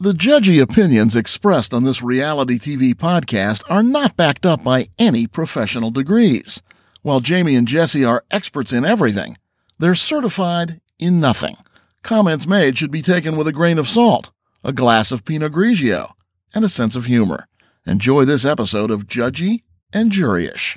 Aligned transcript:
The 0.00 0.12
judgy 0.12 0.60
opinions 0.60 1.14
expressed 1.14 1.72
on 1.72 1.84
this 1.84 2.02
reality 2.02 2.58
TV 2.58 2.94
podcast 2.94 3.62
are 3.70 3.82
not 3.82 4.16
backed 4.16 4.44
up 4.44 4.64
by 4.64 4.86
any 4.98 5.28
professional 5.28 5.92
degrees. 5.92 6.60
While 7.02 7.20
Jami 7.20 7.54
and 7.54 7.68
Jessi 7.68 8.06
are 8.06 8.24
experts 8.28 8.72
in 8.72 8.84
everything, 8.84 9.38
they're 9.78 9.94
certified 9.94 10.80
in 10.98 11.20
nothing. 11.20 11.56
Comments 12.02 12.44
made 12.44 12.76
should 12.76 12.90
be 12.90 13.02
taken 13.02 13.36
with 13.36 13.46
a 13.46 13.52
grain 13.52 13.78
of 13.78 13.88
salt, 13.88 14.30
a 14.64 14.72
glass 14.72 15.12
of 15.12 15.24
Pinot 15.24 15.52
Grigio, 15.52 16.10
and 16.52 16.64
a 16.64 16.68
sense 16.68 16.96
of 16.96 17.04
humor. 17.04 17.46
Enjoy 17.86 18.24
this 18.24 18.44
episode 18.44 18.90
of 18.90 19.06
Judgey 19.06 19.62
and 19.92 20.10
Juryish. 20.10 20.76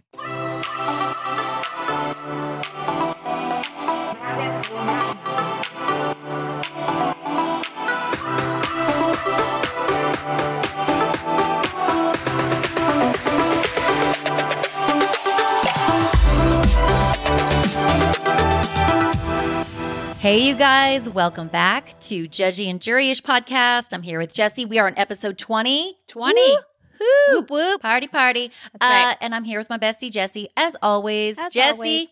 Hey, 20.28 20.46
you 20.46 20.56
guys, 20.56 21.10
welcome 21.10 21.48
back 21.48 21.98
to 22.02 22.28
Judgey 22.28 22.70
and 22.70 22.82
Juryish 22.82 23.22
podcast. 23.22 23.94
I'm 23.94 24.02
here 24.02 24.20
with 24.20 24.34
Jessi. 24.34 24.68
We 24.68 24.78
are 24.78 24.88
on 24.88 24.94
episode 24.98 25.38
20. 25.38 25.96
20. 26.06 26.42
Woo-hoo. 26.42 27.06
Whoop, 27.32 27.50
whoop. 27.50 27.82
Party, 27.82 28.08
party. 28.08 28.52
That's 28.74 28.82
right. 28.82 29.14
Uh, 29.14 29.16
and 29.22 29.34
I'm 29.34 29.46
here 29.46 29.58
with 29.58 29.70
my 29.70 29.78
bestie, 29.78 30.12
Jessi, 30.12 30.48
as 30.58 30.76
always. 30.82 31.40
As 31.40 31.54
Jessi, 31.54 31.72
always. 31.72 32.08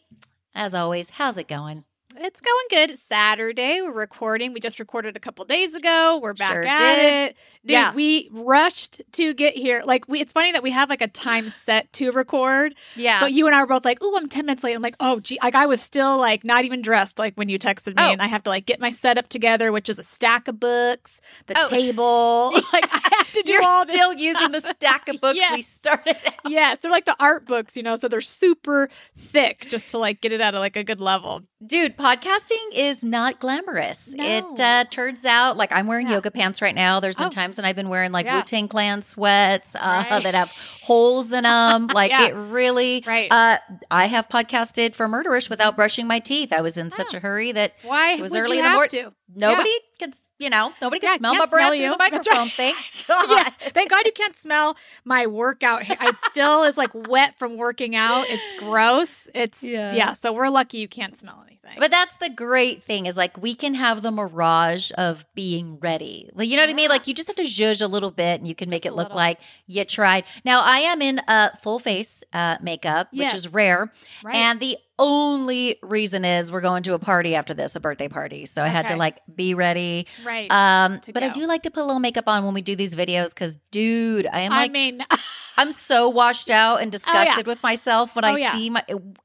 as 0.55 0.73
always, 0.73 1.09
how's 1.09 1.37
it 1.37 1.49
going? 1.49 1.83
It's 2.15 2.39
going 2.39 2.65
good. 2.69 2.91
It's 2.91 3.03
Saturday. 3.03 3.81
We're 3.81 3.91
recording. 3.91 4.53
We 4.53 4.61
just 4.61 4.79
recorded 4.79 5.17
a 5.17 5.19
couple 5.19 5.43
days 5.43 5.73
ago. 5.73 6.17
We're 6.23 6.33
back 6.33 6.53
Sure 6.53 6.63
at 6.63 6.95
did. 6.95 7.31
it. 7.31 7.35
Dude, 7.65 7.71
Yeah. 7.73 7.93
we 7.95 8.29
rushed 8.31 9.01
to 9.13 9.33
get 9.33 9.55
here. 9.55 9.81
Like 9.83 10.07
we 10.07 10.21
it's 10.21 10.31
funny 10.33 10.51
that 10.51 10.61
we 10.61 10.69
have 10.71 10.89
like 10.89 11.01
a 11.01 11.07
time 11.07 11.51
set 11.65 11.91
to 11.93 12.11
record. 12.11 12.75
Yeah. 12.95 13.19
But 13.21 13.33
you 13.33 13.47
and 13.47 13.55
I 13.55 13.61
were 13.61 13.67
both 13.67 13.85
like, 13.85 14.01
"Ooh, 14.03 14.15
I'm 14.15 14.29
10 14.29 14.45
minutes 14.45 14.63
late." 14.63 14.75
I'm 14.75 14.81
like, 14.83 14.95
"Oh, 14.99 15.19
gee." 15.19 15.39
Like 15.41 15.55
I 15.55 15.65
was 15.65 15.81
still 15.81 16.17
like 16.17 16.43
not 16.43 16.65
even 16.65 16.81
dressed 16.81 17.17
like 17.17 17.33
when 17.35 17.49
you 17.49 17.57
texted 17.57 17.87
me 17.97 18.03
Oh. 18.03 18.11
and 18.11 18.21
I 18.21 18.27
have 18.27 18.43
to 18.43 18.49
like 18.51 18.65
get 18.67 18.79
my 18.79 18.91
setup 18.91 19.29
together, 19.29 19.71
which 19.71 19.89
is 19.89 19.97
a 19.99 20.03
stack 20.03 20.47
of 20.47 20.59
books, 20.59 21.21
the 21.47 21.55
Oh. 21.57 21.69
table. 21.69 22.51
like 22.73 22.87
I 22.91 23.09
have 23.17 23.31
to 23.33 23.41
do 23.43 23.51
You're 23.53 23.63
all 23.63 23.85
this 23.85 23.95
still 23.95 24.13
using 24.13 24.51
the 24.51 24.61
stack 24.61 25.07
of 25.07 25.19
books 25.19 25.39
Yeah. 25.41 25.53
we 25.55 25.61
started. 25.61 26.17
out. 26.25 26.33
yeah, 26.51 26.75
so 26.81 26.89
like 26.89 27.05
the 27.05 27.15
art 27.19 27.47
books, 27.47 27.75
you 27.75 27.81
know, 27.83 27.97
so 27.97 28.07
they're 28.07 28.21
super 28.21 28.89
thick 29.17 29.67
just 29.69 29.89
to 29.89 29.97
like 29.97 30.21
get 30.21 30.31
it 30.31 30.41
at 30.41 30.53
a, 30.53 30.59
like 30.59 30.75
a 30.75 30.83
good 30.83 31.01
level. 31.01 31.41
Dude, 31.65 31.97
podcasting 31.97 32.59
is 32.73 33.03
not 33.03 33.39
glamorous. 33.39 34.13
No. 34.13 34.23
It 34.23 34.59
uh, 34.59 34.85
turns 34.91 35.25
out, 35.25 35.57
like, 35.57 35.71
I'm 35.71 35.87
wearing 35.87 36.07
Yeah. 36.07 36.15
yoga 36.15 36.29
pants 36.29 36.61
right 36.61 36.75
now. 36.75 36.99
There's 36.99 37.15
been 37.15 37.25
Oh. 37.27 37.29
times 37.29 37.54
when 37.57 37.65
I've 37.65 37.75
been 37.75 37.89
wearing 37.89 38.11
like 38.11 38.25
Yeah. 38.25 38.37
Wu 38.37 38.43
Tang 38.43 38.67
Clan 38.67 39.01
sweats 39.01 39.75
uh, 39.75 40.05
Right. 40.09 40.23
that 40.23 40.33
have 40.35 40.51
holes 40.81 41.33
in 41.33 41.43
them. 41.43 41.87
Like, 41.93 42.11
Yeah. 42.11 42.27
it 42.27 42.33
really. 42.33 43.03
Right. 43.05 43.31
Uh, 43.31 43.57
I 43.89 44.07
have 44.07 44.27
podcasted 44.29 44.95
for 44.95 45.07
Murderish 45.07 45.49
without 45.49 45.75
brushing 45.75 46.07
my 46.07 46.19
teeth. 46.19 46.51
I 46.53 46.61
was 46.61 46.77
in 46.77 46.91
such 46.91 47.13
Oh. 47.13 47.17
a 47.17 47.19
hurry 47.19 47.51
that 47.53 47.73
Why 47.83 48.13
It 48.13 48.21
was 48.21 48.35
early 48.35 48.57
in 48.59 48.63
the 48.63 48.69
morning. 48.71 49.11
nobody 49.35 49.69
can, 49.99 50.13
you 50.39 50.49
know, 50.49 50.73
nobody 50.81 50.99
can 50.99 51.11
Yeah, 51.13 51.17
smell 51.17 51.35
my 51.35 51.45
breath 51.45 51.67
smell 51.73 51.79
through 51.79 51.89
the 51.89 51.97
microphone. 51.99 52.37
right. 52.47 52.51
Thank 52.51 52.77
God. 53.07 53.29
yeah, 53.29 53.49
thank 53.71 53.89
God 53.89 54.05
you 54.05 54.11
can't 54.11 54.37
smell 54.39 54.75
my 55.05 55.27
workout. 55.27 55.83
hair. 55.83 55.97
It 56.01 56.15
still 56.29 56.63
is 56.63 56.75
like 56.77 56.91
wet 56.93 57.37
from 57.39 57.57
working 57.57 57.95
out. 57.95 58.25
It's 58.29 58.59
gross. 58.61 59.27
It's 59.33 59.63
Yeah. 59.63 59.93
yeah. 59.93 60.13
So 60.13 60.33
we're 60.33 60.49
lucky 60.49 60.77
you 60.79 60.87
can't 60.87 61.17
smell 61.17 61.41
But 61.77 61.91
that's 61.91 62.17
the 62.17 62.29
great 62.29 62.83
thing 62.83 63.05
is 63.05 63.17
like 63.17 63.41
we 63.41 63.55
can 63.55 63.73
have 63.75 64.01
the 64.01 64.11
mirage 64.11 64.91
of 64.97 65.25
being 65.35 65.77
ready. 65.79 66.29
Like 66.33 66.47
you 66.49 66.55
know 66.55 66.63
what 66.63 66.69
I 66.69 66.73
mean? 66.73 66.89
Like 66.89 67.07
you 67.07 67.13
just 67.13 67.27
have 67.27 67.35
to 67.37 67.43
zhuzh 67.43 67.81
a 67.81 67.87
little 67.87 68.11
bit 68.11 68.39
and 68.39 68.47
you 68.47 68.55
can 68.55 68.69
make 68.69 68.83
Just 68.83 68.93
it 68.93 68.97
look 68.97 69.05
little. 69.09 69.17
like 69.17 69.39
you 69.67 69.83
tried. 69.85 70.25
Now 70.43 70.61
I 70.61 70.79
am 70.79 71.01
in 71.01 71.19
uh 71.27 71.49
full 71.61 71.79
face 71.79 72.23
uh 72.33 72.57
makeup, 72.61 73.09
which 73.11 73.33
is 73.33 73.47
rare. 73.51 73.91
right. 74.23 74.35
And 74.35 74.59
the 74.59 74.77
only 74.97 75.77
reason 75.83 76.23
is 76.23 76.51
we're 76.51 76.61
going 76.61 76.83
to 76.83 76.93
a 76.93 76.99
party 76.99 77.35
after 77.35 77.53
this, 77.53 77.75
a 77.75 77.79
birthday 77.81 78.07
party. 78.07 78.45
So 78.45 78.63
I 78.63 78.67
had 78.67 78.87
to 78.87 78.95
like 78.95 79.19
be 79.35 79.53
ready. 79.53 80.07
right. 80.23 80.49
Um 80.51 81.01
but 81.13 81.23
I 81.23 81.29
do 81.29 81.45
like 81.47 81.63
to 81.63 81.71
put 81.71 81.81
a 81.81 81.85
little 81.85 81.99
makeup 81.99 82.27
on 82.27 82.45
when 82.45 82.53
we 82.53 82.61
do 82.61 82.75
these 82.75 82.95
videos 82.95 83.35
cuz 83.35 83.57
dude, 83.71 84.27
I 84.31 84.41
am 84.41 84.53
I 84.53 84.57
like 84.63 84.71
mean, 84.71 85.05
I'm 85.57 85.71
so 85.71 86.09
washed 86.09 86.49
out 86.49 86.81
and 86.81 86.91
disgusted 86.91 87.47
with 87.47 87.61
myself 87.63 88.15
when 88.15 88.25
Oh, 88.25 88.29
I 88.29 88.37
yeah. 88.37 88.51
see 88.51 88.69
my 88.69 88.83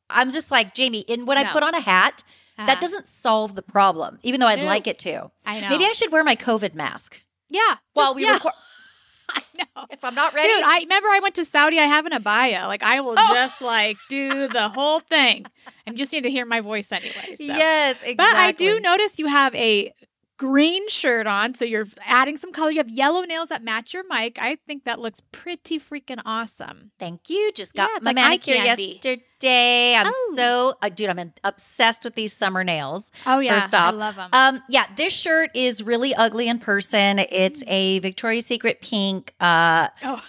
I'm 0.08 0.30
just 0.30 0.50
like, 0.50 0.74
Jami, 0.74 1.04
and 1.08 1.26
when 1.26 1.38
I 1.38 1.52
put 1.52 1.62
on 1.62 1.74
a 1.74 1.80
hat, 1.80 2.22
uh, 2.58 2.66
that 2.66 2.80
doesn't 2.80 3.04
solve 3.06 3.54
the 3.54 3.62
problem, 3.62 4.18
even 4.22 4.40
though 4.40 4.46
I'd 4.46 4.60
No. 4.60 4.64
like 4.66 4.86
it 4.86 4.98
to. 5.00 5.30
I 5.46 5.60
know. 5.60 5.68
Maybe 5.70 5.84
I 5.86 5.92
should 5.92 6.12
wear 6.12 6.22
my 6.24 6.36
COVID 6.36 6.74
mask 6.74 7.20
yeah. 7.48 7.76
while 7.94 8.14
we 8.14 8.24
yeah, 8.24 8.34
record. 8.34 8.52
I 9.30 9.42
know. 9.56 9.86
If 9.90 10.02
I'm 10.04 10.14
not 10.14 10.34
ready, 10.34 10.52
Dude, 10.52 10.62
I 10.64 10.80
remember 10.80 11.08
I 11.08 11.20
went 11.22 11.36
to 11.36 11.44
Saudi. 11.44 11.78
I 11.78 11.84
have 11.84 12.04
an 12.06 12.12
abaya. 12.12 12.66
Like 12.66 12.82
I 12.82 13.00
will 13.00 13.14
Oh. 13.18 13.30
just 13.34 13.62
like 13.62 13.96
do 14.08 14.48
the 14.48 14.68
whole 14.68 14.98
thing, 15.00 15.46
and 15.86 15.94
you 15.96 15.98
just 15.98 16.12
need 16.12 16.22
to 16.22 16.30
hear 16.30 16.44
my 16.44 16.60
voice 16.60 16.90
anyway. 16.90 17.36
So. 17.36 17.44
yes, 17.44 17.94
exactly. 17.96 18.14
But 18.16 18.34
I 18.34 18.52
do 18.52 18.80
notice 18.80 19.18
you 19.18 19.26
have 19.28 19.54
a 19.54 19.92
green 20.40 20.88
shirt 20.88 21.26
on, 21.26 21.54
so 21.54 21.66
you're 21.66 21.86
adding 22.06 22.38
some 22.38 22.50
color. 22.50 22.70
You 22.70 22.78
have 22.78 22.88
yellow 22.88 23.24
nails 23.24 23.50
that 23.50 23.62
match 23.62 23.92
your 23.92 24.04
mic. 24.08 24.38
I 24.40 24.56
think 24.66 24.84
that 24.84 24.98
looks 24.98 25.20
pretty 25.32 25.78
freaking 25.78 26.18
awesome. 26.24 26.92
Thank 26.98 27.28
you. 27.28 27.52
Just 27.52 27.74
got 27.74 27.90
it's 27.96 28.02
my 28.02 28.12
like 28.12 28.16
manicure 28.16 28.54
yesterday. 28.54 29.94
I'm 29.94 30.06
Oh. 30.06 30.32
so, 30.34 30.74
uh, 30.80 30.88
dude, 30.88 31.10
I'm 31.10 31.34
obsessed 31.44 32.04
with 32.04 32.14
these 32.14 32.32
summer 32.32 32.64
nails. 32.64 33.12
Oh 33.26 33.40
yeah, 33.40 33.60
First 33.60 33.74
off, 33.74 33.92
I 33.92 33.96
love 33.96 34.16
them. 34.16 34.30
Um, 34.32 34.62
yeah, 34.70 34.86
this 34.96 35.12
shirt 35.12 35.50
is 35.54 35.82
really 35.82 36.14
ugly 36.14 36.48
in 36.48 36.58
person. 36.58 37.18
It's 37.18 37.62
a 37.66 37.98
Victoria's 37.98 38.46
Secret 38.46 38.80
pink. 38.80 39.34
Uh, 39.40 39.88
oh, 40.02 40.24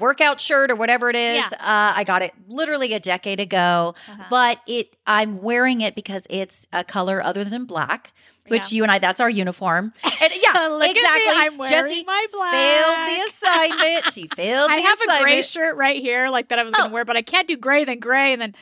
workout 0.00 0.40
shirt 0.40 0.72
or 0.72 0.74
whatever 0.74 1.10
it 1.10 1.16
is. 1.16 1.44
Yeah. 1.50 1.58
Uh, 1.60 1.92
I 1.94 2.02
got 2.04 2.22
it 2.22 2.32
literally 2.48 2.92
a 2.92 3.00
decade 3.00 3.38
ago, 3.38 3.94
uh-huh. 4.08 4.24
but 4.30 4.58
it 4.66 4.96
I'm 5.06 5.42
wearing 5.42 5.80
it 5.80 5.94
because 5.94 6.26
it's 6.28 6.66
a 6.72 6.82
color 6.82 7.22
other 7.22 7.44
than 7.44 7.66
black, 7.66 8.12
which 8.48 8.72
Yeah. 8.72 8.76
you 8.76 8.82
and 8.82 8.92
I 8.92 8.98
that's 8.98 9.20
our 9.20 9.30
uniform. 9.30 9.92
And 10.04 10.32
yeah, 10.40 10.66
Look 10.68 10.88
exactly. 10.90 11.32
I'm 11.34 11.56
wearing 11.58 11.74
Jessi 11.74 12.06
my 12.06 12.26
black. 12.32 12.52
failed 12.52 12.96
the 13.08 13.46
assignment. 13.46 14.04
She 14.12 14.26
failed 14.36 14.70
I 14.70 14.76
have 14.76 14.98
a 15.00 15.22
gray 15.22 15.42
shirt 15.42 15.76
right 15.76 16.00
here, 16.00 16.28
like 16.28 16.48
that 16.48 16.58
I 16.58 16.62
was 16.62 16.72
gonna 16.72 16.90
Oh. 16.90 16.92
wear, 16.92 17.04
but 17.04 17.16
I 17.16 17.22
can't 17.22 17.48
do 17.48 17.56
gray 17.56 17.84
then 17.84 18.00
gray, 18.00 18.32
and 18.32 18.40
then 18.42 18.54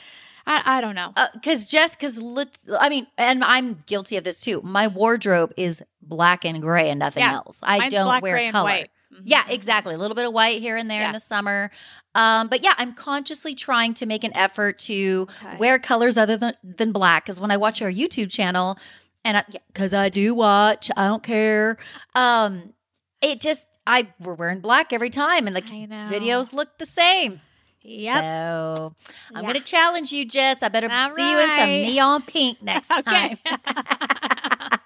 I, 0.46 0.62
I 0.78 0.80
don't 0.80 0.94
know. 0.96 1.12
because 1.34 1.66
just 1.66 1.98
because 1.98 2.20
lit- 2.20 2.58
I 2.78 2.88
mean, 2.88 3.06
and 3.16 3.44
I'm 3.44 3.84
guilty 3.86 4.16
of 4.16 4.24
this 4.24 4.40
too. 4.40 4.60
My 4.64 4.88
wardrobe 4.88 5.52
is 5.56 5.82
black 6.02 6.44
and 6.44 6.60
gray 6.60 6.90
and 6.90 6.98
nothing 6.98 7.22
Yeah. 7.22 7.34
else. 7.34 7.60
I 7.62 7.78
Mine's 7.78 7.92
don't 7.94 8.06
black, 8.06 8.22
wear 8.24 8.50
color. 8.50 8.70
Mhm. 8.70 8.86
Yeah, 9.24 9.44
exactly. 9.48 9.94
A 9.94 9.98
little 9.98 10.14
bit 10.16 10.24
of 10.26 10.32
white 10.32 10.60
here 10.60 10.76
and 10.76 10.90
there 10.90 11.04
in 11.06 11.12
the 11.12 11.20
summer. 11.20 11.70
Um, 12.14 12.48
but 12.48 12.62
yeah, 12.64 12.72
I'm 12.78 12.92
consciously 12.94 13.54
trying 13.54 13.94
to 13.94 14.06
make 14.06 14.24
an 14.24 14.34
effort 14.34 14.78
to 14.80 15.28
Okay. 15.44 15.56
wear 15.58 15.78
colors 15.78 16.16
other 16.18 16.36
than, 16.36 16.54
than 16.64 16.92
black. 16.92 17.24
Because 17.26 17.40
when 17.40 17.50
I 17.50 17.56
watch 17.58 17.80
our 17.82 17.90
YouTube 17.90 18.30
channel, 18.30 18.78
and 19.24 19.44
because 19.68 19.94
I, 19.94 20.08
do 20.08 20.34
watch, 20.34 20.90
I 20.96 21.06
don't 21.06 21.22
care. 21.22 21.78
Um, 22.14 22.72
it 23.20 23.40
just 23.40 23.66
I 23.86 24.08
we're 24.20 24.34
wearing 24.34 24.60
black 24.60 24.92
every 24.92 25.10
time, 25.10 25.46
and 25.46 25.56
the 25.56 25.62
I 25.62 25.88
videos 26.10 26.52
look 26.52 26.78
the 26.78 26.86
same. 26.86 27.40
Yep. 27.82 28.22
So 28.24 28.94
I'm 29.34 29.42
Yeah. 29.42 29.46
gonna 29.48 29.60
challenge 29.60 30.12
you, 30.12 30.24
Jess. 30.24 30.62
I 30.62 30.68
better 30.68 30.88
All 30.90 31.14
see 31.16 31.30
you 31.30 31.38
in 31.38 31.48
some 31.50 31.70
neon 31.70 32.22
pink 32.22 32.62
next 32.62 32.88
time. 33.04 33.38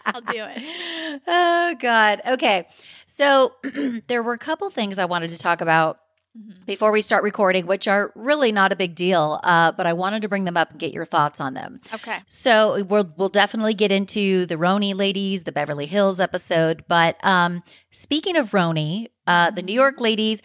I'll 0.06 0.20
do 0.22 0.44
it. 0.48 1.22
oh 1.26 1.74
God. 1.78 2.22
Okay. 2.26 2.66
So 3.06 3.54
there 4.06 4.22
were 4.22 4.32
a 4.32 4.38
couple 4.38 4.68
things 4.70 4.98
I 4.98 5.04
wanted 5.04 5.30
to 5.30 5.38
talk 5.38 5.60
about 5.60 5.98
Mhm. 6.36 6.66
before 6.66 6.92
we 6.92 7.00
start 7.00 7.22
recording, 7.22 7.66
which 7.66 7.88
are 7.88 8.12
really 8.14 8.52
not 8.52 8.72
a 8.72 8.76
big 8.76 8.94
deal, 8.94 9.40
uh, 9.44 9.72
but 9.72 9.86
I 9.86 9.92
wanted 9.92 10.22
to 10.22 10.28
bring 10.28 10.44
them 10.44 10.56
up 10.56 10.70
and 10.70 10.78
get 10.80 10.92
your 10.92 11.04
thoughts 11.04 11.40
on 11.40 11.54
them. 11.54 11.80
Okay. 11.94 12.18
So 12.26 12.82
we'll 12.84 13.12
we'll 13.16 13.28
definitely 13.28 13.74
get 13.74 13.90
into 13.92 14.46
the 14.46 14.56
RHONY 14.56 14.94
ladies, 14.94 15.44
the 15.44 15.52
Beverly 15.52 15.86
Hills 15.86 16.20
episode. 16.20 16.84
But 16.88 17.16
um, 17.24 17.62
speaking 17.90 18.36
of 18.36 18.50
RHONY, 18.50 19.08
uh, 19.26 19.50
the 19.50 19.62
New 19.62 19.72
York 19.74 20.00
ladies. 20.00 20.42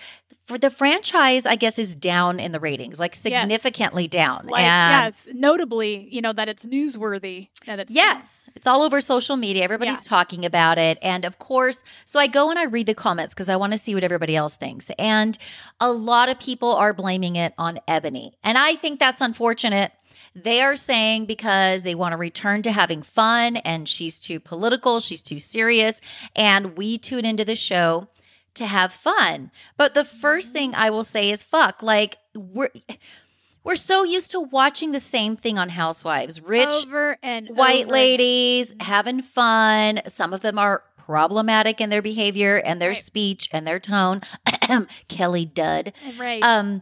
For 0.52 0.58
the 0.58 0.70
franchise, 0.70 1.46
I 1.46 1.56
guess 1.56 1.80
is 1.80 1.96
down 1.96 2.38
in 2.38 2.52
the 2.52 2.60
ratings, 2.60 3.00
like 3.00 3.16
significantly 3.16 4.10
down. 4.10 4.48
Like 4.48 4.66
And- 4.66 5.16
yes, 5.16 5.34
notably, 5.34 6.10
you 6.12 6.22
know 6.22 6.34
that 6.34 6.50
it's 6.50 6.66
newsworthy. 6.66 7.48
That 7.68 7.80
it's 7.80 7.90
Yes, 7.90 8.50
it's 8.54 8.68
all 8.68 8.82
over 8.82 9.00
social 9.00 9.38
media. 9.38 9.64
Everybody's 9.64 10.04
talking 10.04 10.44
about 10.44 10.78
it. 10.78 10.98
And 11.02 11.24
of 11.24 11.40
course, 11.40 11.86
so 12.04 12.20
I 12.20 12.28
go 12.28 12.50
and 12.50 12.60
I 12.60 12.66
read 12.66 12.88
the 12.88 12.94
comments 12.94 13.34
because 13.34 13.48
I 13.48 13.56
want 13.56 13.72
to 13.72 13.78
see 13.78 13.96
what 13.96 14.04
everybody 14.04 14.36
else 14.36 14.58
thinks. 14.58 14.92
And 15.00 15.38
a 15.80 15.90
lot 15.90 16.28
of 16.28 16.38
people 16.38 16.74
are 16.74 16.94
blaming 16.94 17.38
it 17.38 17.54
on 17.58 17.80
Eboni. 17.88 18.34
And 18.44 18.58
I 18.58 18.76
think 18.76 19.00
that's 19.00 19.22
unfortunate. 19.22 19.94
They 20.36 20.62
are 20.62 20.76
saying 20.76 21.28
because 21.28 21.84
they 21.84 21.96
want 21.96 22.12
to 22.12 22.18
return 22.18 22.62
to 22.64 22.74
having 22.74 23.04
fun 23.04 23.56
and 23.56 23.88
she's 23.88 24.20
too 24.20 24.42
political, 24.42 25.00
she's 25.00 25.22
too 25.22 25.40
serious. 25.40 26.02
And 26.36 26.76
we 26.76 26.98
tune 26.98 27.24
into 27.24 27.46
the 27.46 27.56
show 27.56 28.10
to 28.56 28.66
have 28.66 28.92
fun. 28.94 29.52
But 29.78 29.94
the 29.94 30.04
first 30.04 30.54
thing 30.54 30.74
I 30.76 30.90
will 30.90 31.04
say 31.04 31.30
is 31.32 31.44
fuck. 31.44 31.82
Like, 31.82 32.18
we're. 32.36 32.70
We're 33.64 33.76
so 33.76 34.04
used 34.04 34.32
to 34.32 34.40
watching 34.40 34.92
the 34.92 35.00
same 35.00 35.36
thing 35.36 35.60
on 35.60 35.70
Housewives. 35.70 36.42
Rich 36.42 36.68
over 36.88 37.18
and 37.22 37.48
white 37.50 37.84
over 37.86 37.94
ladies 37.94 38.74
having 38.80 39.22
fun. 39.22 40.02
Some 40.08 40.34
of 40.34 40.42
them 40.42 40.58
are 40.58 40.82
problematic 40.98 41.80
in 41.80 41.92
their 41.92 42.02
behavior 42.02 42.56
and 42.58 42.82
their 42.82 42.90
Right. 42.90 42.98
speech 42.98 43.50
and 43.52 43.68
their 43.68 43.80
tone. 43.80 44.22
Kelly 45.10 45.46
Dodd. 45.46 45.94
Right. 46.18 46.42
Um, 46.42 46.82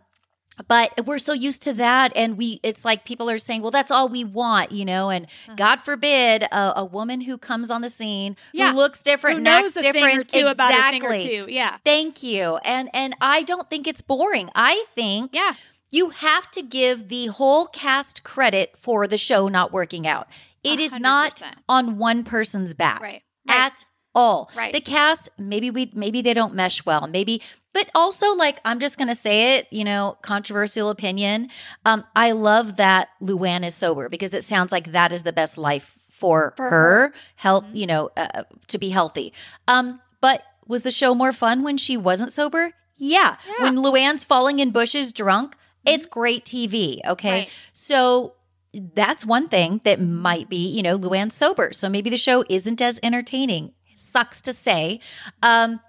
but 0.68 1.06
we're 1.06 1.20
so 1.20 1.34
used 1.34 1.62
to 1.64 1.74
that, 1.74 2.12
and 2.16 2.38
we 2.38 2.60
it's 2.64 2.84
like 2.86 3.06
people 3.06 3.30
are 3.30 3.38
saying, 3.38 3.62
"Well, 3.62 3.72
that's 3.72 3.92
all 3.92 4.10
we 4.10 4.24
want," 4.24 4.72
you 4.72 4.86
know. 4.86 5.10
And 5.10 5.26
Uh-huh. 5.26 5.54
God 5.56 5.82
forbid 5.82 6.44
a, 6.44 6.74
a 6.80 6.86
woman 6.86 7.22
who 7.22 7.38
comes 7.38 7.72
on 7.72 7.82
the 7.82 7.90
scene 7.90 8.36
Yeah. 8.54 8.72
who 8.72 8.78
looks 8.78 9.02
different, 9.04 9.38
Who 9.38 9.44
knows 9.44 9.76
acts 9.76 9.78
a 9.78 9.82
thing 9.82 9.94
different, 9.94 10.20
or 10.20 10.24
two 10.24 10.48
about 10.48 10.74
a 10.74 10.92
thing 10.92 11.04
or 11.04 11.14
exactly. 11.14 11.28
two. 11.28 11.46
Yeah. 11.50 11.78
Thank 11.86 12.22
you. 12.24 12.58
And 12.58 12.90
and 12.94 13.16
I 13.22 13.44
don't 13.44 13.70
think 13.70 13.88
it's 13.88 14.02
boring. 14.02 14.50
I 14.56 14.84
think 14.96 15.32
Yeah. 15.34 15.54
you 15.92 16.10
have 16.10 16.52
to 16.52 16.62
give 16.62 17.08
the 17.10 17.28
whole 17.28 17.66
cast 17.68 18.24
credit 18.24 18.74
for 18.78 19.08
the 19.08 19.18
show 19.18 19.48
not 19.48 19.72
working 19.72 20.06
out. 20.08 20.28
It 20.64 20.80
is 20.80 21.00
not 21.00 21.38
100%. 21.42 21.54
on 21.70 21.98
one 21.98 22.24
person's 22.24 22.74
back 22.74 23.02
Right. 23.02 23.24
Right. 23.48 23.58
at 23.58 23.86
all. 24.16 24.50
Right. 24.56 24.74
The 24.74 24.82
cast, 24.82 25.30
maybe 25.38 25.70
we 25.72 25.92
maybe 25.94 26.22
they 26.22 26.34
don't 26.34 26.54
mesh 26.56 26.86
well. 26.86 27.08
Maybe 27.08 27.42
but 27.74 27.90
also 27.94 28.34
like 28.36 28.60
I'm 28.66 28.80
just 28.80 28.98
gonna 28.98 29.16
say 29.16 29.58
it, 29.58 29.68
you 29.72 29.84
know, 29.84 30.18
controversial 30.22 30.90
opinion. 30.90 31.50
Um, 31.86 32.04
I 32.16 32.32
love 32.32 32.78
that 32.78 33.10
Luann 33.22 33.66
is 33.66 33.76
sober 33.76 34.10
because 34.10 34.34
it 34.34 34.44
sounds 34.44 34.72
like 34.72 34.92
that 34.92 35.12
is 35.12 35.24
the 35.24 35.34
best 35.34 35.58
life 35.58 35.96
for, 36.10 36.54
For 36.58 36.64
her, 36.70 36.70
her. 36.70 37.14
health, 37.36 37.66
Mhm. 37.68 37.76
you 37.76 37.88
know, 37.88 38.10
uh, 38.18 38.44
to 38.68 38.78
be 38.78 38.90
healthy. 38.90 39.32
Um, 39.68 40.02
but 40.20 40.44
was 40.68 40.84
the 40.84 40.92
show 40.92 41.16
more 41.16 41.32
fun 41.32 41.64
when 41.64 41.78
she 41.78 41.96
wasn't 41.96 42.32
sober? 42.34 42.74
Yeah. 42.96 43.38
Yeah. 43.48 43.64
When 43.66 43.76
Luann's 43.78 44.26
falling 44.26 44.60
in 44.60 44.72
bushes 44.72 45.14
drunk, 45.14 45.56
it's 45.86 46.06
great 46.06 46.44
TV. 46.44 47.00
Okay. 47.08 47.32
Right. 47.32 47.50
So 47.72 48.34
that's 48.74 49.26
one 49.26 49.48
thing 49.48 49.80
that 49.86 50.02
might 50.02 50.50
be, 50.50 50.68
you 50.68 50.84
know, 50.84 50.98
Luann 50.98 51.32
sober. 51.32 51.72
So 51.72 51.88
maybe 51.88 52.10
the 52.10 52.18
show 52.18 52.44
isn't 52.50 52.82
as 52.82 53.00
entertaining. 53.02 53.72
Sucks 54.00 54.42
to 54.42 54.54
say. 54.54 55.00
Um, 55.44 55.80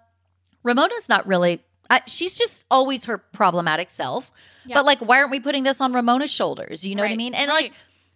Ramona's 0.63 1.09
not 1.09 1.27
really, 1.27 1.63
I, 1.89 2.03
she's 2.07 2.37
just 2.37 2.67
always 2.71 3.05
her 3.07 3.19
problematic 3.19 3.91
self. 3.91 4.31
Yeah. 4.67 4.75
But 4.75 4.85
like, 4.85 4.99
why 5.01 5.19
aren't 5.19 5.31
we 5.31 5.41
putting 5.41 5.63
this 5.63 5.81
on 5.81 5.93
Ramona's 5.93 6.31
shoulders? 6.31 6.87
You 6.87 6.95
know 6.95 7.03
what 7.03 7.13
I 7.13 7.17
mean? 7.17 7.35
And 7.35 7.49
right. 7.49 7.65
like, 7.65 7.73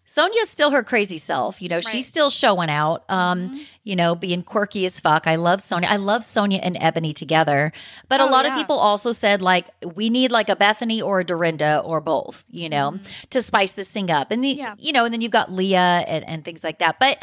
Sonja's 0.06 0.50
still 0.50 0.70
her 0.72 0.82
crazy 0.84 1.16
self. 1.16 1.62
You 1.62 1.70
know, 1.70 1.76
Right. 1.76 1.86
she's 1.88 2.06
still 2.06 2.28
showing 2.28 2.68
out, 2.68 3.04
um, 3.08 3.48
Mhm. 3.52 3.66
you 3.84 3.96
know, 3.96 4.14
being 4.14 4.42
quirky 4.42 4.84
as 4.84 5.00
fuck. 5.00 5.26
I 5.26 5.36
love 5.36 5.60
Sonja. 5.60 5.86
I 5.86 5.96
love 5.96 6.22
Sonja 6.22 6.60
and 6.62 6.76
Eboni 6.76 7.14
together. 7.16 7.72
But 8.10 8.20
a 8.20 8.24
Oh, 8.24 8.28
lot 8.30 8.44
of 8.44 8.52
people 8.52 8.76
also 8.78 9.12
said, 9.12 9.40
like, 9.40 9.68
we 9.94 10.10
need 10.10 10.30
like 10.30 10.50
a 10.50 10.56
Bethany 10.56 11.00
or 11.00 11.20
a 11.20 11.24
Dorinda 11.24 11.78
or 11.82 12.02
both, 12.02 12.44
you 12.50 12.68
know, 12.68 12.98
to 13.30 13.40
spice 13.40 13.72
this 13.72 13.90
thing 13.90 14.10
up. 14.10 14.30
And 14.30 14.44
the, 14.44 14.50
Mm-hmm. 14.50 14.60
Yeah. 14.60 14.74
you 14.78 14.92
know, 14.92 15.06
and 15.06 15.14
then 15.14 15.22
you've 15.22 15.32
got 15.32 15.50
Leah 15.50 16.04
and, 16.06 16.22
and 16.28 16.44
things 16.44 16.62
like 16.62 16.80
that. 16.80 16.98
But 17.00 17.16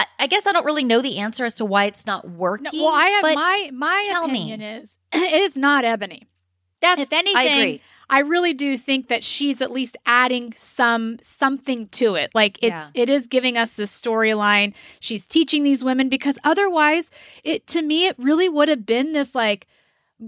I, 0.00 0.06
I 0.20 0.26
guess 0.26 0.46
I 0.46 0.52
don't 0.52 0.64
really 0.66 0.84
know 0.84 1.00
the 1.02 1.18
answer 1.18 1.44
as 1.44 1.54
to 1.56 1.64
why 1.64 1.84
it's 1.86 2.06
not 2.06 2.28
working. 2.30 2.70
No, 2.72 2.84
well, 2.84 2.94
I 2.94 3.08
have 3.08 3.22
but 3.22 3.34
my 3.34 3.70
my 3.72 4.04
tell 4.08 4.28
me. 4.28 4.52
opinion 4.52 4.60
is 4.60 4.96
is 5.14 5.56
not 5.56 5.84
Eboni. 5.84 6.24
that's, 6.80 7.02
if 7.02 7.12
anything, 7.12 7.36
I 7.36 7.42
agree. 7.44 7.80
I 8.08 8.20
really 8.20 8.52
do 8.54 8.78
think 8.78 9.08
that 9.08 9.24
she's 9.24 9.60
at 9.60 9.72
least 9.72 9.96
adding 10.06 10.52
some 10.56 11.18
something 11.24 11.88
to 11.88 12.14
it. 12.14 12.30
Like 12.34 12.56
it's 12.62 12.70
Yeah. 12.70 12.90
it 12.94 13.08
is 13.08 13.26
giving 13.26 13.56
us 13.58 13.72
this 13.72 13.98
storyline. 14.00 14.74
She's 15.00 15.26
teaching 15.26 15.64
these 15.64 15.82
women 15.82 16.08
because 16.08 16.38
otherwise 16.44 17.10
it 17.42 17.66
to 17.68 17.82
me 17.82 18.06
it 18.06 18.16
really 18.18 18.48
would 18.48 18.68
have 18.68 18.86
been 18.86 19.12
this 19.12 19.34
like 19.34 19.66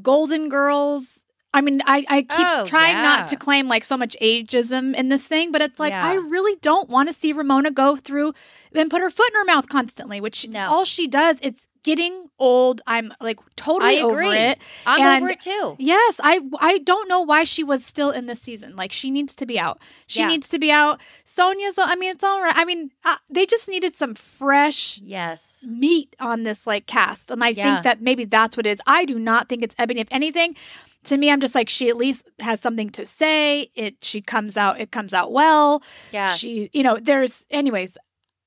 golden 0.03 0.49
girls 0.49 1.21
I 1.55 1.61
mean, 1.63 1.81
I, 1.87 2.05
I 2.09 2.23
keep 2.23 2.47
Oh, 2.47 2.67
trying 2.67 2.97
yeah. 2.97 3.03
not 3.03 3.29
to 3.29 3.37
claim 3.37 3.69
like 3.69 3.83
so 3.85 3.97
much 3.97 4.15
ageism 4.21 4.95
in 4.95 5.09
this 5.09 5.23
thing, 5.23 5.51
but 5.51 5.63
it's 5.63 5.79
like 5.81 5.93
Yeah. 5.93 6.05
I 6.07 6.15
really 6.15 6.57
don't 6.61 6.89
want 6.91 7.09
to 7.09 7.13
see 7.15 7.33
Ramona 7.33 7.71
go 7.71 7.97
through 7.97 8.35
and 8.75 8.91
put 8.91 9.01
her 9.01 9.09
foot 9.11 9.31
in 9.33 9.39
her 9.39 9.45
mouth 9.47 9.69
constantly, 9.69 10.21
which 10.21 10.47
No. 10.47 10.67
all 10.69 10.85
she 10.85 11.07
does. 11.09 11.39
It's 11.43 11.67
getting 11.85 12.29
old. 12.39 12.83
I'm 12.87 13.15
like 13.21 13.39
totally 13.57 13.99
over 14.01 14.21
it. 14.23 14.59
I'm 14.85 15.01
and- 15.01 15.23
over 15.23 15.31
it 15.33 15.41
too. 15.41 15.75
Yes, 15.79 16.17
I 16.23 16.41
I 16.61 16.79
don't 16.79 17.09
know 17.09 17.23
why 17.23 17.45
she 17.45 17.65
was 17.65 17.83
still 17.85 18.11
in 18.11 18.27
this 18.27 18.43
season. 18.43 18.77
Like 18.77 18.93
she 18.93 19.11
needs 19.11 19.35
to 19.37 19.47
be 19.47 19.59
out. 19.59 19.79
She 20.07 20.21
Yeah. 20.21 20.27
needs 20.29 20.51
to 20.51 20.59
be 20.59 20.71
out. 20.71 21.01
Sonja's. 21.25 21.79
I 21.79 21.95
mean, 21.97 22.11
it's 22.11 22.25
all 22.25 22.43
right. 22.43 22.55
I 22.57 22.67
mean, 22.67 22.91
uh, 23.07 23.17
they 23.31 23.47
just 23.47 23.69
needed 23.69 23.97
some 23.97 24.15
fresh 24.15 24.99
Yes. 25.03 25.65
meat 25.67 26.15
on 26.21 26.43
this 26.43 26.67
like 26.67 26.87
cast, 26.87 27.31
and 27.31 27.43
I 27.43 27.49
Yeah. 27.51 27.73
think 27.75 27.85
that 27.85 28.03
maybe 28.03 28.27
that's 28.27 28.57
what 28.57 28.67
it 28.67 28.71
is. 28.73 28.81
I 28.87 29.07
do 29.07 29.19
not 29.19 29.49
think 29.49 29.63
it's 29.63 29.75
Eboni. 29.77 29.97
If 30.01 30.09
anything, 30.11 30.57
to 31.05 31.17
me, 31.17 31.31
I'm 31.31 31.41
just 31.41 31.55
like 31.55 31.69
she 31.69 31.89
at 31.89 31.97
least 31.97 32.29
has 32.41 32.61
something 32.61 32.91
to 32.91 33.07
say. 33.07 33.71
It 33.75 33.97
she 34.03 34.21
comes 34.21 34.57
out. 34.57 34.81
It 34.81 34.91
comes 34.91 35.15
out 35.15 35.33
well. 35.33 35.83
Yeah. 36.13 36.35
She, 36.35 36.71
you 36.73 36.83
know, 36.83 36.99
there's. 37.01 37.45
Anyways, 37.51 37.97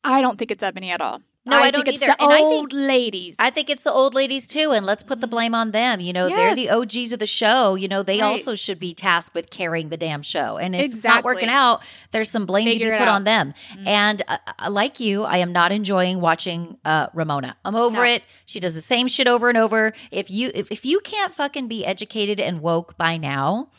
I 0.04 0.22
don't 0.22 0.38
think 0.38 0.52
it's 0.52 0.64
Eboni 0.64 0.90
at 0.90 1.02
all. 1.02 1.22
No, 1.44 1.58
I 1.58 1.72
think 1.72 1.74
don't 1.86 1.88
either. 1.96 2.06
The 2.06 2.22
And 2.24 2.32
I 2.32 2.36
think- 2.36 2.46
old 2.46 2.72
ladies. 2.72 3.36
I 3.40 3.50
think 3.50 3.72
it's 3.72 3.82
the 3.82 3.92
old 3.92 4.14
ladies 4.14 4.48
too, 4.48 4.72
and 4.74 4.86
let's 4.86 5.02
put 5.04 5.22
the 5.22 5.28
blame 5.28 5.56
on 5.56 5.72
them. 5.72 6.00
You 6.00 6.14
know, 6.14 6.30
they're 6.30 6.54
the 6.54 6.70
OGs 6.70 7.14
of 7.14 7.20
the 7.20 7.26
show. 7.26 7.74
You 7.74 7.88
know, 7.88 8.04
they 8.04 8.20
Right. 8.22 8.28
also 8.30 8.54
should 8.54 8.80
be 8.80 8.94
tasked 8.94 9.34
with 9.34 9.50
carrying 9.50 9.90
the 9.90 9.98
damn 9.98 10.22
show. 10.22 10.58
And 10.58 10.76
if 10.76 10.94
it's 10.94 11.04
not 11.04 11.24
working 11.24 11.50
out, 11.50 11.82
there's 12.12 12.30
some 12.30 12.46
blame 12.46 12.66
Figure 12.68 12.92
to 12.92 12.92
be 12.92 12.98
put 13.00 13.08
out. 13.08 13.16
on 13.16 13.24
them. 13.24 13.56
Mhm. 13.76 13.88
And 13.88 14.22
uh, 14.28 14.38
uh, 14.60 14.70
like 14.70 15.00
you, 15.00 15.24
I 15.24 15.38
am 15.38 15.52
not 15.52 15.72
enjoying 15.72 16.22
watching 16.22 16.78
uh, 16.86 17.08
Ramona. 17.16 17.58
I'm 17.66 17.76
over 17.76 17.98
No. 17.98 18.04
it. 18.04 18.22
She 18.46 18.60
does 18.60 18.76
the 18.76 18.82
same 18.82 19.08
shit 19.08 19.28
over 19.28 19.50
and 19.50 19.58
over. 19.58 19.94
If 20.12 20.30
you 20.30 20.52
if, 20.54 20.72
if 20.72 20.86
you 20.86 21.00
can't 21.00 21.34
fucking 21.34 21.68
be 21.68 21.84
educated 21.84 22.40
and 22.40 22.62
woke 22.62 22.98
by 22.98 23.18
now, 23.18 23.70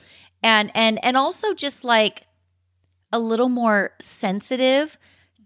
and 0.43 0.73
and 0.75 0.99
and 1.05 1.17
also 1.17 1.55
just 1.55 1.85
like 1.85 2.25
a 3.13 3.21
little 3.21 3.49
more 3.51 3.93
sensitive 4.01 4.99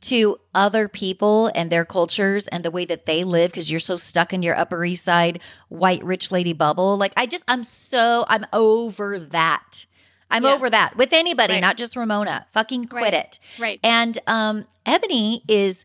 to 0.03 0.39
other 0.55 0.89
people 0.89 1.51
and 1.55 1.71
their 1.71 1.85
cultures 1.85 2.49
and 2.49 2.65
the 2.65 2.71
way 2.71 2.85
that 2.85 3.07
they 3.07 3.25
live 3.25 3.51
because 3.51 3.71
you're 3.71 3.81
so 3.81 3.97
stuck 3.97 4.33
in 4.33 4.43
your 4.43 4.57
upper 4.57 4.85
east 4.85 5.05
side 5.05 5.41
white 5.69 6.03
rich 6.05 6.31
lady 6.31 6.53
bubble 6.53 6.97
like 6.97 7.13
i 7.17 7.27
just 7.27 7.45
i'm 7.49 7.65
so 7.65 8.25
i'm 8.29 8.47
over 8.53 9.19
that 9.19 9.87
i'm 10.31 10.45
Yeah. 10.45 10.53
over 10.53 10.69
that 10.71 10.97
with 10.97 11.13
anybody 11.13 11.55
Right. 11.55 11.61
not 11.61 11.77
just 11.77 11.97
ramona 11.97 12.47
fucking 12.53 12.87
quit 12.87 13.03
Right. 13.03 13.15
it 13.15 13.39
right. 13.59 13.81
and 13.83 14.19
um 14.27 14.67
eboni 14.87 15.41
is 15.49 15.85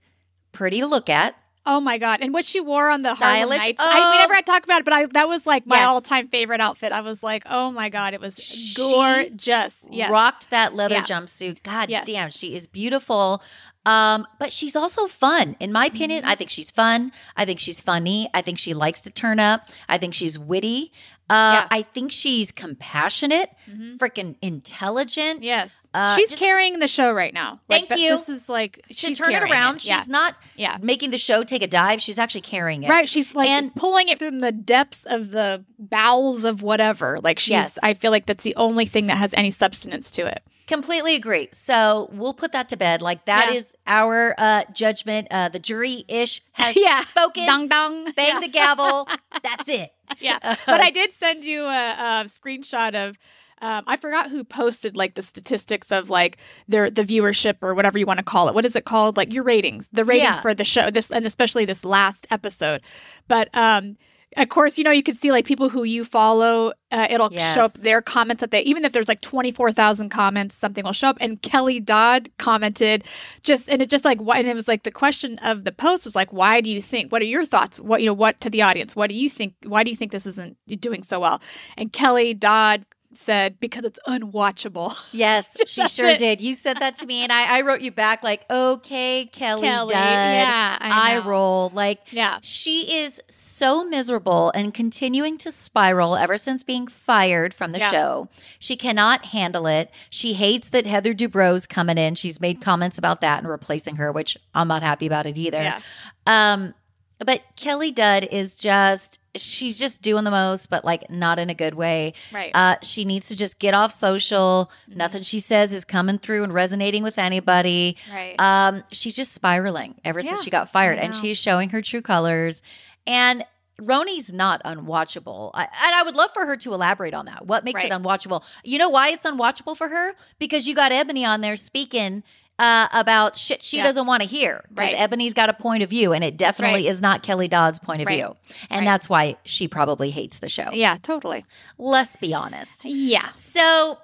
pretty 0.52 0.80
to 0.82 0.88
look 0.88 1.10
at 1.10 1.36
Oh 1.64 1.80
my 1.80 2.00
god! 2.00 2.22
And 2.24 2.34
what 2.34 2.44
she 2.44 2.60
wore 2.60 2.90
on 2.90 3.04
the 3.04 3.16
Stylish. 3.16 3.60
Harlem 3.60 3.76
Nights, 3.78 3.80
I, 3.80 4.00
we 4.00 4.18
Oh. 4.18 4.20
never 4.22 4.34
had 4.34 4.48
talked 4.48 4.66
about 4.66 4.80
it, 4.80 4.84
but 4.84 4.96
I 4.96 5.06
that 5.06 5.30
was 5.30 5.46
like 5.46 5.68
my 5.68 5.76
Yes. 5.76 5.90
all-time 5.90 6.28
favorite 6.28 6.60
outfit. 6.60 6.92
I 6.92 7.02
was 7.02 7.22
like, 7.22 7.44
oh 7.48 7.70
my 7.70 7.90
god, 7.90 8.16
it 8.16 8.20
was 8.20 8.36
She 8.44 8.74
gorgeous. 8.76 9.76
Yes. 9.92 10.10
rocked 10.10 10.50
that 10.50 10.74
leather 10.74 10.96
Yeah. 10.96 11.02
jumpsuit 11.04 11.62
god 11.62 11.92
Yes. 11.92 12.08
damn 12.08 12.32
she 12.32 12.56
is 12.56 12.66
beautiful 12.66 13.44
um 13.86 14.28
but 14.40 14.54
she's 14.54 14.76
also 14.76 15.08
fun 15.08 15.56
in 15.60 15.72
my 15.72 15.86
opinion 15.88 16.22
Mm-hmm. 16.22 16.30
i 16.32 16.36
think 16.36 16.50
she's 16.50 16.70
fun 16.72 17.12
i 17.36 17.46
think 17.46 17.60
she's 17.60 17.82
funny 17.82 18.30
i 18.34 18.42
think 18.42 18.60
she 18.60 18.74
likes 18.74 19.02
to 19.02 19.10
turn 19.10 19.40
up 19.40 19.70
i 19.90 19.98
think 19.98 20.14
she's 20.14 20.38
witty 20.38 20.92
uh 21.30 21.34
Yeah. 21.64 21.68
i 21.72 21.82
think 21.82 22.12
she's 22.12 22.52
compassionate 22.52 23.50
Mhm. 23.70 23.98
freaking 23.98 24.36
intelligent 24.42 25.44
Yes. 25.44 25.72
Uh, 25.94 26.16
she's 26.16 26.30
just- 26.30 26.40
carrying 26.42 26.80
the 26.80 26.88
show 26.88 27.12
right 27.12 27.34
now. 27.34 27.60
Like, 27.68 27.90
Thank 27.90 28.00
you. 28.02 28.16
This 28.18 28.30
is 28.30 28.48
like 28.48 28.82
to 28.88 28.94
she's 28.94 29.18
turn 29.18 29.34
it 29.34 29.44
around 29.44 29.84
Yeah. 29.84 29.98
she's 30.00 30.08
not 30.08 30.36
yeah. 30.56 30.78
making 30.82 31.10
the 31.12 31.18
show 31.18 31.44
take 31.44 31.62
a 31.64 31.68
dive 31.68 32.02
she's 32.02 32.18
actually 32.18 32.42
carrying 32.42 32.84
it 32.84 32.90
Right, 32.90 33.10
she's 33.10 33.36
like 33.36 33.50
And- 33.50 33.76
pulling 33.76 34.08
it 34.08 34.18
from 34.20 34.40
the 34.40 34.54
depths 34.54 35.06
of 35.06 35.32
the 35.32 35.66
bowels 35.78 36.46
of 36.46 36.62
whatever. 36.62 37.20
Like 37.22 37.40
she's, 37.40 37.52
Yes. 37.52 37.78
I 37.84 37.94
feel 37.94 38.12
like 38.12 38.26
that's 38.26 38.44
the 38.46 38.56
only 38.56 38.86
thing 38.86 39.08
that 39.08 39.18
has 39.18 39.34
any 39.34 39.52
substance 39.52 40.12
to 40.12 40.26
it. 40.28 40.44
Completely 40.72 41.16
agree 41.16 41.50
so 41.52 42.10
we'll 42.14 42.34
put 42.34 42.52
that 42.52 42.70
to 42.70 42.78
bed 42.78 43.02
like 43.02 43.26
that 43.26 43.50
Yeah. 43.50 43.58
is 43.58 43.76
our 43.88 44.34
uh 44.38 44.64
judgment 44.74 45.28
uh 45.32 45.50
the 45.50 45.60
jury 45.60 46.06
ish 46.08 46.42
has 46.54 46.76
Yeah. 46.88 47.04
spoken 47.04 47.46
Dong 47.46 47.68
dong, 47.68 48.12
bang 48.16 48.36
yeah. 48.36 48.40
the 48.40 48.48
gavel 48.48 49.08
that's 49.44 49.68
it 49.70 49.92
yeah. 50.20 50.40
But 50.66 50.82
I 50.82 50.90
did 50.92 51.12
send 51.20 51.44
you 51.46 51.64
a, 51.64 51.68
a 51.68 52.26
screenshot 52.28 52.96
of. 52.96 53.16
Um, 53.64 53.84
I 53.88 53.96
forgot 53.96 54.30
who 54.32 54.44
posted 54.44 54.98
like 54.98 55.14
the 55.14 55.22
statistics 55.22 55.92
of 55.92 56.10
like 56.10 56.38
their 56.68 56.90
the 56.90 57.04
viewership 57.04 57.58
or 57.62 57.74
whatever 57.76 57.98
you 58.00 58.06
want 58.08 58.18
to 58.18 58.24
call 58.26 58.50
it. 58.50 58.56
What 58.56 58.66
is 58.66 58.76
it 58.76 58.86
called? 58.86 59.16
Like 59.18 59.32
your 59.32 59.44
ratings, 59.44 59.88
the 59.94 60.04
ratings 60.04 60.36
Yeah. 60.36 60.42
for 60.42 60.54
the 60.56 60.66
show. 60.66 60.90
This 60.92 61.10
and 61.12 61.26
especially 61.28 61.64
this 61.66 61.86
last 61.86 62.26
episode. 62.32 62.82
But 63.28 63.48
um, 63.54 63.98
of 64.38 64.50
course, 64.50 64.78
you 64.78 64.84
know 64.84 64.92
you 64.92 65.04
can 65.04 65.16
see 65.16 65.32
like 65.32 65.46
people 65.46 65.70
who 65.70 65.84
you 65.84 66.06
follow. 66.06 66.74
Uh, 66.92 67.08
it'll 67.10 67.30
show 67.56 67.62
up 67.62 67.74
their 67.74 68.02
comments 68.02 68.42
that 68.42 68.52
they 68.52 68.62
even 68.62 68.84
if 68.84 68.92
there's 68.92 69.08
like 69.08 69.22
twenty 69.22 69.52
four 69.52 69.72
thousand 69.72 70.10
comments, 70.10 70.56
something 70.56 70.84
will 70.84 70.94
show 70.94 71.08
up. 71.08 71.18
And 71.20 71.42
Kelly 71.42 71.80
Dodd 71.80 72.30
commented 72.38 73.04
just 73.44 73.70
and 73.70 73.82
it 73.82 73.90
just 73.90 74.06
like 74.06 74.22
what 74.22 74.38
and 74.38 74.48
it 74.48 74.56
was 74.56 74.68
like 74.68 74.84
the 74.84 74.92
question 74.92 75.38
of 75.40 75.64
the 75.64 75.72
post 75.72 76.06
was 76.06 76.16
like 76.16 76.32
why 76.32 76.62
do 76.62 76.70
you 76.70 76.82
think 76.82 77.12
what 77.12 77.22
are 77.22 77.26
your 77.26 77.46
thoughts 77.46 77.80
what 77.80 78.02
you 78.02 78.08
know 78.08 78.14
what 78.14 78.40
to 78.42 78.50
the 78.50 78.62
audience 78.62 78.96
what 78.96 79.10
do 79.10 79.16
you 79.16 79.30
think 79.30 79.54
why 79.66 79.84
do 79.84 79.90
you 79.90 79.96
think 79.96 80.12
this 80.12 80.26
isn't 80.26 80.58
doing 80.80 81.04
so 81.04 81.20
well 81.20 81.42
and 81.78 81.94
kelly 81.94 82.34
dodd 82.34 82.86
said 83.14 83.60
because 83.60 83.84
it's 83.84 84.00
unwatchable 84.08 84.96
Yes, 85.12 85.58
she 85.68 85.88
sure 85.88 86.08
it. 86.10 86.20
did. 86.20 86.42
You 86.42 86.54
said 86.54 86.78
that 86.80 86.96
to 86.98 87.06
me, 87.06 87.24
and 87.24 87.32
I, 87.32 87.58
I 87.58 87.62
wrote 87.62 87.82
you 87.82 87.92
back 87.92 88.24
like, 88.24 88.46
"Okay, 88.50 89.26
Kelly, 89.32 89.62
kelly 89.64 89.94
Dodd. 89.94 90.00
yeah 90.00 90.78
I, 90.80 91.22
roll." 91.26 91.70
Like 91.74 92.00
yeah 92.12 92.40
she 92.42 92.98
is 93.02 93.22
so 93.30 93.84
miserable 93.84 94.52
and 94.56 94.74
continuing 94.74 95.38
to 95.40 95.52
spiral 95.52 96.16
ever 96.16 96.38
since 96.38 96.64
being 96.64 96.88
fired 96.88 97.54
from 97.54 97.72
the 97.72 97.80
Yeah. 97.80 97.92
show. 97.92 98.30
She 98.60 98.76
cannot 98.76 99.26
handle 99.26 99.68
it. 99.68 99.92
She 100.10 100.34
hates 100.34 100.70
that 100.70 100.86
Heather 100.86 101.14
Dubrow's 101.14 101.66
coming 101.66 101.98
in. 101.98 102.16
She's 102.16 102.40
made 102.40 102.62
comments 102.62 102.98
about 102.98 103.22
that 103.22 103.40
and 103.40 103.48
replacing 103.48 103.98
her, 103.98 104.12
which 104.12 104.38
I'm 104.56 104.68
not 104.68 104.84
happy 104.84 105.06
about 105.08 105.26
it 105.26 105.38
either. 105.38 105.58
yeah 105.62 105.82
Um, 106.26 106.74
but 107.20 107.42
Kelly 107.56 107.92
Dodd 107.92 108.28
is 108.32 108.56
just 108.56 109.20
she's 109.36 109.78
just 109.80 110.02
doing 110.02 110.24
the 110.24 110.32
most, 110.32 110.70
but 110.70 110.84
like 110.84 111.10
not 111.10 111.40
in 111.40 111.50
a 111.50 111.54
good 111.54 111.74
way. 111.76 112.14
Right. 112.32 112.52
Uh, 112.54 112.76
she 112.82 113.06
needs 113.06 113.28
to 113.30 113.36
just 113.36 113.60
get 113.60 113.74
off 113.74 113.92
social. 113.92 114.72
Nothing 114.88 115.24
she 115.24 115.40
says 115.40 115.74
is 115.74 115.86
coming 115.86 116.18
through 116.20 116.44
and 116.44 116.54
resonating 116.54 117.04
with 117.04 117.18
anybody. 117.18 117.98
right. 118.12 118.36
Um, 118.40 118.84
she's 118.92 119.16
just 119.16 119.34
spiraling 119.34 119.96
ever 120.04 120.20
Yeah, 120.20 120.32
since 120.32 120.44
she 120.44 120.50
got 120.50 120.70
fired, 120.72 121.00
and 121.00 121.16
she's 121.16 121.38
showing 121.38 121.70
her 121.70 121.82
true 121.82 122.02
colors. 122.02 122.62
And 123.08 123.46
RHONY's 123.82 124.32
not 124.32 124.62
unwatchable, 124.64 125.52
I, 125.56 125.64
and 125.64 125.96
I 125.96 126.04
would 126.04 126.16
love 126.16 126.32
for 126.34 126.46
her 126.46 126.56
to 126.58 126.74
elaborate 126.74 127.14
on 127.16 127.26
that. 127.26 127.48
What 127.48 127.64
makes 127.64 127.84
it 127.84 127.92
unwatchable? 127.92 128.44
You 128.64 128.78
know 128.78 128.90
why 128.90 129.10
it's 129.10 129.26
unwatchable 129.26 129.76
for 129.76 129.90
her? 129.90 130.14
Because 130.38 130.68
you 130.68 130.76
got 130.76 130.92
Eboni 130.92 131.28
on 131.28 131.42
there 131.42 131.56
speaking. 131.56 132.24
Uh, 132.62 132.88
about 132.94 133.36
shit 133.38 133.64
she 133.64 133.78
Yeah. 133.78 133.84
doesn't 133.84 134.06
want 134.06 134.22
to 134.22 134.28
hear 134.30 134.64
because 134.70 134.94
Right. 134.94 135.10
Eboni's 135.10 135.34
got 135.34 135.50
a 135.50 135.54
point 135.54 135.82
of 135.82 135.90
view 135.90 136.14
and 136.14 136.24
it 136.24 136.38
definitely 136.38 136.84
right. 136.84 136.90
is 136.92 137.02
not 137.02 137.24
Kelly 137.24 137.48
Dodd's 137.48 137.80
point 137.80 138.02
of 138.04 138.06
Right. 138.06 138.18
view. 138.18 138.36
And 138.70 138.86
that's 138.86 139.10
why 139.10 139.38
she 139.44 139.68
probably 139.68 140.12
hates 140.12 140.38
the 140.38 140.48
show. 140.48 140.70
yeah, 140.72 140.98
totally. 141.02 141.44
Let's 141.80 142.16
be 142.18 142.36
honest. 142.36 142.86
Yeah. 142.86 143.32
So 143.32 143.98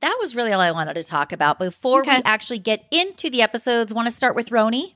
that 0.00 0.16
was 0.20 0.36
really 0.36 0.52
all 0.52 0.60
I 0.60 0.70
wanted 0.70 0.94
to 0.94 1.02
talk 1.02 1.32
about. 1.32 1.58
Before 1.58 2.04
we 2.04 2.10
actually 2.24 2.60
get 2.60 2.84
into 2.92 3.30
the 3.30 3.42
episodes, 3.42 3.92
want 3.92 4.06
to 4.06 4.12
start 4.12 4.36
with 4.36 4.50
RHONY? 4.50 4.94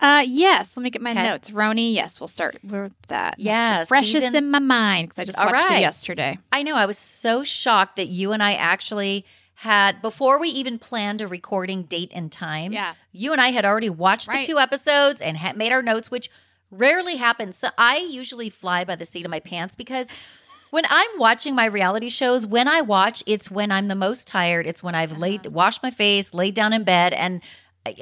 Uh, 0.00 0.24
yes. 0.26 0.72
Let 0.76 0.82
me 0.82 0.90
get 0.90 1.02
my 1.02 1.10
Okay. 1.12 1.22
notes. 1.22 1.50
RHONY. 1.50 1.94
Yes, 1.94 2.18
we'll 2.18 2.26
start 2.28 2.58
with 2.64 2.92
that. 3.08 3.36
The 3.38 3.84
freshest 3.86 4.12
season- 4.12 4.34
in 4.34 4.50
my 4.50 4.58
mind 4.58 5.10
because 5.10 5.22
I 5.22 5.24
just 5.24 5.38
All 5.38 5.46
watched 5.46 5.68
right. 5.68 5.78
it 5.78 5.82
yesterday. 5.82 6.38
I 6.50 6.62
know 6.64 6.74
I 6.74 6.86
was 6.86 6.98
so 6.98 7.44
shocked 7.44 7.94
that 7.96 8.08
you 8.08 8.32
and 8.32 8.42
I 8.42 8.54
actually 8.54 9.24
had 9.62 10.00
before 10.00 10.38
we 10.38 10.48
even 10.48 10.78
planned 10.78 11.20
a 11.20 11.26
recording 11.26 11.82
date 11.82 12.12
and 12.14 12.30
time. 12.30 12.72
Yeah. 12.72 12.94
You 13.12 13.32
and 13.32 13.40
I 13.40 13.48
had 13.50 13.64
already 13.64 13.90
watched 13.90 14.28
Right. 14.28 14.42
the 14.46 14.52
two 14.52 14.58
episodes 14.58 15.20
and 15.20 15.36
had 15.36 15.56
made 15.56 15.72
our 15.72 15.82
notes, 15.82 16.10
which 16.12 16.30
rarely 16.70 17.16
happens. 17.16 17.56
So 17.56 17.70
I 17.76 17.96
usually 17.96 18.50
fly 18.50 18.84
by 18.84 18.94
the 18.94 19.04
seat 19.06 19.24
of 19.24 19.30
my 19.32 19.40
pants 19.40 19.74
because 19.74 20.10
when 20.70 20.84
I'm 20.88 21.08
watching 21.18 21.54
my 21.56 21.64
reality 21.64 22.08
shows, 22.08 22.46
when 22.46 22.68
I 22.68 22.82
watch, 22.82 23.24
it's 23.26 23.50
when 23.50 23.72
I'm 23.72 23.88
the 23.88 23.94
most 23.96 24.28
tired. 24.28 24.66
It's 24.66 24.82
when 24.82 24.94
I've 24.94 25.18
laid 25.18 25.40
Uh-huh. 25.46 25.54
washed 25.54 25.82
my 25.82 25.90
face, 25.90 26.32
laid 26.34 26.54
down 26.54 26.72
in 26.72 26.84
bed, 26.84 27.12
and 27.12 27.40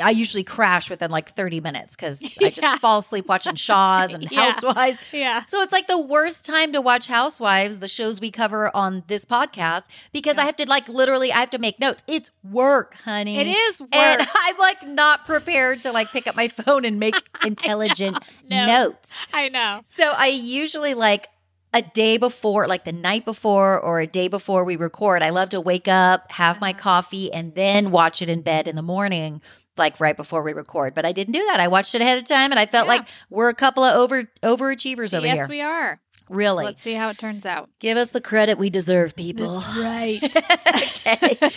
I- 0.00 0.10
usually 0.10 0.44
crash 0.44 0.88
within 0.90 1.10
like 1.10 1.34
30 1.34 1.60
minutes 1.60 1.94
because 1.96 2.22
I 2.40 2.50
just 2.50 2.62
Yeah. 2.62 2.78
fall 2.78 2.98
asleep 2.98 3.26
watching 3.28 3.54
Shaws 3.54 4.14
and 4.14 4.28
Yeah. 4.30 4.50
Housewives. 4.50 4.98
Yeah. 5.12 5.44
So 5.46 5.62
it's 5.62 5.72
like 5.72 5.86
the 5.86 5.98
worst 5.98 6.44
time 6.46 6.72
to 6.72 6.80
watch 6.80 7.06
Housewives, 7.06 7.78
the 7.78 7.88
shows 7.88 8.20
we 8.20 8.30
cover 8.30 8.74
on 8.74 9.04
this 9.06 9.24
podcast, 9.24 9.84
because 10.12 10.38
I 10.38 10.44
have 10.44 10.56
to 10.56 10.68
like 10.68 10.88
literally 10.88 11.32
I 11.32 11.40
have 11.40 11.50
to 11.50 11.58
make 11.58 11.78
notes. 11.80 12.02
It's 12.06 12.30
work, 12.42 12.94
honey. 13.04 13.38
It 13.38 13.46
is 13.46 13.80
work. 13.80 13.94
And 13.94 14.26
I'm 14.34 14.58
like 14.58 14.86
not 14.86 15.26
prepared 15.26 15.82
to 15.84 15.92
like 15.92 16.08
pick 16.08 16.26
up 16.26 16.36
my 16.36 16.48
phone 16.48 16.84
and 16.84 16.98
make 16.98 17.14
intelligent 17.44 18.18
No. 18.48 18.66
notes. 18.66 19.26
I 19.32 19.48
know. 19.48 19.82
So 19.84 20.12
I 20.16 20.26
usually 20.26 20.94
like 20.94 21.28
a 21.72 21.82
day 21.82 22.16
before, 22.16 22.66
like 22.66 22.84
the 22.84 22.92
night 22.92 23.24
before 23.24 23.78
or 23.78 24.00
a 24.00 24.06
day 24.06 24.28
before 24.28 24.64
we 24.64 24.76
record, 24.76 25.22
I 25.22 25.30
love 25.30 25.50
to 25.50 25.60
wake 25.60 25.88
up, 25.88 26.32
have 26.32 26.60
my 26.60 26.70
uh-huh. 26.70 26.78
coffee, 26.78 27.30
and 27.32 27.54
then 27.54 27.90
watch 27.90 28.22
it 28.22 28.28
in 28.30 28.40
bed 28.40 28.66
in 28.66 28.76
the 28.76 28.82
morning, 28.82 29.42
like 29.76 29.98
right 30.00 30.16
before 30.16 30.42
we 30.42 30.52
record. 30.52 30.94
But 30.94 31.04
I 31.04 31.12
didn't 31.12 31.32
do 31.34 31.44
that. 31.46 31.60
I 31.60 31.68
watched 31.68 31.94
it 31.94 32.00
ahead 32.00 32.18
of 32.18 32.24
time 32.26 32.50
and 32.50 32.58
I 32.58 32.66
felt 32.66 32.86
Yeah. 32.86 32.94
like 32.94 33.08
we're 33.30 33.48
a 33.48 33.54
couple 33.54 33.84
of 33.84 33.96
over 33.96 34.24
overachievers 34.42 35.14
over 35.14 35.26
here. 35.26 35.36
yes, 35.36 35.48
we 35.48 35.60
are. 35.60 36.00
So 36.28 36.34
really. 36.34 36.64
let's 36.64 36.82
see 36.82 36.94
how 36.94 37.08
it 37.10 37.18
turns 37.18 37.46
out. 37.46 37.70
Give 37.78 37.96
us 37.96 38.10
the 38.10 38.20
credit 38.20 38.58
we 38.58 38.68
deserve, 38.70 39.14
people. 39.14 39.62
right. 39.78 40.20
okay. 41.06 41.50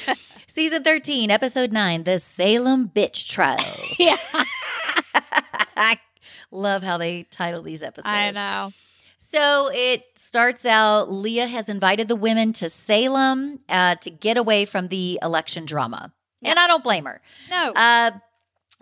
Season 0.48 0.84
13, 0.84 1.32
episode 1.32 1.72
9, 1.72 2.04
The 2.04 2.20
Salem 2.20 2.90
Bitch 2.90 3.28
Trials. 3.28 3.96
yeah. 4.00 4.18
I 5.76 6.00
love 6.52 6.84
how 6.84 6.98
they 6.98 7.24
title 7.24 7.62
these 7.62 7.84
episodes. 7.84 8.08
I 8.14 8.32
know. 8.32 8.72
So 9.18 9.70
it 9.74 10.04
starts 10.16 10.66
out 10.66 11.12
Leah 11.12 11.48
has 11.48 11.70
invited 11.70 12.08
the 12.08 12.16
women 12.16 12.54
to 12.54 12.70
Salem 12.70 13.60
uh, 13.70 13.96
to 13.96 14.10
get 14.10 14.38
away 14.38 14.66
from 14.66 14.88
the 14.88 15.20
election 15.22 15.66
drama. 15.66 16.12
And 16.44 16.58
I 16.60 16.68
don't 16.68 16.84
blame 16.84 17.06
her. 17.06 17.22
No. 17.50 17.72
Uh, 17.74 18.12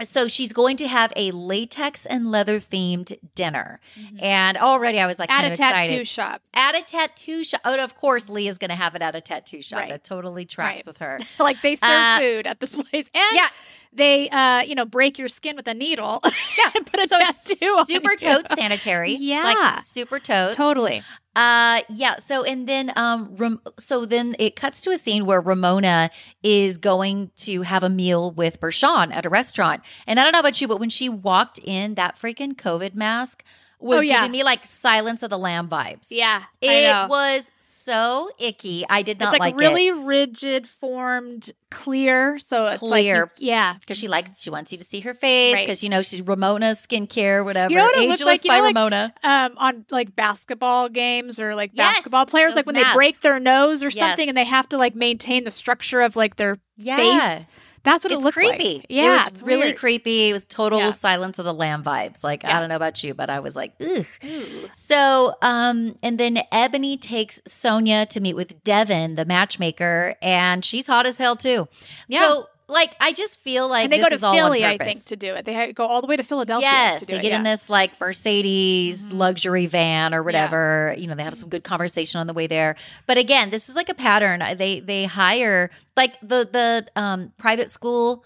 so 0.04 0.28
she's 0.28 0.54
going 0.54 0.78
to 0.78 0.88
have 0.88 1.12
a 1.16 1.32
latex 1.32 2.06
and 2.06 2.30
leather 2.30 2.60
themed 2.60 3.18
dinner. 3.34 3.80
And 4.20 4.56
already 4.56 5.00
I 5.00 5.08
was 5.08 5.18
like, 5.18 5.32
At 5.32 5.44
a 5.46 5.52
of 5.54 5.58
tattoo 5.58 5.80
excited. 5.80 6.08
shop. 6.08 6.42
At 6.54 6.76
a 6.76 6.84
tattoo 6.84 7.44
shop. 7.44 7.62
Oh, 7.66 7.80
of 7.84 7.96
course, 7.96 8.30
Leah's 8.30 8.60
going 8.60 8.70
to 8.70 8.76
have 8.76 8.94
it 8.94 9.02
at 9.02 9.16
a 9.16 9.22
tattoo 9.22 9.64
shop. 9.64 9.80
Right. 9.80 9.90
That 9.90 10.04
totally 10.04 10.46
tracks 10.46 10.76
Right. 10.76 10.86
with 10.86 10.98
her. 11.00 11.18
like 11.40 11.62
they 11.64 11.76
serve 11.78 11.90
Uh, 11.90 12.20
food 12.20 12.46
at 12.48 12.60
this 12.60 12.74
place. 12.74 13.08
And 13.14 13.26
yeah. 13.34 13.48
they 13.92 14.30
uh, 14.30 14.60
you 14.62 14.76
know, 14.76 14.86
break 14.86 15.18
your 15.18 15.30
skin 15.30 15.56
with 15.56 15.68
a 15.68 15.74
needle. 15.74 16.22
Yeah. 16.58 16.72
and 16.76 16.86
put 16.88 17.00
a 17.00 17.08
So 17.08 17.18
it's 17.20 17.44
tattoo 17.44 17.66
on 17.78 17.86
super 17.86 18.12
you. 18.12 18.18
totes 18.18 18.54
sanitary. 18.56 19.14
Yeah. 19.16 19.44
Like 19.44 19.84
super 19.84 20.20
totes. 20.20 20.56
Totally. 20.56 21.04
Uh 21.38 21.82
yeah, 21.88 22.18
so 22.18 22.44
and 22.44 22.68
then 22.68 22.92
um 22.96 23.36
Ram- 23.38 23.62
so 23.78 24.06
then 24.08 24.36
it 24.40 24.56
cuts 24.56 24.82
to 24.82 24.90
a 24.90 24.98
scene 24.98 25.24
where 25.28 25.40
Ramona 25.40 26.10
is 26.42 26.80
going 26.80 27.30
to 27.36 27.62
have 27.62 27.84
a 27.84 27.90
meal 27.90 28.32
with 28.32 28.60
Bershan 28.60 29.14
at 29.14 29.24
a 29.24 29.30
restaurant. 29.30 29.84
And 30.08 30.20
I 30.20 30.24
don't 30.24 30.32
know 30.32 30.40
about 30.40 30.60
you, 30.60 30.68
but 30.68 30.80
when 30.80 30.90
she 30.90 31.10
walked 31.10 31.60
in, 31.60 31.94
that 31.94 32.18
freaking 32.18 32.54
COVID 32.56 32.96
mask 32.96 33.44
was 33.80 34.00
Oh, 34.00 34.02
yeah. 34.02 34.18
giving 34.18 34.32
me 34.32 34.44
like 34.44 34.66
Silence 34.66 35.22
of 35.22 35.30
the 35.30 35.38
Lamb 35.38 35.70
vibes. 35.70 36.08
Yeah. 36.10 36.44
It 36.62 37.10
was 37.10 37.52
so 37.60 38.32
icky. 38.40 38.84
I 38.90 39.04
did 39.04 39.20
not 39.20 39.34
it's 39.36 39.40
like, 39.40 39.54
like, 39.54 39.60
really 39.60 39.88
it 39.88 39.94
rigid, 39.96 40.68
formed, 40.68 41.52
clear. 41.70 42.40
So 42.40 42.66
it's 42.68 42.80
Clear. 42.80 43.22
Like 43.22 43.32
you- 43.40 43.48
yeah. 43.50 43.76
because 43.80 43.98
she 44.00 44.08
likes 44.08 44.42
she 44.42 44.50
wants 44.50 44.72
you 44.72 44.78
to 44.80 44.84
see 44.86 45.02
her 45.02 45.14
face 45.14 45.54
Right. 45.54 45.64
because 45.66 45.84
you 45.84 45.90
know 45.90 46.02
she's 46.02 46.22
Ramona's 46.22 46.80
skincare, 46.86 47.46
whatever. 47.46 47.70
You 47.72 47.78
know 47.78 47.84
what 47.86 47.96
it 47.98 48.02
Ageless 48.02 48.22
like? 48.22 48.44
You 48.46 48.50
by 48.50 48.58
know, 48.58 48.64
like, 48.64 48.76
Ramona. 48.76 49.14
Um, 49.24 49.54
on 49.58 49.86
like 49.92 50.16
basketball 50.16 50.90
games 50.90 51.40
or 51.40 51.54
like 51.56 51.72
Yes, 51.74 51.98
basketball 51.98 52.26
players, 52.26 52.56
like 52.56 52.66
when 52.66 52.74
masks. 52.76 52.90
they 52.94 52.96
break 52.96 53.22
their 53.22 53.40
nose 53.40 53.84
or 53.84 53.90
Yes. 53.90 53.96
something, 53.98 54.28
and 54.28 54.36
they 54.38 54.46
have 54.46 54.68
to 54.70 54.78
like 54.78 54.96
maintain 54.96 55.44
the 55.44 55.52
structure 55.52 56.02
of 56.02 56.16
like 56.16 56.38
their 56.38 56.56
face. 56.56 56.62
Yeah. 56.78 57.44
That's 57.88 58.04
what 58.04 58.12
it's 58.12 58.22
it 58.22 58.24
looked 58.24 58.34
creepy. 58.36 58.76
like. 58.80 58.86
Yeah, 58.90 59.04
it 59.04 59.18
was 59.20 59.28
it's 59.30 59.42
really 59.42 59.62
weird. 59.68 59.78
creepy. 59.78 60.30
It 60.30 60.34
was 60.34 60.46
total 60.46 60.80
Yeah. 60.80 60.92
Silence 60.92 61.40
of 61.40 61.46
the 61.46 61.54
Lamb 61.54 61.84
vibes. 61.84 62.24
Like 62.24 62.44
I 62.46 62.60
don't 62.60 62.70
know 62.70 62.76
about 62.76 63.04
you, 63.04 63.14
but 63.14 63.30
I 63.30 63.40
was 63.40 63.56
like, 63.56 63.74
ugh. 63.82 64.06
Ooh. 64.26 64.70
So, 64.74 65.36
um, 65.42 65.98
and 66.04 66.20
then 66.20 66.40
Eboni 66.52 67.00
takes 67.00 67.40
Sonja 67.48 68.08
to 68.10 68.20
meet 68.20 68.36
with 68.36 68.64
Devin, 68.64 69.16
the 69.16 69.26
matchmaker, 69.26 70.16
and 70.22 70.64
she's 70.66 70.88
hot 70.88 71.06
as 71.06 71.18
hell 71.18 71.36
too. 71.36 71.68
Yeah. 72.08 72.20
So, 72.20 72.48
like, 72.70 72.96
I 73.00 73.14
just 73.14 73.40
feel 73.42 73.68
like 73.70 73.86
and 73.86 73.94
they 73.94 73.98
this 74.00 74.10
go 74.10 74.14
is 74.16 74.22
to 74.22 74.32
Philly, 74.32 74.66
I 74.66 74.78
think, 74.78 75.04
to 75.06 75.16
do 75.16 75.34
it. 75.36 75.46
They 75.46 75.72
go 75.74 75.86
all 75.86 76.02
the 76.02 76.08
way 76.08 76.18
to 76.18 76.24
Philadelphia. 76.24 76.68
Yes, 76.70 77.06
they 77.06 77.14
it, 77.16 77.22
get 77.22 77.32
in 77.32 77.46
yeah. 77.46 77.52
this 77.52 77.70
like 77.70 77.98
Mercedes 78.00 79.06
Mhm. 79.08 79.14
luxury 79.18 79.66
van 79.68 80.14
or 80.14 80.22
whatever. 80.24 80.94
You 80.98 81.08
know, 81.08 81.16
they 81.16 81.24
have 81.24 81.36
some 81.38 81.50
good 81.50 81.64
conversation 81.64 82.20
on 82.20 82.28
the 82.28 82.34
way 82.34 82.48
there. 82.48 82.76
But 83.06 83.18
again, 83.18 83.50
this 83.52 83.70
is 83.70 83.76
like 83.76 83.90
a 83.90 83.94
pattern. 83.96 84.44
They 84.58 84.80
they 84.82 85.06
hire 85.06 85.70
like 85.96 86.20
the 86.22 86.48
the 86.52 86.88
um 87.02 87.32
private 87.38 87.70
school 87.70 88.24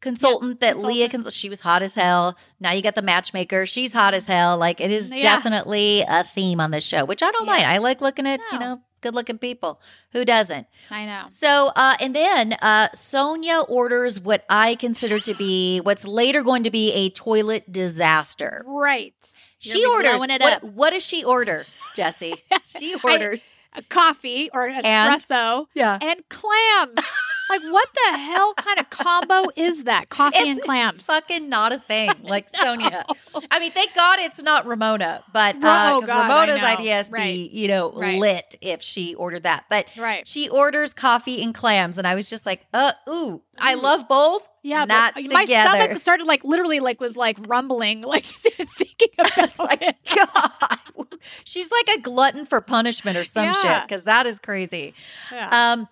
consultant 0.00 0.60
that 0.60 0.78
Leah 0.78 1.08
consultant. 1.08 1.24
cons- 1.26 1.34
she 1.36 1.48
was 1.48 1.60
hot 1.60 1.82
as 1.82 1.94
hell. 1.94 2.36
Now 2.60 2.72
you 2.72 2.82
got 2.82 2.94
the 2.96 3.02
matchmaker. 3.02 3.66
She's 3.66 3.92
hot 3.92 4.14
as 4.14 4.26
hell. 4.26 4.56
Like 4.58 4.80
it 4.80 4.90
is 4.90 5.12
Yeah. 5.12 5.22
definitely 5.22 6.04
a 6.08 6.24
theme 6.24 6.60
on 6.60 6.70
this 6.72 6.84
show, 6.84 7.04
which 7.04 7.22
I 7.22 7.30
don't 7.30 7.46
Yeah. 7.46 7.52
mind. 7.52 7.66
I 7.66 7.78
like 7.78 8.00
looking 8.00 8.26
at, 8.26 8.40
you 8.52 8.58
know, 8.58 8.80
good 9.02 9.14
looking 9.14 9.38
people. 9.38 9.80
Who 10.12 10.24
doesn't? 10.24 10.66
I 10.90 11.04
know. 11.04 11.24
So, 11.26 11.72
uh, 11.76 11.96
and 12.00 12.14
then 12.14 12.54
uh, 12.54 12.88
Sonja 12.90 13.68
orders 13.68 14.18
what 14.18 14.44
I 14.48 14.76
consider 14.76 15.20
to 15.20 15.34
be 15.34 15.80
what's 15.82 16.06
later 16.06 16.42
going 16.42 16.64
to 16.64 16.70
be 16.70 16.92
a 16.92 17.10
toilet 17.10 17.70
disaster. 17.70 18.64
Right. 18.66 19.14
She 19.58 19.80
You're 19.82 19.90
orders. 19.92 20.18
what, 20.18 20.64
what 20.64 20.90
does 20.90 21.04
she 21.04 21.22
order, 21.22 21.66
Jesse? 21.94 22.34
She 22.66 22.96
orders. 23.04 23.50
A 23.74 23.82
coffee 23.82 24.50
or 24.52 24.64
an 24.64 24.84
And? 24.84 25.22
espresso 25.22 25.66
yeah. 25.74 25.98
and 26.00 26.26
clams. 26.28 26.94
like, 27.50 27.62
what 27.62 27.88
the 27.94 28.18
hell 28.18 28.54
kind 28.54 28.78
of 28.78 28.88
combo 28.90 29.50
is 29.56 29.84
that? 29.84 30.08
Coffee 30.08 30.38
It's 30.38 30.50
and 30.58 30.62
clams. 30.62 31.02
Fucking 31.02 31.48
not 31.48 31.72
a 31.72 31.78
thing, 31.78 32.10
like 32.22 32.50
Sonja. 32.54 33.04
I 33.50 33.58
mean, 33.58 33.72
thank 33.72 33.94
God 33.94 34.18
it's 34.20 34.42
not 34.42 34.66
Ramona, 34.66 35.22
but 35.32 35.56
Ro- 35.56 35.60
oh, 35.64 36.00
because 36.00 36.14
God, 36.14 36.18
I 36.18 36.28
Ramona's 36.28 36.62
know. 36.62 36.68
ideas 36.68 37.10
be, 37.10 37.14
Right. 37.16 37.50
you 37.50 37.68
know, 37.68 37.92
Right. 37.92 38.18
lit 38.18 38.56
if 38.60 38.82
she 38.82 39.14
ordered 39.14 39.42
that. 39.42 39.64
But 39.68 39.86
Right. 39.96 40.26
she 40.26 40.48
orders 40.48 40.94
coffee 40.94 41.42
and 41.42 41.54
clams, 41.54 41.98
and 41.98 42.06
I 42.06 42.14
was 42.14 42.28
just 42.30 42.46
like, 42.46 42.66
uh, 42.72 42.92
ooh, 43.08 43.42
I 43.58 43.74
love 43.74 44.08
both. 44.08 44.48
Yeah, 44.64 44.84
not 44.84 45.14
but 45.14 45.24
my 45.32 45.42
together. 45.42 45.78
stomach 45.80 46.00
started 46.00 46.24
like 46.26 46.44
literally 46.44 46.78
like 46.80 47.00
was 47.00 47.16
like 47.16 47.36
rumbling, 47.48 48.02
like 48.02 48.24
thinking 48.26 49.08
about 49.18 49.58
like, 49.58 49.82
it. 49.82 49.96
God, 50.14 51.18
she's 51.44 51.70
like 51.72 51.98
a 51.98 52.00
glutton 52.00 52.46
for 52.46 52.60
punishment 52.60 53.16
or 53.16 53.24
some 53.24 53.52
shit 53.52 53.82
because 53.82 54.04
that 54.04 54.26
is 54.26 54.38
crazy. 54.38 54.94
Yeah. 55.32 55.72
Um, 55.72 55.88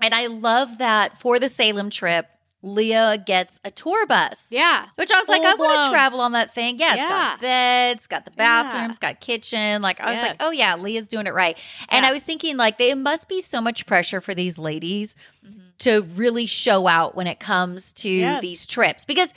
and 0.00 0.14
I 0.14 0.26
love 0.26 0.78
that 0.78 1.18
for 1.18 1.38
the 1.38 1.48
Salem 1.48 1.90
trip, 1.90 2.26
Leah 2.60 3.22
gets 3.24 3.60
a 3.64 3.70
tour 3.70 4.04
bus. 4.06 4.48
yeah. 4.50 4.86
Which 4.96 5.12
I 5.12 5.18
was 5.20 5.28
like, 5.28 5.42
I 5.42 5.54
want 5.54 5.84
to 5.86 5.90
travel 5.92 6.20
on 6.20 6.32
that 6.32 6.52
thing. 6.54 6.78
Yeah, 6.80 6.94
it's 6.94 7.02
Yeah. 7.04 7.08
got 7.08 7.40
beds, 7.40 8.06
got 8.08 8.24
the 8.24 8.32
Yeah. 8.36 8.62
bathrooms, 8.64 8.98
got 8.98 9.20
kitchen. 9.20 9.80
Like 9.80 10.00
I 10.00 10.12
was 10.14 10.22
like, 10.22 10.36
oh 10.40 10.50
yeah, 10.50 10.74
Leah's 10.76 11.06
doing 11.06 11.26
it 11.28 11.34
right. 11.34 11.56
And 11.88 12.02
Yeah. 12.02 12.10
I 12.10 12.12
was 12.12 12.24
thinking 12.24 12.56
like, 12.56 12.76
there 12.78 12.96
must 12.96 13.28
be 13.28 13.40
so 13.40 13.60
much 13.60 13.86
pressure 13.86 14.20
for 14.20 14.34
these 14.34 14.58
ladies 14.58 15.14
Mhm. 15.46 15.60
to 15.78 16.02
really 16.16 16.46
show 16.46 16.88
out 16.88 17.14
when 17.14 17.28
it 17.28 17.38
comes 17.38 17.92
to 17.94 18.08
Yes. 18.08 18.40
these 18.42 18.66
trips 18.66 19.04
because 19.04 19.32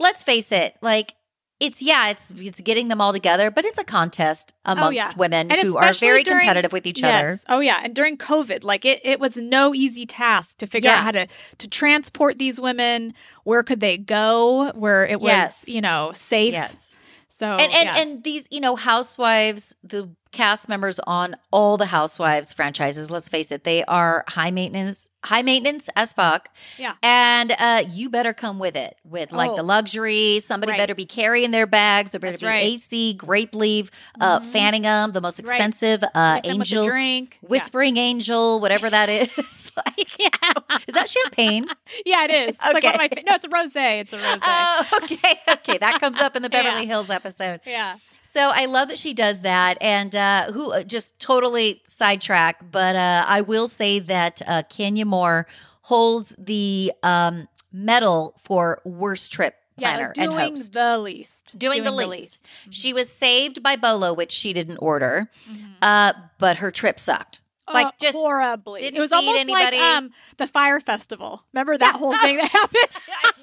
let's 0.00 0.24
face 0.24 0.50
it, 0.50 0.74
like 0.82 1.14
it's 1.58 1.80
yeah, 1.80 2.08
it's 2.10 2.30
it's 2.36 2.60
getting 2.60 2.88
them 2.88 3.00
all 3.00 3.12
together, 3.12 3.50
but 3.50 3.64
it's 3.64 3.78
a 3.78 3.84
contest 3.84 4.52
amongst 4.64 4.86
Oh, 4.86 4.90
yeah. 4.90 5.10
women 5.16 5.50
And 5.50 5.60
who 5.62 5.76
are 5.78 5.94
very 5.94 6.22
during- 6.22 6.40
competitive 6.40 6.72
with 6.72 6.86
each 6.86 7.02
other. 7.02 7.40
Oh 7.48 7.60
yeah. 7.60 7.80
And 7.82 7.94
during 7.94 8.18
COVID, 8.18 8.62
like 8.62 8.84
it, 8.84 9.00
it 9.04 9.20
was 9.20 9.36
no 9.36 9.74
easy 9.74 10.04
task 10.06 10.58
to 10.58 10.66
figure 10.66 10.90
Yeah. 10.90 10.98
out 10.98 11.02
how 11.04 11.10
to 11.12 11.26
to 11.58 11.68
transport 11.68 12.38
these 12.38 12.60
women. 12.60 13.14
Where 13.44 13.62
could 13.62 13.80
they 13.80 13.96
go? 13.96 14.70
Where 14.74 15.06
it 15.06 15.20
was, 15.20 15.28
Yes. 15.28 15.64
you 15.68 15.80
know, 15.80 16.12
safe. 16.14 16.52
Yes. 16.52 16.92
So 17.38 17.46
and 17.52 17.72
and, 17.72 17.84
yeah. 17.84 17.96
and 17.98 18.22
these 18.24 18.46
you 18.50 18.60
know 18.60 18.76
housewives 18.76 19.74
the 19.82 20.10
cast 20.36 20.68
members 20.68 21.00
on 21.06 21.34
all 21.50 21.76
the 21.78 21.86
housewives 21.86 22.52
franchises 22.52 23.10
let's 23.10 23.28
face 23.28 23.50
it 23.50 23.64
they 23.64 23.82
are 23.84 24.22
high 24.28 24.50
maintenance 24.50 25.08
high 25.24 25.42
maintenance 25.42 25.88
as 25.96 26.12
fuck 26.12 26.48
Yeah. 26.78 26.92
and 27.02 27.52
uh 27.58 27.82
you 27.90 28.10
better 28.10 28.32
come 28.34 28.58
with 28.58 28.76
it 28.76 28.96
with 29.02 29.32
like 29.32 29.50
Oh. 29.50 29.56
the 29.56 29.62
luxury 29.62 30.38
somebody 30.40 30.72
Right. 30.72 30.78
better 30.78 30.94
be 30.94 31.06
carrying 31.06 31.52
their 31.52 31.66
bags 31.66 32.10
there 32.12 32.20
better 32.20 32.32
That's 32.32 32.42
be 32.42 32.46
right. 32.46 32.64
ac 32.74 33.14
grape 33.14 33.54
leaf 33.54 33.90
uh 34.20 34.40
Mhm. 34.40 34.44
fanning 34.52 34.82
them 34.82 35.12
the 35.12 35.20
most 35.22 35.38
Right. 35.40 35.48
expensive 35.54 36.04
uh 36.04 36.40
with 36.44 36.52
a 36.52 36.54
angel 36.54 36.86
drink. 36.86 37.38
Yeah. 37.42 37.48
whispering 37.48 37.96
angel 37.96 38.60
whatever 38.60 38.90
that 38.90 39.08
is 39.08 39.30
like 39.76 40.10
Yeah. 40.18 40.78
is 40.86 40.94
that 40.94 41.08
champagne 41.08 41.66
yeah, 42.04 42.24
it 42.24 42.30
is. 42.30 42.48
It's 42.50 42.74
like 42.74 42.82
one 42.84 42.94
of 42.94 42.98
my 42.98 43.04
Okay. 43.06 43.16
fa- 43.16 43.22
no, 43.26 43.34
it's 43.36 43.46
a 43.46 43.48
rosé. 43.48 44.00
It's 44.02 44.12
a 44.12 44.18
rosé. 44.18 44.38
oh 44.42 44.84
okay 45.02 45.38
okay 45.50 45.78
that 45.78 45.98
comes 46.00 46.18
up 46.18 46.36
in 46.36 46.42
the 46.42 46.50
Yeah. 46.52 46.62
beverly 46.62 46.86
hills 46.86 47.08
episode 47.10 47.60
yeah. 47.66 47.96
So 48.36 48.50
I 48.50 48.66
love 48.66 48.88
that 48.88 48.98
she 48.98 49.14
does 49.14 49.40
that, 49.40 49.78
and 49.80 50.14
uh, 50.14 50.52
who 50.52 50.70
uh, 50.70 50.82
just 50.82 51.18
totally 51.18 51.80
sidetrack. 51.86 52.70
But 52.70 52.94
uh, 52.94 53.24
I 53.26 53.40
will 53.40 53.66
say 53.66 53.98
that 54.00 54.42
uh, 54.46 54.62
Kenya 54.68 55.06
Moore 55.06 55.46
holds 55.80 56.36
the 56.38 56.92
um, 57.02 57.48
medal 57.72 58.34
for 58.44 58.82
worst 58.84 59.32
trip 59.32 59.54
planner 59.78 60.12
yeah, 60.14 60.22
and 60.22 60.32
doing 60.32 60.56
host. 60.56 60.74
the 60.74 60.98
least. 60.98 61.58
Doing, 61.58 61.82
the, 61.82 61.90
least. 61.92 62.46
She 62.68 62.92
was 62.92 63.08
saved 63.08 63.62
by 63.62 63.76
Bolo, 63.76 64.12
which 64.12 64.32
she 64.32 64.52
didn't 64.52 64.78
order, 64.82 65.30
Mhm. 65.50 65.76
uh, 65.80 66.12
but 66.38 66.58
her 66.58 66.70
trip 66.70 67.00
sucked. 67.00 67.40
Like 67.72 67.86
Uh, 67.86 67.90
just 67.98 68.18
horribly. 68.18 68.82
didn't 68.82 68.98
it 68.98 69.00
was 69.00 69.12
almost 69.12 69.38
anybody. 69.40 69.78
like 69.78 69.96
um 69.96 70.10
the 70.36 70.46
Fyre 70.46 70.78
festival. 70.80 71.42
Remember 71.54 71.78
that 71.78 71.96
whole 72.00 72.14
thing 72.18 72.36
that 72.36 72.50
happened? 72.52 72.90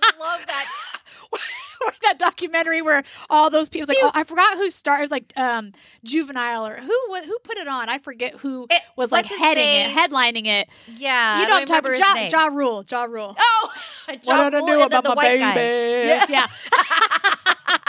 I 0.04 0.12
love 0.20 0.46
that. 0.46 0.66
Or 1.86 1.94
that 2.04 2.18
documentary 2.20 2.82
where 2.82 3.04
all 3.30 3.50
those 3.50 3.70
people 3.70 3.88
like 3.88 3.98
oh, 4.02 4.12
I 4.13 4.24
forgot 4.24 4.58
who 4.58 4.70
started. 4.70 5.02
It 5.02 5.06
was 5.06 5.12
like 5.12 5.34
um 5.38 5.74
juvenile 6.04 6.66
or 6.68 6.78
who 6.78 7.16
who 7.25 7.40
put 7.44 7.58
it 7.58 7.68
on. 7.68 7.90
I 7.90 7.98
forget 8.00 8.36
who 8.36 8.68
It- 8.70 8.82
was 8.96 9.12
like 9.12 9.25
heading 9.25 9.63
it, 9.63 9.90
headlining 9.96 10.46
it. 10.48 10.68
Yeah, 10.96 11.38
you 11.42 11.44
know, 11.44 11.50
don't 11.50 11.62
I'm 11.62 11.68
talking 11.68 11.92
his 11.92 12.00
Ja, 12.00 12.13
name. 12.13 12.32
ja 12.32 12.46
Rule, 12.48 12.86
Ja 12.90 13.04
Rule. 13.06 13.36
Oh, 13.38 13.72
John 14.24 14.38
what 14.38 14.50
did 14.52 14.63
I 14.63 14.66
do 14.75 14.82
about 14.82 15.04
the 15.04 15.10
my 15.10 15.16
white 15.16 15.40
guy. 15.40 15.54
baby? 15.56 16.32
Yeah. 16.34 16.48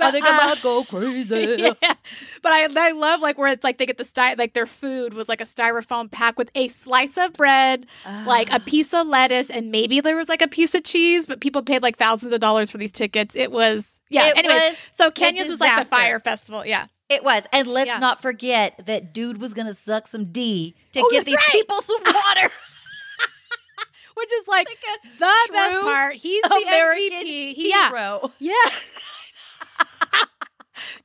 yeah. 0.00 0.06
I 0.06 0.10
think 0.10 0.26
uh, 0.26 0.30
I 0.30 0.46
might 0.46 0.62
go 0.62 0.84
crazy. 0.88 1.56
yeah. 1.58 1.94
But 2.42 2.52
I, 2.52 2.68
I 2.88 2.92
love 2.92 3.20
like 3.20 3.38
where 3.38 3.48
it's 3.48 3.64
like 3.64 3.78
they 3.78 3.86
get 3.86 3.98
the 3.98 4.04
sty- 4.04 4.34
like 4.34 4.52
their 4.54 4.66
food 4.66 5.14
was 5.14 5.28
like 5.28 5.40
a 5.40 5.44
styrofoam 5.44 6.10
pack 6.10 6.38
with 6.38 6.50
a 6.54 6.68
slice 6.68 7.16
of 7.18 7.32
bread, 7.34 7.86
like 8.26 8.52
a 8.52 8.60
piece 8.60 8.92
of 8.94 9.06
lettuce, 9.06 9.50
and 9.50 9.70
maybe 9.70 10.00
there 10.00 10.16
was 10.16 10.28
like 10.28 10.42
a 10.42 10.48
piece 10.48 10.74
of 10.74 10.84
cheese. 10.84 11.26
But 11.26 11.40
people 11.40 11.62
paid 11.62 11.82
like 11.82 11.96
thousands 11.98 12.32
of 12.32 12.40
dollars 12.40 12.70
for 12.70 12.78
these 12.78 12.92
tickets. 12.92 13.34
It 13.36 13.50
was 13.52 13.84
yeah. 14.08 14.26
It 14.28 14.38
Anyways, 14.38 14.60
was 14.72 14.88
so 14.92 15.10
Kenya's 15.10 15.48
was 15.48 15.60
like 15.60 15.78
the 15.78 15.84
Fyre 15.84 16.20
festival. 16.20 16.64
Yeah. 16.66 16.86
It 17.08 17.24
was. 17.24 17.42
And 17.52 17.66
let's 17.66 17.88
Yeah. 17.88 17.98
not 17.98 18.22
forget 18.22 18.86
that 18.86 19.12
dude 19.12 19.40
was 19.40 19.52
going 19.52 19.66
to 19.66 19.74
suck 19.74 20.06
some 20.06 20.26
D 20.26 20.76
to 20.92 21.00
Oh, 21.00 21.08
get 21.10 21.24
these 21.26 21.34
right. 21.34 21.48
people 21.50 21.80
some 21.80 21.98
water. 22.04 22.52
Which 24.14 24.32
is 24.32 24.46
like, 24.48 24.68
Like 24.68 24.78
the 25.18 25.52
best 25.52 25.80
part. 25.80 26.14
He's 26.14 26.42
the 26.42 26.54
American 26.68 27.18
MVP. 27.26 27.54
He, 27.54 27.70
yeah. 27.70 27.88
hero. 27.88 28.30
Yeah. 28.38 28.52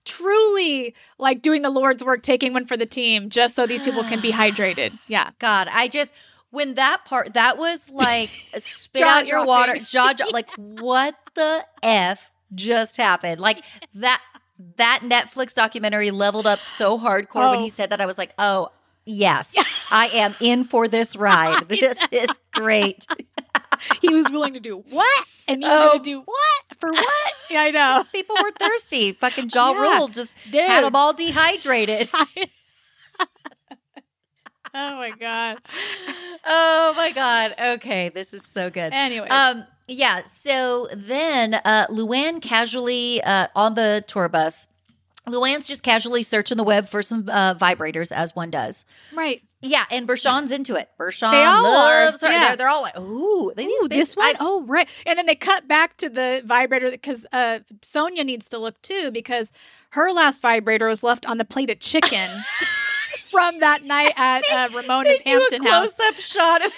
Truly 0.06 0.94
like 1.18 1.42
doing 1.42 1.62
the 1.62 1.70
Lord's 1.70 2.04
work, 2.04 2.22
taking 2.24 2.54
one 2.54 2.66
for 2.66 2.78
the 2.78 2.86
team 2.86 3.30
just 3.30 3.56
so 3.56 3.66
these 3.66 3.82
people 3.84 4.04
can 4.04 4.20
be 4.22 4.32
hydrated. 4.32 4.98
Yeah. 5.08 5.32
God, 5.40 5.68
I 5.72 5.88
just 5.88 6.14
when 6.52 6.76
that 6.76 7.04
part 7.06 7.34
that 7.34 7.58
was 7.58 7.90
like 7.90 8.30
spit 8.60 9.02
out 9.02 9.28
your 9.28 9.46
water, 9.46 9.78
jaw 9.80 10.14
jaw 10.14 10.26
like 10.32 10.50
what 10.56 11.16
the 11.36 11.66
f 11.84 12.30
just 12.54 12.98
happened? 12.98 13.42
Like 13.42 13.64
that 13.96 14.22
that 14.78 15.02
Netflix 15.04 15.54
documentary 15.54 16.12
leveled 16.12 16.48
up 16.48 16.64
so 16.64 16.98
hardcore 16.98 17.50
when 17.52 17.60
Oh. 17.60 17.64
he 17.64 17.70
said 17.70 17.90
that 17.90 18.00
I 18.00 18.06
was 18.06 18.18
like, 18.18 18.34
"Oh, 18.38 18.70
yes. 19.06 19.54
I 19.92 20.08
am 20.08 20.34
in 20.40 20.64
for 20.64 20.88
this 20.88 21.16
ride. 21.18 21.68
This 21.68 22.00
is 22.12 22.30
great." 22.54 23.06
He 24.02 24.14
was 24.14 24.30
willing 24.30 24.54
to 24.54 24.60
do 24.60 24.84
what? 24.90 25.26
And 25.48 25.62
you 25.62 25.70
Oh. 25.70 25.92
gonna 25.94 26.04
do 26.04 26.20
what? 26.22 26.80
For 26.80 26.92
what? 26.92 27.34
Yeah, 27.50 27.62
I 27.62 27.72
know. 27.72 28.04
People 28.12 28.36
were 28.42 28.52
thirsty. 28.52 29.14
Fucking 29.14 29.50
Ja 29.54 29.72
Yeah. 29.72 29.98
Rule 29.98 30.08
just 30.08 30.34
Dude. 30.52 30.62
had 30.62 30.84
them 30.84 30.96
all 30.96 31.14
dehydrated. 31.14 32.10
oh 34.74 34.96
my 34.96 35.12
god. 35.12 35.58
oh 36.46 36.94
my 36.98 37.12
god. 37.12 37.56
Okay, 37.60 38.10
this 38.10 38.34
is 38.34 38.44
so 38.44 38.70
good. 38.70 38.92
Anyway. 38.94 39.28
Um 39.30 39.66
yeah, 39.88 40.24
so 40.26 40.88
then 40.94 41.54
uh 41.54 41.88
Luann 41.88 42.42
casually 42.42 43.22
uh 43.24 43.48
on 43.56 43.76
the 43.76 44.04
tour 44.08 44.28
bus 44.30 44.68
Luann's 45.28 45.68
just 45.68 45.84
casually 45.84 46.24
searching 46.24 46.58
the 46.58 46.64
web 46.64 46.88
for 46.88 47.02
some 47.02 47.28
uh, 47.30 47.56
vibrators, 47.56 48.12
as 48.12 48.36
one 48.36 48.50
does. 48.52 48.86
right. 49.14 49.42
Yeah, 49.62 49.86
and 49.90 50.08
Bershan's 50.08 50.52
into 50.52 50.76
it. 50.76 50.90
Bershan 51.00 51.32
They 51.32 51.44
all 51.44 51.66
are, 51.66 52.06
loves 52.06 52.22
her. 52.22 52.28
yeah. 52.32 52.50
They're, 52.50 52.58
they're 52.58 52.70
all 52.70 52.84
like, 52.84 53.00
"Ooh, 53.00 53.52
they 53.56 53.66
Ooh, 53.66 53.88
this 53.90 54.16
one? 54.16 54.28
I- 54.28 54.38
oh, 54.40 54.64
right. 54.66 54.88
And 55.08 55.18
then 55.18 55.26
they 55.26 55.34
cut 55.34 55.68
back 55.68 55.98
to 55.98 56.08
the 56.10 56.44
vibrator 56.46 56.92
because 56.92 57.26
uh, 57.34 57.62
Sonja 57.82 58.24
needs 58.24 58.48
to 58.50 58.60
look 58.60 58.80
too 58.84 59.10
because 59.12 59.52
her 59.92 60.12
last 60.12 60.40
vibrator 60.44 60.88
was 60.88 61.02
left 61.02 61.26
on 61.26 61.40
the 61.40 61.46
plate 61.46 61.72
of 61.72 61.80
chicken 61.80 62.30
from 63.32 63.60
that 63.60 63.84
night 63.84 64.14
at 64.18 64.44
uh, 64.52 64.70
Ramona's 64.70 65.20
they 65.26 65.32
Hampton 65.32 65.66
a 65.66 65.70
house. 65.72 65.94
close-up 65.96 66.16
shot 66.16 66.64
of 66.64 66.72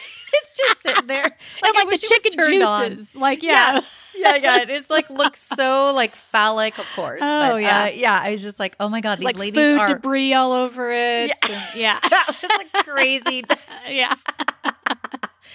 it's 0.44 0.58
just 0.58 0.82
sitting 0.84 1.08
there, 1.08 1.24
like, 1.62 1.74
like 1.74 1.84
the 1.84 1.86
wish 1.88 2.04
it 2.04 2.10
was 2.12 2.22
chicken 2.22 2.32
turned 2.32 2.64
on. 2.64 2.90
juices. 2.98 3.16
Like, 3.16 3.44
yeah. 3.44 3.82
yeah, 4.16 4.36
yeah. 4.42 4.66
It's 4.70 4.90
like 4.90 5.10
looks 5.10 5.42
so 5.42 5.94
like 5.94 6.16
phallic, 6.16 6.78
of 6.78 6.86
course. 6.96 7.22
Oh, 7.24 7.54
but, 7.54 7.62
yeah. 7.62 7.84
Uh, 7.84 7.88
yeah. 7.88 8.22
I 8.24 8.32
was 8.32 8.42
just 8.42 8.60
like, 8.60 8.76
oh 8.80 8.90
my 8.90 9.02
god, 9.02 9.20
these 9.20 9.26
like 9.26 9.38
ladies 9.38 9.62
food 9.62 9.80
are. 9.80 9.88
debris 9.88 10.34
all 10.34 10.54
over 10.54 10.90
it. 10.92 11.28
Yeah. 11.28 11.34
and- 11.50 11.76
yeah. 11.76 12.00
that 12.02 12.26
was 12.28 12.52
like 12.58 12.86
crazy. 12.86 13.44
yeah. 13.88 14.16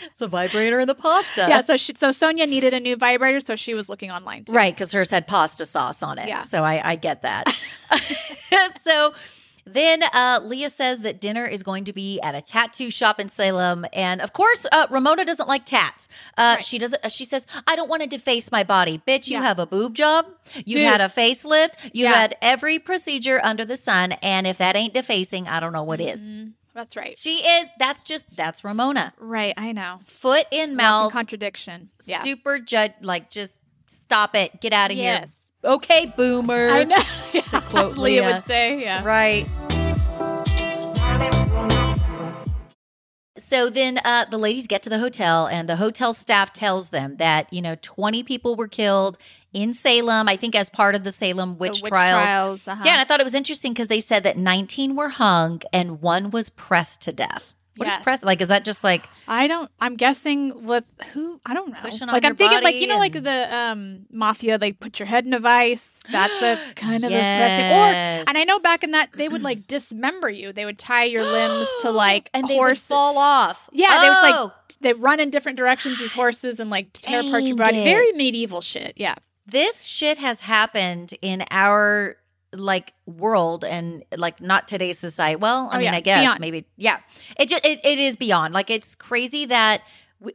it's 0.04 0.20
a 0.20 0.28
vibrator 0.28 0.80
in 0.80 0.86
the 0.88 0.94
pasta. 0.94 1.46
Yeah. 1.48 1.62
So 1.62 1.76
she, 1.76 1.94
so 1.94 2.08
Sonja 2.10 2.48
needed 2.48 2.74
a 2.74 2.80
new 2.80 2.96
vibrator, 2.96 3.40
so 3.40 3.56
she 3.56 3.74
was 3.74 3.88
looking 3.88 4.10
online 4.10 4.44
too. 4.44 4.52
Right, 4.52 4.74
because 4.74 4.92
hers 4.92 5.10
had 5.10 5.26
pasta 5.26 5.66
sauce 5.66 6.02
on 6.02 6.18
it. 6.18 6.28
Yeah. 6.28 6.40
So 6.40 6.64
I, 6.64 6.92
I 6.92 6.96
get 6.96 7.22
that. 7.22 7.48
so 8.80 9.14
then 9.64 10.02
uh, 10.02 10.40
Leah 10.42 10.70
says 10.70 11.02
that 11.02 11.20
dinner 11.20 11.46
is 11.46 11.62
going 11.62 11.84
to 11.84 11.92
be 11.92 12.20
at 12.20 12.34
a 12.34 12.42
tattoo 12.42 12.90
shop 12.90 13.20
in 13.20 13.28
Salem, 13.28 13.86
and 13.92 14.20
of 14.20 14.32
course, 14.32 14.66
uh, 14.72 14.86
Ramona 14.90 15.24
doesn't 15.24 15.48
like 15.48 15.64
tats. 15.64 16.08
Uh, 16.36 16.54
Right. 16.56 16.64
She 16.64 16.78
doesn't. 16.78 17.04
Uh, 17.04 17.08
she 17.08 17.24
says, 17.24 17.46
"I 17.66 17.76
don't 17.76 17.88
want 17.88 18.02
to 18.02 18.08
deface 18.08 18.50
my 18.50 18.64
body, 18.64 19.00
bitch. 19.06 19.28
You 19.28 19.34
Yeah. 19.38 19.42
have 19.42 19.58
a 19.58 19.66
boob 19.66 19.94
job. 19.94 20.26
You 20.54 20.78
Dude. 20.78 20.84
had 20.88 21.00
a 21.00 21.08
facelift. 21.08 21.70
You 21.92 22.04
Yeah. 22.04 22.12
had 22.12 22.36
every 22.42 22.78
procedure 22.78 23.40
under 23.42 23.64
the 23.64 23.76
sun, 23.76 24.12
and 24.22 24.46
if 24.46 24.58
that 24.58 24.74
ain't 24.76 24.94
defacing, 24.94 25.46
I 25.48 25.60
don't 25.60 25.72
know 25.72 25.84
what 25.84 26.00
is." 26.00 26.20
Mhm. 26.20 26.52
That's 26.74 26.96
right. 26.96 27.16
She 27.18 27.38
is. 27.46 27.68
That's 27.78 28.02
just. 28.02 28.24
That's 28.34 28.64
Ramona. 28.64 29.12
Right. 29.18 29.52
I 29.56 29.72
know. 29.72 29.98
Foot 30.06 30.46
in 30.50 30.74
mouth. 30.74 31.12
contradiction. 31.12 31.90
Yeah. 32.06 32.22
Super 32.22 32.58
judge. 32.58 32.92
Like 33.02 33.30
just 33.30 33.52
stop 33.86 34.34
it. 34.34 34.60
Get 34.60 34.72
out 34.72 34.90
of 34.90 34.96
here. 34.96 35.24
Yes. 35.62 35.72
Okay, 35.74 36.12
boomer. 36.16 36.68
I 36.68 36.84
know. 36.84 36.96
To 37.50 37.60
quote 37.62 37.96
Leah 37.98 38.22
Leah. 38.22 38.34
would 38.36 38.46
say, 38.46 38.80
yeah. 38.82 39.02
Right. 39.04 39.46
So 43.38 43.70
then 43.70 43.98
uh, 44.04 44.26
the 44.30 44.36
ladies 44.38 44.66
get 44.66 44.82
to 44.82 44.90
the 44.90 44.98
hotel, 44.98 45.46
and 45.46 45.68
the 45.68 45.76
hotel 45.76 46.12
staff 46.12 46.52
tells 46.52 46.90
them 46.90 47.16
that, 47.16 47.50
you 47.52 47.62
know, 47.62 47.76
20 47.80 48.22
people 48.22 48.54
were 48.56 48.68
killed 48.68 49.16
in 49.52 49.74
Salem, 49.74 50.28
I 50.28 50.36
think 50.36 50.54
as 50.54 50.70
part 50.70 50.94
of 50.94 51.04
the 51.04 51.12
Salem 51.12 51.54
The 51.54 51.58
witch, 51.58 51.82
trials. 51.82 52.66
uh-huh. 52.68 52.82
Yeah, 52.84 52.92
and 52.92 53.00
I 53.00 53.04
thought 53.04 53.20
it 53.20 53.24
was 53.24 53.34
interesting 53.34 53.72
because 53.72 53.88
they 53.88 54.00
said 54.00 54.22
that 54.22 54.36
19 54.38 54.96
were 54.96 55.10
hung 55.10 55.60
and 55.72 56.00
one 56.02 56.30
was 56.30 56.50
pressed 56.50 57.00
to 57.02 57.12
death. 57.12 57.54
What 57.76 57.88
is 57.88 57.94
Yes. 57.94 58.02
pressed? 58.02 58.22
Like, 58.24 58.40
is 58.42 58.48
that 58.48 58.64
just 58.66 58.84
like, 58.84 59.08
I 59.26 59.46
don't. 59.46 59.70
I'm 59.80 59.96
guessing 59.96 60.66
with 60.66 60.84
who? 61.14 61.40
I 61.46 61.54
don't 61.54 61.70
know. 61.72 62.06
Like 62.12 62.24
I'm 62.24 62.36
thinking, 62.36 62.62
like 62.62 62.74
you 62.76 62.86
know, 62.86 62.98
like 62.98 63.14
the 63.14 63.54
um 63.56 64.06
mafia. 64.10 64.58
They 64.58 64.72
put 64.72 64.98
your 64.98 65.06
head 65.06 65.24
in 65.24 65.32
a 65.32 65.40
vice. 65.40 65.90
That's 66.10 66.42
a 66.42 66.58
kind 66.76 67.02
of 67.04 67.10
a 67.10 67.14
pressing. 67.14 67.64
Or 67.72 68.24
and 68.28 68.36
I 68.36 68.44
know 68.44 68.58
back 68.58 68.84
in 68.84 68.90
that 68.90 69.10
they 69.14 69.28
would 69.28 69.42
like 69.42 69.66
dismember 69.68 70.28
you. 70.28 70.52
They 70.52 70.64
would 70.66 70.78
tie 70.78 71.04
your 71.04 71.22
limbs 71.24 71.68
to 71.80 71.90
like 72.04 72.28
and 72.34 72.46
they 72.46 72.56
horse. 72.56 72.80
would 72.80 72.94
fall 72.94 73.16
off. 73.16 73.68
Yeah, 73.72 74.00
they 74.02 74.08
was 74.10 74.22
like 74.22 74.34
Oh, 74.36 74.52
they 74.80 74.92
run 74.92 75.18
in 75.20 75.30
different 75.30 75.56
directions. 75.56 75.98
These 75.98 76.12
horses 76.12 76.60
and 76.60 76.68
like 76.68 76.92
tear 76.92 77.20
apart 77.20 77.44
your 77.44 77.56
body. 77.56 77.78
it. 77.78 77.84
Very 77.84 78.12
medieval 78.12 78.60
shit. 78.60 78.92
Yeah. 78.96 79.14
this 79.46 79.82
shit 79.84 80.18
has 80.18 80.40
happened 80.40 81.14
in 81.22 81.44
our 81.50 82.16
like 82.52 82.92
world 83.06 83.64
and 83.64 84.04
like 84.16 84.40
not 84.40 84.68
today's 84.68 84.98
society. 84.98 85.36
Well, 85.36 85.68
I 85.70 85.76
Oh, 85.76 85.78
mean, 85.78 85.84
yeah, 85.92 85.96
I 85.96 86.00
guess 86.00 86.22
beyond. 86.24 86.40
maybe 86.40 86.66
yeah. 86.76 86.98
It 87.38 87.48
just 87.48 87.64
it, 87.64 87.80
it 87.84 87.98
is 87.98 88.16
beyond. 88.16 88.52
Like 88.54 88.70
it's 88.70 88.94
crazy 88.94 89.46
that 89.46 89.82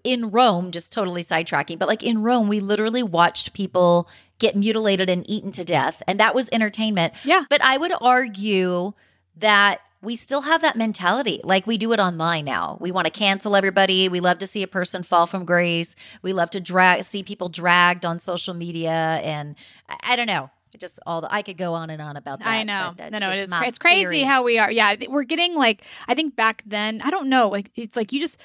in 0.03 0.31
Rome, 0.31 0.71
just 0.71 0.91
totally 0.91 1.23
sidetracking, 1.23 1.79
but 1.79 1.87
like 1.87 2.03
in 2.03 2.21
Rome, 2.23 2.47
we 2.47 2.59
literally 2.59 3.03
watched 3.03 3.53
people 3.53 4.09
get 4.39 4.55
mutilated 4.55 5.09
and 5.09 5.27
eaten 5.29 5.51
to 5.53 5.63
death. 5.63 6.03
And 6.07 6.19
that 6.19 6.35
was 6.35 6.49
entertainment. 6.51 7.13
Yeah. 7.23 7.43
But 7.49 7.61
I 7.63 7.77
would 7.77 7.93
argue 8.01 8.93
that 9.37 9.79
we 10.01 10.15
still 10.15 10.41
have 10.41 10.61
that 10.61 10.75
mentality. 10.75 11.41
Like 11.43 11.65
we 11.65 11.77
do 11.77 11.91
it 11.91 11.99
online 11.99 12.45
now. 12.45 12.77
We 12.79 12.91
want 12.91 13.05
to 13.05 13.11
cancel 13.11 13.55
everybody. 13.55 14.09
We 14.09 14.19
love 14.19 14.37
to 14.39 14.47
see 14.47 14.61
a 14.61 14.67
person 14.67 15.01
fall 15.03 15.25
from 15.25 15.43
grace. 15.45 15.95
We 16.21 16.33
love 16.33 16.49
to 16.51 16.59
drag 16.59 17.03
see 17.03 17.23
people 17.23 17.49
dragged 17.49 18.05
on 18.05 18.19
social 18.19 18.53
media 18.53 18.91
and 19.23 19.55
I, 19.89 19.97
I 20.13 20.15
don't 20.15 20.27
know. 20.27 20.51
Just 20.77 20.99
all 21.05 21.21
the 21.21 21.33
I 21.33 21.41
could 21.41 21.57
go 21.57 21.73
on 21.73 21.89
and 21.89 22.01
on 22.01 22.17
about 22.17 22.39
that. 22.39 22.47
I 22.47 22.63
know. 22.63 22.93
No, 23.11 23.19
no, 23.19 23.31
it 23.31 23.37
is. 23.39 23.53
Cra- 23.53 23.67
it's 23.67 23.77
crazy 23.77 24.01
theory. 24.03 24.21
how 24.21 24.43
we 24.43 24.57
are. 24.59 24.71
Yeah, 24.71 24.95
we're 25.09 25.23
getting 25.23 25.53
like 25.55 25.81
I 26.07 26.13
think 26.15 26.35
back 26.35 26.63
then. 26.65 27.01
I 27.03 27.09
don't 27.09 27.29
know. 27.29 27.49
Like 27.49 27.71
it's 27.75 27.95
like 27.95 28.11
you 28.11 28.19
just 28.19 28.37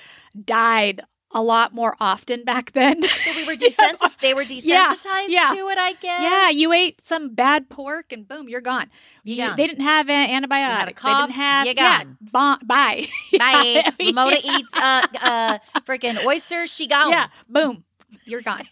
died 0.44 1.00
a 1.34 1.42
lot 1.42 1.74
more 1.74 1.96
often 1.98 2.44
back 2.44 2.72
then. 2.72 3.02
So 3.02 3.34
we 3.34 3.44
were 3.46 3.52
Yeah. 3.58 3.68
desensitized. 3.68 4.18
They 4.20 4.34
were 4.34 4.42
Yeah, 4.48 4.94
desensitized 4.94 5.28
yeah. 5.28 5.50
to 5.54 5.68
it, 5.68 5.78
I 5.78 5.92
guess. 5.94 6.22
Yeah, 6.22 6.50
you 6.50 6.72
ate 6.74 7.00
some 7.06 7.34
bad 7.34 7.70
pork 7.70 8.12
and 8.12 8.28
boom, 8.28 8.50
you're 8.50 8.60
gone. 8.60 8.90
You 9.24 9.36
You- 9.42 9.56
They 9.56 9.66
didn't 9.66 9.84
have 9.84 10.10
uh, 10.10 10.12
antibiotics. 10.12 11.00
cough, 11.00 11.28
they 11.28 11.32
didn't 11.32 11.36
have 11.42 11.66
you 11.66 11.74
yeah, 11.74 12.04
gone. 12.04 12.18
bon- 12.20 12.58
bye. 12.66 13.06
Bye. 13.38 13.82
Yeah. 13.82 13.90
Ramona 13.98 14.36
eats 14.44 14.76
uh 14.76 15.06
uh 15.22 15.58
freaking 15.86 16.22
oysters. 16.26 16.70
She 16.70 16.86
gone. 16.86 17.10
Yeah, 17.10 17.28
boom. 17.48 17.84
You're 18.24 18.42
gone. 18.42 18.62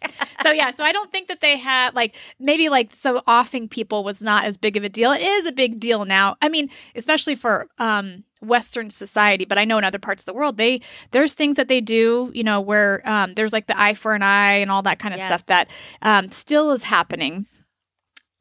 so 0.42 0.50
yeah, 0.52 0.72
so 0.74 0.84
I 0.84 0.92
don't 0.92 1.10
think 1.12 1.28
that 1.28 1.40
they 1.40 1.56
had 1.58 1.94
like 1.94 2.14
maybe 2.38 2.68
like 2.68 2.90
so 3.00 3.22
offing 3.26 3.68
people 3.68 4.04
was 4.04 4.20
not 4.20 4.44
as 4.44 4.56
big 4.56 4.76
of 4.76 4.84
a 4.84 4.88
deal. 4.88 5.12
It 5.12 5.22
is 5.22 5.46
a 5.46 5.52
big 5.52 5.80
deal 5.80 6.04
now. 6.04 6.36
I 6.42 6.48
mean, 6.48 6.70
especially 6.94 7.34
for 7.34 7.66
um 7.78 8.24
Western 8.42 8.90
society, 8.90 9.44
but 9.44 9.58
I 9.58 9.64
know 9.64 9.76
in 9.78 9.84
other 9.84 9.98
parts 9.98 10.22
of 10.22 10.26
the 10.26 10.34
world 10.34 10.56
they 10.56 10.80
there's 11.10 11.34
things 11.34 11.56
that 11.56 11.68
they 11.68 11.80
do, 11.80 12.30
you 12.34 12.42
know, 12.44 12.60
where 12.60 13.02
um 13.08 13.34
there's 13.34 13.52
like 13.52 13.66
the 13.66 13.78
eye 13.80 13.94
for 13.94 14.14
an 14.14 14.22
eye 14.22 14.54
and 14.54 14.70
all 14.70 14.82
that 14.82 14.98
kind 14.98 15.14
of 15.14 15.18
Yes. 15.18 15.28
stuff 15.28 15.46
that 15.46 15.68
um 16.02 16.30
still 16.30 16.70
is 16.72 16.84
happening. 16.84 17.46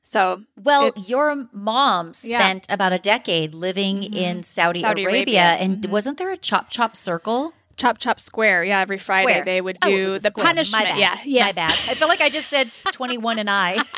So 0.03 0.43
Well, 0.57 0.91
your 1.05 1.47
mom 1.53 2.13
Yeah. 2.23 2.39
spent 2.39 2.65
about 2.69 2.93
a 2.93 2.99
decade 2.99 3.53
living 3.53 3.97
Mhm. 4.01 4.15
in 4.15 4.43
Saudi, 4.43 4.81
Saudi 4.81 5.03
Arabia, 5.03 5.19
Arabia. 5.19 5.63
and 5.63 5.81
Mhm. 5.83 5.89
wasn't 5.89 6.17
there 6.17 6.31
a 6.31 6.37
chop 6.37 6.69
chop 6.71 6.95
circle? 6.97 7.53
Chop 7.79 7.97
Chop 7.97 8.19
Square, 8.19 8.65
yeah, 8.65 8.81
every 8.81 8.99
Friday 8.99 9.31
Square. 9.31 9.45
they 9.45 9.61
would 9.61 9.77
Oh, 9.81 9.89
do 9.89 10.05
a 10.15 10.19
the 10.19 10.29
square. 10.29 10.45
Punishment. 10.45 10.97
Yeah, 10.97 11.17
yeah, 11.25 11.45
My 11.45 11.51
bad. 11.53 11.71
I 11.71 11.93
feel 11.95 12.07
like 12.07 12.21
I 12.21 12.29
just 12.29 12.47
said 12.49 12.69
21 12.91 13.39
and 13.39 13.49
I. 13.49 13.77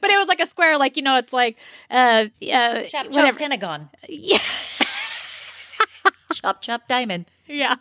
but 0.00 0.10
it 0.10 0.16
was 0.16 0.26
like 0.26 0.40
a 0.40 0.46
square, 0.46 0.78
like 0.78 0.96
you 0.96 1.02
know, 1.02 1.16
it's 1.16 1.32
like 1.32 1.56
uh, 1.90 1.94
uh 1.94 2.26
Chop 2.84 2.88
chop 2.88 3.06
whatever. 3.14 3.38
Pentagon. 3.38 3.90
Yeah. 4.08 4.38
Chop 6.40 6.60
chop 6.62 6.88
diamond. 6.88 7.26
Yeah. 7.46 7.74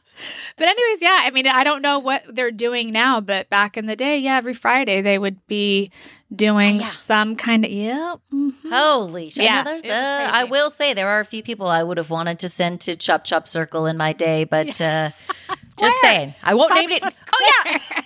But 0.58 0.68
anyways, 0.68 1.02
yeah, 1.02 1.22
I 1.24 1.32
mean, 1.32 1.48
I 1.48 1.64
don't 1.64 1.82
know 1.82 1.98
what 2.00 2.24
they're 2.28 2.52
doing 2.52 2.92
now, 2.92 3.22
but 3.22 3.50
back 3.50 3.78
in 3.78 3.86
the 3.86 3.96
day, 3.96 4.18
yeah, 4.18 4.36
every 4.36 4.54
Friday 4.54 5.02
they 5.02 5.18
would 5.18 5.46
be 5.48 5.90
doing 6.36 6.78
Yeah. 6.78 6.90
some 6.92 7.36
kind 7.38 7.64
of 7.64 7.72
yeah. 7.72 8.16
mhm. 8.34 8.54
Holy 8.70 9.30
shit. 9.30 9.44
Yeah, 9.46 9.56
Yeah, 9.58 9.64
there's 9.64 9.84
was 9.84 9.92
uh. 9.92 10.30
I 10.34 10.44
will 10.46 10.70
say 10.70 10.94
there 10.94 11.08
are 11.08 11.22
a 11.22 11.26
few 11.26 11.44
people 11.44 11.68
I 11.68 11.82
would 11.84 11.98
have 11.98 12.10
wanted 12.10 12.40
to 12.40 12.50
send 12.50 12.82
to 12.82 12.96
Chop 12.98 13.24
Chop 13.24 13.48
Circle 13.48 13.86
in 13.86 13.96
my 13.96 14.12
day, 14.12 14.44
but 14.44 14.82
uh, 14.82 15.12
just 15.80 16.02
saying. 16.02 16.36
I 16.44 16.54
won't 16.56 16.72
Chop 16.72 16.80
name 16.80 16.90
it. 16.92 17.02
Chop 17.02 17.14
Oh, 17.34 17.62
yeah. 17.96 18.02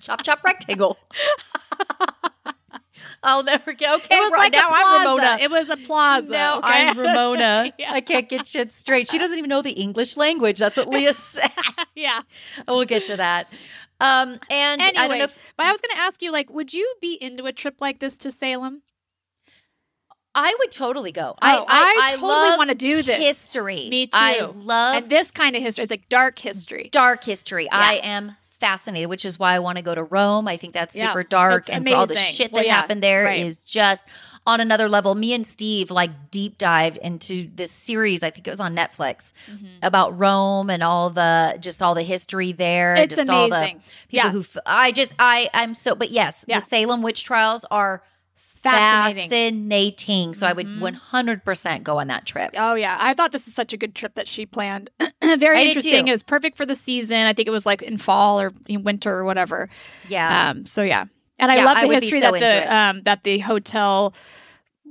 Chop 0.00 0.22
Chop 0.22 0.44
Rectangle. 0.44 0.98
I'll 3.22 3.42
never 3.42 3.72
get 3.72 3.94
okay. 3.96 4.16
It 4.16 4.20
was 4.20 4.32
right 4.32 4.38
like 4.38 4.52
now 4.52 4.68
I'm. 4.70 5.00
Ramona. 5.00 5.38
It 5.40 5.50
was 5.50 5.68
a 5.68 5.76
plaza. 5.76 6.30
now 6.30 6.58
okay? 6.58 6.88
I'm 6.88 6.98
Ramona. 6.98 7.72
Yeah. 7.78 7.92
I 7.92 8.00
can't 8.00 8.28
get 8.28 8.46
shit 8.46 8.72
straight. 8.72 9.08
She 9.08 9.18
doesn't 9.18 9.38
even 9.38 9.48
know 9.48 9.62
the 9.62 9.72
English 9.72 10.16
language. 10.16 10.58
That's 10.58 10.76
what 10.76 10.88
Leah 10.88 11.12
said. 11.30 11.50
yeah. 11.94 12.22
we'll 12.66 12.84
get 12.84 13.06
to 13.06 13.16
that. 13.16 13.48
Um, 14.00 14.38
and 14.50 14.80
Anyways, 14.80 14.96
I 14.96 15.08
don't 15.08 15.18
know 15.18 15.24
if 15.24 15.38
but 15.56 15.66
I 15.66 15.72
was 15.72 15.80
going 15.80 15.96
to 15.96 16.02
ask 16.02 16.22
you, 16.22 16.32
like, 16.32 16.50
would 16.50 16.72
you 16.72 16.94
be 17.00 17.14
into 17.20 17.46
a 17.46 17.52
trip 17.52 17.76
like 17.80 17.98
this 18.00 18.16
to 18.18 18.32
Salem? 18.32 18.82
I 20.34 20.54
would 20.60 20.70
totally 20.70 21.10
go. 21.12 21.30
Oh, 21.30 21.36
I, 21.40 21.56
I, 21.56 22.12
I, 22.12 22.16
totally 22.16 22.58
want 22.58 22.70
to 22.70 22.76
do 22.76 23.02
this. 23.02 23.16
history. 23.16 23.88
Me 23.90 24.06
too. 24.06 24.10
I 24.14 24.40
love 24.40 25.02
and 25.02 25.10
this 25.10 25.30
kind 25.30 25.56
of 25.56 25.62
history. 25.62 25.84
It's 25.84 25.90
like 25.90 26.08
dark 26.08 26.38
history. 26.38 26.90
dark 26.92 27.24
history. 27.24 27.68
I 27.70 27.94
am 27.96 28.36
fascinated, 28.60 29.08
which 29.08 29.24
is 29.24 29.38
why 29.38 29.54
I 29.54 29.58
want 29.58 29.76
to 29.78 29.82
go 29.82 29.94
to 29.94 30.02
Rome. 30.04 30.48
I 30.48 30.56
think 30.56 30.72
that's 30.74 30.94
Yeah, 30.96 31.08
super 31.08 31.22
dark 31.24 31.68
and 31.70 31.88
all 31.88 32.06
the 32.06 32.14
amazing. 32.14 32.34
shit 32.34 32.52
Well, 32.52 32.62
that 32.62 32.66
yeah, 32.66 32.74
happened 32.74 33.02
there 33.02 33.24
right. 33.24 33.40
is 33.40 33.58
just 33.58 34.06
on 34.46 34.60
another 34.60 34.88
level. 34.88 35.14
Me 35.14 35.32
and 35.34 35.46
Steve 35.46 35.90
like 35.90 36.30
deep 36.30 36.58
dive 36.58 36.98
into 37.02 37.48
this 37.54 37.70
series. 37.70 38.22
I 38.22 38.30
think 38.30 38.46
it 38.46 38.50
was 38.50 38.60
on 38.60 38.74
Netflix 38.74 39.32
mm-hmm. 39.50 39.66
about 39.82 40.18
Rome 40.18 40.70
and 40.70 40.82
all 40.82 41.10
the 41.10 41.56
just 41.60 41.82
all 41.82 41.94
the 41.94 42.02
history 42.02 42.52
there. 42.52 42.94
It's 42.94 43.14
just 43.14 43.28
all 43.28 43.48
the 43.48 43.56
amazing. 43.56 43.82
people 44.08 44.26
Yeah. 44.26 44.30
who 44.30 44.44
I 44.66 44.92
just 44.92 45.14
I 45.18 45.50
I'm 45.54 45.74
so 45.74 45.94
but 45.94 46.10
yes, 46.10 46.44
Yeah. 46.48 46.60
the 46.60 46.66
Salem 46.66 47.02
witch 47.02 47.24
trials 47.24 47.64
are 47.70 48.02
Fascinating. 48.60 49.28
fascinating. 49.30 50.34
So 50.34 50.46
I 50.46 50.52
would 50.52 50.66
Mhm. 50.66 50.80
100% 50.80 51.84
go 51.84 51.98
on 51.98 52.08
that 52.08 52.26
trip. 52.26 52.50
Oh 52.56 52.74
yeah, 52.74 52.96
I 52.98 53.14
thought 53.14 53.32
this 53.32 53.46
is 53.48 53.54
such 53.54 53.72
a 53.72 53.76
good 53.76 53.94
trip 53.94 54.14
that 54.14 54.28
she 54.28 54.46
planned. 54.46 54.90
Very 55.22 55.58
I 55.58 55.62
interesting. 55.64 56.08
It 56.08 56.10
was 56.12 56.22
perfect 56.22 56.56
for 56.56 56.66
the 56.66 56.76
season. 56.76 57.16
I 57.18 57.32
think 57.32 57.48
it 57.48 57.52
was 57.52 57.66
like 57.66 57.82
in 57.82 57.98
fall 57.98 58.40
or 58.40 58.52
in 58.66 58.82
winter 58.84 59.12
or 59.14 59.24
whatever. 59.24 59.68
Yeah. 60.08 60.50
Um, 60.50 60.66
so 60.66 60.82
yeah, 60.82 61.04
and 61.38 61.50
I 61.52 61.56
Yeah, 61.56 61.64
love 61.66 61.78
the 61.80 61.88
be 61.88 61.94
history 61.94 62.20
so 62.20 62.32
that 62.32 62.40
the 62.40 62.74
um, 62.74 63.02
that 63.02 63.24
the 63.24 63.38
hotel 63.38 64.14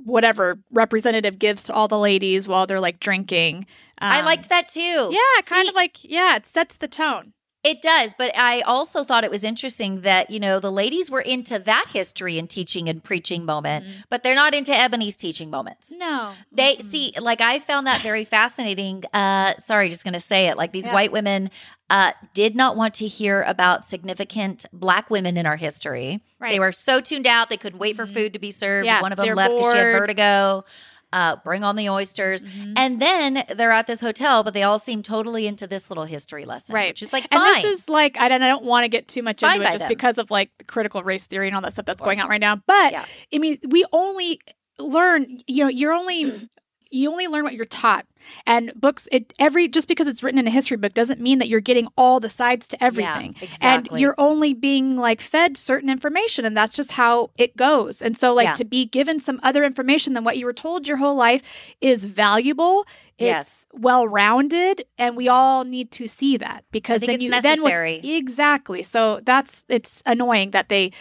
whatever 0.04 0.58
representative 0.70 1.38
gives 1.38 1.62
to 1.64 1.72
all 1.72 1.88
the 1.88 1.98
ladies 1.98 2.48
while 2.48 2.66
they're 2.66 2.80
like 2.80 3.00
drinking. 3.00 3.66
I 4.00 4.20
Um, 4.20 4.26
liked 4.26 4.48
that 4.48 4.68
too. 4.68 4.80
Yeah, 4.80 5.18
kind 5.44 5.64
See, 5.64 5.68
of 5.68 5.74
like 5.74 6.04
yeah, 6.04 6.36
it 6.36 6.46
sets 6.46 6.76
the 6.76 6.88
tone. 6.88 7.32
It 7.64 7.82
does, 7.82 8.14
but 8.16 8.30
I 8.38 8.60
also 8.60 9.02
thought 9.02 9.24
it 9.24 9.32
was 9.32 9.42
interesting 9.42 10.02
that, 10.02 10.30
you 10.30 10.38
know, 10.38 10.60
the 10.60 10.70
ladies 10.70 11.10
were 11.10 11.20
into 11.20 11.58
that 11.58 11.86
history 11.92 12.38
and 12.38 12.48
teaching 12.48 12.88
and 12.88 13.02
preaching 13.02 13.44
moment, 13.44 13.84
Mhm. 13.84 14.04
but 14.08 14.22
they're 14.22 14.36
not 14.36 14.54
into 14.54 14.70
Eboni's 14.72 15.16
teaching 15.16 15.50
moments. 15.50 15.92
No, 15.92 16.34
They 16.52 16.76
Mm-mm. 16.76 16.82
see, 16.82 17.12
like, 17.18 17.40
I 17.40 17.58
found 17.58 17.86
that 17.88 18.00
very 18.00 18.24
fascinating. 18.24 19.02
Uh, 19.12 19.54
sorry, 19.58 19.88
just 19.88 20.04
going 20.04 20.14
to 20.14 20.20
say 20.20 20.46
it. 20.46 20.56
Like, 20.56 20.70
these 20.72 20.86
Yeah. 20.86 20.92
white 20.94 21.10
women 21.12 21.50
uh, 21.90 22.12
did 22.34 22.54
not 22.54 22.76
want 22.76 22.92
to 22.92 23.06
hear 23.06 23.42
about 23.46 23.86
significant 23.86 24.66
black 24.74 25.08
women 25.08 25.38
in 25.38 25.46
our 25.46 25.56
history. 25.56 26.20
Right. 26.38 26.50
They 26.50 26.58
were 26.60 26.70
so 26.70 27.00
tuned 27.00 27.26
out, 27.26 27.48
they 27.48 27.56
couldn't 27.56 27.78
wait 27.78 27.96
for 27.96 28.04
Mhm. 28.06 28.12
food 28.12 28.32
to 28.34 28.38
be 28.38 28.50
served. 28.50 28.84
Yeah, 28.84 29.00
One 29.00 29.10
of 29.10 29.16
them 29.16 29.34
left 29.34 29.56
because 29.56 29.72
she 29.72 29.78
had 29.78 29.92
vertigo. 29.98 30.64
Uh, 31.10 31.36
bring 31.42 31.64
on 31.64 31.74
the 31.76 31.88
oysters. 31.88 32.44
Mhm. 32.44 32.74
And 32.76 33.00
then 33.00 33.44
they're 33.56 33.72
at 33.72 33.86
this 33.86 34.00
hotel, 34.00 34.42
but 34.44 34.52
they 34.52 34.62
all 34.62 34.78
seem 34.78 35.02
totally 35.02 35.46
into 35.46 35.66
this 35.66 35.88
little 35.90 36.04
history 36.04 36.44
lesson. 36.44 36.74
Right. 36.74 36.90
Which 36.90 37.00
is 37.02 37.14
like, 37.14 37.26
And 37.32 37.42
this 37.64 37.78
is 37.80 37.88
like 37.88 38.18
I 38.20 38.28
don't 38.28 38.42
I 38.42 38.48
don't 38.48 38.64
want 38.64 38.84
to 38.84 38.88
get 38.88 39.08
too 39.08 39.22
much 39.22 39.40
Fine 39.40 39.56
into 39.62 39.66
it 39.68 39.72
just 39.72 39.78
them. 39.80 39.88
because 39.88 40.18
of 40.18 40.30
like 40.30 40.50
critical 40.66 41.02
race 41.02 41.24
theory 41.24 41.46
and 41.46 41.56
all 41.56 41.62
that 41.62 41.72
stuff 41.72 41.86
that's 41.86 42.02
going 42.02 42.20
on 42.20 42.28
right 42.28 42.40
now. 42.40 42.56
But 42.66 42.92
Yeah. 42.92 43.06
I 43.34 43.38
mean, 43.38 43.58
we 43.68 43.86
only 43.90 44.40
learn. 44.78 45.38
You 45.46 45.64
know, 45.64 45.68
you're 45.70 45.94
only 45.94 46.48
you 46.90 47.10
only 47.10 47.26
learn 47.26 47.44
what 47.44 47.54
you're 47.54 47.64
taught. 47.66 48.06
And 48.46 48.72
books, 48.74 49.08
it 49.12 49.32
every 49.38 49.68
just 49.68 49.88
because 49.88 50.06
it's 50.08 50.22
written 50.22 50.38
in 50.38 50.46
a 50.46 50.50
history 50.50 50.76
book 50.76 50.92
doesn't 50.92 51.20
mean 51.20 51.38
that 51.38 51.48
you're 51.48 51.60
getting 51.60 51.86
all 51.96 52.18
the 52.20 52.28
sides 52.28 52.66
to 52.68 52.82
everything. 52.84 53.34
Yeah, 53.38 53.44
exactly. 53.48 53.90
And 53.96 54.00
you're 54.00 54.14
only 54.18 54.54
being 54.54 54.96
like 54.96 55.20
fed 55.20 55.56
certain 55.56 55.88
information, 55.88 56.44
and 56.44 56.56
that's 56.56 56.74
just 56.74 56.92
how 56.92 57.30
it 57.38 57.56
goes. 57.56 58.02
And 58.02 58.16
so, 58.18 58.34
like 58.34 58.46
Yeah. 58.48 58.54
to 58.54 58.64
be 58.64 58.84
given 58.86 59.20
some 59.20 59.38
other 59.42 59.64
information 59.64 60.14
than 60.14 60.24
what 60.24 60.36
you 60.36 60.44
were 60.46 60.52
told 60.52 60.86
your 60.88 60.96
whole 60.98 61.14
life 61.14 61.42
is 61.80 62.04
valuable. 62.04 62.86
It's 63.18 63.26
Yes. 63.26 63.66
well 63.72 64.06
rounded, 64.06 64.84
and 64.98 65.16
we 65.16 65.28
all 65.28 65.64
need 65.64 65.90
to 65.92 66.06
see 66.06 66.36
that 66.36 66.64
because 66.70 67.00
then 67.00 67.10
it's 67.10 67.24
you 67.24 67.30
then 67.30 67.42
with- 67.42 67.44
necessary. 67.72 68.00
exactly. 68.04 68.82
So 68.82 69.20
that's 69.24 69.62
it's 69.68 70.02
annoying 70.06 70.50
that 70.50 70.68
they 70.68 70.92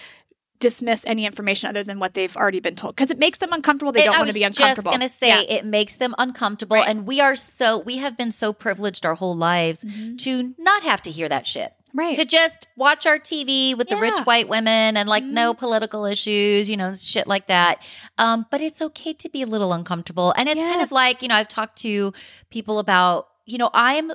dismiss 0.60 1.06
any 1.06 1.26
information 1.26 1.70
other 1.70 1.84
than 1.84 2.00
what 2.00 2.13
they've 2.13 2.36
already 2.36 2.60
been 2.60 2.76
told 2.76 2.96
because 2.96 3.12
it 3.12 3.20
makes 3.20 3.38
them 3.39 3.54
uncomfortable. 3.54 3.91
They 3.91 4.02
It- 4.02 4.06
don't 4.06 4.17
want 4.17 4.28
to 4.30 4.34
be 4.34 4.43
uncomfortable. 4.43 4.89
I 4.91 4.98
was 4.98 5.12
just 5.12 5.20
gonna 5.22 5.36
say 5.38 5.43
Yeah. 5.46 5.58
it 5.58 5.65
makes 5.65 5.96
them 5.98 6.15
uncomfortable, 6.17 6.78
Right. 6.78 6.88
and 6.88 7.06
we 7.06 7.22
are 7.22 7.36
so 7.36 7.78
we 7.80 7.98
have 7.98 8.17
been 8.17 8.32
so 8.32 8.54
privileged 8.54 9.06
our 9.06 9.15
whole 9.15 9.36
lives 9.36 9.84
Mhm. 9.84 10.17
to 10.20 10.56
not 10.58 10.84
have 10.84 11.02
to 11.04 11.12
hear 11.12 11.30
that 11.30 11.46
shit. 11.48 11.74
right. 11.93 12.15
To 12.15 12.26
just 12.26 12.67
watch 12.76 13.08
our 13.08 13.17
TV 13.17 13.74
with 13.74 13.88
the 13.89 13.96
rich 13.98 14.20
white 14.26 14.48
women 14.48 14.96
and 14.98 15.10
like 15.10 15.24
no 15.24 15.54
Mhm. 15.54 15.58
political 15.58 16.06
issues, 16.06 16.70
you 16.70 16.78
know, 16.78 16.93
shit 16.93 17.26
like 17.28 17.48
that. 17.48 17.80
Um, 18.20 18.46
but 18.52 18.62
it's 18.62 18.82
okay 18.84 19.13
to 19.13 19.30
be 19.30 19.41
a 19.41 19.48
little 19.48 19.74
uncomfortable, 19.74 20.32
and 20.38 20.48
it's 20.48 20.62
kind 20.62 20.82
of 20.82 20.91
like 20.91 21.22
you 21.24 21.28
know 21.28 21.36
I've 21.36 21.48
talked 21.48 21.78
to 21.80 22.13
people 22.52 22.78
about 22.80 23.28
you 23.46 23.58
know 23.58 23.70
I'm 23.74 24.12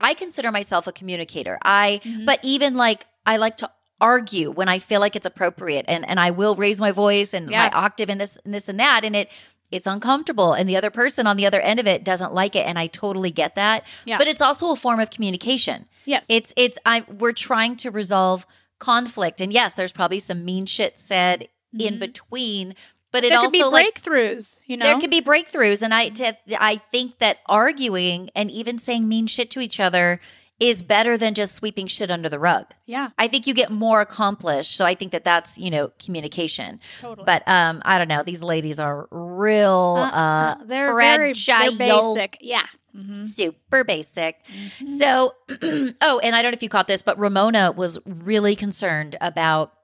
I 0.00 0.14
consider 0.14 0.50
myself 0.52 0.86
a 0.86 0.92
communicator. 0.92 1.58
I 1.62 2.00
Mhm. 2.04 2.24
but 2.26 2.38
even 2.42 2.74
like 2.74 3.06
I 3.26 3.36
like 3.38 3.56
to 3.58 3.70
argue 4.00 4.50
when 4.50 4.68
I 4.68 4.78
feel 4.78 5.00
like 5.00 5.16
it's 5.16 5.26
appropriate 5.26 5.84
and 5.88 6.06
and 6.08 6.20
I 6.20 6.30
will 6.30 6.54
raise 6.56 6.80
my 6.80 6.90
voice 6.90 7.32
and 7.32 7.50
Yeah. 7.50 7.70
my 7.72 7.78
octave 7.78 8.10
and 8.10 8.20
this 8.20 8.36
and 8.44 8.52
this 8.52 8.68
and 8.68 8.78
that 8.80 9.04
and 9.04 9.16
it 9.16 9.30
it's 9.70 9.86
uncomfortable 9.86 10.52
and 10.52 10.68
the 10.68 10.76
other 10.76 10.90
person 10.90 11.26
on 11.26 11.36
the 11.36 11.46
other 11.46 11.60
end 11.60 11.80
of 11.80 11.86
it 11.86 12.04
doesn't 12.04 12.32
like 12.32 12.54
it 12.54 12.66
and 12.66 12.78
I 12.78 12.86
totally 12.86 13.30
get 13.30 13.54
that. 13.56 13.84
Yeah. 14.04 14.18
But 14.18 14.28
it's 14.28 14.42
also 14.42 14.70
a 14.70 14.76
form 14.76 15.00
of 15.00 15.10
communication. 15.10 15.86
yes. 16.04 16.24
It's 16.28 16.52
it's 16.56 16.78
I 16.86 17.04
we're 17.18 17.32
trying 17.32 17.76
to 17.78 17.90
resolve 17.90 18.46
conflict 18.78 19.40
and 19.40 19.52
yes, 19.52 19.74
there's 19.74 19.92
probably 19.92 20.18
some 20.20 20.44
mean 20.44 20.66
shit 20.66 20.98
said 20.98 21.48
in 21.78 21.94
Mhm. 21.94 21.98
between, 21.98 22.74
but 23.12 23.24
it 23.24 23.30
there 23.30 23.38
also 23.38 23.50
could 23.50 23.58
be 23.58 23.64
like 23.64 24.02
breakthroughs. 24.02 24.58
You 24.66 24.76
know, 24.76 24.84
there 24.86 25.00
could 25.00 25.10
be 25.10 25.22
breakthroughs 25.22 25.82
and 25.82 25.94
I 25.94 26.10
t- 26.10 26.30
I 26.58 26.80
think 26.92 27.18
that 27.18 27.38
arguing 27.46 28.30
and 28.34 28.50
even 28.50 28.78
saying 28.78 29.08
mean 29.08 29.26
shit 29.26 29.50
to 29.52 29.60
each 29.60 29.80
other 29.80 30.20
is 30.58 30.80
better 30.82 31.18
than 31.18 31.34
just 31.34 31.54
sweeping 31.54 31.86
shit 31.86 32.10
under 32.10 32.28
the 32.28 32.38
rug. 32.38 32.66
Yeah, 32.86 33.10
I 33.18 33.28
think 33.28 33.46
you 33.46 33.52
get 33.54 33.70
more 33.70 34.00
accomplished. 34.00 34.74
So 34.76 34.84
I 34.86 34.94
think 34.94 35.12
that 35.12 35.24
that's, 35.24 35.58
you 35.58 35.70
know, 35.70 35.92
communication. 35.98 36.80
totally. 37.00 37.24
But 37.26 37.46
um 37.46 37.82
I 37.84 37.98
don't 37.98 38.08
know, 38.08 38.22
these 38.22 38.42
ladies 38.42 38.80
are 38.80 39.06
real 39.10 39.96
uh, 39.98 40.56
they're 40.64 40.96
very 40.96 41.32
they're 41.34 41.70
fragile, 41.72 42.14
basic. 42.14 42.38
Yeah. 42.40 42.62
Mhm. 42.96 43.28
super 43.28 43.84
basic. 43.84 44.38
Mhm. 44.80 44.88
So 44.98 45.34
oh, 46.00 46.18
and 46.20 46.34
I 46.34 46.40
don't 46.40 46.52
know 46.52 46.56
if 46.56 46.62
you 46.62 46.70
caught 46.70 46.86
this, 46.86 47.02
but 47.02 47.18
Ramona 47.18 47.72
was 47.72 47.98
really 48.06 48.56
concerned 48.56 49.16
about 49.20 49.74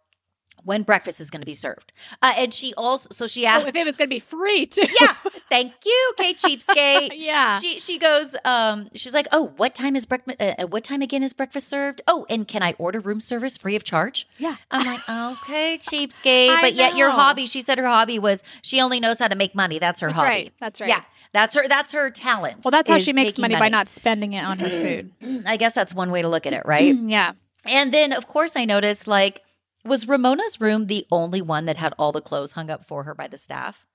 when 0.64 0.83
breakfast 0.83 1.20
is 1.20 1.31
going 1.31 1.40
to 1.40 1.46
be 1.46 1.55
served. 1.55 1.92
Uh, 2.20 2.33
and 2.37 2.53
she 2.55 2.72
also 2.77 3.09
so 3.12 3.27
she 3.27 3.44
Oh, 3.44 3.51
asked 3.51 3.68
if 3.68 3.75
it 3.77 3.87
was 3.87 3.96
going 3.96 4.09
to 4.09 4.14
be 4.14 4.18
free 4.20 4.66
too. 4.66 4.85
Yeah, 5.01 5.14
thank 5.48 5.72
you, 5.85 6.12
Kate 6.16 6.38
Cheapskate. 6.38 7.11
yeah. 7.14 7.59
She 7.59 7.79
she 7.79 7.98
goes, 7.98 8.37
um, 8.44 8.88
she's 8.94 9.14
like, 9.14 9.27
oh, 9.33 9.53
what 9.57 9.75
time 9.75 9.96
is 9.96 10.07
breakfast? 10.07 10.40
Uh, 10.40 10.55
uh, 10.59 10.66
what 10.66 10.85
time 10.85 11.03
again 11.03 11.22
is 11.22 11.33
breakfast 11.33 11.68
served? 11.68 12.03
Oh, 12.07 12.27
and 12.31 12.46
can 12.46 12.62
I 12.62 12.75
order 12.79 13.01
room 13.01 13.20
service 13.20 13.57
free 13.57 13.77
of 13.77 13.85
charge? 13.85 14.29
yeah. 14.38 14.57
I'm 14.70 14.87
like, 14.87 15.01
okay, 15.42 15.79
cheapskate. 15.79 16.61
But 16.61 16.75
yet 16.75 16.96
your 16.96 17.11
hobby, 17.11 17.46
she 17.46 17.61
said 17.61 17.79
her 17.79 17.87
hobby 17.87 18.18
was 18.18 18.42
she 18.62 18.81
only 18.81 19.01
knows 19.01 19.18
how 19.18 19.29
to 19.29 19.35
make 19.37 19.55
money. 19.55 19.79
That's 19.79 20.01
her 20.01 20.09
That's 20.09 20.16
hobby. 20.16 20.29
right. 20.29 20.53
That's 20.61 20.81
right. 20.81 20.88
Yeah. 20.88 21.03
That's 21.33 21.55
her 21.55 21.66
that's 21.66 21.92
her 21.92 22.11
talent. 22.11 22.59
Well, 22.62 22.70
that's 22.70 22.90
how 22.90 22.98
she 22.98 23.12
makes 23.14 23.38
making 23.38 23.55
money, 23.55 23.57
by 23.57 23.68
not 23.70 23.88
spending 23.88 24.35
it 24.35 24.44
on 24.44 24.59
her 24.59 24.68
food. 24.68 25.44
I 25.46 25.57
guess 25.57 25.75
that's 25.75 25.94
one 25.94 26.11
way 26.11 26.20
to 26.20 26.29
look 26.29 26.44
at 26.46 26.53
it, 26.53 26.62
right? 26.66 26.94
yeah. 26.94 27.33
and 27.64 27.92
then 27.92 28.12
of 28.12 28.29
course 28.29 28.55
I 28.55 28.66
noticed 28.66 29.07
like 29.09 29.40
was 29.85 30.07
Ramona's 30.07 30.61
room 30.61 30.87
the 30.87 31.07
only 31.11 31.42
one 31.42 31.66
that 31.66 31.77
had 31.77 31.95
all 31.99 32.12
the 32.12 32.21
clothes 32.21 32.53
hung 32.53 32.71
up 32.71 32.85
for 32.85 33.05
her 33.05 33.14
by 33.14 33.29
the 33.29 33.37
staff? 33.37 33.87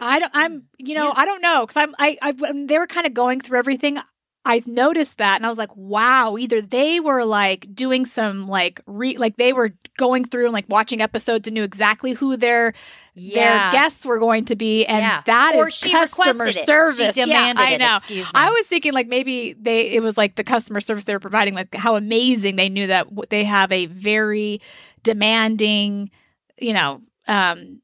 I 0.00 0.18
don't. 0.18 0.32
I'm. 0.34 0.64
You 0.78 0.94
know. 0.94 1.12
I 1.14 1.24
don't 1.24 1.42
know 1.42 1.66
because 1.66 1.76
I'm. 1.76 1.94
I. 1.98 2.18
I. 2.22 2.32
When 2.32 2.66
they 2.66 2.78
were 2.78 2.86
kind 2.86 3.06
of 3.06 3.14
going 3.14 3.40
through 3.40 3.58
everything. 3.58 3.98
I 4.46 4.62
noticed 4.66 5.18
that, 5.18 5.36
and 5.36 5.46
I 5.46 5.48
was 5.48 5.56
like, 5.58 5.74
"Wow!" 5.74 6.36
Either 6.38 6.60
they 6.60 7.00
were 7.00 7.24
like 7.24 7.66
doing 7.74 8.04
some 8.04 8.46
like 8.46 8.80
re, 8.86 9.16
like 9.16 9.36
they 9.36 9.52
were 9.54 9.70
going 9.96 10.24
through 10.24 10.44
and 10.44 10.52
like 10.52 10.66
watching 10.68 11.00
episodes 11.00 11.48
and 11.48 11.54
knew 11.54 11.62
exactly 11.62 12.12
who 12.12 12.36
their 12.36 12.74
their 13.16 13.70
guests 13.72 14.04
were 14.04 14.18
going 14.18 14.44
to 14.46 14.56
be, 14.56 14.84
and 14.86 14.98
Yeah. 14.98 15.22
that 15.26 15.54
is 15.54 15.60
or 15.60 15.70
she 15.70 15.90
customer 15.92 16.32
requested 16.32 16.56
it. 16.62 16.66
service. 16.66 17.14
She 17.14 17.24
demanded 17.24 17.62
yeah, 17.62 17.68
I 17.68 17.70
it. 17.72 17.78
know. 17.78 17.96
Excuse 17.96 18.26
me. 18.26 18.32
I 18.34 18.50
was 18.50 18.66
thinking 18.66 18.92
like 18.92 19.06
maybe 19.06 19.54
they 19.54 19.90
it 19.92 20.02
was 20.02 20.16
like 20.18 20.34
the 20.34 20.44
customer 20.44 20.80
service 20.80 21.04
they 21.04 21.14
were 21.14 21.20
providing, 21.20 21.54
like 21.54 21.74
how 21.74 21.96
amazing 21.96 22.56
they 22.56 22.68
knew 22.68 22.86
that 22.88 23.06
they 23.30 23.44
have 23.44 23.70
a 23.72 23.86
very 23.86 24.60
demanding, 25.04 26.10
you 26.58 26.72
know, 26.72 27.00
um, 27.28 27.80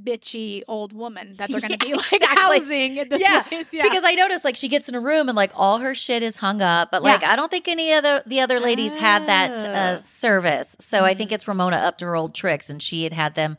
bitchy 0.00 0.62
old 0.68 0.92
woman 0.92 1.34
that 1.36 1.50
they're 1.50 1.60
going 1.60 1.72
to 1.78 1.78
be 1.86 1.92
like 1.94 2.12
Exactly. 2.12 2.58
housing 2.60 2.96
in 2.96 3.08
this 3.10 3.20
Yeah, 3.20 3.42
place. 3.42 3.66
Yeah, 3.72 3.82
Because 3.82 4.04
I 4.04 4.14
noticed 4.14 4.44
like 4.44 4.56
she 4.56 4.68
gets 4.68 4.88
in 4.88 4.94
a 4.94 5.00
room 5.00 5.28
and 5.28 5.36
like 5.36 5.52
all 5.54 5.78
her 5.78 5.94
shit 5.94 6.22
is 6.22 6.36
hung 6.36 6.62
up, 6.62 6.90
but 6.90 7.02
like 7.02 7.22
I 7.22 7.36
don't 7.36 7.50
think 7.50 7.68
any 7.68 7.92
other 7.92 8.22
the 8.26 8.40
other 8.40 8.58
ladies 8.58 8.94
had 8.94 9.26
that 9.26 9.64
uh, 9.64 9.92
Oh. 9.92 9.96
service. 9.96 10.76
So 10.78 11.04
I 11.04 11.12
Mhm. 11.14 11.18
think 11.18 11.32
it's 11.32 11.46
Ramona 11.46 11.76
up 11.76 11.98
to 11.98 12.06
her 12.06 12.16
old 12.16 12.34
tricks, 12.34 12.70
and 12.70 12.82
she 12.82 13.04
had 13.04 13.12
had 13.12 13.34
them 13.34 13.58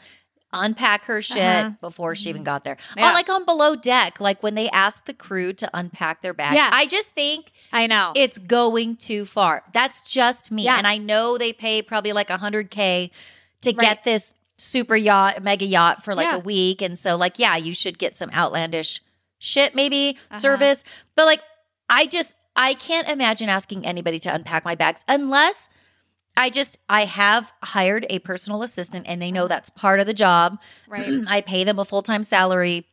unpack 0.55 1.05
her 1.05 1.21
shit 1.21 1.37
Uh-huh. 1.41 1.69
before 1.81 2.13
she 2.15 2.29
even 2.29 2.41
Mhm. 2.41 2.45
got 2.45 2.63
there. 2.63 2.77
Yeah. 2.97 3.09
Or 3.09 3.13
like 3.13 3.27
on 3.29 3.43
below 3.45 3.75
deck, 3.75 4.19
like 4.19 4.41
when 4.43 4.53
they 4.55 4.69
asked 4.69 5.05
the 5.07 5.13
crew 5.13 5.51
to 5.53 5.69
unpack 5.73 6.21
their 6.21 6.33
bags. 6.33 6.55
Yeah. 6.55 6.69
I 6.71 6.85
just 6.85 7.13
think 7.15 7.51
I 7.71 7.87
know. 7.87 8.11
it's 8.15 8.37
going 8.37 8.95
too 8.97 9.25
far. 9.25 9.63
That's 9.73 10.01
just 10.01 10.51
me, 10.51 10.63
Yeah. 10.63 10.77
and 10.77 10.85
I 10.87 10.97
know 10.97 11.37
they 11.39 11.53
pay 11.53 11.81
probably 11.81 12.13
like 12.13 12.29
a 12.29 12.37
hundred 12.37 12.69
k 12.71 13.11
to 13.61 13.69
Right. 13.69 13.79
get 13.79 14.03
this 14.03 14.33
super 14.57 14.95
yacht, 14.95 15.41
mega 15.43 15.65
yacht 15.65 16.03
for 16.03 16.13
like 16.15 16.27
Yeah. 16.27 16.35
a 16.37 16.39
week, 16.39 16.81
and 16.81 16.97
so 16.97 17.15
like 17.15 17.39
yeah, 17.39 17.55
you 17.57 17.73
should 17.73 17.97
get 17.97 18.15
some 18.15 18.29
outlandish 18.31 19.01
shit 19.39 19.75
maybe 19.75 20.17
Uh-huh. 20.31 20.39
service, 20.39 20.83
but 21.15 21.25
like 21.25 21.41
I 21.89 22.05
just 22.05 22.35
I 22.55 22.73
can't 22.75 23.09
imagine 23.09 23.49
asking 23.49 23.85
anybody 23.85 24.19
to 24.19 24.33
unpack 24.33 24.63
my 24.65 24.75
bags 24.75 25.03
unless. 25.07 25.69
I 26.35 26.49
just 26.49 26.79
I 26.89 27.05
have 27.05 27.51
hired 27.61 28.07
a 28.09 28.17
personal 28.17 28.63
assistant 28.63 29.05
and 29.07 29.21
they 29.21 29.31
know 29.31 29.47
that's 29.47 29.69
part 29.69 29.99
of 29.99 30.07
the 30.07 30.15
job. 30.15 30.57
right. 30.87 31.07
I 31.27 31.41
pay 31.41 31.63
them 31.63 31.77
a 31.77 31.85
full-time 31.85 32.23
salary 32.23 32.87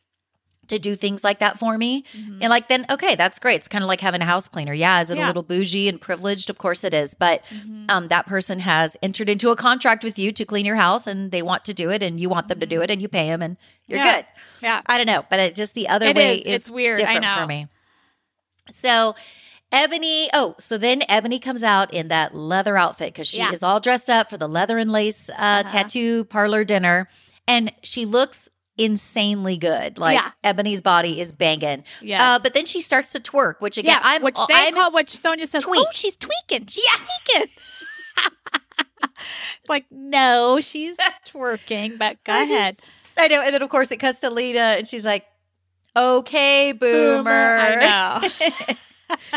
to 0.67 0.79
do 0.79 0.95
things 0.95 1.23
like 1.23 1.39
that 1.39 1.59
for 1.59 1.77
me. 1.77 2.05
Mhm. 2.15 2.37
And 2.41 2.49
like 2.49 2.67
then 2.69 2.85
okay, 2.89 3.15
that's 3.15 3.39
great. 3.39 3.55
It's 3.55 3.67
kind 3.67 3.83
of 3.83 3.87
like 3.87 3.99
having 3.99 4.21
a 4.21 4.25
house 4.25 4.47
cleaner. 4.47 4.73
Yeah, 4.73 5.01
is 5.01 5.11
it 5.11 5.17
a 5.17 5.25
little 5.25 5.43
bougie 5.43 5.89
and 5.89 5.99
privileged? 5.99 6.49
Of 6.49 6.57
course 6.57 6.83
it 6.83 6.93
is. 6.93 7.13
But 7.13 7.43
Mhm. 7.53 7.85
um 7.89 8.07
that 8.07 8.25
person 8.25 8.59
has 8.61 8.95
entered 9.01 9.27
into 9.27 9.49
a 9.49 9.55
contract 9.55 10.03
with 10.03 10.17
you 10.17 10.31
to 10.31 10.45
clean 10.45 10.65
your 10.65 10.77
house 10.77 11.07
and 11.07 11.31
they 11.31 11.41
want 11.41 11.65
to 11.65 11.73
do 11.73 11.89
it 11.89 12.01
and 12.01 12.19
you 12.21 12.29
want 12.29 12.47
them 12.47 12.59
to 12.61 12.65
do 12.65 12.81
it 12.81 12.89
and 12.89 13.01
you 13.01 13.07
pay 13.09 13.27
them 13.27 13.41
and 13.41 13.57
you're 13.87 13.99
Yeah. 13.99 14.15
good. 14.17 14.25
yeah. 14.61 14.81
I 14.85 14.97
don't 14.97 15.07
know, 15.07 15.25
but 15.29 15.39
it 15.39 15.55
just 15.55 15.73
the 15.75 15.89
other 15.89 16.07
It 16.07 16.15
way 16.15 16.37
is. 16.37 16.45
is 16.45 16.53
It's 16.61 16.69
weird. 16.69 16.99
I 17.01 17.03
different 17.03 17.21
know. 17.23 17.35
for 17.41 17.47
me. 17.47 17.67
So 18.69 19.15
Eboni, 19.73 20.27
oh, 20.33 20.55
so 20.59 20.77
then 20.77 21.01
Eboni 21.09 21.41
comes 21.41 21.63
out 21.63 21.93
in 21.93 22.09
that 22.09 22.35
leather 22.35 22.77
outfit 22.77 23.13
because 23.13 23.27
she 23.27 23.37
Yeah. 23.37 23.51
is 23.51 23.63
all 23.63 23.79
dressed 23.79 24.09
up 24.09 24.29
for 24.29 24.37
the 24.37 24.47
leather 24.47 24.77
and 24.77 24.91
lace 24.91 25.29
uh, 25.29 25.33
Uh-huh. 25.37 25.63
tattoo 25.63 26.25
parlor 26.25 26.63
dinner, 26.65 27.09
and 27.47 27.71
she 27.81 28.05
looks 28.05 28.49
insanely 28.77 29.57
good. 29.57 29.97
Like 29.97 30.19
Yeah. 30.19 30.53
Eboni's 30.53 30.81
body 30.81 31.19
is 31.19 31.31
banging. 31.31 31.83
Yeah. 32.01 32.33
Uh, 32.35 32.39
but 32.39 32.53
then 32.53 32.65
she 32.65 32.81
starts 32.81 33.11
to 33.11 33.19
twerk, 33.19 33.55
which 33.59 33.77
again, 33.77 33.93
yeah, 33.95 33.99
I'm 34.03 34.23
which 34.23 34.35
they 34.47 34.53
I'm 34.67 34.73
call, 34.73 34.91
which 34.91 35.11
Sonja 35.21 35.47
says, 35.47 35.63
Tweak. 35.63 35.85
"Oh, 35.87 35.91
she's 35.93 36.15
tweaking. 36.15 36.67
She's 36.67 36.85
tweaking." 37.25 37.49
like, 39.67 39.85
no, 39.91 40.59
she's 40.61 40.97
twerking. 41.27 41.97
But 41.97 42.23
go 42.23 42.33
I 42.33 42.43
ahead, 42.43 42.75
just- 42.75 42.85
I 43.17 43.27
know. 43.27 43.41
And 43.41 43.53
then 43.53 43.61
of 43.61 43.69
course 43.69 43.91
it 43.91 43.97
cuts 43.97 44.19
to 44.21 44.29
Lita, 44.29 44.59
and 44.59 44.87
she's 44.87 45.05
like, 45.05 45.25
"Okay, 45.95 46.71
boomer." 46.71 47.57
I 47.57 48.21
know. 48.21 48.29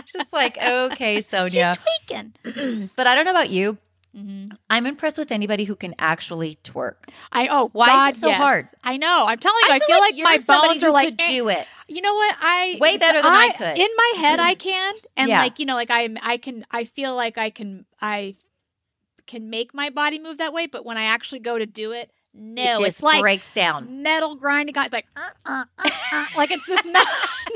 just 0.06 0.32
like, 0.32 0.56
okay, 0.56 1.18
Sonja. 1.18 1.74
She's 1.76 2.06
tweaking. 2.06 2.90
but 2.96 3.06
I 3.06 3.14
don't 3.16 3.24
know 3.24 3.32
about 3.32 3.50
you. 3.50 3.76
Hmm 4.14 4.46
I'm 4.70 4.86
impressed 4.86 5.18
with 5.18 5.32
anybody 5.32 5.64
who 5.64 5.76
can 5.76 5.94
actually 5.98 6.58
twerk. 6.64 6.94
I 7.32 7.48
oh, 7.48 7.70
Why 7.72 8.10
is 8.10 8.16
it 8.16 8.20
so 8.20 8.28
yes. 8.28 8.38
hard? 8.38 8.68
I 8.82 8.96
know. 8.96 9.24
I'm 9.26 9.38
telling 9.38 9.60
you, 9.68 9.74
I, 9.74 9.78
feel, 9.80 10.00
like, 10.00 10.16
you're 10.16 10.24
my 10.24 10.38
bones 10.46 10.82
are 10.82 10.90
like 10.90 11.16
could 11.16 11.20
eh. 11.20 11.28
do 11.28 11.48
it. 11.48 11.66
You 11.88 12.00
know 12.00 12.14
what? 12.14 12.36
I 12.40 12.76
Way 12.80 12.96
better 12.98 13.20
than 13.22 13.32
I 13.32 13.50
could. 13.56 13.78
In 13.78 13.88
my 13.96 14.12
head, 14.18 14.40
I 14.40 14.54
can, 14.54 14.94
and 15.16 15.28
Yeah. 15.28 15.40
like 15.40 15.58
you 15.58 15.66
know, 15.66 15.74
like 15.74 15.90
I 15.90 16.08
I 16.22 16.36
can. 16.36 16.64
I 16.70 16.84
feel 16.84 17.14
like 17.14 17.38
I 17.38 17.50
can. 17.50 17.86
I 18.00 18.36
can 19.26 19.50
make 19.50 19.72
my 19.74 19.90
body 19.90 20.18
move 20.18 20.38
that 20.38 20.52
way, 20.52 20.66
but 20.66 20.84
when 20.84 20.98
I 20.98 21.04
actually 21.04 21.38
go 21.40 21.58
to 21.58 21.66
do 21.66 21.92
it, 21.92 22.10
no, 22.34 22.62
it 22.62 22.66
just 22.66 22.82
it's 22.82 23.02
like 23.02 23.20
breaks 23.20 23.50
down. 23.50 24.02
metal 24.02 24.34
grinding. 24.34 24.74
Like, 24.74 25.06
uh, 25.16 25.20
uh, 25.46 25.64
uh, 25.78 25.90
uh, 26.12 26.26
like 26.36 26.50
it's 26.50 26.66
just 26.66 26.84
not, 26.84 27.06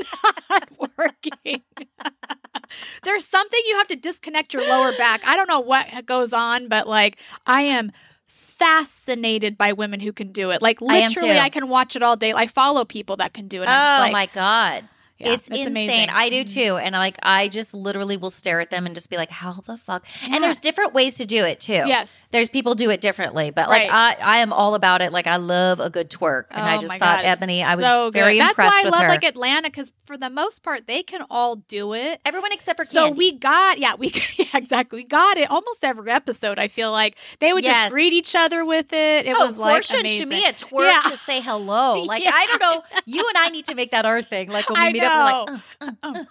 not 0.49 0.89
working. 0.97 1.61
There's 3.03 3.25
something 3.25 3.59
you 3.65 3.77
have 3.77 3.87
to 3.87 3.95
disconnect 3.95 4.53
your 4.53 4.67
lower 4.67 4.95
back. 4.97 5.21
I 5.25 5.35
don't 5.35 5.49
know 5.49 5.59
what 5.59 6.05
goes 6.05 6.33
on, 6.33 6.69
but 6.69 6.87
like 6.87 7.17
I 7.45 7.63
am 7.63 7.91
fascinated 8.27 9.57
by 9.57 9.73
women 9.73 9.99
who 9.99 10.13
can 10.13 10.31
do 10.31 10.51
it. 10.51 10.61
Like 10.61 10.81
literally, 10.81 11.33
too. 11.33 11.39
I, 11.39 11.49
can 11.49 11.67
watch 11.69 11.95
it 11.95 12.03
all 12.03 12.15
day. 12.15 12.33
I 12.33 12.47
follow 12.47 12.85
people 12.85 13.17
that 13.17 13.33
can 13.33 13.47
do 13.47 13.61
it. 13.61 13.67
Oh 13.67 13.97
like, 13.99 14.11
my 14.11 14.25
god. 14.27 14.87
Yeah, 15.19 15.33
it's, 15.33 15.47
insane. 15.49 15.67
amazing. 15.67 16.09
I 16.09 16.29
do 16.29 16.43
Mhm. 16.45 16.53
too. 16.53 16.77
And 16.77 16.93
like 16.93 17.17
I 17.21 17.49
just 17.49 17.73
literally 17.73 18.15
will 18.17 18.29
stare 18.29 18.59
at 18.61 18.69
them 18.69 18.85
and 18.85 18.95
just 18.95 19.09
be 19.09 19.17
like, 19.17 19.29
how 19.29 19.51
the 19.65 19.77
fuck? 19.77 20.05
Yeah. 20.25 20.35
And 20.35 20.43
there's 20.43 20.59
different 20.59 20.93
ways 20.93 21.15
to 21.15 21.25
do 21.25 21.43
it 21.43 21.59
too. 21.59 21.73
Yes. 21.85 22.15
There's 22.31 22.47
people 22.49 22.73
do 22.75 22.89
it 22.89 23.01
differently, 23.01 23.51
but 23.51 23.67
like 23.67 23.91
Right. 23.91 24.17
I, 24.21 24.37
I 24.37 24.37
am 24.39 24.53
all 24.53 24.75
about 24.75 25.01
it. 25.01 25.11
Like 25.11 25.27
I 25.27 25.35
love 25.37 25.79
a 25.79 25.89
good 25.89 26.09
twerk, 26.09 26.45
and 26.51 26.61
I 26.65 26.77
Oh 26.77 26.81
just 26.81 26.93
thought 26.93 27.23
God, 27.23 27.39
Eboni, 27.39 27.63
I 27.63 27.75
was 27.75 27.85
so 27.85 28.11
very 28.11 28.37
good. 28.37 28.47
impressed 28.49 28.71
That's 28.75 28.83
why 28.83 28.87
I 28.87 28.91
love 28.91 29.01
her. 29.03 29.09
like 29.09 29.23
Atlanta 29.25 29.67
because 29.69 29.91
for 30.05 30.17
the 30.17 30.29
most 30.29 30.63
part 30.63 30.87
they 30.87 31.03
can 31.03 31.23
all 31.29 31.57
do 31.57 31.93
it. 31.93 32.21
Everyone 32.25 32.51
except 32.53 32.79
for 32.79 32.85
So 32.85 33.11
Kandi. 33.11 33.17
we 33.17 33.31
got 33.33 33.77
yeah 33.77 33.95
we 33.95 34.13
yeah, 34.37 34.45
exactly 34.53 34.97
we 34.99 35.03
got 35.03 35.37
it 35.37 35.49
almost 35.51 35.83
every 35.83 36.09
episode. 36.11 36.59
I 36.59 36.67
feel 36.69 36.91
like 36.91 37.15
they 37.39 37.51
would 37.53 37.63
Yes. 37.63 37.75
just 37.87 37.91
greet 37.91 38.13
each 38.13 38.35
other 38.35 38.63
with 38.65 38.93
it. 38.93 39.25
It 39.25 39.35
oh, 39.37 39.47
was 39.47 39.57
like 39.57 39.83
amazing. 39.89 40.29
Shamea 40.29 40.57
twerk 40.57 40.87
Yeah. 41.03 41.09
to 41.11 41.17
say 41.17 41.41
hello. 41.41 42.03
Like. 42.09 42.23
I 42.25 42.45
don't 42.47 42.61
know. 42.61 42.83
You 43.05 43.27
and 43.27 43.37
I 43.37 43.49
need 43.49 43.65
to 43.65 43.75
make 43.75 43.91
that 43.91 44.05
our 44.05 44.21
thing. 44.21 44.49
Like 44.49 44.69
when 44.69 44.79
we 44.79 44.87
I 44.87 44.91
meet 44.93 45.03
up, 45.03 45.08
we're 45.09 45.23
like, 45.23 45.61
uh, 45.81 45.91
Oh, 46.03 46.25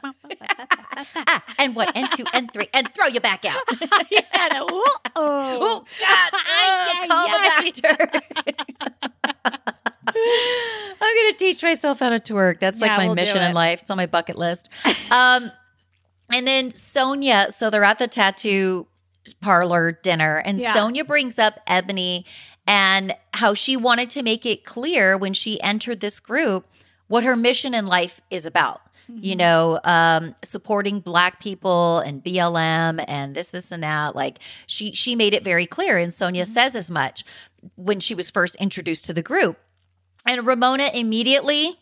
ah, 1.27 1.43
and 1.59 1.75
one, 1.77 1.89
and 1.95 2.09
two, 2.13 2.25
and 2.33 2.53
three, 2.53 2.69
and 2.73 2.93
throw 2.95 3.07
you 3.07 3.21
back 3.21 3.45
out. 3.45 3.61
yeah, 4.11 4.61
ooh, 4.63 4.83
oh. 5.17 5.59
Oh 5.61 5.85
God! 6.01 6.33
Ugh, 6.35 7.09
call 7.09 7.29
the 7.29 7.39
doctor. 7.73 7.97
I'm 11.01 11.17
gonna 11.17 11.37
teach 11.39 11.63
myself 11.63 12.01
how 12.01 12.09
to 12.11 12.21
twerk. 12.21 12.61
That's 12.61 12.81
like 12.81 12.91
Yeah, 12.91 12.97
my 12.97 13.07
we'll 13.07 13.15
mission 13.15 13.43
in 13.43 13.55
life. 13.55 13.83
It's 13.83 13.91
on 13.91 13.97
my 13.97 14.07
bucket 14.07 14.37
list. 14.39 14.69
Um, 15.11 15.51
and 16.33 16.47
then 16.47 16.69
Sonja. 16.71 17.53
So 17.53 17.71
they're 17.71 17.85
at 17.85 17.99
the 17.99 18.09
tattoo 18.09 18.87
parlor 19.41 19.93
dinner, 19.93 20.39
and 20.39 20.61
Yeah. 20.61 20.75
Sonja 20.75 21.07
brings 21.07 21.39
up 21.39 21.61
Eboni 21.67 22.25
and 22.67 23.15
how 23.35 23.55
she 23.55 23.77
wanted 23.77 24.11
to 24.11 24.23
make 24.23 24.45
it 24.45 24.65
clear 24.65 25.17
when 25.17 25.33
she 25.35 25.61
entered 25.63 26.01
this 26.01 26.21
group 26.21 26.67
what 27.09 27.25
her 27.25 27.37
mission 27.37 27.75
in 27.75 27.87
life 27.87 28.21
is 28.31 28.47
about 28.47 28.81
you 29.11 29.31
Mm-hmm. 29.33 29.39
know, 29.39 29.81
um, 29.85 30.35
supporting 30.45 31.01
black 31.01 31.41
people 31.41 32.01
and 32.01 32.23
BLM 32.23 33.03
and 33.09 33.35
this, 33.35 33.51
this, 33.53 33.73
and 33.73 33.83
that. 33.83 34.15
Like 34.15 34.39
she 34.67 34.93
she 34.93 35.17
made 35.17 35.33
it 35.33 35.43
very 35.43 35.65
clear, 35.65 35.97
and 35.97 36.13
Sonja 36.13 36.43
Mm-hmm. 36.43 36.53
says 36.53 36.77
as 36.77 36.91
much 36.91 37.25
when 37.77 38.01
she 38.01 38.15
was 38.15 38.29
first 38.31 38.55
introduced 38.57 39.07
to 39.07 39.15
the 39.15 39.23
group. 39.23 39.57
And 40.27 40.47
Ramona 40.47 40.91
immediately 40.93 41.79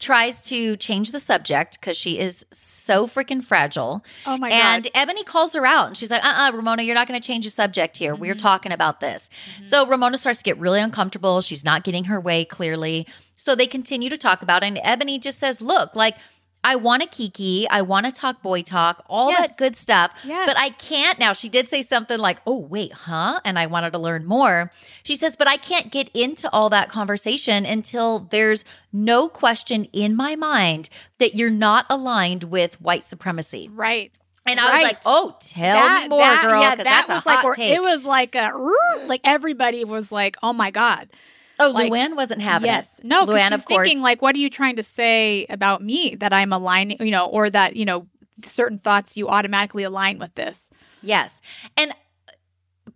tries 0.00 0.40
to 0.40 0.76
change 0.78 1.12
the 1.12 1.20
subject 1.20 1.78
because 1.78 1.96
she 1.96 2.18
is 2.18 2.44
so 2.50 3.06
freaking 3.06 3.44
fragile. 3.44 4.04
Oh 4.26 4.36
my 4.36 4.50
and 4.50 4.90
god. 4.92 4.92
Eboni 4.94 5.24
calls 5.24 5.54
her 5.54 5.64
out 5.64 5.88
and 5.88 5.96
she's 5.96 6.10
like, 6.10 6.24
uh 6.24 6.48
uh 6.48 6.56
Ramona, 6.56 6.82
you're 6.82 6.94
not 6.94 7.06
going 7.06 7.20
to 7.20 7.26
change 7.26 7.44
the 7.44 7.50
subject 7.50 7.98
here. 7.98 8.14
We're 8.14 8.34
talking 8.34 8.72
about 8.72 9.00
this. 9.00 9.30
So 9.62 9.86
Ramona 9.86 10.16
starts 10.18 10.38
to 10.38 10.44
get 10.44 10.58
really 10.58 10.80
uncomfortable. 10.80 11.40
She's 11.42 11.64
not 11.64 11.84
getting 11.84 12.04
her 12.04 12.18
way 12.18 12.44
clearly. 12.44 13.06
So 13.34 13.54
they 13.54 13.66
continue 13.66 14.10
to 14.10 14.18
talk 14.18 14.42
about 14.42 14.62
it. 14.62 14.66
And 14.66 14.76
Eboni 14.78 15.20
just 15.20 15.38
says, 15.38 15.62
look, 15.62 15.94
like, 15.94 16.16
I 16.62 16.76
want 16.76 17.02
to 17.02 17.08
kiki. 17.08 17.66
I 17.70 17.80
want 17.82 18.04
to 18.06 18.12
talk 18.12 18.42
boy 18.42 18.60
talk, 18.62 19.02
all 19.08 19.30
Yes. 19.30 19.48
that 19.48 19.56
good 19.56 19.76
stuff. 19.76 20.12
Yes. 20.24 20.46
But 20.46 20.58
I 20.58 20.70
can't 20.70 21.18
now. 21.18 21.32
She 21.32 21.48
did 21.48 21.70
say 21.70 21.80
something 21.80 22.18
like, 22.18 22.38
oh, 22.46 22.58
wait, 22.58 22.92
huh? 22.92 23.40
And 23.46 23.58
I 23.58 23.66
wanted 23.66 23.92
to 23.94 23.98
learn 23.98 24.26
more. 24.26 24.70
She 25.02 25.16
says, 25.16 25.36
but 25.36 25.48
I 25.48 25.56
can't 25.56 25.90
get 25.90 26.10
into 26.12 26.50
all 26.52 26.68
that 26.70 26.90
conversation 26.90 27.64
until 27.64 28.20
there's 28.30 28.64
no 28.92 29.26
question 29.28 29.84
in 29.92 30.14
my 30.14 30.36
mind 30.36 30.90
that 31.18 31.34
you're 31.34 31.48
not 31.48 31.86
aligned 31.88 32.44
with 32.44 32.78
white 32.80 33.04
supremacy. 33.04 33.68
right. 33.72 34.12
And 34.46 34.58
I 34.58 34.72
was 34.78 34.82
like, 34.82 34.98
oh, 35.06 35.36
tell 35.38 35.76
That- 35.76 36.02
me 36.04 36.08
more, 36.08 36.18
that- 36.20 36.42
girl, 36.42 36.60
yeah, 36.62 36.74
that 36.74 37.06
was 37.08 37.24
like 37.26 37.36
hot 37.36 37.44
where- 37.44 37.54
take. 37.54 37.72
it 37.72 37.82
was 37.82 38.04
like 38.04 38.34
a 38.34 38.50
like 39.06 39.20
everybody 39.22 39.84
was 39.84 40.10
like, 40.10 40.36
"Oh 40.42 40.52
my 40.54 40.70
god." 40.70 41.08
Oh, 41.60 41.70
like- 41.70 41.92
Luann 41.92 42.16
wasn't 42.16 42.42
having 42.42 42.66
yes. 42.68 42.88
it. 42.98 43.04
No, 43.04 43.24
Luann, 43.26 43.52
of 43.52 43.64
course. 43.64 43.86
thinking 43.86 44.02
like, 44.02 44.20
"What 44.22 44.34
are 44.34 44.38
you 44.38 44.50
trying 44.50 44.76
to 44.76 44.82
say 44.82 45.46
about 45.48 45.82
me 45.82 46.16
that 46.16 46.32
I'm 46.32 46.52
aligning, 46.52 46.96
you 47.00 47.10
know, 47.12 47.26
or 47.26 47.48
that, 47.50 47.76
you 47.76 47.84
know, 47.84 48.06
certain 48.44 48.78
thoughts 48.78 49.16
you 49.16 49.28
automatically 49.28 49.82
align 49.84 50.18
with 50.18 50.34
this?" 50.34 50.70
Yes. 51.02 51.40
And 51.76 51.92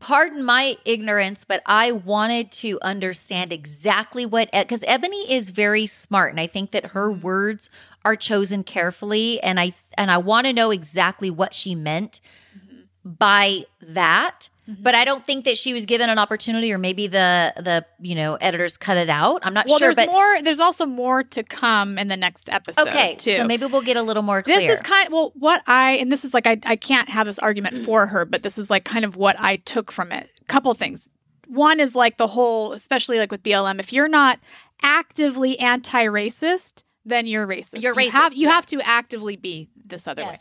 pardon 0.00 0.42
my 0.44 0.76
ignorance, 0.84 1.44
but 1.44 1.62
I 1.66 1.92
wanted 1.92 2.50
to 2.52 2.78
understand 2.82 3.52
exactly 3.52 4.26
what, 4.26 4.50
because 4.52 4.80
Eboni 4.80 5.28
is 5.30 5.50
very 5.50 5.86
smart. 5.86 6.30
And 6.32 6.40
I 6.40 6.46
think 6.46 6.72
that 6.72 6.86
her 6.86 7.10
Mm-hmm. 7.10 7.22
words 7.22 7.70
are 8.04 8.16
chosen 8.16 8.64
carefully. 8.64 9.40
And 9.42 9.58
I, 9.58 9.72
and 9.96 10.10
I 10.10 10.18
want 10.18 10.46
to 10.46 10.52
know 10.52 10.70
exactly 10.70 11.30
what 11.30 11.54
she 11.54 11.74
meant 11.74 12.20
Mm-hmm. 12.56 13.10
by 13.18 13.64
that. 13.80 14.48
But 14.66 14.94
I 14.94 15.04
don't 15.04 15.24
think 15.26 15.44
that 15.44 15.58
she 15.58 15.74
was 15.74 15.84
given 15.84 16.08
an 16.08 16.18
opportunity, 16.18 16.72
or 16.72 16.78
maybe 16.78 17.06
the 17.06 17.52
the 17.56 17.84
you 18.00 18.14
know 18.14 18.36
editors 18.36 18.76
cut 18.78 18.96
it 18.96 19.10
out. 19.10 19.42
I'm 19.44 19.52
not 19.52 19.66
Well, 19.66 19.78
sure, 19.78 19.88
there's 19.92 19.96
but 19.96 20.06
more 20.08 20.42
there's 20.42 20.60
also 20.60 20.86
more 20.86 21.22
to 21.22 21.42
come 21.42 21.98
in 21.98 22.08
the 22.08 22.16
next 22.16 22.48
episode 22.48 22.88
okay, 22.88 23.14
too. 23.16 23.36
so 23.36 23.44
maybe 23.44 23.66
we'll 23.66 23.82
get 23.82 23.98
a 23.98 24.02
little 24.02 24.22
more 24.22 24.42
clear. 24.42 24.60
This 24.60 24.76
is 24.76 24.80
kind 24.80 25.10
well, 25.12 25.32
what 25.34 25.62
I 25.66 25.92
and 25.92 26.10
this 26.10 26.24
is 26.24 26.32
like 26.32 26.46
I 26.46 26.58
I 26.64 26.76
can't 26.76 27.10
have 27.10 27.26
this 27.26 27.38
argument 27.38 27.76
for 27.84 28.06
her, 28.06 28.24
but 28.24 28.42
this 28.42 28.56
is 28.56 28.70
like 28.70 28.84
kind 28.84 29.04
of 29.04 29.16
what 29.16 29.36
I 29.38 29.56
took 29.56 29.92
from 29.92 30.12
it. 30.12 30.30
Couple 30.48 30.72
things. 30.74 31.10
One 31.46 31.78
is 31.78 31.94
like 31.94 32.16
the 32.16 32.28
whole, 32.28 32.72
especially 32.72 33.18
like 33.18 33.30
with 33.30 33.42
BLM, 33.42 33.78
if 33.80 33.92
you're 33.92 34.08
not 34.08 34.38
actively 34.82 35.58
anti-racist, 35.58 36.82
then 37.04 37.26
you're 37.26 37.46
racist. 37.46 37.82
You're 37.82 37.98
You 38.00 38.10
have, 38.10 38.32
racist, 38.32 38.36
you 38.36 38.48
have 38.48 38.66
to 38.66 38.80
actively 38.82 39.36
be 39.36 39.68
this 39.84 40.06
other 40.08 40.22
Yes. 40.22 40.40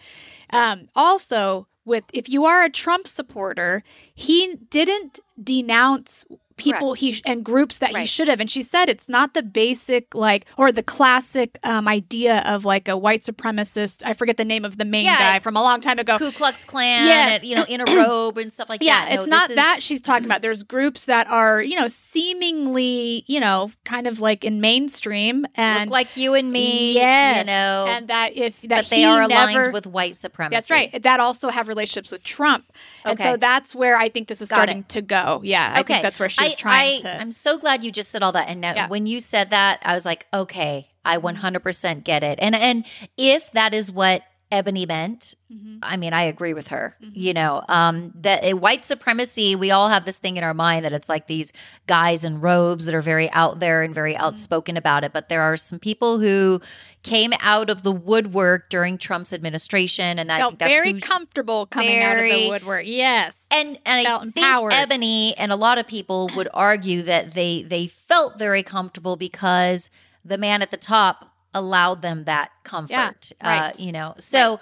way. 0.53 0.59
Um, 0.59 0.88
also, 0.95 1.67
with 1.86 2.04
if 2.13 2.30
you 2.30 2.46
are 2.46 2.63
a 2.63 2.69
Trump 2.69 3.08
supporter, 3.08 3.84
he 4.13 4.56
didn't 4.69 5.19
denounce 5.41 6.26
people 6.57 6.93
he 6.93 7.21
and 7.25 7.43
groups 7.43 7.77
that 7.79 7.95
he 7.95 8.05
should 8.05 8.27
have 8.27 8.39
and 8.39 8.49
she 8.49 8.61
said 8.61 8.89
it's 8.89 9.09
not 9.09 9.33
the 9.33 9.43
basic 9.43 10.13
like 10.15 10.45
or 10.57 10.71
the 10.71 10.83
classic 10.83 11.57
um, 11.63 11.87
idea 11.87 12.39
of 12.45 12.63
like 12.65 12.87
a 12.87 12.95
white 12.97 13.23
supremacist 13.23 14.01
i 14.05 14.13
forget 14.13 14.37
the 14.37 14.45
name 14.45 14.63
of 14.65 14.77
the 14.77 14.85
main 14.85 15.05
Yeah. 15.05 15.17
guy 15.17 15.39
from 15.39 15.55
a 15.57 15.61
long 15.61 15.81
time 15.81 15.99
ago 15.99 16.17
Ku 16.17 16.31
Klux 16.31 16.65
Klan, 16.65 17.07
Yes. 17.07 17.39
and, 17.41 17.49
you 17.49 17.55
know, 17.55 17.63
in 17.63 17.81
a 17.81 17.85
robe 17.95 18.37
and 18.37 18.51
stuff 18.53 18.69
like 18.69 18.81
yeah 18.83 19.05
that. 19.05 19.15
No, 19.15 19.21
it's 19.21 19.29
not 19.29 19.49
is- 19.49 19.55
that 19.55 19.77
she's 19.81 20.01
talking 20.01 20.25
about 20.25 20.41
there's 20.41 20.63
groups 20.63 21.05
that 21.05 21.27
are 21.27 21.61
you 21.61 21.75
know 21.75 21.87
seemingly 21.87 23.23
you 23.27 23.39
know 23.39 23.71
kind 23.85 24.07
of 24.07 24.19
like 24.19 24.43
in 24.43 24.59
mainstream 24.61 25.45
and 25.55 25.89
look 25.89 25.93
like 25.93 26.17
you 26.17 26.33
and 26.33 26.51
me. 26.51 26.93
Yes. 26.93 27.39
you 27.39 27.45
know, 27.51 27.85
and 27.87 28.07
that 28.09 28.35
if 28.35 28.59
that 28.63 28.83
but 28.83 28.89
they 28.89 29.03
are 29.03 29.21
aligned 29.21 29.53
never, 29.53 29.71
with 29.71 29.87
white 29.87 30.15
supremacy. 30.15 30.55
That's 30.55 30.69
right. 30.69 31.03
That 31.03 31.19
also 31.19 31.49
have 31.49 31.67
relationships 31.67 32.11
with 32.11 32.23
Trump. 32.23 32.65
And 33.05 33.19
Okay. 33.19 33.31
so 33.31 33.37
that's 33.37 33.73
where 33.75 33.97
I 33.97 34.09
think 34.09 34.27
this 34.27 34.41
is 34.41 34.49
Got 34.49 34.55
starting 34.55 34.79
it. 34.79 34.89
to 34.89 35.01
go. 35.01 35.41
Yeah. 35.43 35.71
I 35.75 35.79
Okay. 35.81 35.93
think 35.95 36.03
that's 36.03 36.19
where 36.19 36.29
she's 36.29 36.42
I, 36.51 36.53
trying 36.53 36.99
I, 36.99 37.01
to. 37.01 37.21
I'm 37.21 37.32
so 37.32 37.58
glad 37.58 37.84
you 37.84 37.91
just 37.91 38.12
said 38.12 38.23
all 38.23 38.32
that. 38.34 38.49
And 38.49 38.62
now, 38.62 38.73
Yeah. 38.75 38.88
when 38.88 39.06
you 39.06 39.19
said 39.19 39.49
that, 39.51 39.79
I 39.84 39.93
was 39.93 40.06
like, 40.06 40.25
okay, 40.34 40.89
I 41.06 41.17
mm-hmm. 41.17 41.45
100% 41.45 42.03
get 42.03 42.23
it. 42.23 42.39
And 42.41 42.56
and 42.56 42.86
if 43.17 43.51
that 43.51 43.73
is 43.73 43.91
what 43.91 44.23
Eboni 44.53 44.87
meant, 44.87 45.33
Mhm. 45.51 45.79
I 45.81 45.97
mean, 45.97 46.13
I 46.13 46.23
agree 46.23 46.53
with 46.53 46.67
her. 46.69 46.95
Mhm. 47.03 47.11
You 47.15 47.33
know, 47.33 47.63
um, 47.69 48.11
that 48.21 48.43
uh, 48.43 48.55
white 48.55 48.85
supremacy, 48.85 49.55
we 49.55 49.71
all 49.71 49.89
have 49.89 50.05
this 50.05 50.17
thing 50.19 50.37
in 50.37 50.43
our 50.43 50.53
mind 50.53 50.85
that 50.85 50.93
it's 50.93 51.09
like 51.09 51.27
these 51.27 51.51
guys 51.87 52.23
in 52.23 52.39
robes 52.41 52.85
that 52.85 52.95
are 52.95 53.01
very 53.01 53.29
out 53.31 53.59
there 53.59 53.81
and 53.83 53.93
very 53.93 54.13
Mm-hmm. 54.13 54.23
outspoken 54.23 54.77
about 54.77 55.03
it. 55.03 55.11
But 55.13 55.29
there 55.29 55.41
are 55.41 55.57
some 55.57 55.79
people 55.79 56.19
who 56.19 56.61
came 57.03 57.33
out 57.41 57.69
of 57.69 57.83
the 57.83 57.91
woodwork 57.91 58.69
during 58.69 58.97
Trump's 58.97 59.33
administration, 59.33 60.19
and 60.19 60.31
I 60.31 60.37
felt 60.39 60.59
that's 60.59 60.71
very 60.71 60.93
comfortable 61.01 61.65
coming 61.65 62.01
out 62.01 62.17
of 62.17 62.23
the 62.23 62.49
woodwork. 62.49 62.83
Yes. 62.85 63.33
and 63.51 63.77
and 63.85 64.07
I 64.07 64.19
think 64.19 64.37
empowered. 64.37 64.73
Eboni 64.73 65.33
and 65.37 65.51
a 65.51 65.55
lot 65.55 65.77
of 65.77 65.85
people 65.87 66.29
would 66.35 66.47
argue 66.53 67.01
that 67.03 67.33
they 67.33 67.63
they 67.63 67.87
felt 67.87 68.39
very 68.39 68.63
comfortable 68.63 69.15
because 69.17 69.89
the 70.25 70.37
man 70.37 70.61
at 70.61 70.71
the 70.71 70.77
top 70.77 71.33
allowed 71.53 72.01
them 72.01 72.23
that 72.25 72.51
comfort. 72.63 73.31
right. 73.43 73.69
Uh, 73.69 73.71
you 73.77 73.91
know, 73.91 74.15
so 74.17 74.59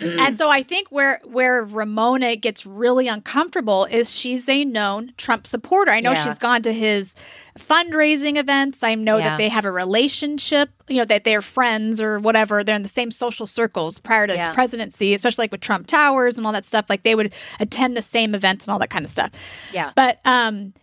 and 0.00 0.36
so 0.36 0.50
I 0.50 0.62
think 0.62 0.88
where 0.90 1.20
where 1.24 1.64
Ramona 1.64 2.36
gets 2.36 2.66
really 2.66 3.08
uncomfortable 3.08 3.84
is 3.86 4.10
she's 4.12 4.48
a 4.48 4.64
known 4.64 5.12
Trump 5.16 5.46
supporter. 5.46 5.90
I 5.90 6.00
know 6.00 6.12
Yeah. 6.12 6.24
she's 6.30 6.38
gone 6.38 6.62
to 6.62 6.72
his 6.72 7.14
fundraising 7.58 8.36
events. 8.36 8.82
I 8.82 8.94
know 8.94 9.16
Yeah. 9.16 9.30
that 9.30 9.36
they 9.38 9.48
have 9.48 9.64
a 9.64 9.70
relationship, 9.70 10.70
you 10.88 10.96
know, 10.98 11.04
that 11.04 11.24
they're 11.24 11.42
friends 11.42 12.00
or 12.00 12.18
whatever. 12.18 12.62
They're 12.64 12.74
in 12.76 12.82
the 12.82 12.88
same 12.88 13.10
social 13.10 13.46
circles 13.46 13.98
prior 13.98 14.26
to 14.26 14.34
Yeah. 14.34 14.48
his 14.48 14.54
presidency, 14.54 15.14
especially 15.14 15.44
like 15.44 15.52
with 15.52 15.60
Trump 15.60 15.86
Towers 15.86 16.36
and 16.36 16.46
all 16.46 16.52
that 16.52 16.66
stuff. 16.66 16.86
Like 16.88 17.04
they 17.04 17.14
would 17.14 17.32
attend 17.60 17.96
the 17.96 18.02
same 18.02 18.34
events 18.34 18.66
and 18.66 18.72
all 18.72 18.78
that 18.80 18.90
kind 18.90 19.04
of 19.04 19.10
stuff. 19.10 19.30
yeah. 19.72 19.92
But 19.94 20.20
um 20.24 20.74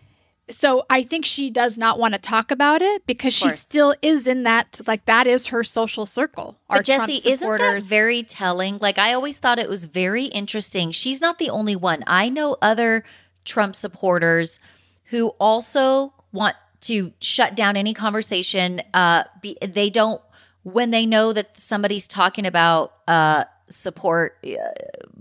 so 0.51 0.85
I 0.89 1.03
think 1.03 1.25
she 1.25 1.49
does 1.49 1.77
not 1.77 1.99
want 1.99 2.13
to 2.13 2.19
talk 2.19 2.51
about 2.51 2.81
it 2.81 3.05
because 3.05 3.33
she 3.33 3.49
still 3.51 3.95
is 4.01 4.27
in 4.27 4.43
that 4.43 4.81
like 4.87 5.05
that 5.05 5.27
is 5.27 5.47
her 5.47 5.63
social 5.63 6.05
circle. 6.05 6.57
But 6.69 6.85
Jessi, 6.85 7.25
isn't 7.25 7.57
that 7.57 7.83
very 7.83 8.23
telling? 8.23 8.77
Like 8.79 8.97
I 8.97 9.13
always 9.13 9.39
thought 9.39 9.59
it 9.59 9.69
was 9.69 9.85
very 9.85 10.25
interesting. 10.25 10.91
She's 10.91 11.21
not 11.21 11.39
the 11.39 11.49
only 11.49 11.75
one. 11.75 12.03
I 12.07 12.29
know 12.29 12.57
other 12.61 13.03
Trump 13.45 13.75
supporters 13.75 14.59
who 15.05 15.29
also 15.39 16.13
want 16.31 16.55
to 16.81 17.13
shut 17.19 17.55
down 17.55 17.75
any 17.75 17.93
conversation. 17.93 18.81
Uh, 18.93 19.23
be, 19.41 19.57
they 19.61 19.89
don't 19.89 20.21
when 20.63 20.91
they 20.91 21.05
know 21.05 21.33
that 21.33 21.59
somebody's 21.59 22.07
talking 22.07 22.45
about 22.45 22.93
uh 23.07 23.45
support. 23.69 24.37
Uh, 24.45 24.57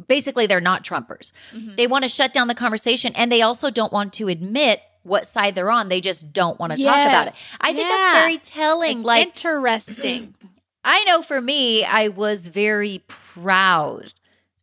basically, 0.08 0.46
they're 0.46 0.60
not 0.60 0.84
Trumpers. 0.84 1.32
Mhm. 1.54 1.76
They 1.76 1.86
want 1.86 2.02
to 2.04 2.08
shut 2.08 2.32
down 2.32 2.48
the 2.48 2.54
conversation, 2.54 3.12
and 3.14 3.30
they 3.30 3.42
also 3.42 3.70
don't 3.70 3.92
want 3.92 4.12
to 4.14 4.28
admit 4.28 4.82
what 5.02 5.26
side 5.26 5.54
they're 5.54 5.70
on. 5.70 5.88
They 5.88 6.00
just 6.00 6.32
don't 6.32 6.58
want 6.58 6.72
to 6.72 6.82
talk 6.82 6.94
about 7.06 7.28
it. 7.28 7.34
Yes. 7.34 7.58
I 7.60 7.72
think 7.72 7.88
Yeah. 7.88 7.96
that's 7.96 8.18
very 8.24 8.38
telling. 8.38 8.98
It's 8.98 9.06
like 9.06 9.26
interesting. 9.26 10.34
I 10.84 11.04
know 11.04 11.22
for 11.22 11.40
me, 11.40 11.84
I 11.84 12.08
was 12.08 12.48
very 12.48 13.02
proud 13.06 14.12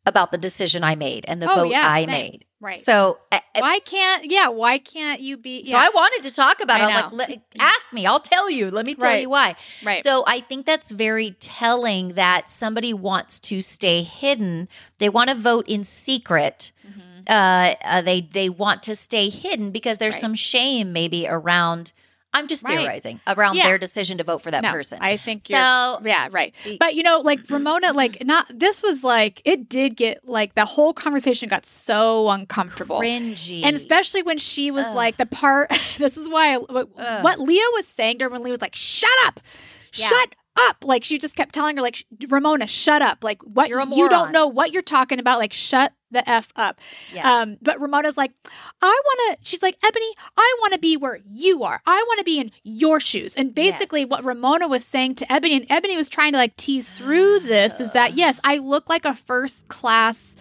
about 0.05 0.31
the 0.31 0.37
decision 0.37 0.83
I 0.83 0.95
made 0.95 1.25
and 1.27 1.41
the 1.41 1.51
Oh, 1.51 1.55
vote 1.55 1.71
yeah, 1.71 1.85
I 1.89 2.01
same. 2.05 2.09
made. 2.09 2.45
right. 2.61 2.79
So, 2.79 3.19
I- 3.31 3.41
why 3.59 3.79
can't 3.79 4.25
yeah, 4.31 4.47
why 4.49 4.77
can't 4.77 5.19
you 5.19 5.35
be 5.37 5.65
so 5.69 5.75
I 5.77 5.89
wanted 5.93 6.23
to 6.29 6.33
talk 6.35 6.59
about 6.61 6.79
it. 6.79 6.83
I 6.85 7.01
I'm 7.01 7.11
like, 7.11 7.41
ask 7.59 7.91
me, 7.91 8.05
I'll 8.05 8.19
tell 8.19 8.49
you. 8.51 8.69
Let 8.71 8.85
me 8.85 8.93
tell 8.95 9.09
Right. 9.09 9.21
you 9.23 9.29
why. 9.29 9.55
right. 9.83 10.03
So 10.03 10.23
I 10.27 10.39
think 10.41 10.65
that's 10.65 10.91
very 10.91 11.31
telling 11.39 12.13
that 12.13 12.49
somebody 12.49 12.93
wants 12.93 13.39
to 13.41 13.59
stay 13.61 14.03
hidden. 14.03 14.69
They 14.99 15.09
want 15.09 15.29
to 15.31 15.35
vote 15.35 15.67
in 15.67 15.83
secret. 15.83 16.71
Mhm. 16.87 17.01
Uh, 17.27 17.75
uh, 17.83 18.01
they 18.01 18.21
they 18.21 18.49
want 18.49 18.83
to 18.83 18.95
stay 18.95 19.29
hidden 19.29 19.71
because 19.71 19.97
there's 19.97 20.15
Right. 20.15 20.21
some 20.21 20.35
shame 20.35 20.93
maybe 20.93 21.27
around. 21.27 21.91
I'm 22.33 22.47
just 22.47 22.63
Right. 22.63 22.77
theorizing 22.77 23.19
around 23.25 23.55
Yeah. 23.55 23.63
their 23.67 23.77
decision 23.77 24.17
to 24.19 24.23
vote 24.23 24.41
for 24.41 24.51
that 24.51 24.61
no, 24.61 24.71
person. 24.71 24.99
I 25.01 25.17
think 25.17 25.49
you're 25.49 25.57
so 25.59 26.01
yeah, 26.05 26.27
right. 26.31 26.53
But 26.79 26.93
you 26.93 27.01
know, 27.01 27.17
like 27.19 27.39
Ramona, 27.49 27.93
like 27.93 28.23
not 28.25 28.45
this 28.53 28.83
was 28.83 29.03
like 29.03 29.41
it 29.45 29.67
did 29.69 29.95
get 29.95 30.27
like 30.27 30.53
the 30.55 30.65
whole 30.65 30.93
conversation 30.93 31.49
got 31.49 31.65
so 31.65 32.29
uncomfortable. 32.29 32.99
cringy, 33.01 33.63
And 33.63 33.75
especially 33.75 34.21
when 34.23 34.37
she 34.37 34.71
was 34.71 34.85
Ugh. 34.85 34.95
like 34.95 35.17
the 35.17 35.25
part. 35.25 35.69
this 35.97 36.15
is 36.17 36.29
why 36.29 36.53
I, 36.53 36.57
what, 36.57 36.89
what 36.95 37.39
Leah 37.39 37.61
was 37.73 37.87
saying 37.87 38.19
to 38.19 38.25
her 38.25 38.29
when 38.29 38.43
Leah 38.43 38.53
was 38.53 38.61
like, 38.61 38.75
"Shut 38.75 39.09
up, 39.25 39.39
Yeah. 39.95 40.07
shut 40.09 40.35
up!" 40.59 40.83
Like 40.83 41.03
she 41.03 41.17
just 41.17 41.35
kept 41.35 41.55
telling 41.55 41.77
her, 41.77 41.81
like, 41.81 42.05
"Ramona, 42.29 42.67
shut 42.67 43.01
up! 43.01 43.23
Like 43.23 43.41
what 43.43 43.69
you 43.69 44.09
don't 44.09 44.31
know 44.31 44.47
what 44.47 44.71
you're 44.73 44.81
talking 44.83 45.17
about. 45.19 45.39
Like 45.39 45.53
shut 45.53 45.93
the 46.11 46.27
f 46.29 46.49
up." 46.55 46.79
yes. 47.13 47.25
Um, 47.25 47.57
but 47.61 47.79
Ramona's 47.79 48.17
like, 48.17 48.31
I 48.81 49.01
want 49.05 49.39
to. 49.39 49.47
She's 49.47 49.61
like, 49.61 49.79
Eboni, 49.81 50.11
I 50.37 50.55
want 50.61 50.73
to 50.73 50.79
be 50.79 50.97
where 50.97 51.19
you 51.25 51.63
are. 51.63 51.81
I 51.85 52.03
want 52.07 52.19
to 52.19 52.23
be 52.23 52.39
in 52.39 52.51
your 52.63 52.99
shoes. 52.99 53.35
And 53.35 53.53
basically, 53.53 54.01
Yes. 54.01 54.09
what 54.09 54.23
Ramona 54.23 54.67
was 54.67 54.83
saying 54.85 55.15
to 55.15 55.25
Eboni, 55.27 55.55
and 55.57 55.67
Eboni 55.69 55.95
was 55.95 56.09
trying 56.09 56.31
to 56.33 56.37
like 56.37 56.55
tease 56.57 56.89
through 56.91 57.39
this, 57.41 57.79
is 57.79 57.91
that 57.91 58.13
yes, 58.13 58.39
I 58.43 58.57
look 58.57 58.89
like 58.89 59.05
a 59.05 59.15
first 59.15 59.67
class 59.67 60.35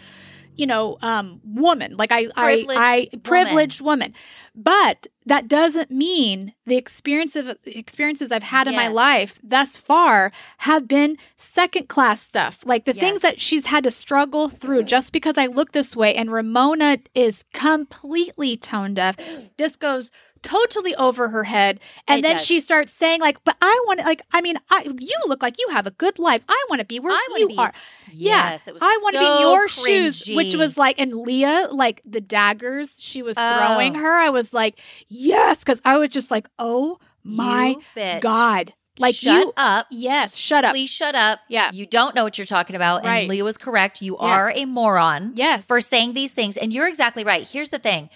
you 0.57 0.67
know, 0.67 0.99
um, 1.03 1.41
woman. 1.45 1.97
Like 1.97 2.13
I, 2.13 2.27
Privileged 2.27 2.71
I, 2.81 2.95
I 2.95 3.09
woman. 3.13 3.21
privileged 3.21 3.81
woman. 3.81 4.15
But 4.55 5.07
that 5.27 5.49
doesn't 5.49 5.91
mean 5.91 6.55
the 6.65 6.77
experiences 6.77 7.55
experiences 7.67 8.33
I've 8.33 8.43
had 8.43 8.69
in 8.69 8.75
my 8.75 8.89
life 8.89 9.39
thus 9.43 9.77
far 9.77 10.33
have 10.59 10.89
been 10.89 11.19
second 11.37 11.89
class 11.89 12.23
stuff. 12.23 12.61
Like 12.65 12.85
the 12.85 12.95
things 12.95 13.21
that 13.23 13.41
she's 13.41 13.67
had 13.67 13.85
to 13.85 13.91
struggle 13.91 14.49
through 14.49 14.85
just 14.85 15.13
because 15.13 15.37
I 15.37 15.47
look 15.47 15.73
this 15.73 15.95
way. 15.95 16.15
And 16.15 16.33
Ramona 16.33 16.99
is 17.15 17.45
completely 17.53 18.57
tone 18.57 18.95
deaf. 18.95 19.17
This 19.59 19.77
goes 19.77 20.11
totally 20.47 20.95
over 20.97 21.29
her 21.31 21.45
head. 21.45 21.81
And 22.07 22.21
It 22.21 22.23
then 22.23 22.37
does. 22.37 22.47
she 22.47 22.61
starts 22.61 22.93
saying, 22.93 23.21
like, 23.21 23.43
but 23.45 23.57
I 23.61 23.83
want 23.87 24.01
to, 24.01 24.07
like, 24.07 24.23
I 24.33 24.41
mean, 24.41 24.57
I, 24.71 24.83
you 24.99 25.17
look 25.27 25.43
like 25.43 25.57
you 25.59 25.67
have 25.71 25.87
a 25.87 25.91
good 25.91 26.19
life. 26.19 26.43
I 26.49 26.65
want 26.71 26.81
to 26.81 26.87
be 26.87 27.01
where 27.01 27.13
I 27.13 27.27
you 27.39 27.49
be- 27.49 27.57
are. 27.57 27.73
Yeah. 28.13 28.51
Yes, 28.53 28.69
it 28.69 28.75
was 28.75 28.83
I 28.83 28.99
want 29.03 29.15
to 29.15 29.19
be 29.21 29.27
in 29.27 29.33
so 29.33 29.53
your 29.53 29.69
shoes, 29.69 30.31
which 30.35 30.55
was 30.55 30.77
like, 30.79 31.01
and 31.01 31.15
Leah, 31.15 31.69
like 31.73 32.01
the 32.05 32.21
daggers 32.21 32.95
she 32.99 33.23
was 33.23 33.35
throwing 33.35 33.97
Oh. 33.97 34.01
her, 34.01 34.15
I 34.15 34.31
was 34.31 34.53
like, 34.53 34.79
yes, 35.09 35.59
because 35.59 35.81
I 35.85 35.99
was 35.99 36.11
just 36.11 36.31
like, 36.31 36.49
oh 36.59 36.99
my 37.25 37.77
God. 38.21 38.73
Like, 38.99 39.15
shut 39.15 39.45
you, 39.45 39.53
up. 39.59 39.87
yes, 39.91 40.35
shut 40.35 40.65
up. 40.65 40.73
Please 40.73 40.89
shut 40.89 41.15
up. 41.15 41.41
Yeah. 41.49 41.71
You 41.71 41.85
don't 41.85 42.15
know 42.15 42.25
what 42.25 42.39
you're 42.39 42.47
talking 42.47 42.75
about. 42.77 43.05
Right. 43.05 43.19
And 43.19 43.29
Leah 43.29 43.45
was 43.45 43.59
correct. 43.59 44.01
You 44.01 44.17
Yeah. 44.19 44.27
are 44.27 44.53
a 44.55 44.65
moron 44.65 45.33
Yes. 45.35 45.67
for 45.67 45.83
saying 45.83 46.15
these 46.15 46.33
things. 46.33 46.57
And 46.57 46.73
you're 46.73 46.89
exactly 46.89 47.23
right. 47.23 47.47
Here's 47.47 47.69
the 47.69 47.79
thing. 47.79 48.09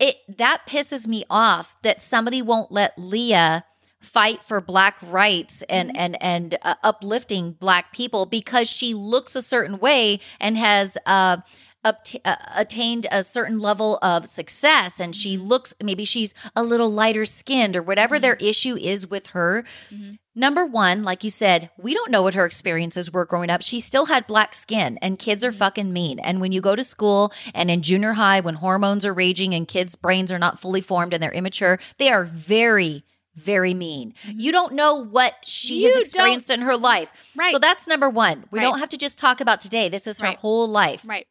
It 0.00 0.16
that 0.38 0.62
pisses 0.66 1.06
me 1.06 1.24
off 1.30 1.76
that 1.82 2.02
somebody 2.02 2.42
won't 2.42 2.72
let 2.72 2.98
Leah 2.98 3.64
fight 4.00 4.42
for 4.42 4.60
black 4.62 4.96
rights 5.02 5.62
and 5.68 5.90
Mm-hmm. 5.90 5.96
and 5.98 6.22
and 6.22 6.58
uh, 6.62 6.74
uplifting 6.82 7.52
black 7.52 7.92
people 7.92 8.26
because 8.26 8.68
she 8.68 8.94
looks 8.94 9.36
a 9.36 9.42
certain 9.42 9.78
way 9.78 10.20
and 10.40 10.56
has 10.56 10.96
uh 11.06 11.36
Upt- 11.82 12.16
uh, 12.26 12.36
attained 12.54 13.06
a 13.10 13.22
certain 13.22 13.58
level 13.58 13.98
of 14.02 14.26
success 14.28 15.00
and 15.00 15.16
she 15.16 15.36
Mm-hmm. 15.36 15.46
looks 15.46 15.72
maybe 15.82 16.04
she's 16.04 16.34
a 16.54 16.62
little 16.62 16.90
lighter 16.92 17.24
skinned 17.24 17.74
or 17.74 17.82
whatever 17.82 18.18
their 18.18 18.36
Mm-hmm. 18.36 18.46
issue 18.46 18.76
is 18.76 19.06
with 19.08 19.28
her 19.28 19.64
Mhm. 19.90 20.18
Number 20.34 20.64
one, 20.64 21.02
like 21.02 21.24
you 21.24 21.30
said, 21.30 21.70
we 21.76 21.92
don't 21.92 22.10
know 22.10 22.22
what 22.22 22.34
her 22.34 22.46
experiences 22.46 23.10
were 23.12 23.24
growing 23.26 23.50
up. 23.50 23.62
She 23.62 23.80
still 23.80 24.06
had 24.06 24.26
black 24.28 24.54
skin, 24.54 24.96
and 25.02 25.18
kids 25.18 25.42
Mm-hmm. 25.42 25.48
are 25.48 25.58
fucking 25.58 25.92
mean. 25.92 26.18
And 26.20 26.40
when 26.40 26.52
you 26.52 26.60
go 26.60 26.76
to 26.76 26.84
school 26.84 27.32
and 27.52 27.68
in 27.70 27.82
junior 27.82 28.12
high, 28.12 28.40
when 28.40 28.54
hormones 28.56 29.04
are 29.04 29.12
raging 29.12 29.54
and 29.54 29.66
kids' 29.66 29.96
brains 29.96 30.30
are 30.30 30.38
not 30.38 30.60
fully 30.60 30.80
formed 30.80 31.12
and 31.14 31.22
they're 31.22 31.32
immature, 31.32 31.78
they 31.98 32.10
are 32.10 32.24
very, 32.24 33.04
very 33.34 33.74
mean. 33.74 34.14
You 34.26 34.52
don't 34.52 34.74
know 34.74 34.94
what 34.94 35.34
she 35.46 35.74
Mm-hmm. 35.74 35.82
You 35.82 35.88
has 35.94 35.98
experienced 35.98 36.50
in 36.50 36.60
her 36.60 36.76
life. 36.76 37.08
Right. 37.34 37.52
So 37.52 37.58
that's 37.58 37.88
number 37.88 38.08
one. 38.08 38.44
We 38.52 38.58
Right. 38.60 38.64
don't 38.66 38.78
have 38.78 38.88
to 38.90 38.96
just 38.98 39.18
talk 39.18 39.40
about 39.40 39.60
today. 39.60 39.88
This 39.88 40.06
is 40.06 40.20
her 40.20 40.28
Right. 40.28 40.38
whole 40.38 40.68
life. 40.68 41.02
right. 41.04 41.26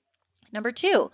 Number 0.51 0.71
two, 0.71 1.11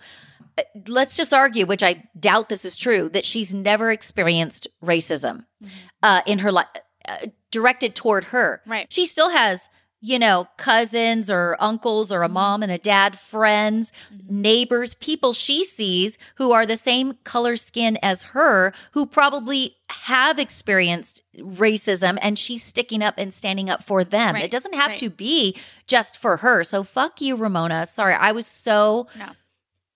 uh, 0.58 0.62
let's 0.88 1.16
just 1.16 1.34
argue, 1.34 1.66
which 1.66 1.82
I 1.82 2.04
doubt 2.18 2.48
this 2.48 2.64
is 2.64 2.76
true, 2.76 3.08
that 3.10 3.26
she's 3.26 3.52
never 3.52 3.90
experienced 3.90 4.66
racism 4.82 5.44
Mm-hmm. 5.62 5.68
uh, 6.02 6.20
in 6.26 6.40
her 6.40 6.52
life, 6.52 6.66
uh, 7.08 7.26
directed 7.50 7.94
toward 7.94 8.24
her. 8.24 8.62
Right. 8.66 8.86
She 8.92 9.06
still 9.06 9.30
has, 9.30 9.68
you 10.00 10.18
know, 10.18 10.48
cousins 10.58 11.30
or 11.30 11.56
uncles 11.58 12.12
or 12.12 12.22
a 12.22 12.28
mom 12.28 12.62
and 12.62 12.70
a 12.70 12.78
dad, 12.78 13.18
friends, 13.18 13.92
neighbors, 14.28 14.94
people 14.94 15.32
she 15.32 15.64
sees 15.64 16.18
who 16.36 16.52
are 16.52 16.66
the 16.66 16.76
same 16.76 17.14
color 17.24 17.56
skin 17.56 17.98
as 18.02 18.22
her, 18.34 18.72
who 18.92 19.06
probably 19.06 19.76
have 19.88 20.38
experienced 20.38 21.22
racism 21.38 22.18
and 22.22 22.38
she's 22.38 22.62
sticking 22.62 23.02
up 23.02 23.14
and 23.18 23.32
standing 23.32 23.68
up 23.70 23.84
for 23.84 24.04
them. 24.04 24.34
Right. 24.34 24.44
It 24.44 24.50
doesn't 24.50 24.74
have 24.74 24.90
Right. 24.90 24.98
to 24.98 25.10
be 25.10 25.56
just 25.86 26.16
for 26.16 26.38
her. 26.38 26.64
So 26.64 26.82
fuck 26.82 27.20
you, 27.20 27.36
Ramona. 27.36 27.86
Sorry. 27.86 28.14
I 28.14 28.32
was 28.32 28.46
so 28.46 29.06
No. 29.18 29.30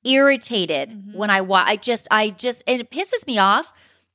irritated 0.04 0.90
Mhm. 0.90 1.14
when 1.14 1.30
I 1.30 1.40
wa- 1.40 1.64
I 1.66 1.76
just 1.76 2.08
I 2.10 2.30
just 2.30 2.62
and 2.66 2.80
it 2.80 2.90
pisses 2.90 3.26
me 3.26 3.38
off 3.38 3.72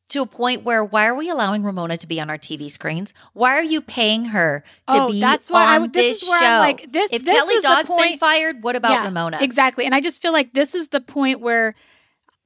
to 0.10 0.22
a 0.22 0.26
point 0.26 0.64
where 0.64 0.84
why 0.84 1.06
are 1.08 1.16
we 1.16 1.30
allowing 1.30 1.64
Ramona 1.64 1.98
to 1.98 2.08
be 2.08 2.20
on 2.20 2.30
our 2.30 2.38
TV 2.38 2.70
screens? 2.70 3.14
Why 3.34 3.52
are 3.52 3.64
you 3.64 3.82
paying 3.82 4.26
her 4.26 4.64
to 4.90 4.98
Oh, 5.04 5.12
be 5.12 5.20
that's 5.20 5.50
why 5.50 5.64
I 5.66 5.76
on 5.76 5.82
would- 5.84 5.94
this 5.94 6.20
this, 6.20 6.24
is 6.24 6.30
where 6.30 6.40
show? 6.40 6.46
I'm 6.46 6.60
like, 6.60 6.92
this- 6.92 7.10
if 7.12 7.24
this 7.26 7.36
Kelly 7.36 7.56
Dodd's 7.62 7.94
been 7.94 8.18
fired, 8.18 8.64
what 8.64 8.76
about 8.76 8.92
Yeah, 8.94 9.06
Ramona? 9.06 9.40
Exactly. 9.42 9.86
And 9.86 9.94
I 9.96 10.02
just 10.02 10.22
feel 10.22 10.32
like 10.34 10.54
this 10.54 10.76
is 10.76 10.90
the 10.90 11.02
point 11.02 11.40
where 11.40 11.76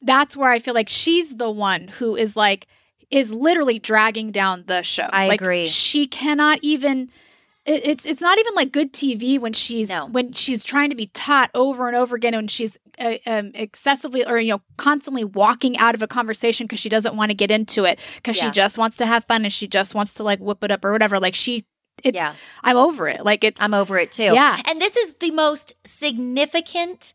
that's 0.01 0.37
where 0.37 0.49
I 0.51 0.59
feel 0.59 0.73
like 0.73 0.87
she's 0.89 1.35
the 1.35 1.49
one 1.49 1.89
who 1.89 2.15
is 2.15 2.35
like 2.37 2.67
is 3.11 3.31
literally 3.31 3.79
dragging 3.79 4.31
down 4.31 4.63
the 4.67 4.81
show. 4.83 5.09
I 5.11 5.27
Like, 5.27 5.41
agree. 5.41 5.67
She 5.67 6.07
cannot 6.07 6.59
even 6.61 7.09
it, 7.65 7.85
it's 7.85 8.05
it's 8.05 8.21
not 8.21 8.37
even 8.39 8.55
like 8.55 8.71
good 8.71 8.93
TV 8.93 9.37
when 9.39 9.53
she's 9.53 9.89
No. 9.89 10.05
when 10.07 10.31
she's 10.33 10.63
trying 10.63 10.89
to 10.91 10.95
be 10.95 11.07
taught 11.07 11.51
over 11.53 11.87
and 11.87 11.95
over 11.95 12.15
again 12.15 12.33
and 12.33 12.49
she's 12.49 12.77
uh, 12.97 13.15
um, 13.27 13.51
excessively 13.53 14.25
or 14.25 14.39
you 14.39 14.53
know 14.53 14.61
constantly 14.77 15.23
walking 15.23 15.77
out 15.77 15.93
of 15.95 16.01
a 16.01 16.07
conversation 16.07 16.65
because 16.65 16.79
she 16.79 16.89
doesn't 16.89 17.15
want 17.15 17.29
to 17.31 17.35
get 17.35 17.51
into 17.51 17.83
it 17.85 17.99
because 18.15 18.37
Yeah. 18.37 18.45
she 18.45 18.51
just 18.51 18.77
wants 18.77 18.97
to 18.97 19.05
have 19.05 19.25
fun 19.25 19.43
and 19.43 19.51
she 19.53 19.67
just 19.67 19.93
wants 19.93 20.13
to 20.15 20.23
like 20.23 20.39
whip 20.39 20.63
it 20.63 20.71
up 20.71 20.83
or 20.85 20.91
whatever 20.91 21.19
like 21.19 21.35
she 21.35 21.65
it's 22.03 22.15
yeah, 22.15 22.33
I'm 22.63 22.77
over 22.77 23.09
it 23.09 23.25
like 23.25 23.43
it's 23.43 23.59
I'm 23.61 23.73
over 23.73 23.97
it 23.99 24.11
too. 24.13 24.23
Yeah. 24.23 24.61
And 24.65 24.79
this 24.81 24.95
is 24.95 25.15
the 25.15 25.31
most 25.31 25.75
significant 25.85 27.13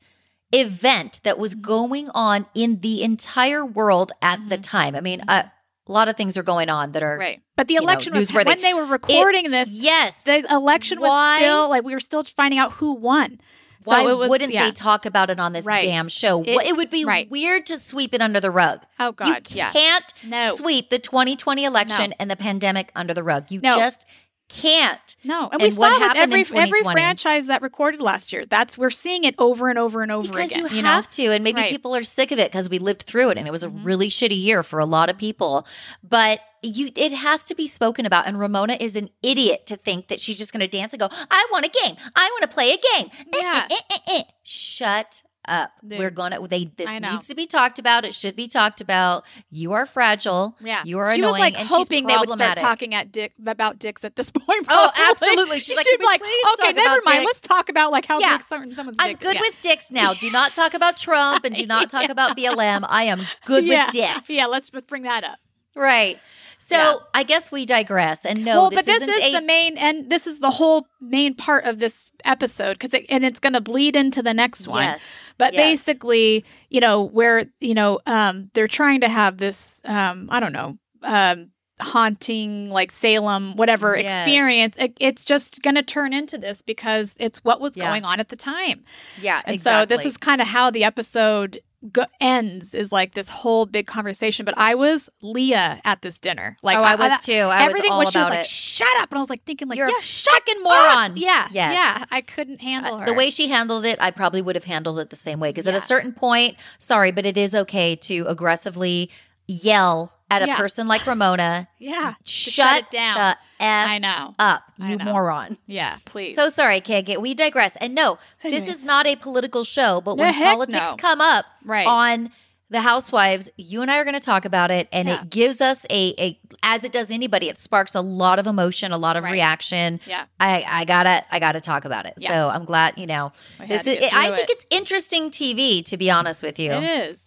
event 0.53 1.21
that 1.25 1.39
was 1.39 1.55
going 1.55 2.11
on 2.15 2.47
in 2.55 2.81
the 2.81 3.03
entire 3.03 3.65
world 3.65 4.13
at 4.23 4.49
the 4.49 4.59
Mhm. 4.59 4.63
time. 4.63 4.95
I 4.95 5.01
mean, 5.01 5.23
uh, 5.27 5.45
a 5.87 5.93
lot 5.93 6.09
of 6.09 6.17
things 6.17 6.37
are 6.37 6.43
going 6.43 6.71
on 6.71 6.93
that 6.93 7.03
are 7.03 7.19
right 7.19 7.43
but 7.57 7.67
the 7.69 7.75
you 7.75 7.81
know, 7.81 7.85
election 7.87 8.15
was 8.15 8.33
when 8.33 8.61
they 8.63 8.75
were 8.75 8.87
recording 8.87 9.51
this 9.51 9.69
yes. 9.71 10.23
the 10.25 10.45
election 10.53 11.01
was 11.01 11.09
Why- 11.11 11.39
still 11.39 11.69
like 11.69 11.85
we 11.85 11.93
were 11.95 12.01
still 12.01 12.25
finding 12.25 12.59
out 12.59 12.73
who 12.73 12.95
won. 12.95 13.41
Why 13.85 14.03
so 14.03 14.09
it 14.09 14.17
was, 14.17 14.31
wouldn't 14.31 14.53
yeah. 14.55 14.65
they 14.65 14.73
talk 14.73 15.05
about 15.05 15.29
it 15.29 15.39
on 15.39 15.53
this 15.53 15.67
Right. 15.67 15.83
damn 15.83 16.09
show? 16.09 16.41
It- 16.41 16.49
It, 16.49 16.67
it 16.69 16.77
would 16.77 16.89
be 16.89 17.05
right. 17.05 17.31
weird 17.31 17.67
to 17.67 17.79
sweep 17.79 18.15
it 18.15 18.23
under 18.23 18.41
the 18.41 18.51
rug. 18.51 18.81
Oh 18.99 19.13
God, 19.13 19.51
you 19.51 19.57
yeah, 19.59 19.73
can't 19.73 20.15
no, 20.25 20.55
sweep 20.55 20.89
the 20.89 20.99
2020 20.99 21.65
election 21.65 22.15
and 22.19 22.31
the 22.31 22.37
pandemic 22.37 22.91
under 22.97 23.13
the 23.13 23.23
rug. 23.23 23.51
You 23.51 23.61
No. 23.61 23.77
just 23.77 24.07
can't. 24.55 25.17
no. 25.25 25.49
And, 25.53 25.61
And 25.61 25.63
we 25.63 25.79
what 25.79 25.93
saw 26.01 26.09
with 26.09 26.17
every 26.17 26.45
every 26.55 26.83
franchise 26.83 27.47
that 27.47 27.63
recorded 27.63 28.01
last 28.01 28.33
year. 28.33 28.45
That's 28.47 28.79
we're 28.79 28.91
seeing 28.91 29.25
it 29.25 29.35
over 29.39 29.69
and 29.69 29.79
over 29.79 30.03
and 30.03 30.11
over 30.13 30.29
Because 30.29 30.51
again. 30.51 30.67
you, 30.71 30.77
you 30.77 30.83
know, 30.83 30.89
have 30.89 31.11
to, 31.11 31.27
and 31.33 31.43
maybe 31.45 31.61
Right. 31.61 31.71
people 31.71 31.95
are 31.97 32.03
sick 32.03 32.31
of 32.31 32.39
it 32.39 32.51
because 32.51 32.71
we 32.71 32.79
lived 32.79 33.03
through 33.03 33.31
it, 33.31 33.39
and 33.39 33.47
it 33.47 33.51
was 33.51 33.63
a 33.65 33.69
Mhm. 33.69 33.85
really 33.85 34.09
shitty 34.09 34.41
year 34.41 34.63
for 34.63 34.79
a 34.79 34.87
lot 34.87 35.09
of 35.11 35.19
people. 35.19 35.67
But 36.03 36.41
you, 36.63 36.91
it 36.97 37.13
has 37.13 37.45
to 37.45 37.55
be 37.55 37.67
spoken 37.67 38.07
about. 38.07 38.27
And 38.27 38.39
Ramona 38.39 38.79
is 38.81 38.97
an 38.97 39.11
idiot 39.23 39.67
to 39.67 39.77
think 39.77 40.09
that 40.09 40.19
she's 40.21 40.39
just 40.39 40.51
going 40.53 40.61
to 40.61 40.69
dance 40.69 40.95
and 40.95 41.01
go, 41.01 41.09
"I 41.31 41.47
want 41.53 41.67
a 41.67 41.69
game. 41.69 41.97
I 42.17 42.31
want 42.33 42.43
to 42.43 42.49
play 42.49 42.71
a 42.73 42.79
game." 42.97 43.11
Eh, 43.35 43.39
Yeah. 43.43 43.67
eh, 43.71 43.75
eh, 43.91 43.97
eh, 44.09 44.19
eh. 44.19 44.23
Shut 44.43 45.21
up. 45.49 45.73
Dude. 45.87 45.99
We're 45.99 46.11
gonna. 46.11 46.47
They. 46.49 46.65
This 46.77 46.89
needs 47.01 47.29
to 47.29 47.35
be 47.35 47.47
talked 47.47 47.79
about. 47.79 48.05
It 48.05 48.15
should 48.15 48.37
be 48.37 48.49
talked 48.49 48.81
about. 48.81 49.25
You 49.51 49.73
are 49.73 49.87
fragile. 49.87 50.57
yeah. 50.61 50.83
You 50.85 50.99
are 50.99 51.11
she 51.13 51.19
annoying. 51.21 51.33
was 51.33 51.41
like 51.41 51.59
and 51.59 51.69
hoping 51.69 52.07
they 52.07 52.17
would 52.17 52.31
start 52.31 52.59
talking 52.59 52.95
at 52.95 53.13
Dick 53.13 53.33
about 53.47 53.79
dicks 53.79 54.05
at 54.05 54.17
this 54.17 54.31
point. 54.31 54.47
Oh, 54.69 54.91
probably. 54.93 54.93
Oh, 54.99 55.11
absolutely. 55.11 55.61
She's 55.61 55.77
like, 55.77 55.85
She'd 55.87 55.99
"Can 55.99 56.01
be 56.01 56.05
we 56.05 56.07
like, 56.07 56.71
okay, 56.71 56.73
never 56.73 57.01
mind. 57.05 57.19
dicks?" 57.21 57.27
Let's 57.27 57.41
talk 57.41 57.69
about 57.69 57.93
like 57.93 58.07
how 58.07 58.19
Yeah. 58.21 58.39
big 58.39 58.47
certain 58.47 58.75
someone's 58.75 58.97
I'm 59.01 59.13
dick. 59.13 59.21
good 59.21 59.35
yeah. 59.37 59.41
with 59.41 59.61
dicks 59.61 59.91
now. 59.91 60.15
Do 60.15 60.31
not 60.31 60.55
talk 60.55 60.75
about 60.75 60.97
Trump 61.05 61.45
and 61.45 61.55
do 61.55 61.67
not 61.67 61.91
talk 61.91 62.05
Yeah. 62.05 62.11
about 62.13 62.37
BLM. 62.37 62.85
I 62.89 63.05
am 63.05 63.27
good 63.47 63.65
yeah. 63.67 63.87
with 63.87 63.95
dicks. 63.95 64.31
Yeah, 64.31 64.47
let's 64.47 64.71
just 64.71 64.87
bring 64.87 65.03
that 65.03 65.25
up. 65.25 65.39
Right. 65.77 66.19
So 66.67 66.77
Yeah. 66.77 66.95
I 67.13 67.23
guess 67.25 67.53
we 67.53 67.67
digress. 67.67 68.25
And 68.25 68.45
no, 68.45 68.53
well, 68.63 68.71
this 68.71 68.79
but 68.79 68.87
this 68.87 69.03
is 69.03 69.19
a 69.19 69.33
the 69.33 69.43
main, 69.43 69.77
and 69.77 70.11
this 70.11 70.27
is 70.27 70.39
the 70.39 70.51
whole 70.51 70.87
main 71.01 71.35
part 71.35 71.67
of 71.67 71.79
this 71.79 72.11
episode 72.25 72.75
because, 72.75 72.95
it, 72.95 73.05
and 73.11 73.23
it's 73.25 73.39
going 73.39 73.53
to 73.53 73.61
bleed 73.61 73.97
into 73.97 74.23
the 74.23 74.33
next 74.33 74.67
one. 74.67 74.85
yes. 74.85 75.01
But 75.37 75.53
yes. 75.53 75.63
basically, 75.63 76.45
you 76.71 76.81
know, 76.81 77.03
where 77.03 77.47
you 77.61 77.75
know, 77.75 78.01
um, 78.07 78.51
they're 78.55 78.69
trying 78.69 79.01
to 79.03 79.09
have 79.09 79.37
this, 79.39 79.81
um, 79.85 80.29
I 80.31 80.41
don't 80.41 80.53
know, 80.53 80.79
um, 81.03 81.51
haunting 81.81 82.71
like 82.71 82.91
Salem, 82.93 83.57
whatever 83.57 83.97
Yes. 83.97 84.21
experience. 84.27 84.77
It, 84.79 84.97
it's 85.01 85.25
just 85.25 85.61
going 85.63 85.75
to 85.75 85.83
turn 85.83 86.13
into 86.13 86.39
this 86.39 86.63
because 86.63 87.15
it's 87.19 87.41
what 87.45 87.61
was 87.61 87.77
Yeah. 87.77 87.89
going 87.89 88.05
on 88.05 88.21
at 88.21 88.29
the 88.29 88.37
time. 88.37 88.85
Yeah, 89.21 89.43
And 89.45 89.55
exactly. 89.57 89.97
so 89.97 89.97
this 89.99 90.07
is 90.07 90.17
kind 90.17 90.41
of 90.41 90.47
how 90.47 90.71
the 90.71 90.85
episode 90.85 91.61
go- 91.93 92.07
ends 92.21 92.75
is 92.75 92.91
like 92.93 93.15
this 93.15 93.29
whole 93.29 93.67
big 93.67 93.87
conversation. 93.87 94.45
But 94.45 94.57
I 94.59 94.75
was 94.75 95.09
Leah 95.23 95.81
at 95.85 96.03
this 96.03 96.19
dinner. 96.19 96.57
Like 96.63 96.77
oh, 96.77 96.83
I 96.83 96.95
was 96.95 97.25
too. 97.25 97.33
I 97.33 97.63
everything 97.65 97.91
was 97.91 97.93
all 97.93 98.05
was 98.05 98.13
she 98.13 98.19
was 98.19 98.29
like, 98.31 98.39
it. 98.41 98.47
"Shut 98.47 98.89
up!" 99.01 99.11
And 99.11 99.19
I 99.19 99.21
was 99.21 99.31
like 99.31 99.45
thinking, 99.45 99.69
like, 99.69 99.79
You're 99.79 99.89
"Yeah, 99.89 99.99
a 99.99 100.03
fucking 100.03 100.63
moron. 100.63 101.13
up." 101.13 101.17
Yeah, 101.17 101.49
Yes. 101.51 101.75
yeah. 101.75 102.05
I 102.11 102.21
couldn't 102.21 102.61
handle 102.61 102.95
Uh, 102.95 102.99
her. 102.99 103.07
The 103.07 103.15
way 103.15 103.31
she 103.31 103.49
handled 103.49 103.85
it, 103.85 103.99
I 104.01 104.11
probably 104.11 104.43
would 104.43 104.55
have 104.55 104.65
handled 104.65 104.99
it 104.99 105.11
the 105.11 105.17
same 105.17 105.41
way. 105.41 105.51
Because 105.51 105.67
at 105.67 105.75
a 105.75 105.81
certain 105.81 106.13
point, 106.13 106.57
sorry, 106.79 107.11
but 107.13 107.27
it 107.27 107.37
is 107.37 107.55
okay 107.55 107.97
to 107.97 108.25
aggressively 108.29 109.11
yell 109.47 110.13
at 110.31 110.43
a 110.43 110.47
Yeah. 110.47 110.57
person 110.57 110.89
like 110.89 111.07
Ramona. 111.07 111.69
yeah, 111.79 112.15
Shut, 112.25 112.83
it 112.85 112.91
down. 112.91 113.15
the 113.15 113.37
f 113.65 113.89
I 113.89 113.99
know. 113.99 114.35
up, 114.39 114.63
you 114.79 114.97
know. 114.97 115.05
moron. 115.05 115.59
Yeah, 115.67 115.99
please. 116.05 116.35
So 116.35 116.49
sorry, 116.49 116.81
Keg. 116.81 117.15
We 117.19 117.35
digress. 117.35 117.77
And 117.77 117.95
no, 117.95 118.19
this 118.43 118.69
is 118.69 118.85
not 118.85 119.07
a 119.07 119.17
political 119.17 119.65
show. 119.65 120.01
But 120.01 120.17
No, 120.17 120.25
when 120.25 120.35
politics 120.43 120.91
no. 120.91 120.97
come 120.97 121.21
up 121.21 121.45
right. 121.65 121.87
on 121.87 122.31
the 122.71 122.81
housewives, 122.81 123.49
you 123.57 123.83
and 123.83 123.91
I 123.91 123.99
are 123.99 124.05
going 124.05 124.15
to 124.15 124.21
talk 124.21 124.45
about 124.45 124.71
it, 124.71 124.89
and 124.91 125.07
Yeah. 125.07 125.21
it 125.23 125.31
gives 125.31 125.61
us 125.61 125.85
a, 125.91 126.15
a, 126.19 126.41
as 126.65 126.83
it 126.83 126.91
does 126.91 127.11
anybody, 127.13 127.49
it 127.49 127.59
sparks 127.59 127.95
a 127.95 128.01
lot 128.01 128.39
of 128.41 128.47
emotion, 128.49 128.91
a 128.91 128.99
lot 128.99 129.17
of 129.17 129.23
Right. 129.23 129.33
reaction. 129.33 130.01
Yeah. 130.07 130.25
I, 130.41 130.65
I 130.67 130.85
gotta, 130.85 131.25
I 131.31 131.39
gotta 131.39 131.61
talk 131.61 131.85
about 131.85 132.07
it. 132.07 132.15
Yeah. 132.19 132.31
So 132.31 132.49
I'm 132.49 132.65
glad, 132.65 132.95
you 132.97 133.07
know, 133.07 133.33
I 133.61 133.67
this 133.67 133.83
is. 133.87 133.95
to 133.95 134.01
get 134.01 134.15
I 134.15 134.35
think 134.35 134.49
it. 134.49 134.53
it's 134.55 134.67
interesting 134.71 135.31
TV, 135.31 135.85
to 135.85 135.97
be 135.97 136.11
honest 136.11 136.43
with 136.43 136.59
you. 136.59 136.73
It 136.73 136.83
is. 137.11 137.24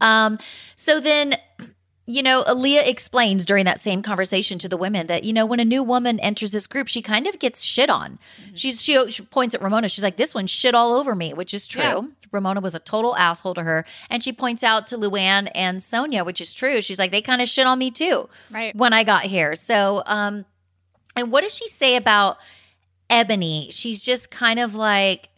Um, 0.00 0.38
so 0.76 1.00
then, 1.00 1.34
you 2.06 2.22
know, 2.22 2.42
Aaliyah 2.44 2.86
explains 2.86 3.44
during 3.44 3.64
that 3.66 3.78
same 3.78 4.02
conversation 4.02 4.58
to 4.60 4.68
the 4.68 4.76
women 4.76 5.06
that, 5.08 5.24
you 5.24 5.32
know, 5.32 5.44
when 5.46 5.60
a 5.60 5.64
new 5.64 5.82
woman 5.82 6.18
enters 6.20 6.52
this 6.52 6.66
group, 6.66 6.88
she 6.88 7.02
kind 7.02 7.26
of 7.26 7.38
gets 7.38 7.62
shit 7.62 7.90
on. 7.90 8.18
She's 8.54 8.82
she, 8.82 9.10
she 9.10 9.22
points 9.22 9.54
at 9.54 9.62
Ramona. 9.62 9.88
She's 9.88 10.04
like, 10.04 10.16
this 10.16 10.34
one 10.34 10.46
shit 10.46 10.74
all 10.74 10.94
over 10.94 11.14
me, 11.14 11.32
which 11.34 11.52
is 11.54 11.66
true. 11.66 11.82
Yeah. 11.82 12.00
Ramona 12.32 12.60
was 12.60 12.74
a 12.74 12.78
total 12.80 13.16
asshole 13.16 13.54
to 13.54 13.62
her. 13.62 13.84
And 14.10 14.22
she 14.22 14.32
points 14.32 14.62
out 14.64 14.86
to 14.88 14.96
Luann 14.96 15.50
and 15.54 15.78
Sonja, 15.80 16.24
which 16.26 16.40
is 16.40 16.52
true. 16.52 16.80
She's 16.80 16.98
like, 16.98 17.10
they 17.10 17.22
kind 17.22 17.40
of 17.42 17.48
shit 17.48 17.66
on 17.66 17.78
me 17.78 17.90
too 17.90 18.28
Right. 18.50 18.74
when 18.76 18.92
I 18.92 19.04
got 19.04 19.22
here. 19.24 19.54
So, 19.54 20.02
um, 20.06 20.44
and 21.16 21.30
what 21.32 21.42
does 21.42 21.54
she 21.54 21.68
say 21.68 21.96
about 21.96 22.36
Eboni? 23.10 23.68
She's 23.72 24.02
just 24.02 24.30
kind 24.30 24.58
of 24.58 24.74
like, 24.74 25.28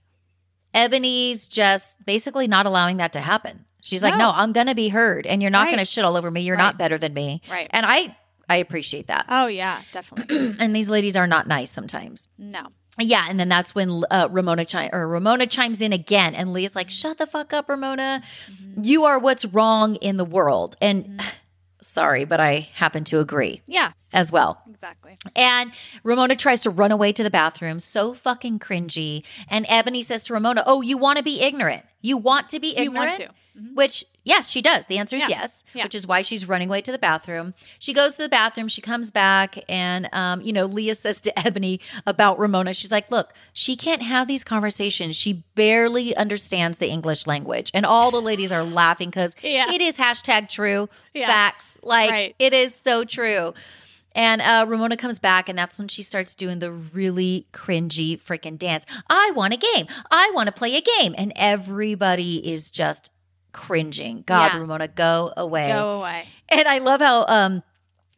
Eboni's 0.74 1.48
just 1.48 2.04
basically 2.06 2.46
not 2.46 2.66
allowing 2.66 2.96
that 2.98 3.12
to 3.14 3.20
happen. 3.20 3.64
She's 3.82 4.02
like, 4.02 4.14
No. 4.14 4.26
no, 4.26 4.32
I'm 4.34 4.52
gonna 4.52 4.74
be 4.74 4.88
heard, 4.88 5.26
and 5.26 5.40
you're 5.42 5.50
not 5.50 5.64
Right. 5.66 5.70
gonna 5.72 5.84
shit 5.84 6.04
all 6.04 6.16
over 6.16 6.30
me. 6.30 6.42
You're 6.42 6.56
Right. 6.56 6.62
not 6.64 6.78
better 6.78 6.98
than 6.98 7.14
me, 7.14 7.42
Right. 7.50 7.68
and 7.70 7.84
I 7.86 8.16
I 8.48 8.56
appreciate 8.56 9.06
that. 9.06 9.26
Oh 9.28 9.46
yeah, 9.46 9.82
definitely. 9.92 10.56
and 10.60 10.74
these 10.74 10.88
ladies 10.88 11.16
are 11.16 11.26
not 11.26 11.46
nice 11.46 11.70
sometimes. 11.70 12.28
no. 12.38 12.66
Yeah, 12.98 13.24
and 13.30 13.38
then 13.40 13.48
that's 13.48 13.74
when 13.74 14.02
uh, 14.10 14.28
Ramona 14.30 14.66
chi- 14.66 14.90
or 14.92 15.06
Ramona 15.08 15.46
chimes 15.46 15.80
in 15.80 15.92
again, 15.92 16.34
and 16.34 16.52
Leah's 16.52 16.74
like, 16.76 16.90
"Shut 16.90 17.16
the 17.18 17.26
fuck 17.26 17.52
up, 17.54 17.68
Ramona. 17.68 18.20
Mm-hmm. 18.50 18.82
You 18.84 19.04
are 19.04 19.18
what's 19.18 19.44
wrong 19.46 19.94
in 19.96 20.16
the 20.18 20.24
world." 20.24 20.76
And 20.82 21.22
sorry, 21.82 22.24
but 22.24 22.40
I 22.40 22.68
happen 22.74 23.04
to 23.04 23.20
agree 23.20 23.62
Yeah, 23.66 23.92
as 24.12 24.30
well. 24.32 24.62
exactly. 24.70 25.16
And 25.36 25.72
Ramona 26.04 26.36
tries 26.36 26.60
to 26.60 26.70
run 26.70 26.92
away 26.92 27.12
to 27.12 27.22
the 27.22 27.30
bathroom, 27.30 27.80
so 27.80 28.14
fucking 28.14 28.58
cringy. 28.58 29.22
And 29.48 29.66
Eboni 29.66 30.04
says 30.04 30.24
to 30.24 30.32
Ramona, 30.34 30.62
Oh, 30.66 30.80
you 30.80 30.96
want 30.98 31.18
to 31.18 31.24
be 31.24 31.40
ignorant. 31.42 31.84
You 32.00 32.16
want 32.16 32.48
to 32.50 32.60
be 32.60 32.74
You 32.76 32.90
want 32.90 33.10
ignorant? 33.12 33.34
to. 33.56 33.60
Mhm. 33.60 33.74
Which, 33.74 34.04
yes, 34.24 34.48
she 34.50 34.60
does. 34.62 34.86
The 34.86 34.98
answer 34.98 35.16
is 35.16 35.22
Yeah. 35.22 35.28
yes, 35.28 35.64
Yeah. 35.74 35.84
which 35.84 35.94
is 35.94 36.06
why 36.06 36.22
she's 36.22 36.46
running 36.48 36.68
away 36.68 36.80
to 36.82 36.92
the 36.92 36.98
bathroom. 36.98 37.54
She 37.78 37.92
goes 37.92 38.16
to 38.16 38.22
the 38.22 38.28
bathroom. 38.28 38.68
She 38.68 38.80
comes 38.80 39.10
back, 39.10 39.58
and, 39.68 40.08
um, 40.12 40.40
you 40.42 40.52
know, 40.52 40.66
Leah 40.66 40.94
says 40.94 41.20
to 41.22 41.32
Eboni 41.36 41.80
about 42.06 42.38
Ramona, 42.38 42.72
she's 42.74 42.92
like, 42.92 43.10
Look, 43.10 43.32
she 43.52 43.76
can't 43.76 44.02
have 44.02 44.28
these 44.28 44.44
conversations. 44.44 45.16
She 45.16 45.44
barely 45.54 46.14
understands 46.16 46.78
the 46.78 46.88
English 46.88 47.26
language. 47.26 47.70
And 47.74 47.84
all 47.86 48.10
the 48.10 48.20
ladies 48.22 48.52
are 48.52 48.64
laughing 48.64 49.10
because 49.10 49.34
Yeah. 49.42 49.72
it 49.72 49.80
is 49.80 49.96
hashtag 49.96 50.48
true 50.48 50.88
facts. 51.14 51.78
Like, 51.82 52.10
Right. 52.10 52.34
it 52.38 52.52
is 52.52 52.74
so 52.74 53.04
true. 53.04 53.54
And 54.12 54.42
uh, 54.42 54.64
Ramona 54.66 54.96
comes 54.96 55.20
back, 55.20 55.48
and 55.48 55.56
that's 55.56 55.78
when 55.78 55.86
she 55.86 56.02
starts 56.02 56.34
doing 56.34 56.58
the 56.58 56.72
really 56.72 57.46
cringy 57.52 58.20
freaking 58.20 58.58
dance. 58.58 58.84
I 59.08 59.30
want 59.36 59.54
a 59.54 59.56
game. 59.56 59.86
I 60.10 60.32
want 60.34 60.48
to 60.48 60.52
play 60.52 60.74
a 60.74 60.80
game. 60.80 61.14
And 61.16 61.32
everybody 61.36 62.38
is 62.52 62.72
just 62.72 63.12
cringing. 63.52 64.22
God, 64.26 64.52
Yeah. 64.52 64.60
Ramona, 64.60 64.88
go 64.88 65.32
away. 65.36 65.68
Go 65.68 66.00
away. 66.00 66.28
And 66.48 66.66
I 66.66 66.78
love 66.78 67.00
how 67.00 67.26
um, 67.26 67.62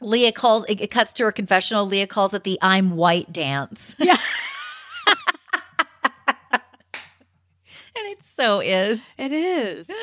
Leah 0.00 0.32
calls 0.32 0.64
it, 0.66 0.80
it 0.80 0.90
cuts 0.90 1.12
to 1.14 1.24
her 1.24 1.32
confessional. 1.32 1.86
Leah 1.86 2.06
calls 2.06 2.34
it 2.34 2.44
the 2.44 2.58
I'm 2.62 2.96
white 2.96 3.32
dance. 3.32 3.94
Yeah. 3.98 4.16
and 6.52 6.60
it 7.96 8.22
so 8.22 8.60
is. 8.60 9.02
It 9.18 9.32
is. 9.32 9.88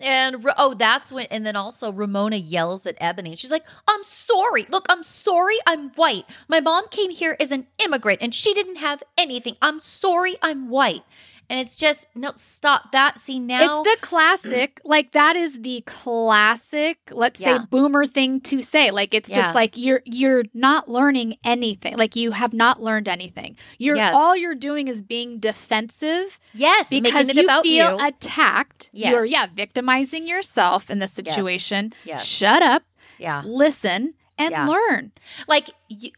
And 0.00 0.46
oh, 0.56 0.74
that's 0.74 1.10
when, 1.10 1.26
and 1.26 1.44
then 1.44 1.56
also 1.56 1.90
Ramona 1.90 2.36
yells 2.36 2.86
at 2.86 2.96
Eboni. 3.00 3.36
She's 3.36 3.50
like, 3.50 3.64
I'm 3.88 4.04
sorry. 4.04 4.64
Look, 4.70 4.86
I'm 4.88 5.02
sorry. 5.02 5.56
I'm 5.66 5.90
white. 5.90 6.24
My 6.46 6.60
mom 6.60 6.86
came 6.88 7.10
here 7.10 7.36
as 7.40 7.50
an 7.50 7.66
immigrant 7.80 8.20
and 8.22 8.32
she 8.32 8.54
didn't 8.54 8.76
have 8.76 9.02
anything. 9.16 9.56
I'm 9.60 9.80
sorry. 9.80 10.36
I'm 10.40 10.68
white. 10.68 11.02
And 11.50 11.58
it's 11.58 11.76
just, 11.76 12.08
no, 12.14 12.32
stop 12.34 12.92
that. 12.92 13.18
See, 13.18 13.38
now. 13.38 13.80
It's 13.82 13.90
the 13.90 14.06
classic, 14.06 14.80
like 14.84 15.12
that 15.12 15.34
is 15.34 15.60
the 15.62 15.82
classic, 15.86 16.98
let's 17.10 17.40
Yeah. 17.40 17.58
say 17.60 17.64
boomer 17.70 18.04
thing 18.06 18.40
to 18.42 18.60
say. 18.60 18.90
Like 18.90 19.14
it's 19.14 19.30
Yeah. 19.30 19.36
just 19.42 19.54
like 19.54 19.76
you're 19.76 20.02
you're 20.04 20.44
not 20.52 20.88
learning 20.90 21.36
anything. 21.44 21.96
Like 21.96 22.14
you 22.16 22.32
have 22.32 22.52
not 22.52 22.82
learned 22.82 23.08
anything. 23.08 23.56
You're 23.78 23.96
Yes. 23.96 24.14
all 24.14 24.36
you're 24.36 24.54
doing 24.54 24.88
is 24.88 25.00
being 25.00 25.38
defensive 25.38 26.38
yes, 26.52 26.88
because 26.90 27.32
you 27.34 27.46
feel 27.62 27.64
you. 27.64 27.98
attacked. 28.06 28.90
Yes. 28.92 29.10
You're 29.12 29.24
yeah, 29.24 29.46
victimizing 29.54 30.26
yourself 30.26 30.90
in 30.90 30.98
this 30.98 31.14
Yes. 31.16 31.34
situation. 31.34 31.92
Yes. 32.04 32.24
Shut 32.24 32.62
up, 32.62 32.82
yeah. 33.18 33.42
listen, 33.44 34.14
and 34.38 34.52
Yeah. 34.52 34.66
learn. 34.66 35.12
Like, 35.46 35.70
you, 35.88 36.10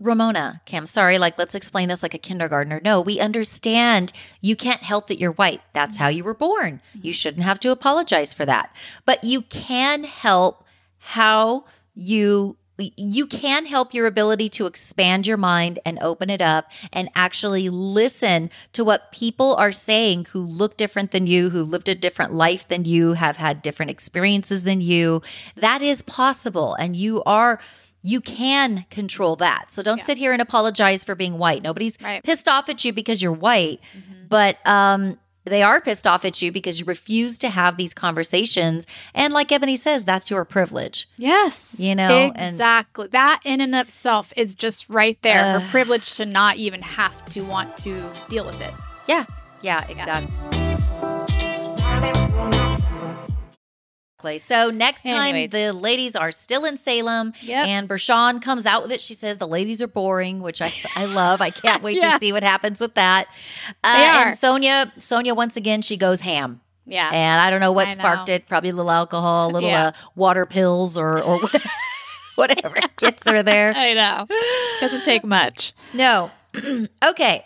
Ramona, 0.00 0.60
Cam, 0.64 0.86
sorry, 0.86 1.18
like, 1.18 1.38
let's 1.38 1.54
explain 1.54 1.88
this 1.88 2.02
like 2.02 2.14
a 2.14 2.18
kindergartner. 2.18 2.80
No, 2.82 3.00
we 3.00 3.20
understand 3.20 4.12
you 4.40 4.56
can't 4.56 4.82
help 4.82 5.06
that 5.08 5.18
you're 5.18 5.32
white. 5.32 5.60
That's 5.72 5.96
how 5.96 6.08
you 6.08 6.24
were 6.24 6.34
born. 6.34 6.80
You 6.92 7.00
mm-hmm. 7.00 7.10
shouldn't 7.12 7.44
have 7.44 7.60
to 7.60 7.70
apologize 7.70 8.32
for 8.32 8.46
that. 8.46 8.74
But 9.04 9.24
you 9.24 9.42
can 9.42 10.04
help 10.04 10.64
how 10.98 11.64
you. 11.94 12.56
You 12.76 13.26
can 13.26 13.66
help 13.66 13.94
your 13.94 14.06
ability 14.06 14.48
to 14.50 14.66
expand 14.66 15.26
your 15.28 15.36
mind 15.36 15.78
and 15.86 15.98
open 16.00 16.28
it 16.28 16.40
up 16.40 16.70
and 16.92 17.08
actually 17.14 17.68
listen 17.68 18.50
to 18.72 18.84
what 18.84 19.12
people 19.12 19.54
are 19.56 19.70
saying 19.70 20.26
who 20.32 20.40
look 20.44 20.76
different 20.76 21.12
than 21.12 21.26
you, 21.28 21.50
who 21.50 21.62
lived 21.62 21.88
a 21.88 21.94
different 21.94 22.32
life 22.32 22.66
than 22.66 22.84
you, 22.84 23.12
have 23.12 23.36
had 23.36 23.62
different 23.62 23.90
experiences 23.90 24.64
than 24.64 24.80
you. 24.80 25.22
That 25.56 25.82
is 25.82 26.02
possible. 26.02 26.74
And 26.74 26.96
you 26.96 27.22
are 27.24 27.60
you 28.06 28.20
can 28.20 28.84
control 28.90 29.34
that. 29.36 29.72
So 29.72 29.82
don't 29.82 29.96
Yeah. 29.96 30.04
sit 30.04 30.18
here 30.18 30.32
and 30.34 30.42
apologize 30.42 31.04
for 31.04 31.14
being 31.14 31.38
white. 31.38 31.62
Nobody's 31.62 31.96
Right. 32.02 32.22
pissed 32.22 32.46
off 32.48 32.68
at 32.68 32.84
you 32.84 32.92
because 32.92 33.22
you're 33.22 33.32
white, 33.32 33.80
but 34.28 34.58
um 34.66 35.18
they 35.44 35.62
are 35.62 35.80
pissed 35.80 36.06
off 36.06 36.24
at 36.24 36.40
you 36.42 36.50
because 36.50 36.80
you 36.80 36.86
refuse 36.86 37.38
to 37.38 37.50
have 37.50 37.76
these 37.76 37.94
conversations. 37.94 38.86
And 39.14 39.32
like 39.32 39.48
Eboni 39.48 39.76
says, 39.76 40.04
that's 40.04 40.30
your 40.30 40.44
privilege. 40.44 41.08
Yes. 41.16 41.74
You 41.78 41.94
know, 41.94 42.32
and- 42.34 42.54
exactly. 42.54 43.08
that 43.08 43.40
in 43.44 43.60
and 43.60 43.74
of 43.74 43.88
itself 43.88 44.32
is 44.36 44.54
just 44.54 44.88
right 44.88 45.20
there. 45.22 45.56
Ugh. 45.56 45.62
Her 45.62 45.68
privilege 45.70 46.14
to 46.16 46.24
not 46.24 46.56
even 46.56 46.82
have 46.82 47.24
to 47.26 47.42
want 47.42 47.76
to 47.78 48.02
deal 48.28 48.46
with 48.46 48.60
it. 48.60 48.72
Yeah. 49.06 49.26
Yeah, 49.60 49.86
exactly. 49.88 50.63
So 54.38 54.70
next 54.70 55.02
time 55.02 55.48
the 55.50 55.72
ladies 55.72 56.16
are 56.16 56.32
still 56.32 56.64
in 56.64 56.76
Salem 56.78 57.32
Yep. 57.42 57.66
and 57.68 57.88
Bershan 57.88 58.40
comes 58.42 58.66
out 58.66 58.82
with 58.82 58.90
it. 58.92 59.00
She 59.00 59.14
says 59.14 59.38
the 59.38 59.46
ladies 59.48 59.80
are 59.82 59.86
boring, 59.86 60.40
which 60.40 60.60
I 60.62 60.72
I 60.96 61.04
love. 61.04 61.40
I 61.40 61.50
can't 61.50 61.82
wait 61.86 61.98
Yeah. 62.02 62.12
to 62.14 62.18
see 62.20 62.32
what 62.32 62.42
happens 62.42 62.80
with 62.80 62.94
that. 62.94 63.28
Uh, 63.82 63.98
They 63.98 64.04
are. 64.06 64.26
And 64.28 64.36
Sonja, 64.36 64.92
Sonja 64.98 65.36
once 65.36 65.56
again, 65.56 65.82
she 65.82 65.96
goes 65.96 66.20
ham. 66.20 66.60
Yeah. 66.86 67.08
And 67.12 67.40
I 67.40 67.50
don't 67.50 67.60
know 67.60 67.72
what 67.72 67.88
I 67.88 67.92
sparked 67.92 68.28
know. 68.28 68.34
it. 68.34 68.48
Probably 68.48 68.70
a 68.70 68.74
little 68.74 68.90
alcohol, 68.90 69.50
a 69.50 69.52
little 69.52 69.68
Yeah. 69.70 69.86
uh, 69.88 69.92
water 70.16 70.44
pills, 70.46 70.98
or 70.98 71.22
or 71.22 71.40
whatever 72.34 72.76
gets 72.98 73.28
her 73.28 73.42
there. 73.42 73.72
I 73.74 73.94
know. 73.94 74.26
Doesn't 74.80 75.04
take 75.04 75.24
much. 75.24 75.72
No. 75.92 76.30
okay. 77.02 77.44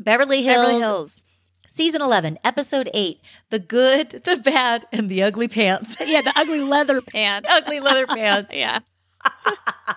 Beverly 0.00 0.42
Hills, 0.42 0.64
Beverly 0.66 0.80
Hills. 0.80 1.23
Season 1.74 2.00
11, 2.00 2.38
episode 2.44 2.88
8 2.94 3.20
The 3.50 3.58
Good, 3.58 4.10
the 4.24 4.36
Bad, 4.36 4.86
and 4.92 5.08
the 5.10 5.22
Ugly 5.22 5.48
Pants. 5.48 5.96
Yeah, 6.04 6.20
the 6.22 6.32
ugly 6.36 6.60
leather 6.60 7.00
pants. 7.00 7.48
ugly 7.52 7.80
leather 7.80 8.06
pants. 8.06 8.50
yeah. 8.54 8.78
oh 9.26 9.96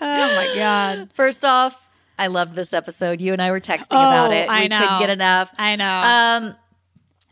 my 0.00 0.52
god. 0.54 1.10
First 1.14 1.44
off, 1.44 1.88
I 2.18 2.28
loved 2.28 2.54
this 2.54 2.72
episode. 2.72 3.20
You 3.20 3.32
and 3.32 3.42
I 3.42 3.50
were 3.50 3.60
texting 3.60 3.86
about 3.96 4.30
Oh, 4.30 4.34
it. 4.34 4.48
I 4.48 4.62
we 4.62 4.68
couldn't 4.68 4.98
get 5.00 5.10
enough. 5.10 5.50
I 5.58 5.76
know. 5.76 5.84
Um, 6.50 6.56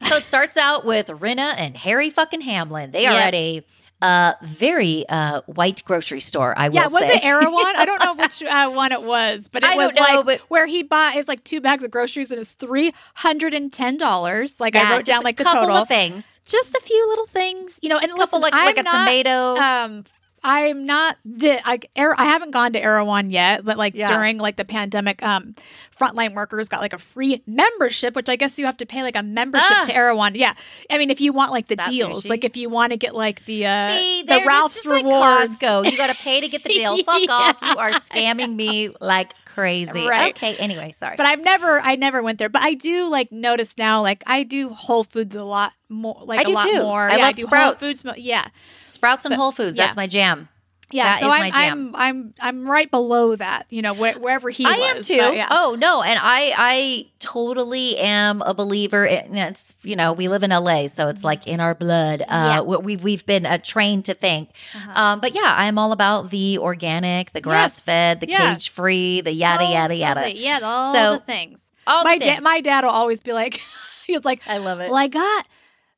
so 0.08 0.16
it 0.16 0.24
starts 0.24 0.56
out 0.56 0.84
with 0.84 1.06
Rinna 1.08 1.54
and 1.56 1.76
Harry 1.76 2.10
fucking 2.10 2.40
Hamlin. 2.40 2.90
They 2.90 3.06
are 3.06 3.12
Yep. 3.12 3.26
at 3.28 3.34
a 3.34 3.64
uh, 4.02 4.34
very 4.42 5.08
uh, 5.08 5.40
white 5.46 5.82
grocery 5.84 6.20
store. 6.20 6.52
I 6.58 6.68
will 6.68 6.74
yeah, 6.74 6.88
was 6.88 7.00
say. 7.02 7.14
it 7.16 7.24
Erewhon? 7.24 7.76
I 7.76 7.84
don't 7.86 8.04
know 8.04 8.14
which 8.22 8.42
uh, 8.42 8.70
one 8.70 8.92
it 8.92 9.02
was, 9.02 9.48
but 9.50 9.62
it 9.62 9.70
I 9.70 9.76
was 9.76 9.94
know, 9.94 10.02
like 10.02 10.26
but- 10.26 10.40
where 10.50 10.66
he 10.66 10.82
bought 10.82 11.16
is 11.16 11.28
like 11.28 11.42
two 11.44 11.60
bags 11.60 11.84
of 11.84 11.90
groceries 11.90 12.30
and 12.30 12.40
it's 12.40 12.52
three 12.54 12.92
hundred 13.14 13.54
and 13.54 13.72
ten 13.72 13.96
dollars. 13.96 14.58
Like 14.60 14.74
Yeah, 14.74 14.90
I 14.90 14.96
wrote 14.96 15.04
down 15.06 15.22
like 15.22 15.36
a 15.40 15.44
the 15.44 15.44
couple 15.44 15.62
total, 15.62 15.76
of 15.76 15.88
things. 15.88 16.40
just 16.44 16.74
a 16.74 16.80
few 16.82 17.08
little 17.08 17.26
things, 17.28 17.72
you 17.80 17.88
know. 17.88 17.98
And 17.98 18.10
A 18.12 18.16
couple 18.16 18.40
listen, 18.40 18.58
like 18.58 18.76
like 18.76 18.78
a 18.78 18.82
not, 18.82 19.04
tomato. 19.06 19.54
Um, 19.56 20.04
I'm 20.44 20.86
not 20.86 21.18
the 21.24 21.60
I, 21.64 21.78
I 21.96 22.24
haven't 22.24 22.50
gone 22.50 22.72
to 22.72 22.82
Erewhon 22.82 23.30
yet, 23.30 23.64
but 23.64 23.78
like 23.78 23.94
Yeah. 23.94 24.08
during 24.08 24.38
like 24.38 24.56
the 24.56 24.64
pandemic, 24.64 25.22
um, 25.22 25.54
frontline 25.98 26.34
workers 26.34 26.68
got 26.68 26.80
like 26.80 26.92
a 26.92 26.98
free 26.98 27.42
membership, 27.46 28.14
which 28.16 28.28
I 28.28 28.36
guess 28.36 28.58
you 28.58 28.66
have 28.66 28.76
to 28.78 28.86
pay 28.86 29.02
like 29.02 29.16
a 29.16 29.22
membership 29.22 29.66
Ah. 29.70 29.84
to 29.86 29.94
Erewhon. 29.94 30.34
Yeah, 30.34 30.54
I 30.90 30.98
mean 30.98 31.10
if 31.10 31.20
you 31.20 31.32
want 31.32 31.50
like 31.52 31.66
the 31.66 31.76
deals, 31.76 32.22
bougie? 32.24 32.28
like 32.28 32.44
if 32.44 32.56
you 32.56 32.68
want 32.68 32.92
to 32.92 32.96
get 32.96 33.14
like 33.14 33.44
the 33.46 33.66
uh, 33.66 33.96
See, 33.96 34.22
the 34.22 34.42
Ralph's 34.46 34.84
rewards. 34.86 35.50
like 35.50 35.60
Costco. 35.60 35.90
You 35.90 35.96
got 35.96 36.08
to 36.08 36.14
pay 36.14 36.40
to 36.40 36.48
get 36.48 36.62
the 36.62 36.70
deal. 36.70 36.96
Fuck 37.04 37.20
Yeah. 37.20 37.26
off. 37.32 37.58
You 37.62 37.76
are 37.76 37.90
scamming 37.90 38.54
me 38.54 38.90
like 39.00 39.32
crazy. 39.44 40.06
Right. 40.06 40.34
Okay. 40.34 40.56
Anyway, 40.56 40.92
sorry. 40.92 41.14
But 41.16 41.26
I've 41.26 41.40
never, 41.42 41.78
I 41.80 41.96
never 41.96 42.22
went 42.22 42.38
there. 42.38 42.48
But 42.48 42.62
I 42.62 42.72
do 42.74 43.06
like 43.06 43.30
notice 43.30 43.76
now, 43.76 44.00
like 44.00 44.22
I 44.26 44.42
do 44.44 44.70
Whole 44.70 45.04
Foods 45.04 45.36
a 45.36 45.44
lot 45.44 45.72
more, 45.90 46.16
like 46.24 46.40
I 46.40 46.44
do 46.44 46.52
lot 46.54 46.64
too. 46.64 46.82
more. 46.82 47.02
I 47.10 47.16
yeah, 47.16 47.26
love 47.26 47.36
do 47.36 47.42
Whole 47.42 47.48
Sprouts. 47.48 47.80
Foods. 47.80 48.04
Yeah, 48.16 48.46
Sprouts 48.84 49.24
and 49.26 49.32
But- 49.32 49.36
Whole 49.38 49.52
Foods. 49.52 49.76
yeah. 49.76 49.84
That's 49.84 49.96
my 49.96 50.06
jam. 50.06 50.48
Yeah. 50.92 51.04
That 51.04 51.20
so 51.20 51.26
is 51.26 51.32
I'm. 51.32 51.52
I'm 51.54 51.96
I'm 51.96 52.34
I'm 52.40 52.68
right 52.70 52.90
below 52.90 53.34
that. 53.36 53.66
You 53.70 53.82
know, 53.82 53.94
where, 53.94 54.14
wherever 54.14 54.50
he 54.50 54.64
I 54.66 54.76
was. 54.78 54.96
am 54.98 55.02
too. 55.02 55.14
yeah. 55.36 55.48
Oh 55.50 55.76
no, 55.78 56.02
and 56.02 56.18
I 56.22 56.52
I 56.56 57.06
totally 57.18 57.96
am 57.98 58.42
a 58.42 58.54
believer. 58.54 59.04
In, 59.06 59.34
it's 59.36 59.74
you 59.82 59.96
know 59.96 60.12
we 60.12 60.28
live 60.28 60.42
in 60.42 60.50
LA, 60.50 60.86
so 60.88 61.08
it's 61.08 61.24
like 61.24 61.46
in 61.46 61.60
our 61.60 61.74
blood. 61.74 62.22
Uh, 62.22 62.24
Yeah. 62.28 62.60
we 62.60 62.96
we've 62.96 63.24
been 63.26 63.46
uh, 63.46 63.58
trained 63.58 64.04
to 64.06 64.14
think. 64.14 64.50
Uh-huh. 64.74 64.92
Um, 64.94 65.20
but 65.20 65.34
yeah, 65.34 65.54
I'm 65.56 65.78
all 65.78 65.92
about 65.92 66.30
the 66.30 66.58
organic, 66.58 67.32
the 67.32 67.40
grass 67.40 67.80
fed, 67.80 68.20
the 68.20 68.28
Yeah. 68.28 68.54
cage 68.54 68.70
free, 68.70 69.20
the 69.20 69.32
yada 69.32 69.64
Oh, 69.64 69.72
yada 69.72 69.94
yada. 69.94 70.20
totally. 70.20 70.44
Yeah, 70.44 70.60
all 70.62 70.92
So, 70.94 71.12
the 71.14 71.20
things. 71.20 71.62
All 71.86 72.04
my 72.04 72.18
the 72.18 72.24
dad, 72.26 72.42
my 72.42 72.60
dad 72.60 72.84
will 72.84 72.90
always 72.92 73.20
be 73.20 73.32
like, 73.32 73.60
he 74.06 74.12
was 74.14 74.24
like, 74.24 74.40
I 74.46 74.58
love 74.58 74.80
it. 74.80 74.88
well, 74.88 74.96
I 74.96 75.08
got 75.08 75.46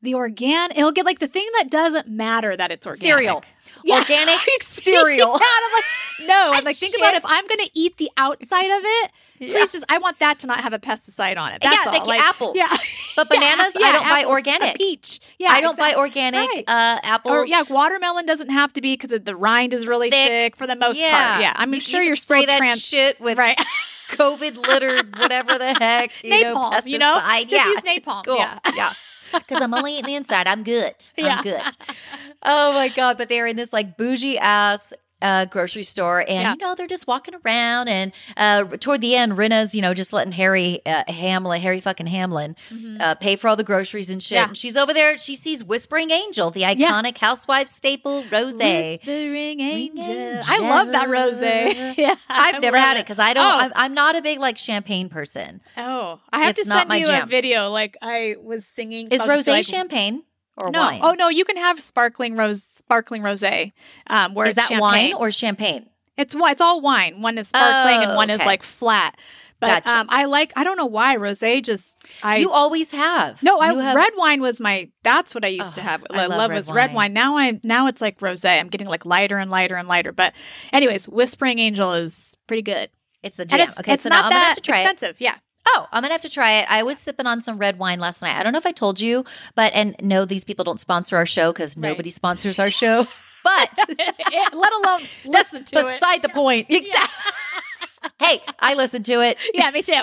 the 0.05 0.15
organic. 0.15 0.77
He'll 0.77 0.93
get 0.93 1.05
like 1.05 1.19
the 1.19 1.27
thing 1.29 1.49
that 1.59 1.71
doesn't 1.71 2.09
matter 2.09 2.57
that 2.57 2.71
it's 2.71 2.87
organic. 2.87 3.05
Cereal. 3.05 3.45
Yeah. 3.83 3.99
Organic 3.99 4.41
cereal. 4.63 5.29
yeah, 5.41 5.75
like, 5.75 5.85
no. 6.29 6.53
I'm 6.55 6.65
like, 6.65 6.77
think 6.77 6.97
about 6.97 7.15
if 7.15 7.25
I'm 7.27 7.47
going 7.49 7.59
to 7.61 7.71
eat 7.75 7.97
the 7.99 8.09
outside 8.17 8.71
of 8.71 8.83
it, 8.83 9.11
please 9.39 9.73
just, 9.73 9.85
I 9.91 9.99
want 9.99 10.21
that 10.21 10.39
to 10.39 10.47
not 10.47 10.61
have 10.61 10.73
a 10.73 10.79
pesticide 10.79 11.37
on 11.37 11.53
it. 11.53 11.61
That's 11.61 11.75
Yeah, 11.75 11.91
all. 11.91 11.93
like 11.99 12.07
like 12.07 12.21
apples. 12.21 12.53
Yeah. 12.57 12.69
But 13.17 13.29
bananas, 13.29 13.77
yeah, 13.79 13.87
I 13.89 13.93
don't 13.93 14.05
buy 14.09 14.25
organic. 14.27 14.77
A 14.77 14.79
peach. 14.79 15.21
Yeah. 15.39 15.51
I 15.51 15.61
don't 15.61 15.77
buy 15.77 15.95
organic 15.97 16.49
Right. 16.49 16.65
uh, 16.67 17.01
apples. 17.03 17.33
Or 17.35 17.47
yeah, 17.47 17.63
watermelon 17.69 18.25
doesn't 18.27 18.51
have 18.51 18.73
to 18.75 18.81
be 18.81 18.97
because 18.97 19.19
the 19.21 19.37
rind 19.37 19.75
is 19.75 19.87
really 19.87 20.09
Thick. 20.09 20.29
thick, 20.29 20.57
for 20.57 20.67
the 20.67 20.77
most 20.77 20.99
Yeah. 21.01 21.29
part. 21.33 21.43
Yeah, 21.43 21.53
I'm 21.57 21.75
You- 21.75 21.81
sure 21.81 22.01
you 22.01 22.07
you're 22.07 22.17
can 22.17 22.23
spray 22.23 22.47
that 22.47 22.59
trans. 22.59 22.81
shit 22.81 23.21
with 23.21 23.37
right, 23.37 23.59
COVID 24.13 24.57
littered 24.57 25.19
whatever 25.19 25.59
the 25.59 25.75
heck. 25.75 26.11
You 26.23 26.43
know, 26.43 26.55
napalm. 26.55 26.87
You 26.87 26.99
know, 26.99 27.15
just 27.17 27.51
yeah. 27.53 27.69
use 27.69 27.81
napalm. 27.83 28.25
Cool. 28.25 28.37
Yeah, 28.39 28.59
Yeah. 28.75 28.93
Because 29.33 29.61
I'm 29.61 29.75
only 29.75 29.95
eating 29.95 30.07
the 30.07 30.15
inside. 30.15 30.47
I'm 30.47 30.63
good. 30.63 30.95
I'm 31.19 31.43
good. 31.43 31.63
Oh 32.47 32.75
my 32.75 32.89
God. 32.91 33.17
But 33.17 33.31
they're 33.31 33.47
in 33.47 33.57
this 33.57 33.73
like 33.73 33.97
bougie 33.97 34.39
ass 34.39 34.93
uh, 35.25 35.47
grocery 35.47 35.83
store 35.83 36.21
and, 36.21 36.29
Yeah. 36.43 36.51
you 36.53 36.59
know, 36.67 36.75
they're 36.75 36.87
just 36.87 37.07
walking 37.07 37.35
around. 37.45 37.89
And 37.89 38.13
uh, 38.37 38.65
toward 38.77 39.01
the 39.01 39.15
end, 39.17 39.33
Rinna's, 39.39 39.75
you 39.75 39.81
know, 39.83 39.95
just 39.95 40.13
letting 40.13 40.33
Harry 40.33 40.81
uh, 40.85 41.05
Hamlin, 41.09 41.61
Harry 41.63 41.81
fucking 41.81 42.07
Hamlin, 42.07 42.55
Mhm. 42.71 43.01
uh, 43.01 43.15
pay 43.15 43.35
for 43.37 43.49
all 43.49 43.57
the 43.57 43.65
groceries 43.65 44.11
and 44.11 44.23
shit. 44.23 44.37
Yeah. 44.37 44.49
And 44.49 44.57
she's 44.57 44.77
over 44.77 44.93
there. 44.93 45.17
She 45.17 45.35
sees 45.35 45.65
Whispering 45.65 46.11
Angel, 46.11 46.51
the 46.51 46.63
iconic 46.63 47.17
housewife 47.19 47.69
staple, 47.69 48.23
Rose. 48.31 48.55
Whispering 48.55 49.61
Angel. 49.61 50.05
angel. 50.05 50.43
I 50.47 50.59
love 50.59 50.89
that 50.93 51.09
rose. 51.09 51.41
yeah, 51.97 52.15
I've 52.29 52.57
I 52.57 52.59
never 52.59 52.77
had 52.79 52.99
it 52.99 53.05
because 53.07 53.19
I 53.19 53.33
don't. 53.33 53.45
Oh. 53.45 53.59
I'm, 53.65 53.73
I'm 53.75 53.95
not 53.95 54.17
a 54.17 54.23
big 54.23 54.39
like 54.39 54.59
champagne 54.59 55.09
person. 55.09 55.61
Oh, 55.77 56.21
I 56.31 56.41
have 56.41 56.51
It's 56.51 56.63
to 56.65 56.69
not 56.69 56.81
send 56.81 56.89
my 56.91 56.97
you 56.97 57.07
jam. 57.07 57.23
a 57.23 57.27
video. 57.27 57.71
Like 57.71 57.97
I 58.03 58.37
was 58.43 58.65
singing. 58.77 59.09
Is 59.09 59.27
rose 59.27 59.47
like, 59.47 59.65
champagne 59.65 60.23
or 60.57 60.71
no. 60.71 60.81
wine? 60.81 61.01
Oh 61.03 61.13
no, 61.19 61.29
you 61.29 61.45
can 61.45 61.57
have 61.57 61.81
sparkling 61.81 62.37
rose, 62.37 62.63
sparkling 62.63 63.23
rosé. 63.23 63.73
Um, 64.09 64.35
where 64.35 64.47
is 64.47 64.55
that 64.57 64.69
champagne. 64.69 64.81
wine 64.81 65.15
or 65.15 65.31
champagne? 65.31 65.87
It's 66.17 66.35
it's 66.37 66.61
all 66.61 66.81
wine. 66.81 67.23
One 67.23 67.39
is 67.39 67.49
sparkling 67.49 68.03
and 68.03 68.13
Oh, 68.13 68.17
one 68.17 68.31
is 68.31 68.39
like 68.41 68.63
flat. 68.63 69.19
But 69.61 69.85
Gotcha. 69.85 69.97
um, 70.01 70.07
I 70.11 70.27
like. 70.27 70.53
I 70.57 70.65
don't 70.65 70.77
know 70.77 70.85
why 70.87 71.17
rosé. 71.17 71.63
Just 71.63 71.95
I 72.23 72.37
you 72.39 72.51
always 72.51 72.91
have. 72.91 73.43
no. 73.43 73.59
I 73.59 73.73
have- 73.73 73.97
red 73.97 74.13
wine 74.17 74.41
was 74.43 74.61
my. 74.61 74.91
That's 75.05 75.35
what 75.35 75.45
I 75.45 75.49
used 75.49 75.75
to 75.77 75.81
Oh, 75.81 75.85
have. 75.85 76.05
I 76.11 76.25
I 76.25 76.27
love 76.27 76.39
love 76.39 76.51
red 76.51 76.57
was 76.57 76.71
red 76.71 76.91
wine. 76.91 76.95
wine. 76.95 77.13
Now 77.15 77.37
I 77.39 77.61
now 77.63 77.87
it's 77.87 78.01
like 78.01 78.19
rosé. 78.19 78.61
I'm 78.61 78.69
getting 78.69 78.89
like 78.89 79.07
lighter 79.07 79.39
and 79.39 79.51
lighter 79.51 79.77
and 79.77 79.89
lighter. 79.89 80.13
But 80.13 80.35
anyways, 80.73 81.09
Whispering 81.09 81.59
Angel 81.61 81.93
is 81.95 82.37
pretty 82.47 82.63
good. 82.63 82.91
It's 83.23 83.39
the 83.39 83.45
And 83.45 83.51
jam. 83.51 83.69
it's, 83.71 83.79
okay, 83.81 83.93
it's 83.95 84.03
so 84.03 84.11
now 84.11 84.17
not 84.17 84.25
I'm 84.27 84.31
gonna 84.33 84.41
that 84.41 84.47
have 84.49 84.57
to 84.57 84.61
try 84.63 84.81
it. 84.81 84.83
expensive. 84.83 85.17
Yeah. 85.21 85.37
Oh, 85.67 85.87
I'm 85.93 86.03
gonna 86.03 86.15
have 86.15 86.23
to 86.23 86.29
try 86.31 86.53
it. 86.61 86.67
I 86.69 86.83
was 86.83 86.99
sipping 86.99 87.27
on 87.27 87.41
some 87.43 87.59
red 87.59 87.79
wine 87.79 87.99
last 88.01 88.21
night. 88.23 88.37
I 88.39 88.43
don't 88.43 88.53
know 88.53 88.59
if 88.59 88.67
I 88.67 88.73
told 88.73 89.01
you, 89.01 89.25
but 89.55 89.73
and 89.75 89.97
no, 90.01 90.25
these 90.25 90.45
people 90.45 90.65
don't 90.65 90.79
sponsor 90.81 91.17
our 91.17 91.27
show 91.27 91.53
because 91.53 91.77
Right. 91.77 91.89
nobody 91.91 92.11
sponsors 92.11 92.59
our 92.59 92.71
show. 92.71 93.07
But 93.45 93.69
Let 94.55 94.73
alone 94.73 95.03
listen 95.27 95.65
to 95.67 95.79
it. 95.79 96.01
beside 96.01 96.23
the 96.23 96.31
point. 96.31 96.67
Exactly. 96.71 97.33
hey, 98.19 98.41
I 98.59 98.73
listened 98.73 99.05
to 99.05 99.21
it. 99.21 99.37
Yeah, 99.53 99.71
me 99.71 99.83
too. 99.83 100.01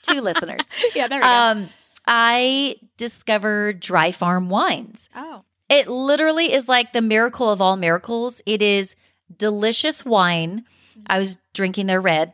Two 0.00 0.22
listeners. 0.22 0.66
Yeah, 0.94 1.08
there 1.08 1.18
we 1.18 1.24
go. 1.24 1.28
Um, 1.28 1.68
I 2.06 2.76
discovered 2.96 3.80
Dry 3.80 4.12
Farm 4.12 4.48
wines. 4.48 5.10
oh, 5.14 5.42
It 5.68 5.88
literally 5.88 6.54
is 6.54 6.68
like 6.70 6.94
the 6.94 7.02
miracle 7.02 7.50
of 7.50 7.60
all 7.60 7.76
miracles. 7.76 8.40
It 8.46 8.62
is 8.62 8.96
delicious 9.36 10.06
wine. 10.06 10.64
I 11.06 11.18
was 11.18 11.36
drinking 11.52 11.86
their 11.86 12.00
red 12.00 12.32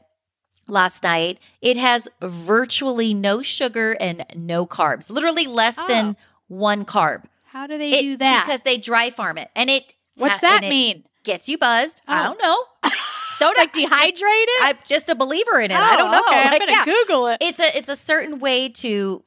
last 0.66 1.02
night. 1.02 1.38
It 1.60 1.76
has 1.76 2.08
virtually 2.22 3.14
no 3.14 3.42
sugar 3.42 3.92
and 4.00 4.24
no 4.34 4.66
carbs, 4.66 5.10
literally 5.10 5.46
less 5.46 5.76
than 5.88 6.16
one 6.48 6.84
carb. 6.84 7.24
how 7.46 7.66
do 7.68 7.78
they 7.78 7.92
It- 7.98 8.02
do 8.02 8.16
that? 8.16 8.44
Because 8.46 8.62
they 8.62 8.76
dry 8.78 9.10
farm 9.10 9.38
it. 9.38 9.48
And 9.54 9.70
it 9.70 9.94
What's 10.16 10.34
ha- 10.34 10.40
that 10.42 10.62
mean? 10.62 11.04
Gets 11.22 11.48
you 11.48 11.56
buzzed. 11.56 12.02
I 12.08 12.20
Oh. 12.20 12.24
don't 12.34 12.42
know. 12.42 12.64
don't 13.40 13.56
Like 13.58 13.72
dehydrated? 13.72 14.48
I'm 14.62 14.78
just 14.86 15.08
a 15.08 15.14
believer 15.14 15.60
in 15.60 15.70
it. 15.70 15.76
I 15.78 15.96
don't 15.96 16.10
know. 16.10 16.22
Oh, 16.24 16.28
Okay, 16.28 16.40
I'm 16.42 16.50
Like, 16.50 16.58
gonna 16.66 16.72
yeah. 16.72 16.84
Google 16.84 17.28
it. 17.28 17.38
It's 17.40 17.60
a 17.60 17.76
it's 17.78 17.88
a 17.88 17.96
certain 17.96 18.38
way 18.40 18.68
to 18.70 19.22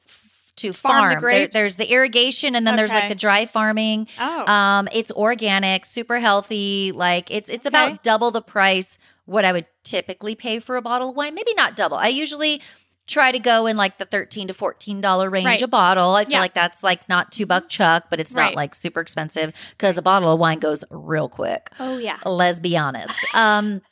to 0.56 0.72
Farm 0.72 1.10
farm. 1.12 1.22
the 1.22 1.26
There- 1.28 1.46
there's 1.48 1.76
the 1.76 1.90
irrigation, 1.90 2.54
and 2.56 2.66
then 2.66 2.74
there's 2.76 2.92
like 2.92 3.08
the 3.08 3.14
dry 3.14 3.46
farming. 3.46 4.08
Oh, 4.18 4.46
Um, 4.52 4.88
it's 4.92 5.10
organic, 5.12 5.86
super 5.86 6.18
healthy. 6.18 6.92
Like 6.92 7.30
it's 7.30 7.48
it's 7.48 7.66
Okay. 7.66 7.76
about 7.76 8.02
double 8.02 8.30
the 8.30 8.42
price 8.42 8.98
what 9.28 9.44
I 9.44 9.52
would 9.52 9.66
typically 9.84 10.34
pay 10.34 10.58
for 10.58 10.76
a 10.76 10.82
bottle 10.82 11.10
of 11.10 11.16
wine. 11.16 11.34
Maybe 11.34 11.52
not 11.54 11.76
double. 11.76 11.96
I 11.98 12.08
usually 12.08 12.62
try 13.06 13.30
to 13.32 13.38
go 13.38 13.66
in 13.66 13.76
like 13.76 13.98
the 13.98 14.04
thirteen 14.04 14.48
to 14.48 14.54
fourteen 14.54 15.00
dollar 15.00 15.28
range 15.30 15.46
Right. 15.46 15.62
a 15.62 15.68
bottle. 15.68 16.14
I 16.14 16.24
feel 16.24 16.32
Yeah. 16.32 16.40
like 16.40 16.54
that's 16.54 16.82
like 16.82 17.08
not 17.08 17.30
two 17.32 17.46
buck 17.46 17.68
chuck, 17.68 18.04
but 18.10 18.20
it's 18.20 18.34
Right. 18.34 18.46
not 18.46 18.54
like 18.54 18.74
super 18.74 19.00
expensive 19.00 19.52
because 19.70 19.96
a 19.98 20.02
bottle 20.02 20.32
of 20.32 20.38
wine 20.38 20.58
goes 20.58 20.82
real 20.90 21.28
quick. 21.28 21.70
oh 21.78 21.98
yeah. 21.98 22.18
Let's 22.24 22.60
be 22.60 22.76
honest. 22.76 23.18
Um, 23.34 23.82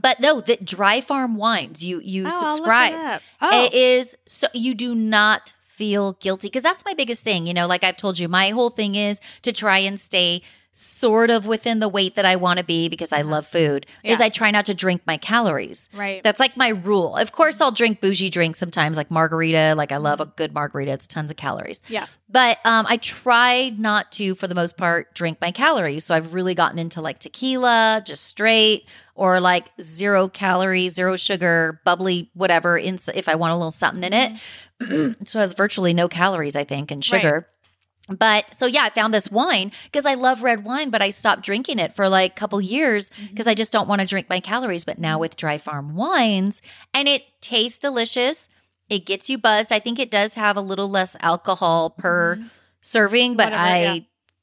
but 0.00 0.20
no, 0.20 0.40
the 0.40 0.56
dry 0.56 1.00
farm 1.00 1.36
wines. 1.36 1.84
You 1.84 2.00
you 2.00 2.26
Oh, 2.30 2.50
subscribe. 2.56 2.92
it 2.94 2.98
up. 3.00 3.22
Oh, 3.40 3.64
It 3.64 3.74
is 3.74 4.16
so 4.26 4.46
you 4.54 4.74
do 4.74 4.94
not 4.94 5.52
feel 5.60 6.12
guilty 6.14 6.48
because 6.48 6.62
that's 6.62 6.84
my 6.84 6.94
biggest 6.94 7.24
thing. 7.24 7.46
You 7.46 7.54
know, 7.54 7.66
like 7.66 7.82
I've 7.84 7.96
told 7.96 8.18
you, 8.18 8.28
my 8.28 8.50
whole 8.50 8.70
thing 8.70 8.94
is 8.94 9.20
to 9.42 9.52
try 9.52 9.78
and 9.78 9.98
stay 9.98 10.42
sort 10.72 11.28
of 11.28 11.46
within 11.46 11.80
the 11.80 11.88
weight 11.88 12.14
that 12.16 12.24
I 12.24 12.36
want 12.36 12.58
to 12.58 12.64
be 12.64 12.88
because 12.88 13.12
I 13.12 13.22
love 13.22 13.46
food. 13.46 13.86
Is 14.04 14.20
I 14.20 14.30
try 14.30 14.50
not 14.50 14.66
to 14.66 14.74
drink 14.74 15.02
my 15.06 15.18
calories. 15.18 15.88
right. 15.92 16.22
That's 16.22 16.40
like 16.40 16.56
my 16.56 16.68
rule. 16.68 17.14
Of 17.16 17.32
course, 17.32 17.60
I'll 17.60 17.72
drink 17.72 18.00
bougie 18.00 18.30
drinks 18.30 18.58
sometimes, 18.58 18.96
like 18.96 19.10
margarita. 19.10 19.74
Like 19.76 19.92
I 19.92 19.98
love 19.98 20.20
a 20.20 20.26
good 20.26 20.54
margarita; 20.54 20.92
it's 20.92 21.06
tons 21.06 21.30
of 21.30 21.36
calories. 21.36 21.82
Yeah. 21.88 22.06
But 22.28 22.58
um, 22.64 22.86
I 22.88 22.96
try 22.96 23.74
not 23.76 24.10
to, 24.12 24.34
for 24.34 24.48
the 24.48 24.54
most 24.54 24.78
part, 24.78 25.14
drink 25.14 25.38
my 25.42 25.50
calories. 25.50 26.04
So 26.04 26.14
I've 26.14 26.32
really 26.32 26.54
gotten 26.54 26.78
into 26.78 27.02
like 27.02 27.18
tequila, 27.18 28.02
just 28.06 28.24
straight, 28.24 28.88
or 29.14 29.40
like 29.40 29.70
zero 29.80 30.28
calories, 30.28 30.94
zero 30.94 31.16
sugar, 31.16 31.80
bubbly, 31.84 32.30
whatever. 32.32 32.78
In 32.78 32.98
if 33.14 33.28
I 33.28 33.34
want 33.34 33.52
a 33.52 33.56
little 33.56 33.70
something 33.70 34.04
in 34.04 34.12
it, 34.14 34.32
so 35.28 35.38
it 35.38 35.42
has 35.42 35.52
virtually 35.52 35.92
no 35.92 36.08
calories, 36.08 36.56
I 36.56 36.64
think, 36.64 36.90
and 36.90 37.02
Mm-hmm. 37.02 37.26
Right. 37.26 37.44
But 38.08 38.52
so 38.52 38.66
yeah, 38.66 38.82
I 38.84 38.90
found 38.90 39.14
this 39.14 39.30
wine 39.30 39.70
because 39.84 40.06
I 40.06 40.14
love 40.14 40.42
red 40.42 40.64
wine, 40.64 40.90
but 40.90 41.00
I 41.02 41.10
stopped 41.10 41.42
drinking 41.42 41.78
it 41.78 41.94
for 41.94 42.08
like 42.08 42.32
a 42.32 42.34
couple 42.34 42.60
years 42.60 43.10
Mm-hmm. 43.10 43.26
because 43.28 43.46
I 43.46 43.54
just 43.54 43.72
don't 43.72 43.88
want 43.88 44.00
to 44.00 44.06
drink 44.06 44.28
my 44.28 44.40
calories. 44.40 44.84
But 44.84 44.98
now 44.98 45.18
with 45.18 45.36
dry 45.36 45.56
farm 45.58 45.94
wines, 45.94 46.60
and 46.92 47.08
it 47.08 47.22
tastes 47.40 47.78
delicious. 47.78 48.48
It 48.88 49.06
gets 49.06 49.30
you 49.30 49.38
buzzed. 49.38 49.72
I 49.72 49.78
think 49.78 49.98
it 49.98 50.10
does 50.10 50.34
have 50.34 50.56
a 50.56 50.60
little 50.60 50.88
less 50.88 51.16
alcohol 51.20 51.90
per 51.90 52.42
serving, 52.82 53.36
but 53.36 53.52
Whatever, 53.52 53.62
I 53.62 53.78
yeah. 53.94 53.98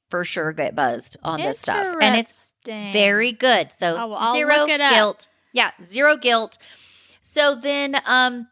for 0.10 0.26
sure 0.26 0.54
get 0.54 0.76
buzzed 0.76 1.18
on 1.22 1.40
this 1.42 1.60
stuff. 1.60 1.96
And 2.02 2.16
it's 2.16 2.54
very 2.66 3.32
good. 3.32 3.72
So 3.72 3.96
Oh, 4.00 4.08
well, 4.08 4.34
zero 4.34 4.54
up. 4.54 4.68
guilt. 4.68 5.28
Yeah, 5.54 5.72
zero 5.84 6.18
guilt. 6.18 6.58
So 7.22 7.54
then 7.56 7.98
um 8.06 8.48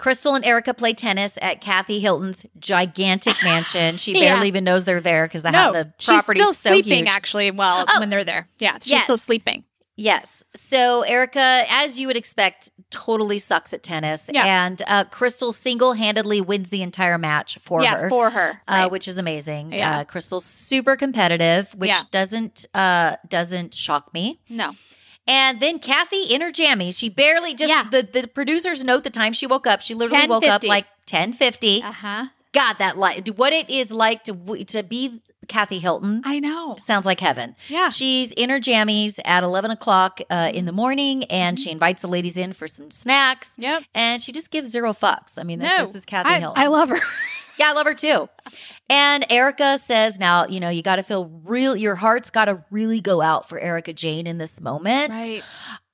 Crystal 0.00 0.34
and 0.34 0.44
Erika 0.44 0.74
play 0.74 0.94
tennis 0.94 1.38
at 1.42 1.60
Kathy 1.60 2.00
Hilton's 2.00 2.44
gigantic 2.58 3.36
mansion. 3.44 3.96
She 3.98 4.12
Yeah. 4.14 4.34
barely 4.34 4.48
even 4.48 4.64
knows 4.64 4.84
they're 4.84 5.00
there 5.00 5.26
because 5.26 5.42
they 5.42 5.50
have 5.52 5.72
the, 5.74 5.84
no, 5.84 5.90
the 5.98 6.04
property's 6.04 6.42
still 6.42 6.54
so 6.54 6.70
sleeping 6.72 7.04
huge. 7.04 7.08
actually. 7.08 7.50
Well, 7.50 7.84
Oh. 7.88 8.00
when 8.00 8.10
they're 8.10 8.24
there, 8.24 8.48
yeah, 8.58 8.78
she's 8.78 8.88
Yes. 8.88 9.04
still 9.04 9.18
sleeping. 9.18 9.64
Yes. 9.96 10.42
So 10.56 11.02
Erika, 11.02 11.64
as 11.68 11.98
you 12.00 12.06
would 12.06 12.16
expect, 12.16 12.70
totally 12.88 13.38
sucks 13.38 13.74
at 13.74 13.82
tennis. 13.82 14.30
Yeah. 14.32 14.64
And 14.64 14.80
uh, 14.86 15.04
Crystal 15.04 15.52
single 15.52 15.92
handedly 15.92 16.40
wins 16.40 16.70
the 16.70 16.80
entire 16.82 17.18
match 17.18 17.58
for 17.60 17.82
yeah, 17.82 17.98
her. 17.98 18.08
for 18.08 18.30
her. 18.30 18.62
uh, 18.66 18.88
which 18.88 19.06
is 19.06 19.18
amazing. 19.18 19.72
Yeah. 19.74 19.98
Uh, 19.98 20.04
Crystal's 20.04 20.46
super 20.46 20.96
competitive, 20.96 21.74
which 21.74 21.90
Yeah. 21.90 22.00
doesn't 22.10 22.64
uh, 22.72 23.16
doesn't 23.28 23.74
shock 23.74 24.14
me. 24.14 24.40
no, 24.48 24.72
And 25.30 25.60
then 25.60 25.78
Kathy 25.78 26.24
in 26.24 26.40
her 26.40 26.50
jammies, 26.50 26.98
she 26.98 27.08
barely 27.08 27.54
just 27.54 27.70
Yeah. 27.70 27.84
the 27.88 28.02
the 28.02 28.26
producers 28.26 28.82
note 28.82 29.04
the 29.04 29.10
time 29.10 29.32
she 29.32 29.46
woke 29.46 29.66
up. 29.66 29.80
She 29.80 29.94
literally 29.94 30.26
woke 30.26 30.44
up 30.44 30.64
like 30.64 30.86
ten 31.06 31.32
fifty. 31.32 31.82
uh 31.82 31.92
huh. 31.92 32.26
God, 32.52 32.74
that 32.78 32.98
like 32.98 33.28
what 33.36 33.52
it 33.52 33.70
is 33.70 33.92
like 33.92 34.24
to 34.24 34.34
to 34.64 34.82
be 34.82 35.20
Kathy 35.46 35.78
Hilton 35.80 36.22
I 36.24 36.38
know. 36.40 36.76
sounds 36.78 37.06
like 37.06 37.18
heaven. 37.20 37.54
Yeah, 37.68 37.90
She's 37.90 38.30
in 38.32 38.50
her 38.50 38.58
jammies 38.60 39.18
at 39.24 39.42
eleven 39.44 39.70
o'clock 39.70 40.20
uh, 40.30 40.50
in 40.52 40.64
the 40.66 40.72
morning, 40.72 41.24
and 41.24 41.56
Mm-hmm. 41.56 41.62
she 41.64 41.70
invites 41.70 42.02
the 42.02 42.08
ladies 42.08 42.36
in 42.36 42.52
for 42.52 42.66
some 42.68 42.90
snacks. 42.90 43.54
yep. 43.58 43.84
And 43.94 44.20
she 44.22 44.32
just 44.32 44.50
gives 44.50 44.70
zero 44.70 44.92
fucks. 44.92 45.38
I 45.38 45.42
mean, 45.44 45.60
No, 45.60 45.78
this 45.78 45.94
is 45.94 46.04
Kathy 46.04 46.30
I, 46.30 46.38
Hilton. 46.40 46.62
I 46.62 46.66
love 46.68 46.88
her. 46.88 47.00
Yeah, 47.60 47.68
I 47.68 47.72
love 47.72 47.86
her 47.86 47.94
too. 47.94 48.28
And 48.88 49.26
Erika 49.28 49.76
says, 49.76 50.18
now, 50.18 50.46
you 50.46 50.60
know, 50.60 50.70
you 50.70 50.82
got 50.82 50.96
to 50.96 51.02
feel 51.02 51.26
real, 51.44 51.76
your 51.76 51.94
heart's 51.94 52.30
got 52.30 52.46
to 52.46 52.64
really 52.70 53.00
go 53.02 53.20
out 53.20 53.48
for 53.50 53.58
Erika 53.58 53.92
Jayne 53.92 54.26
in 54.26 54.38
this 54.38 54.60
moment. 54.62 55.10
Right. 55.10 55.42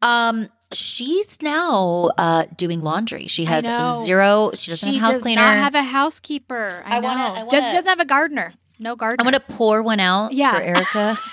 Um, 0.01 0.49
she's 0.73 1.43
now 1.43 2.11
uh 2.19 2.45
doing 2.57 2.83
laundry. 2.83 3.27
She 3.27 3.47
has 3.47 3.65
zero, 4.05 4.53
she 4.55 4.71
doesn't 4.71 4.89
She 4.89 4.95
have 4.99 5.03
a 5.03 5.07
house 5.07 5.13
does 5.15 5.21
cleaner. 5.23 5.41
not 5.43 5.57
have 5.57 5.75
a 5.75 5.83
housekeeper. 5.83 6.83
I, 6.87 6.97
I 6.97 7.01
wanna- 7.01 7.19
know. 7.19 7.35
I 7.35 7.41
Just 7.43 7.53
wanna- 7.53 7.73
doesn't 7.73 7.89
have 7.89 8.01
a 8.01 8.05
gardener. 8.05 8.53
No 8.79 8.95
gardener. 8.95 9.17
I'm 9.27 9.31
going 9.33 9.41
to 9.41 9.55
pour 9.57 9.83
one 9.83 9.99
out 10.01 10.33
Yeah. 10.35 10.53
for 10.55 10.61
Erika. 10.63 11.19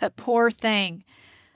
That 0.00 0.16
poor 0.16 0.50
thing. 0.50 1.04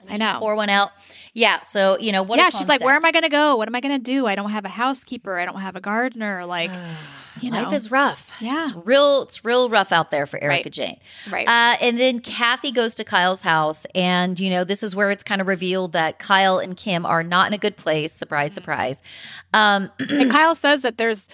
I 0.09 0.17
know. 0.17 0.37
pour 0.39 0.55
one 0.55 0.69
out. 0.69 0.91
Yeah. 1.33 1.61
So, 1.61 1.97
you 1.99 2.11
know, 2.11 2.23
what 2.23 2.39
yeah, 2.39 2.49
she's 2.49 2.67
like, 2.67 2.81
where 2.83 2.95
am 2.95 3.05
I 3.05 3.11
going 3.11 3.23
to 3.23 3.29
go? 3.29 3.55
What 3.57 3.67
am 3.67 3.75
I 3.75 3.79
going 3.81 3.95
to 3.95 4.03
do? 4.03 4.25
I 4.25 4.35
don't 4.35 4.49
have 4.49 4.65
a 4.65 4.69
housekeeper. 4.69 5.37
I 5.37 5.45
don't 5.45 5.59
have 5.61 5.75
a 5.75 5.81
gardener. 5.81 6.45
Like, 6.45 6.71
you 7.41 7.51
know. 7.51 7.63
Life 7.63 7.73
is 7.73 7.91
rough. 7.91 8.31
Yeah. 8.41 8.65
It's 8.67 8.75
real, 8.85 9.21
it's 9.23 9.45
real 9.45 9.69
rough 9.69 9.91
out 9.91 10.09
there 10.09 10.25
for 10.25 10.41
Erika 10.43 10.63
Right. 10.65 10.71
Jayne. 10.73 10.97
right. 11.31 11.47
Uh, 11.47 11.77
and 11.79 11.99
then 11.99 12.19
Kathy 12.21 12.71
goes 12.71 12.95
to 12.95 13.03
Kyle's 13.03 13.41
house, 13.41 13.85
and 13.93 14.39
you 14.39 14.49
know 14.49 14.63
this 14.63 14.81
is 14.81 14.95
where 14.95 15.11
it's 15.11 15.23
kind 15.23 15.39
of 15.41 15.47
revealed 15.47 15.91
that 15.93 16.17
Kyle 16.17 16.57
and 16.57 16.75
Kim 16.75 17.05
are 17.05 17.21
not 17.23 17.47
in 17.47 17.53
a 17.53 17.57
good 17.59 17.77
place. 17.77 18.13
Surprise, 18.13 18.51
Mm-hmm. 18.51 18.55
surprise. 18.55 19.01
Um, 19.53 19.91
and 19.99 20.31
Kyle 20.31 20.55
says 20.55 20.81
that 20.81 20.97
there's 20.97 21.29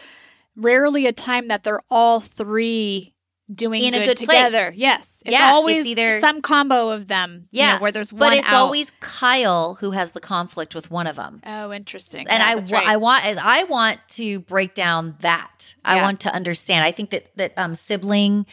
rarely 0.55 1.07
a 1.07 1.13
time 1.13 1.47
that 1.47 1.63
they're 1.63 1.81
all 1.89 2.19
three 2.19 3.13
doing 3.53 3.81
In 3.83 3.93
a 3.93 3.99
good, 4.05 4.17
good 4.17 4.25
place. 4.25 4.37
together. 4.45 4.73
Yes. 4.75 5.09
It's 5.25 5.31
Yeah, 5.31 5.47
it's 5.49 5.53
always 5.53 5.85
either- 5.85 6.19
some 6.21 6.41
combo 6.41 6.89
of 6.89 7.07
them. 7.07 7.47
you 7.51 7.61
know, 7.61 7.67
Yeah, 7.67 7.79
where 7.79 7.91
there's 7.91 8.11
one 8.11 8.19
but 8.19 8.33
it's 8.37 8.47
out. 8.47 8.55
always 8.55 8.91
Kyle 8.99 9.75
who 9.79 9.91
has 9.91 10.11
the 10.11 10.19
conflict 10.19 10.75
with 10.75 10.91
one 10.91 11.07
of 11.07 11.15
them. 11.15 11.41
Oh, 11.45 11.71
interesting. 11.71 12.27
And 12.27 12.41
Yeah, 12.41 12.77
I, 12.77 12.79
right. 12.79 12.87
I 12.89 12.97
want, 12.97 13.23
I 13.25 13.63
want 13.63 13.99
to 14.09 14.39
break 14.41 14.73
down 14.73 15.15
that. 15.21 15.75
I 15.85 16.01
want 16.01 16.19
to 16.21 16.33
understand. 16.33 16.85
I 16.85 16.91
think 16.91 17.09
that 17.11 17.35
that 17.37 17.53
um, 17.57 17.75
sibling 17.75 18.45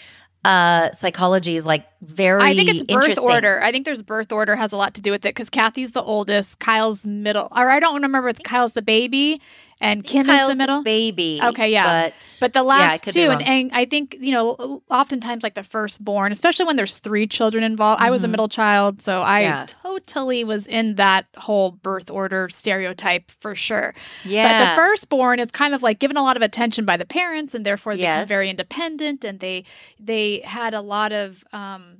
uh, 0.44 0.90
psychology 0.92 1.54
is 1.56 1.66
like 1.66 1.86
very. 2.00 2.40
I 2.42 2.54
think 2.54 2.70
it's 2.70 2.82
birth 2.84 3.18
order. 3.18 3.60
I 3.62 3.72
think 3.72 3.84
there's 3.84 4.00
birth 4.00 4.32
order 4.32 4.56
has 4.56 4.72
a 4.72 4.76
lot 4.76 4.94
to 4.94 5.02
do 5.02 5.10
with 5.10 5.24
it 5.26 5.34
because 5.34 5.50
Kathy's 5.50 5.92
the 5.92 6.02
oldest, 6.02 6.58
Kyle's 6.60 7.04
middle, 7.04 7.48
or 7.54 7.68
I 7.68 7.78
don't 7.78 8.00
remember 8.02 8.28
if 8.28 8.42
Kyle's 8.42 8.72
the 8.72 8.80
baby 8.80 9.40
and 9.80 10.04
Kim 10.04 10.26
Kyle's 10.26 10.52
is 10.52 10.56
the 10.58 10.62
middle. 10.62 10.82
baby. 10.82 11.40
Okay, 11.42 11.70
yeah. 11.72 12.08
but 12.10 12.36
But 12.40 12.52
the 12.52 12.62
last 12.62 13.04
be 13.04 13.12
two, 13.12 13.30
and, 13.30 13.42
and 13.42 13.70
I 13.72 13.84
think 13.86 14.16
you 14.20 14.32
know, 14.32 14.82
oftentimes 14.90 15.42
like 15.42 15.54
the 15.54 15.62
firstborn, 15.62 16.32
especially 16.32 16.66
when 16.66 16.76
there's 16.76 16.98
three 16.98 17.26
children 17.26 17.64
involved. 17.64 18.02
I 18.02 18.10
was 18.10 18.22
a 18.24 18.26
Mhm. 18.26 18.30
middle 18.32 18.48
child, 18.48 19.00
so 19.02 19.22
I 19.22 19.40
Yeah. 19.40 19.66
totally 19.82 20.44
was 20.44 20.66
in 20.66 20.96
that 20.96 21.26
whole 21.36 21.70
birth 21.72 22.10
order 22.10 22.48
stereotype 22.50 23.30
for 23.40 23.54
sure. 23.54 23.94
yeah, 24.24 24.46
But 24.58 24.64
the 24.70 24.76
firstborn 24.76 25.38
is 25.40 25.50
kind 25.50 25.74
of 25.74 25.82
like 25.82 25.98
given 25.98 26.16
a 26.16 26.22
lot 26.22 26.36
of 26.36 26.42
attention 26.42 26.84
by 26.84 26.96
the 26.96 27.06
parents, 27.06 27.54
and 27.54 27.64
therefore 27.64 27.96
they 27.96 28.02
Yes. 28.02 28.28
very 28.28 28.50
independent, 28.50 29.24
and 29.24 29.40
they 29.40 29.64
they 29.98 30.42
had 30.44 30.74
a 30.74 30.80
lot 30.80 31.12
of 31.12 31.42
um, 31.52 31.99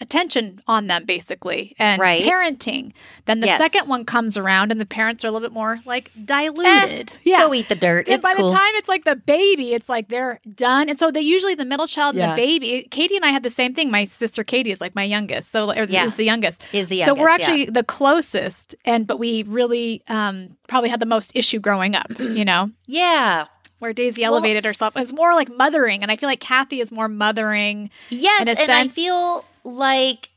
attention 0.00 0.60
on 0.66 0.86
them 0.86 1.04
basically 1.04 1.74
and 1.78 2.00
Right. 2.00 2.22
parenting. 2.24 2.92
Then 3.26 3.40
the 3.40 3.46
Yes. 3.48 3.60
second 3.60 3.88
one 3.88 4.04
comes 4.04 4.36
around, 4.36 4.70
and 4.70 4.80
the 4.80 4.86
parents 4.86 5.24
are 5.24 5.28
a 5.28 5.30
little 5.30 5.46
bit 5.48 5.52
more 5.54 5.80
like 5.84 6.10
diluted. 6.24 7.12
yeah, 7.24 7.46
go 7.46 7.54
eat 7.54 7.68
the 7.68 7.74
dirt. 7.74 8.06
And 8.06 8.14
It's 8.14 8.22
by 8.22 8.34
cool. 8.34 8.48
the 8.48 8.54
time 8.56 8.72
it's 8.76 8.88
like 8.88 9.04
the 9.04 9.16
baby, 9.16 9.74
it's 9.74 9.88
like 9.88 10.08
they're 10.08 10.40
done. 10.54 10.88
And 10.88 10.98
so 10.98 11.10
they 11.10 11.20
usually 11.20 11.54
the 11.54 11.64
middle 11.64 11.86
child 11.86 12.14
and 12.14 12.20
Yeah. 12.20 12.30
the 12.34 12.36
baby. 12.42 12.86
Katie 12.90 13.16
and 13.16 13.24
I 13.24 13.28
had 13.30 13.42
the 13.42 13.50
same 13.50 13.74
thing. 13.74 13.90
My 13.90 14.04
sister 14.04 14.44
Katie 14.44 14.70
is 14.70 14.80
like 14.80 14.94
my 14.94 15.04
youngest, 15.04 15.50
so 15.52 15.70
or 15.72 15.84
Yeah. 15.84 16.06
is 16.06 16.14
the 16.16 16.24
youngest. 16.24 16.62
is 16.72 16.88
the 16.88 16.96
youngest. 16.96 17.16
so 17.16 17.20
we're 17.22 17.28
yeah. 17.30 17.34
actually 17.34 17.64
the 17.66 17.82
closest, 17.84 18.74
and 18.84 19.06
but 19.06 19.18
we 19.18 19.42
really 19.44 20.02
um, 20.08 20.56
probably 20.68 20.88
had 20.90 21.00
the 21.00 21.06
most 21.06 21.30
issue 21.34 21.58
growing 21.58 21.94
up. 21.94 22.06
You 22.38 22.44
know, 22.44 22.70
yeah. 22.86 23.46
where 23.80 23.92
Daisy 23.92 24.22
Well- 24.22 24.34
elevated 24.34 24.64
herself 24.64 24.96
it 24.96 25.00
was 25.00 25.12
more 25.12 25.34
like 25.34 25.48
mothering, 25.56 26.02
and 26.02 26.10
I 26.12 26.16
feel 26.16 26.28
like 26.28 26.40
Kathy 26.40 26.80
is 26.80 26.90
more 26.92 27.08
mothering. 27.08 27.90
Yes, 28.10 28.46
and 28.46 28.70
I 28.70 28.86
feel 28.88 29.44
like 29.76 30.30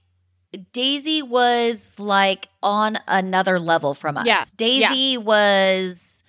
Daisy 0.74 1.22
was 1.22 1.92
like 1.98 2.50
on 2.62 3.00
another 3.08 3.60
level 3.60 3.94
from 3.94 4.18
us. 4.18 4.26
Yeah, 4.26 4.44
Daisy 4.58 5.18
was. 5.18 6.24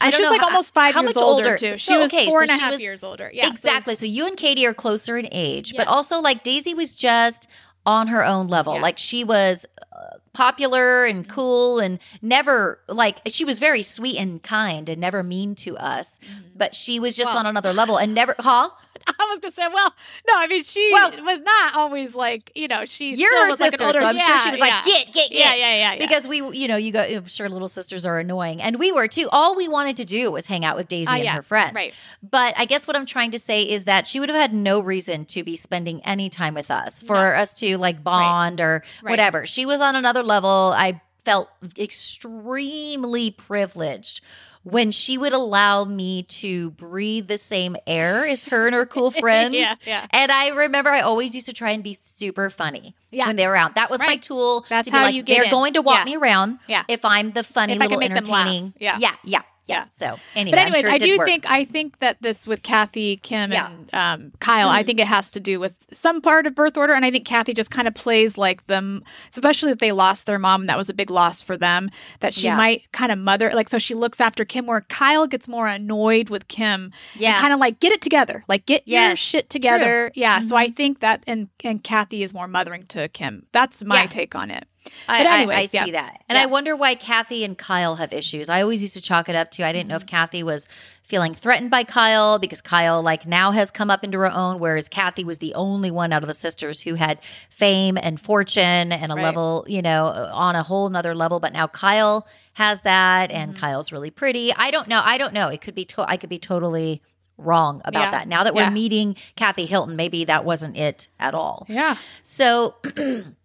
I 0.00 0.10
she 0.10 0.20
was 0.22 0.30
like 0.30 0.40
how- 0.40 0.46
almost 0.48 0.72
five 0.74 0.94
how 0.94 1.02
years 1.02 1.16
much 1.16 1.22
older, 1.22 1.44
older? 1.44 1.58
too. 1.58 1.72
So, 1.72 1.78
She 1.78 1.96
was 1.98 2.12
okay, 2.12 2.26
four 2.28 2.46
so 2.46 2.52
and 2.52 2.60
a 2.60 2.62
half 2.62 2.70
was- 2.72 2.80
years 2.80 3.02
older. 3.02 3.30
Yeah, 3.34 3.48
exactly. 3.48 3.96
So, 3.96 4.06
you 4.06 4.26
and 4.28 4.36
Katie 4.36 4.64
are 4.64 4.74
closer 4.74 5.18
in 5.18 5.28
age, 5.32 5.74
but 5.76 5.88
also 5.88 6.20
like 6.20 6.44
Daisy 6.44 6.72
was 6.72 6.94
just 6.94 7.48
on 7.84 8.06
her 8.06 8.24
own 8.24 8.46
level. 8.46 8.74
Yeah. 8.74 8.82
Like 8.82 8.98
she 8.98 9.24
was 9.24 9.66
uh, 9.92 10.18
popular 10.34 11.04
and 11.04 11.28
cool 11.28 11.80
and 11.80 11.98
never 12.22 12.78
like 12.86 13.18
she 13.26 13.44
was 13.44 13.58
very 13.58 13.82
sweet 13.82 14.16
and 14.18 14.40
kind 14.40 14.88
and 14.88 15.00
never 15.00 15.24
mean 15.24 15.56
to 15.56 15.76
us. 15.78 16.20
But 16.54 16.76
she 16.76 17.00
was 17.00 17.16
just 17.16 17.30
Well- 17.30 17.38
on 17.38 17.46
another 17.46 17.72
level 17.72 17.96
and 17.98 18.14
never, 18.14 18.36
huh? 18.38 18.70
I 19.18 19.28
was 19.30 19.40
gonna 19.40 19.52
say, 19.52 19.66
well, 19.72 19.94
no, 20.28 20.34
I 20.36 20.46
mean 20.46 20.62
she 20.64 20.90
Well- 20.92 21.10
was 21.24 21.40
not 21.40 21.76
always 21.76 22.14
like 22.14 22.52
you 22.54 22.68
know 22.68 22.84
she. 22.84 23.14
You're 23.14 23.30
still 23.30 23.42
her 23.44 23.48
was 23.50 23.60
like 23.60 23.70
sister, 23.70 23.86
older, 23.86 24.00
so 24.00 24.06
I'm 24.06 24.18
sure 24.18 24.38
she 24.38 24.50
was 24.50 24.58
yeah. 24.58 24.64
like, 24.66 24.84
get, 24.84 25.06
get, 25.06 25.30
get. 25.30 25.32
yeah, 25.32 25.54
yeah, 25.54 25.74
yeah, 25.74 25.92
yeah. 25.94 25.98
because 25.98 26.26
we 26.28 26.36
you 26.58 26.68
know 26.68 26.76
you 26.76 26.92
go 26.92 27.00
I'm 27.00 27.26
sure 27.26 27.48
little 27.48 27.68
sisters 27.68 28.04
are 28.06 28.18
annoying 28.18 28.60
and 28.62 28.78
we 28.78 28.92
were 28.92 29.08
too 29.08 29.28
all 29.32 29.56
we 29.56 29.68
wanted 29.68 29.96
to 29.98 30.04
do 30.04 30.30
was 30.30 30.46
hang 30.46 30.64
out 30.64 30.76
with 30.76 30.88
daisy 30.88 31.08
Ah, 31.10 31.14
and 31.14 31.24
yeah, 31.24 31.34
her 31.36 31.42
friends 31.42 31.74
right. 31.74 31.94
but 32.28 32.54
i 32.56 32.64
guess 32.64 32.86
what 32.86 32.96
i'm 32.96 33.06
trying 33.06 33.30
to 33.32 33.38
say 33.38 33.62
is 33.62 33.84
that 33.86 34.06
she 34.06 34.20
would 34.20 34.28
have 34.28 34.36
had 34.40 34.52
no 34.54 34.80
reason 34.80 35.24
to 35.26 35.42
be 35.42 35.56
spending 35.56 36.00
any 36.04 36.28
time 36.28 36.54
with 36.54 36.70
us 36.70 37.02
for 37.02 37.34
us 37.34 37.54
to 37.60 37.76
like 37.78 38.02
bond 38.04 38.60
or 38.60 38.82
Right. 39.02 39.10
whatever 39.12 39.46
she 39.46 39.64
was 39.66 39.80
on 39.80 39.96
another 39.96 40.22
level 40.22 40.72
i 40.76 41.00
felt 41.24 41.48
extremely 41.78 43.30
privileged 43.30 44.20
when 44.64 44.90
she 44.90 45.16
would 45.16 45.32
allow 45.32 45.84
me 45.84 46.22
to 46.24 46.70
breathe 46.72 47.28
the 47.28 47.38
same 47.38 47.76
air 47.86 48.26
as 48.26 48.44
her 48.44 48.66
and 48.66 48.74
her 48.74 48.84
cool 48.86 49.10
friends 49.24 49.54
Yeah, 49.54 49.74
yeah. 49.86 50.06
and 50.10 50.30
i 50.32 50.48
remember 50.48 50.90
i 50.90 51.00
always 51.00 51.34
used 51.34 51.46
to 51.46 51.52
try 51.52 51.70
and 51.70 51.82
be 51.82 51.96
super 52.16 52.50
funny 52.50 52.94
Yeah. 53.10 53.26
when 53.28 53.36
they 53.36 53.46
were 53.46 53.52
around 53.52 53.74
that 53.76 53.90
was 53.90 54.00
my 54.00 54.16
tool 54.16 54.66
That's 54.68 54.86
to 54.86 54.92
be 54.92 54.96
how 54.98 55.04
like 55.04 55.14
you 55.14 55.22
get 55.22 55.34
they're 55.36 55.44
in. 55.44 55.50
going 55.50 55.74
to 55.74 55.82
walk 55.82 55.98
Yeah. 56.00 56.04
me 56.04 56.16
around 56.16 56.58
Yeah. 56.68 56.84
if 56.88 57.04
I'm 57.04 57.32
the 57.32 57.42
funny 57.44 57.72
If 57.74 57.80
I 57.80 57.86
can 57.86 57.98
little 57.98 58.00
make 58.00 58.14
them 58.14 58.24
laugh. 58.32 58.46
entertaining. 58.46 58.74
Yeah. 58.78 58.98
yeah, 59.00 59.14
yeah, 59.24 59.42
yeah. 59.68 59.84
So 59.96 60.16
anyway, 60.34 60.50
But 60.56 60.58
anyways, 60.60 60.80
sure 60.80 60.90
I 60.90 60.98
do 60.98 61.18
work. 61.18 61.26
think 61.28 61.48
I 61.50 61.64
think 61.64 61.98
that 62.00 62.20
this 62.20 62.46
with 62.46 62.62
Kathy, 62.62 63.18
Kim, 63.18 63.52
Yeah. 63.52 63.70
and 63.70 63.94
um, 63.94 64.32
Kyle, 64.40 64.68
I 64.68 64.82
think 64.82 64.98
it 64.98 65.06
has 65.06 65.30
to 65.32 65.40
do 65.40 65.60
with 65.60 65.74
some 65.92 66.20
part 66.20 66.46
of 66.46 66.54
birth 66.54 66.76
order, 66.76 66.92
and 66.94 67.04
I 67.04 67.10
think 67.10 67.26
Kathy 67.26 67.54
just 67.54 67.70
kind 67.70 67.86
of 67.86 67.94
plays 67.94 68.36
like 68.36 68.66
them, 68.66 69.04
especially 69.32 69.70
if 69.72 69.78
they 69.78 69.92
lost 69.92 70.26
their 70.26 70.38
mom. 70.38 70.66
That 70.66 70.76
was 70.78 70.88
a 70.90 70.94
big 70.94 71.10
loss 71.10 71.42
for 71.42 71.56
them. 71.56 71.90
That 72.20 72.34
she 72.34 72.46
Yeah. 72.46 72.56
might 72.56 72.90
kind 72.92 73.12
of 73.12 73.18
mother, 73.18 73.50
like 73.54 73.68
so 73.68 73.78
she 73.78 73.94
looks 73.94 74.20
after 74.20 74.44
Kim. 74.44 74.66
Where 74.66 74.80
Kyle 74.82 75.26
gets 75.26 75.46
more 75.48 75.68
annoyed 75.68 76.30
with 76.30 76.48
Kim, 76.48 76.92
Yeah. 77.14 77.38
kind 77.40 77.52
of 77.52 77.60
like 77.60 77.78
get 77.80 77.92
it 77.92 78.00
together, 78.00 78.44
like 78.48 78.66
get 78.66 78.82
your 78.88 79.14
shit 79.16 79.50
together. 79.50 80.10
Yeah, 80.14 80.40
so 80.40 80.54
Mhm. 80.54 80.58
I 80.58 80.68
think 80.70 81.00
that 81.00 81.22
and 81.26 81.48
and 81.62 81.84
Kathy 81.84 82.22
is 82.22 82.32
more 82.32 82.48
mothering 82.48 82.86
to 82.88 83.08
Kim. 83.08 83.46
That's 83.52 83.82
my 83.84 84.02
Yeah. 84.02 84.06
take 84.06 84.34
on 84.34 84.50
it. 84.50 84.66
I, 85.08 85.22
But 85.24 85.32
anyways, 85.32 85.74
I, 85.74 85.76
yeah. 85.78 85.84
see 85.84 85.90
that, 85.92 86.22
and 86.28 86.36
Yeah. 86.36 86.42
I 86.42 86.46
wonder 86.46 86.74
why 86.76 86.94
Kathy 86.94 87.44
and 87.44 87.56
Kyle 87.56 87.96
have 87.96 88.12
issues. 88.12 88.48
I 88.48 88.62
always 88.62 88.82
used 88.82 88.94
to 88.94 89.00
chalk 89.02 89.28
it 89.28 89.34
up 89.36 89.50
to 89.52 89.64
I 89.64 89.72
didn't 89.72 89.88
know 89.88 89.96
Mm-hmm. 89.96 90.02
if 90.02 90.06
Kathy 90.10 90.42
was 90.42 90.68
feeling 91.02 91.34
threatened 91.34 91.70
by 91.70 91.84
Kyle 91.84 92.38
because 92.38 92.60
Kyle 92.60 93.02
like 93.02 93.26
now 93.26 93.50
has 93.52 93.70
come 93.70 93.90
up 93.90 94.04
into 94.04 94.18
her 94.18 94.30
own, 94.30 94.58
whereas 94.58 94.88
Kathy 94.88 95.24
was 95.24 95.38
the 95.38 95.54
only 95.54 95.90
one 95.90 96.12
out 96.12 96.22
of 96.22 96.26
the 96.26 96.34
sisters 96.34 96.82
who 96.82 96.94
had 96.96 97.18
fame 97.48 97.96
and 97.96 98.20
fortune 98.20 98.92
and 98.92 99.10
a 99.10 99.14
Right. 99.14 99.22
level, 99.22 99.64
you 99.68 99.80
know, 99.80 100.06
on 100.32 100.54
a 100.54 100.62
whole 100.62 100.88
nother 100.90 101.14
level. 101.14 101.40
But 101.40 101.52
now 101.54 101.66
Kyle 101.66 102.26
has 102.54 102.82
that, 102.82 103.30
and 103.30 103.52
Mm-hmm. 103.52 103.60
Kyle's 103.60 103.90
really 103.92 104.10
pretty. 104.10 104.52
I 104.54 104.70
don't 104.70 104.86
know. 104.88 105.00
I 105.02 105.16
don't 105.16 105.32
know. 105.32 105.48
It 105.48 105.60
could 105.62 105.74
be. 105.74 105.84
To- 105.86 106.04
I 106.08 106.16
could 106.18 106.28
be 106.30 106.38
totally 106.38 107.00
wrong 107.38 107.80
about 107.84 108.00
Yeah. 108.02 108.10
that. 108.10 108.28
Now 108.28 108.42
that 108.44 108.54
we're 108.54 108.68
meeting 108.70 109.14
Kathy 109.36 109.64
Hilton, 109.64 109.94
maybe 109.96 110.24
that 110.24 110.44
wasn't 110.44 110.76
it 110.76 111.06
at 111.20 111.34
all. 111.34 111.64
Yeah, 111.68 111.96
So, 112.24 112.74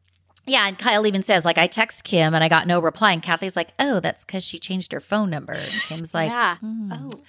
yeah, 0.46 0.68
and 0.68 0.78
Kyle 0.78 1.06
even 1.08 1.24
says, 1.24 1.46
like, 1.46 1.58
I 1.58 1.68
text 1.68 2.04
Kim 2.04 2.34
and 2.34 2.44
I 2.44 2.50
got 2.50 2.68
no 2.68 2.80
reply. 2.80 3.12
And 3.14 3.24
Kathy's 3.24 3.56
like, 3.56 3.70
oh, 3.80 4.00
that's 4.00 4.26
because 4.26 4.44
she 4.44 4.60
changed 4.60 4.92
her 4.92 5.00
phone 5.00 5.30
number. 5.30 5.54
And 5.54 5.72
Kim's 5.88 6.14
like, 6.20 6.30
yeah. 6.30 6.58
"Hmm, 6.58 6.92
Oh. 6.92 7.22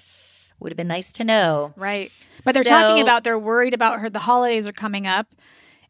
would 0.60 0.72
have 0.72 0.76
been 0.76 0.88
nice 0.88 1.12
to 1.14 1.24
know. 1.24 1.72
Right. 1.76 2.10
But 2.44 2.52
they're 2.54 2.64
talking 2.64 3.02
about 3.02 3.22
they're 3.24 3.38
worried 3.38 3.74
about 3.74 4.00
her. 4.00 4.10
The 4.10 4.18
holidays 4.18 4.66
are 4.66 4.72
coming 4.72 5.06
up, 5.06 5.26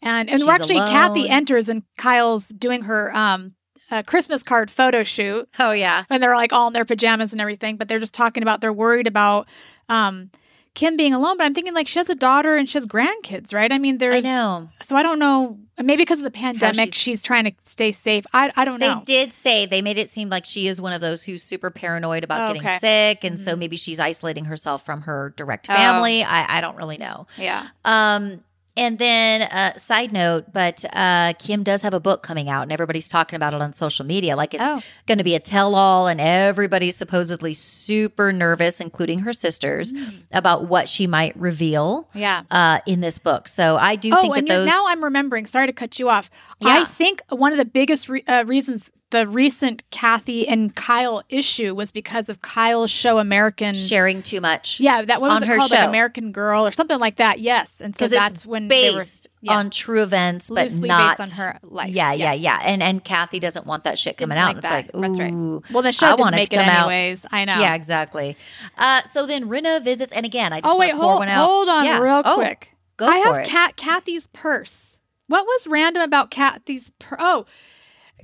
and 0.02 0.28
and 0.28 0.40
She's 0.40 0.48
actually 0.48 0.76
Kathy 0.76 1.28
enters 1.28 1.68
and 1.68 1.82
Kyle's 1.98 2.46
doing 2.48 2.82
her 2.82 3.14
um 3.16 3.54
uh, 3.90 4.02
Christmas 4.02 4.42
card 4.42 4.70
photo 4.70 5.04
shoot, 5.04 5.48
Oh, 5.58 5.72
yeah. 5.72 6.04
and 6.10 6.22
they're 6.22 6.34
like 6.36 6.52
all 6.52 6.66
in 6.66 6.72
their 6.72 6.84
pajamas 6.86 7.32
and 7.32 7.40
everything. 7.40 7.76
But 7.76 7.88
they're 7.88 7.98
just 8.00 8.14
talking 8.14 8.42
about 8.42 8.60
they're 8.60 8.72
worried 8.72 9.06
about 9.06 9.46
um 9.88 10.30
Kim 10.74 10.96
being 10.96 11.14
alone. 11.14 11.36
But 11.36 11.44
I'm 11.44 11.54
thinking 11.54 11.72
like 11.74 11.88
she 11.88 11.98
has 11.98 12.08
a 12.08 12.14
daughter 12.14 12.56
and 12.56 12.68
she 12.68 12.76
has 12.78 12.86
grandkids, 12.86 13.54
right? 13.54 13.70
I 13.72 13.78
mean, 13.78 13.98
there's. 13.98 14.24
I 14.24 14.28
know. 14.28 14.68
so 14.84 14.96
I 14.96 15.02
don't 15.02 15.18
know. 15.18 15.58
Maybe 15.78 16.02
because 16.02 16.18
of 16.18 16.24
the 16.24 16.30
pandemic, 16.30 16.94
she's- 16.94 17.18
she's, 17.18 17.22
trying 17.22 17.44
to 17.44 17.52
stay 17.68 17.90
safe. 17.92 18.24
I 18.32 18.52
I 18.56 18.64
don't 18.64 18.78
know. 18.80 18.98
They 19.00 19.04
did 19.04 19.32
say 19.32 19.66
they 19.66 19.82
made 19.82 19.98
it 19.98 20.08
seem 20.10 20.28
like 20.28 20.44
she 20.46 20.66
is 20.68 20.80
one 20.80 20.92
of 20.92 21.00
those 21.00 21.24
who's 21.24 21.42
super 21.42 21.70
paranoid 21.70 22.22
about 22.24 22.42
Oh, 22.50 22.52
getting 22.54 22.66
okay. 22.68 22.78
sick. 22.78 23.24
And 23.24 23.36
Mm-hmm. 23.36 23.44
so 23.44 23.56
maybe 23.56 23.76
she's 23.76 23.98
isolating 23.98 24.44
herself 24.44 24.84
from 24.84 25.02
her 25.02 25.32
direct 25.36 25.68
Oh. 25.70 25.74
family. 25.74 26.22
I, 26.22 26.58
I 26.58 26.60
don't 26.60 26.76
really 26.76 26.98
know. 26.98 27.26
yeah. 27.36 27.68
Um, 27.84 28.42
And 28.76 28.98
then, 28.98 29.42
uh, 29.42 29.76
side 29.76 30.12
note, 30.12 30.46
but 30.52 30.84
uh, 30.92 31.34
Kim 31.38 31.62
does 31.62 31.82
have 31.82 31.94
a 31.94 32.00
book 32.00 32.24
coming 32.24 32.48
out, 32.48 32.62
and 32.62 32.72
everybody's 32.72 33.08
talking 33.08 33.36
about 33.36 33.54
it 33.54 33.62
on 33.62 33.72
social 33.72 34.04
media. 34.04 34.34
Like 34.34 34.52
it's 34.52 34.62
Oh. 34.64 34.82
going 35.06 35.18
to 35.18 35.24
be 35.24 35.36
a 35.36 35.40
tell 35.40 35.76
all, 35.76 36.08
and 36.08 36.20
everybody's 36.20 36.96
supposedly 36.96 37.52
super 37.52 38.32
nervous, 38.32 38.80
including 38.80 39.20
her 39.20 39.32
sisters, 39.32 39.92
about 40.32 40.66
what 40.66 40.88
she 40.88 41.06
might 41.06 41.36
reveal 41.36 42.08
Yeah. 42.14 42.42
uh, 42.50 42.80
in 42.84 43.00
this 43.00 43.20
book. 43.20 43.46
So 43.46 43.76
I 43.76 43.94
do 43.94 44.10
oh, 44.12 44.20
think 44.20 44.34
that 44.34 44.38
and 44.40 44.48
those. 44.48 44.66
now 44.66 44.84
I'm 44.88 45.04
remembering. 45.04 45.46
Sorry 45.46 45.66
to 45.68 45.72
cut 45.72 46.00
you 46.00 46.08
off. 46.08 46.28
Yeah. 46.58 46.80
I 46.80 46.84
think 46.84 47.22
one 47.28 47.52
of 47.52 47.58
the 47.58 47.64
biggest 47.64 48.08
re- 48.08 48.24
uh, 48.26 48.44
reasons 48.44 48.90
the 49.14 49.26
recent 49.28 49.88
Kathy 49.90 50.46
and 50.48 50.74
Kyle 50.74 51.22
issue 51.28 51.74
was 51.74 51.90
because 51.90 52.28
of 52.28 52.42
Kyle's 52.42 52.90
show 52.90 53.18
American. 53.18 53.74
sharing 53.74 54.22
too 54.22 54.40
much. 54.40 54.80
Yeah, 54.80 55.02
that 55.02 55.20
was 55.20 55.30
on 55.30 55.42
her 55.44 55.56
called? 55.56 55.70
Like 55.70 55.80
show. 55.80 55.88
American 55.88 56.32
Girl 56.32 56.66
or 56.66 56.72
something 56.72 56.98
like 56.98 57.16
that. 57.16 57.38
Yes, 57.38 57.80
and 57.80 57.96
so 57.96 58.08
that's 58.08 58.34
it's 58.34 58.46
when 58.46 58.68
they 58.68 58.90
were 58.90 58.98
based 58.98 59.28
yes, 59.40 59.54
on 59.54 59.70
true 59.70 60.02
events, 60.02 60.50
but 60.50 60.72
not 60.74 61.18
based 61.18 61.38
on 61.40 61.46
her 61.46 61.58
life. 61.62 61.94
Yeah, 61.94 62.12
yeah, 62.12 62.32
yeah, 62.32 62.58
And 62.62 62.82
and 62.82 63.04
Kathy 63.04 63.38
doesn't 63.38 63.66
want 63.66 63.84
that 63.84 63.98
shit 63.98 64.16
coming 64.16 64.36
out. 64.36 64.48
like 64.48 64.64
it's 64.64 64.70
like, 64.70 64.92
that. 64.92 65.00
That's 65.00 65.18
right. 65.18 65.32
ooh. 65.32 65.62
Well, 65.72 65.82
the 65.82 65.92
show 65.92 66.06
I 66.06 66.10
didn't 66.10 66.20
want 66.20 66.34
it 66.34 66.38
make 66.38 66.52
it 66.52 66.56
come 66.56 66.68
out. 66.68 66.90
anyways. 66.90 67.24
I 67.30 67.44
know. 67.44 67.60
Yeah, 67.60 67.74
exactly. 67.74 68.36
Uh, 68.76 69.02
so 69.04 69.26
then 69.26 69.48
Rinna 69.48 69.82
visits, 69.82 70.12
and 70.12 70.26
again, 70.26 70.52
I 70.52 70.60
just 70.60 70.74
Oh 70.74 70.76
wait, 70.78 70.92
hold, 70.92 71.20
one 71.20 71.28
out. 71.28 71.46
hold 71.46 71.68
on, 71.68 71.84
Yeah. 71.84 72.00
real 72.00 72.22
Oh, 72.24 72.34
quick. 72.34 72.70
Go 72.96 73.06
I 73.06 73.22
for 73.22 73.48
have 73.50 73.76
Kathy's 73.76 74.26
purse. 74.28 74.96
What 75.26 75.44
was 75.46 75.66
random 75.66 76.02
about 76.02 76.30
Kathy's 76.30 76.90
purse? 76.98 77.18
Oh, 77.22 77.46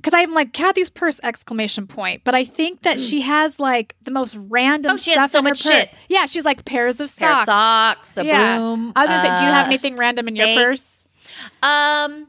because 0.03 0.15
I'm 0.15 0.33
like 0.33 0.53
Kathy's 0.53 0.91
purse 0.91 1.21
exclamation 1.23 1.87
point. 1.87 2.23
But 2.25 2.35
I 2.35 2.45
think 2.45 2.83
that 2.83 2.99
she 3.01 3.21
has 3.23 3.59
like 3.61 3.95
the 4.03 4.11
most 4.11 4.37
random. 4.37 4.93
Oh, 4.93 4.97
she 4.97 5.13
has 5.13 5.31
so 5.31 5.43
much 5.43 5.63
purse. 5.63 5.73
shit. 5.73 5.91
Yeah, 6.09 6.27
she's 6.27 6.45
like 6.45 6.65
pairs 6.65 7.01
of 7.01 7.15
Pair 7.17 7.31
of 7.31 7.37
socks. 7.45 8.09
socks, 8.11 8.17
a 8.19 8.25
Yeah. 8.25 8.57
broom. 8.59 8.93
I 8.97 9.01
was 9.07 9.09
gonna 9.11 9.23
say, 9.23 9.39
do 9.41 9.45
you 9.47 9.51
have 9.53 9.65
uh, 9.67 9.69
anything 9.69 9.97
random 9.97 10.29
in 10.29 10.37
your 10.37 10.47
purse? 10.55 10.85
Um. 11.63 12.29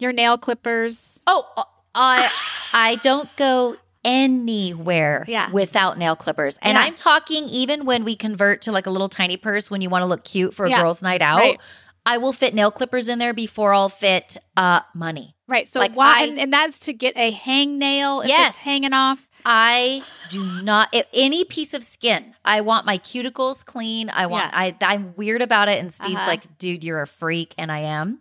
Your 0.00 0.12
nail 0.12 0.38
clippers. 0.38 1.18
Oh, 1.26 1.44
uh, 1.56 1.64
I 1.94 2.30
I 2.72 2.94
don't 2.96 3.28
go 3.36 3.76
anywhere 4.04 5.24
Yeah. 5.28 5.50
without 5.50 5.98
nail 5.98 6.14
clippers. 6.16 6.56
And 6.62 6.76
Yeah. 6.76 6.82
I'm 6.84 6.94
talking 6.94 7.48
even 7.48 7.84
when 7.84 8.04
we 8.04 8.14
convert 8.16 8.62
to 8.62 8.72
like 8.72 8.86
a 8.86 8.90
little 8.90 9.08
tiny 9.08 9.36
purse 9.36 9.70
when 9.70 9.80
you 9.80 9.90
want 9.90 10.02
to 10.02 10.06
look 10.06 10.24
cute 10.24 10.54
for 10.54 10.66
a 10.66 10.70
Yeah. 10.70 10.82
girls' 10.82 11.02
night 11.02 11.20
out. 11.22 11.38
Right. 11.38 11.60
I 12.08 12.16
will 12.18 12.32
fit 12.32 12.54
nail 12.54 12.70
clippers 12.70 13.08
in 13.08 13.18
there 13.18 13.34
before 13.34 13.74
I'll 13.74 13.88
fit 13.90 14.36
uh 14.56 14.80
money. 14.94 15.36
Right. 15.46 15.68
So 15.68 15.78
Like, 15.78 15.94
why? 15.94 16.20
I- 16.20 16.24
and, 16.26 16.38
and 16.40 16.52
that's 16.52 16.78
to 16.80 16.92
get 16.92 17.16
a 17.16 17.32
hangnail 17.32 18.22
if 18.24 18.28
Yes. 18.28 18.54
it's 18.54 18.64
hanging 18.64 18.92
off. 18.94 19.26
I 19.44 20.02
do 20.30 20.42
not 20.62 20.88
if 20.92 21.06
any 21.14 21.44
piece 21.44 21.72
of 21.74 21.84
skin. 21.84 22.34
I 22.44 22.60
want 22.62 22.84
my 22.86 22.98
cuticles 22.98 23.64
clean. 23.64 24.10
I 24.10 24.26
want 24.26 24.46
Yeah. 24.46 24.58
I 24.58 24.76
I'm 24.80 25.14
weird 25.16 25.42
about 25.42 25.68
it 25.68 25.78
and 25.78 25.92
Steve's 25.92 26.16
Uh-huh. 26.16 26.26
like, 26.26 26.58
"Dude, 26.58 26.82
you're 26.82 27.02
a 27.02 27.06
freak." 27.06 27.54
And 27.58 27.70
I 27.70 27.80
am. 27.80 28.18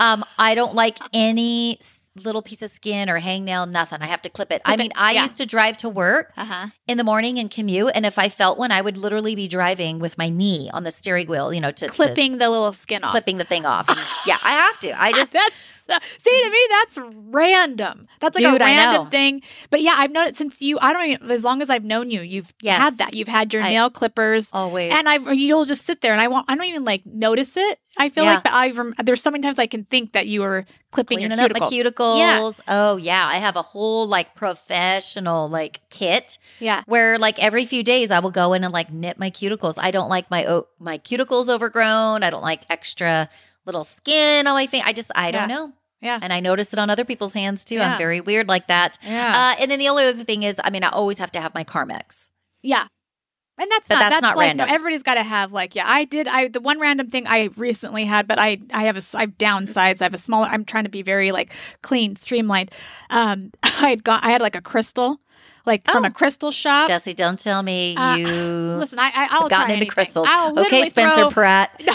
Um 0.00 0.24
I 0.38 0.54
don't 0.54 0.74
like 0.74 0.98
any 1.12 1.78
little 2.24 2.42
piece 2.42 2.62
of 2.62 2.70
skin 2.70 3.10
or 3.10 3.20
hangnail, 3.20 3.68
nothing. 3.70 4.00
I 4.02 4.06
have 4.06 4.22
to 4.22 4.28
clip 4.30 4.50
it. 4.52 4.62
I 4.64 4.70
Clip 4.70 4.78
it, 4.78 4.82
mean, 4.82 4.92
I 4.96 5.12
yeah. 5.12 5.22
used 5.22 5.36
to 5.38 5.46
drive 5.46 5.76
to 5.78 5.88
work 5.88 6.32
Uh 6.36 6.44
huh. 6.44 6.66
in 6.86 6.96
the 6.98 7.04
morning 7.04 7.38
and 7.38 7.50
commute 7.50 7.90
and 7.94 8.06
if 8.06 8.18
I 8.18 8.28
felt 8.28 8.58
one, 8.58 8.70
I 8.72 8.80
would 8.80 8.96
literally 8.96 9.34
be 9.34 9.48
driving 9.48 9.98
with 9.98 10.16
my 10.16 10.28
knee 10.28 10.70
on 10.72 10.84
the 10.84 10.90
steering 10.90 11.26
wheel, 11.28 11.52
you 11.52 11.60
know, 11.60 11.72
to 11.72 11.86
to- 11.86 11.92
Clipping 11.92 12.38
the 12.38 12.48
little 12.48 12.72
skin 12.72 13.04
off. 13.04 13.10
clipping 13.10 13.36
the 13.38 13.44
thing 13.44 13.66
off. 13.66 13.86
Yeah, 14.26 14.38
I 14.44 14.50
have 14.52 14.80
to. 14.80 15.00
I 15.00 15.12
just 15.20 15.32
that's 15.32 15.54
see 16.24 16.42
to 16.42 16.50
me 16.50 16.58
that's 16.70 16.98
random. 17.30 18.08
That's 18.20 18.34
like 18.34 18.44
Dude, 18.44 18.60
a 18.60 18.64
random 18.64 19.10
thing. 19.10 19.42
But 19.70 19.82
yeah, 19.82 19.94
I've 19.98 20.10
known 20.10 20.26
it 20.28 20.36
since 20.36 20.60
you. 20.60 20.78
I 20.80 20.92
don't 20.92 21.04
even 21.06 21.30
as 21.30 21.44
long 21.44 21.62
as 21.62 21.70
I've 21.70 21.84
known 21.84 22.10
you, 22.10 22.20
you've 22.22 22.52
Yes. 22.60 22.78
had 22.80 22.98
that. 22.98 23.14
You've 23.14 23.28
had 23.28 23.52
your 23.52 23.62
I- 23.62 23.70
nail 23.70 23.90
clippers, 23.90 24.50
always 24.52 24.92
and 24.92 25.08
I 25.08 25.16
you'll 25.32 25.64
just 25.64 25.84
sit 25.86 26.00
there 26.00 26.12
and 26.12 26.20
I 26.20 26.28
won't. 26.28 26.46
I 26.50 26.54
don't 26.56 26.64
even 26.66 26.84
like 26.84 27.04
notice 27.06 27.56
it. 27.56 27.78
I 27.98 28.10
feel 28.10 28.24
Yeah. 28.24 28.34
like, 28.34 28.42
but 28.44 28.52
I 28.52 28.70
rem- 28.72 28.94
there's 29.04 29.22
so 29.22 29.30
many 29.30 29.42
times 29.42 29.58
I 29.58 29.66
can 29.66 29.84
think 29.84 30.12
that 30.12 30.26
you 30.26 30.42
were 30.42 30.66
clipping 30.90 31.18
cleaning 31.18 31.38
your 31.38 31.48
cuticle. 31.48 31.70
cuticles. 32.18 32.60
Oh 32.68 32.96
yeah, 32.96 33.26
I 33.26 33.36
have 33.36 33.56
a 33.56 33.62
whole 33.62 34.06
like 34.06 34.34
professional 34.34 35.48
like 35.48 35.80
kit 35.90 36.38
yeah. 36.60 36.82
where 36.86 37.18
like 37.18 37.38
every 37.38 37.64
few 37.66 37.82
days 37.82 38.10
I 38.10 38.18
will 38.20 38.30
go 38.30 38.52
in 38.52 38.64
and 38.64 38.72
like 38.72 38.92
nip 38.92 39.18
my 39.18 39.30
cuticles. 39.30 39.74
I 39.78 39.90
don't 39.90 40.08
like 40.08 40.30
my 40.30 40.44
o- 40.46 40.66
my 40.78 40.98
cuticles 40.98 41.48
overgrown. 41.48 42.22
I 42.22 42.30
don't 42.30 42.42
like 42.42 42.62
extra 42.68 43.28
little 43.64 43.84
skin 43.84 44.46
on 44.46 44.54
my 44.54 44.66
face. 44.66 44.82
I 44.84 44.92
just 44.92 45.10
I 45.14 45.30
don't 45.30 45.48
Yeah. 45.48 45.56
know. 45.56 45.72
Yeah. 46.00 46.18
And 46.22 46.32
I 46.32 46.40
notice 46.40 46.72
it 46.72 46.78
on 46.78 46.90
other 46.90 47.04
people's 47.04 47.32
hands 47.32 47.64
too. 47.64 47.76
Yeah. 47.76 47.92
I'm 47.92 47.98
very 47.98 48.20
weird 48.20 48.48
like 48.48 48.66
that. 48.68 48.98
Yeah. 49.02 49.54
Uh, 49.56 49.60
and 49.60 49.70
then 49.70 49.78
the 49.78 49.88
only 49.88 50.04
other 50.04 50.24
thing 50.24 50.42
is, 50.42 50.56
I 50.62 50.70
mean, 50.70 50.84
I 50.84 50.90
always 50.90 51.18
have 51.18 51.32
to 51.32 51.40
have 51.40 51.54
my 51.54 51.64
Carmex. 51.64 52.30
Yeah. 52.62 52.86
And 53.58 53.70
that's 53.70 53.88
But 53.88 53.94
not 53.94 54.00
that's 54.00 54.14
that's, 54.16 54.22
not 54.22 54.36
like 54.36 54.48
random. 54.48 54.68
Everybody's 54.68 55.02
got 55.02 55.14
to 55.14 55.22
have 55.22 55.50
like 55.50 55.74
yeah 55.74 55.84
I 55.86 56.04
did 56.04 56.28
I 56.28 56.48
the 56.48 56.60
one 56.60 56.78
random 56.78 57.08
thing 57.08 57.26
I 57.26 57.48
recently 57.56 58.04
had 58.04 58.28
but 58.28 58.38
I 58.38 58.58
I 58.74 58.82
have 58.82 58.98
a 58.98 59.02
I've 59.16 59.38
downsized 59.38 60.02
I 60.02 60.04
have 60.04 60.12
a 60.12 60.18
smaller 60.18 60.46
I'm 60.46 60.66
trying 60.66 60.84
to 60.84 60.90
be 60.90 61.00
very 61.00 61.32
like 61.32 61.50
clean 61.80 62.16
streamlined 62.16 62.70
um 63.08 63.52
I 63.62 63.88
had 63.88 64.04
got 64.04 64.22
I 64.22 64.30
had 64.30 64.42
like 64.42 64.56
a 64.56 64.60
crystal 64.60 65.20
like 65.64 65.90
from 65.90 66.04
Oh. 66.04 66.08
a 66.08 66.10
crystal 66.10 66.50
shop 66.50 66.90
Jessi, 66.90 67.16
don't 67.16 67.38
tell 67.38 67.62
me 67.62 67.96
Uh, 67.96 68.16
you 68.16 68.26
listen 68.26 68.98
I, 68.98 69.06
I 69.14 69.28
I'll 69.30 69.48
gotten 69.48 69.70
into 69.80 69.86
crystals. 69.86 70.28
I'll 70.30 70.58
Okay, 70.60 70.90
Spencer 70.90 71.22
throw- 71.22 71.30
Pratt. 71.30 71.80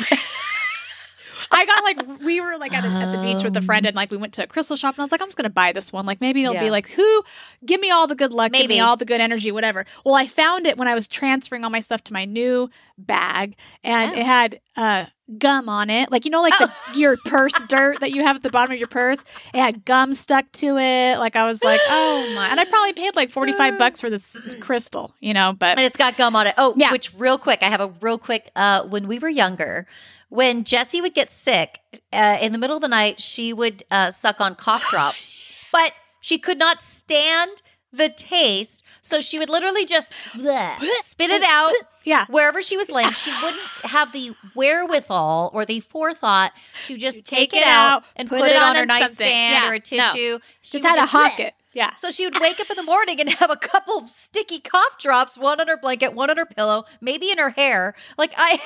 I 1.53 1.65
got 1.65 1.83
like 1.83 2.19
we 2.25 2.39
were 2.41 2.57
like 2.57 2.73
at, 2.73 2.83
a, 2.85 2.87
at 2.87 3.11
the 3.11 3.17
beach 3.19 3.43
with 3.43 3.55
a 3.57 3.61
friend 3.61 3.85
and 3.85 3.95
like 3.95 4.09
we 4.11 4.17
went 4.17 4.33
to 4.35 4.43
a 4.43 4.47
crystal 4.47 4.75
shop 4.77 4.95
and 4.95 5.01
I 5.01 5.05
was 5.05 5.11
like 5.11 5.21
I'm 5.21 5.27
just 5.27 5.37
gonna 5.37 5.49
buy 5.49 5.71
this 5.73 5.91
one 5.91 6.05
like 6.05 6.21
maybe 6.21 6.41
it'll 6.43 6.53
Yeah. 6.53 6.61
be 6.63 6.71
like 6.71 6.89
who 6.89 7.23
give 7.65 7.79
me 7.81 7.91
all 7.91 8.07
the 8.07 8.15
good 8.15 8.31
luck 8.31 8.51
give 8.51 8.61
Maybe. 8.61 8.75
me 8.75 8.79
all 8.79 8.95
the 8.97 9.05
good 9.05 9.21
energy 9.21 9.51
whatever 9.51 9.85
well 10.05 10.15
I 10.15 10.27
found 10.27 10.65
it 10.67 10.77
when 10.77 10.87
I 10.87 10.95
was 10.95 11.07
transferring 11.07 11.63
all 11.63 11.69
my 11.69 11.81
stuff 11.81 12.03
to 12.05 12.13
my 12.13 12.25
new 12.25 12.69
bag 12.97 13.55
and 13.83 14.11
Oh. 14.13 14.17
it 14.19 14.25
had 14.25 14.59
uh 14.75 15.05
gum 15.37 15.69
on 15.69 15.89
it 15.89 16.11
like 16.11 16.25
you 16.25 16.31
know 16.31 16.41
like 16.41 16.57
the, 16.57 16.69
your 16.95 17.15
purse 17.25 17.53
dirt 17.69 17.99
that 18.01 18.11
you 18.11 18.21
have 18.23 18.35
at 18.35 18.43
the 18.43 18.49
bottom 18.49 18.71
of 18.73 18.77
your 18.79 18.87
purse 18.87 19.17
it 19.53 19.59
had 19.59 19.85
gum 19.85 20.13
stuck 20.13 20.51
to 20.51 20.77
it 20.77 21.17
like 21.19 21.35
I 21.37 21.47
was 21.47 21.63
like 21.63 21.79
oh 21.89 22.31
my 22.35 22.47
and 22.47 22.59
I 22.59 22.65
probably 22.65 22.93
paid 22.93 23.15
like 23.15 23.29
45 23.31 23.77
bucks 23.77 24.01
for 24.01 24.09
this 24.09 24.35
crystal 24.59 25.13
you 25.21 25.33
know 25.33 25.53
but 25.57 25.77
and 25.77 25.85
it's 25.85 25.97
got 25.97 26.17
gum 26.17 26.35
on 26.35 26.47
it. 26.47 26.55
Oh, 26.57 26.73
Yeah. 26.75 26.91
which 26.91 27.13
real 27.17 27.37
quick, 27.37 27.63
I 27.63 27.69
have 27.69 27.79
a 27.81 27.91
real 28.01 28.17
quick. 28.17 28.49
Uh, 28.55 28.83
when 28.83 29.07
we 29.07 29.19
were 29.19 29.29
younger, 29.29 29.87
when 30.31 30.63
Jessi 30.63 31.01
would 31.01 31.13
get 31.13 31.29
sick 31.29 31.81
uh, 32.13 32.37
in 32.41 32.53
the 32.53 32.57
middle 32.57 32.77
of 32.77 32.81
the 32.81 32.87
night, 32.87 33.19
she 33.19 33.51
would 33.51 33.83
uh, 33.91 34.11
suck 34.11 34.39
on 34.39 34.55
cough 34.55 34.83
drops, 34.89 35.35
but 35.73 35.91
she 36.21 36.37
could 36.39 36.57
not 36.57 36.81
stand 36.81 37.61
the 37.91 38.07
taste, 38.07 38.81
so 39.01 39.19
she 39.19 39.37
would 39.37 39.49
literally 39.49 39.85
just 39.85 40.13
bleh, 40.33 40.79
spit 41.03 41.29
it 41.29 41.43
out 41.43 41.73
yeah 42.05 42.25
wherever 42.29 42.61
she 42.61 42.77
was 42.77 42.89
laying. 42.89 43.11
She 43.11 43.29
wouldn't 43.43 43.61
have 43.83 44.13
the 44.13 44.31
wherewithal 44.55 45.51
or 45.53 45.65
the 45.65 45.81
forethought 45.81 46.53
to 46.85 46.95
just 46.97 47.25
take, 47.25 47.53
it, 47.53 47.67
out 47.67 48.05
and 48.15 48.29
put, 48.29 48.41
it, 48.49 48.55
on, 48.55 48.77
her 48.77 48.85
nightstand 48.85 49.29
Yeah. 49.63 49.69
or 49.69 49.73
a 49.73 49.77
No. 49.77 49.81
tissue. 50.13 50.39
She 50.61 50.77
just 50.79 50.83
would 50.83 50.89
had 50.89 50.95
to 51.01 51.05
hawk 51.07 51.33
bleh. 51.33 51.47
it 51.47 51.53
yeah 51.73 51.93
So 51.97 52.09
she 52.11 52.25
would 52.25 52.39
wake 52.39 52.59
up 52.61 52.69
in 52.69 52.77
the 52.77 52.83
morning 52.83 53.19
and 53.19 53.29
have 53.29 53.49
a 53.51 53.57
couple 53.57 54.07
sticky 54.07 54.59
cough 54.59 54.97
drops, 54.97 55.37
one 55.37 55.59
on 55.59 55.67
her 55.67 55.77
blanket, 55.77 56.13
one 56.13 56.29
on 56.29 56.37
her 56.37 56.45
pillow, 56.45 56.85
maybe 57.01 57.29
in 57.29 57.37
her 57.37 57.49
hair. 57.49 57.93
Like 58.17 58.33
I 58.37 58.59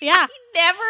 yeah 0.00 0.26
He 0.54 0.58
never 0.60 0.82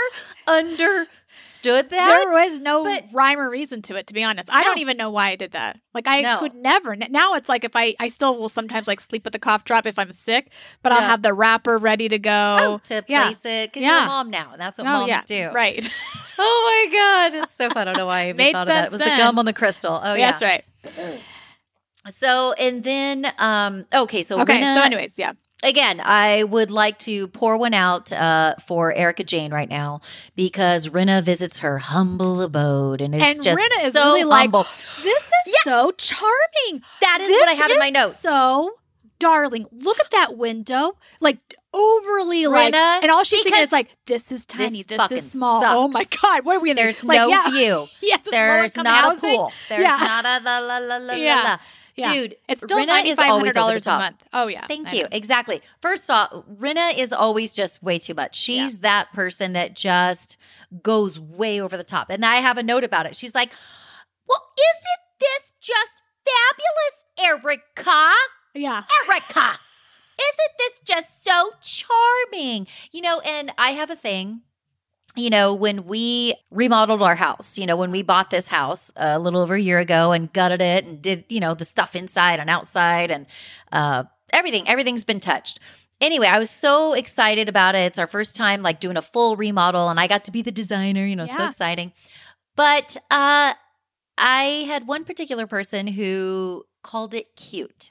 understood 0.46 1.90
that. 1.90 2.06
there 2.08 2.28
was 2.50 2.58
no 2.60 2.82
but- 2.84 3.04
rhyme 3.12 3.38
or 3.38 3.50
reason 3.50 3.82
to 3.82 3.96
it 3.96 4.06
to 4.06 4.14
be 4.14 4.22
honest 4.24 4.48
i 4.50 4.64
don't 4.64 4.78
even 4.78 4.96
know 4.96 5.10
why 5.10 5.28
i 5.30 5.36
did 5.36 5.52
that 5.52 5.78
like 5.94 6.06
i 6.08 6.22
No. 6.22 6.38
could 6.38 6.54
never 6.54 6.96
now 6.96 7.34
it's 7.34 7.48
like 7.48 7.62
if 7.64 7.76
i 7.76 7.94
i 8.00 8.08
still 8.08 8.36
will 8.38 8.48
sometimes 8.48 8.86
like 8.88 9.00
sleep 9.00 9.24
with 9.24 9.32
the 9.32 9.38
cough 9.38 9.64
drop 9.64 9.86
if 9.86 9.98
i'm 9.98 10.12
sick 10.12 10.50
but 10.82 10.92
i'll 10.92 11.00
have 11.02 11.22
the 11.22 11.32
wrapper 11.34 11.76
ready 11.78 12.08
to 12.08 12.18
go 12.18 12.56
Oh, 12.60 12.80
to 12.84 13.04
yeah. 13.06 13.24
place 13.24 13.44
it 13.44 13.70
because 13.70 13.84
you're 13.84 13.92
Yeah. 13.92 14.04
a 14.04 14.08
mom 14.08 14.30
now, 14.30 14.50
and 14.52 14.60
that's 14.60 14.78
what 14.78 14.84
moms 14.86 15.08
yeah 15.08 15.22
do. 15.26 15.50
right 15.52 15.88
Oh 16.42 16.88
my 16.90 16.98
god, 16.98 17.42
it's 17.44 17.54
so 17.54 17.68
fun. 17.68 17.82
I 17.86 17.92
don't 17.92 17.98
know 17.98 18.06
why 18.06 18.20
I 18.22 18.28
even 18.30 18.52
thought 18.52 18.62
of 18.62 18.68
that. 18.68 18.86
It 18.86 18.90
was 18.90 19.00
then. 19.00 19.10
the 19.18 19.22
gum 19.22 19.38
on 19.38 19.44
the 19.44 19.52
crystal. 19.52 20.00
Oh 20.02 20.14
yeah, 20.14 20.30
that's 20.30 20.42
right 20.42 20.64
So 22.08 22.52
and 22.54 22.82
then 22.82 23.30
um 23.38 23.84
okay, 23.92 24.22
so 24.22 24.40
okay 24.40 24.58
Rinna- 24.60 24.76
so 24.76 24.82
anyways 24.82 25.14
yeah 25.18 25.32
again, 25.62 26.00
I 26.02 26.44
would 26.44 26.70
like 26.70 26.98
to 27.00 27.28
pour 27.28 27.56
one 27.56 27.74
out 27.74 28.12
uh, 28.12 28.54
for 28.66 28.92
Erika 28.92 29.24
Jayne 29.24 29.52
right 29.52 29.68
now 29.68 30.00
because 30.36 30.88
Rinna 30.88 31.22
visits 31.22 31.58
her 31.58 31.78
humble 31.78 32.40
abode, 32.42 33.00
and 33.00 33.14
it's 33.14 33.24
And 33.24 33.42
just 33.42 33.60
Rinna 33.60 33.86
is 33.86 33.92
so 33.94 34.04
really 34.04 34.24
like, 34.24 34.42
humble. 34.42 34.64
this 35.02 35.22
is 35.46 35.56
so 35.64 35.92
charming 35.92 36.82
That 37.00 37.18
is 37.20 37.28
This 37.28 37.40
what 37.40 37.48
I 37.48 37.52
have 37.54 37.70
in 37.70 37.78
my 37.78 37.90
notes. 37.90 38.20
so 38.20 38.72
darling 39.18 39.66
look 39.70 40.00
at 40.00 40.10
that 40.12 40.38
window 40.38 40.96
like 41.20 41.36
overly 41.74 42.46
like 42.46 42.72
Rinna, 42.72 43.02
and 43.02 43.10
all 43.10 43.22
she's 43.22 43.42
thinking 43.42 43.62
is 43.62 43.70
like 43.70 43.94
this 44.06 44.32
is 44.32 44.46
tiny 44.46 44.82
this 44.82 45.08
this, 45.08 45.24
is 45.26 45.32
small 45.32 45.62
oh 45.62 45.88
my 45.88 46.04
god 46.22 46.44
what 46.46 46.56
are 46.56 46.60
we 46.60 46.70
in 46.70 46.76
There's 46.76 47.04
like, 47.04 47.18
no 47.18 47.28
yeah. 47.28 47.50
view. 47.50 47.88
yes 48.00 48.20
There's 48.30 48.74
not 48.76 48.86
housing. 48.86 49.30
a 49.30 49.36
pool. 49.36 49.52
There's 49.68 49.82
Yeah. 49.82 49.96
not 50.00 50.24
a 50.24 50.40
la 50.42 50.58
la 50.60 50.78
la 50.78 50.96
la 50.96 51.12
Yeah. 51.14 51.42
la. 51.44 51.58
Yeah. 52.00 52.12
Dude, 52.12 52.36
It's 52.48 52.62
still 52.62 52.78
Rinna 52.78 53.04
is 53.06 53.18
always 53.18 53.56
over 53.56 53.74
the 53.74 53.80
top. 53.80 53.96
a 54.00 54.02
month. 54.04 54.22
Oh 54.32 54.46
yeah, 54.48 54.66
Thank 54.66 54.88
I 54.88 54.92
you. 54.92 55.02
know. 55.04 55.08
Exactly. 55.12 55.62
First 55.80 56.10
off, 56.10 56.30
Rinna 56.58 56.96
is 56.98 57.12
always 57.12 57.52
just 57.52 57.82
way 57.82 57.98
too 57.98 58.14
much. 58.14 58.34
She's 58.36 58.78
that 58.78 59.12
person 59.12 59.52
that 59.52 59.74
just 59.74 60.36
goes 60.82 61.18
way 61.20 61.60
over 61.60 61.76
the 61.76 61.84
top. 61.84 62.10
And 62.10 62.24
I 62.24 62.36
have 62.36 62.58
a 62.58 62.62
note 62.62 62.84
about 62.84 63.06
it. 63.06 63.14
She's 63.16 63.34
like, 63.34 63.52
Well, 64.28 64.42
isn't 64.58 65.20
this 65.20 65.54
just 65.60 66.02
fabulous, 66.24 67.04
Erika? 67.18 68.12
Yeah, 68.54 68.82
Erika. 69.08 69.58
Isn't 70.20 70.58
this 70.58 70.80
just 70.84 71.24
so 71.24 71.52
charming? 71.62 72.66
You 72.92 73.00
know, 73.00 73.20
and 73.20 73.52
I 73.56 73.70
have 73.70 73.90
a 73.90 73.96
thing 73.96 74.42
you 75.16 75.28
know, 75.30 75.54
when 75.54 75.86
we 75.86 76.34
remodeled 76.50 77.02
our 77.02 77.16
house, 77.16 77.58
you 77.58 77.66
know, 77.66 77.76
when 77.76 77.90
we 77.90 78.02
bought 78.02 78.30
this 78.30 78.46
house 78.48 78.92
a 78.96 79.18
little 79.18 79.40
over 79.40 79.54
a 79.54 79.60
year 79.60 79.78
ago 79.78 80.12
and 80.12 80.32
gutted 80.32 80.60
it 80.60 80.84
and 80.84 81.02
did, 81.02 81.24
you 81.28 81.40
know, 81.40 81.54
the 81.54 81.64
stuff 81.64 81.96
inside 81.96 82.38
and 82.40 82.48
outside 82.48 83.10
and 83.10 83.26
uh, 83.72 84.04
everything, 84.32 84.68
everyth's 84.68 85.04
been 85.04 85.20
touched. 85.20 85.58
Anyway, 86.00 86.26
I 86.26 86.38
was 86.38 86.48
so 86.50 86.92
excited 86.94 87.48
about 87.48 87.74
it. 87.74 87.80
It's 87.80 87.98
our 87.98 88.06
first 88.06 88.36
time 88.36 88.62
like 88.62 88.80
doing 88.80 88.96
a 88.96 89.02
full 89.02 89.36
remodel 89.36 89.88
and 89.90 89.98
I 90.00 90.06
got 90.06 90.24
to 90.26 90.30
be 90.30 90.42
the 90.42 90.52
designer, 90.52 91.04
you 91.04 91.16
know, 91.16 91.26
so 91.26 91.44
exciting. 91.46 91.92
But 92.56 92.96
uh 93.10 93.54
I 94.16 94.44
had 94.68 94.86
one 94.86 95.04
particular 95.04 95.46
person 95.46 95.86
who 95.88 96.64
called 96.82 97.14
it 97.14 97.34
cute. 97.36 97.90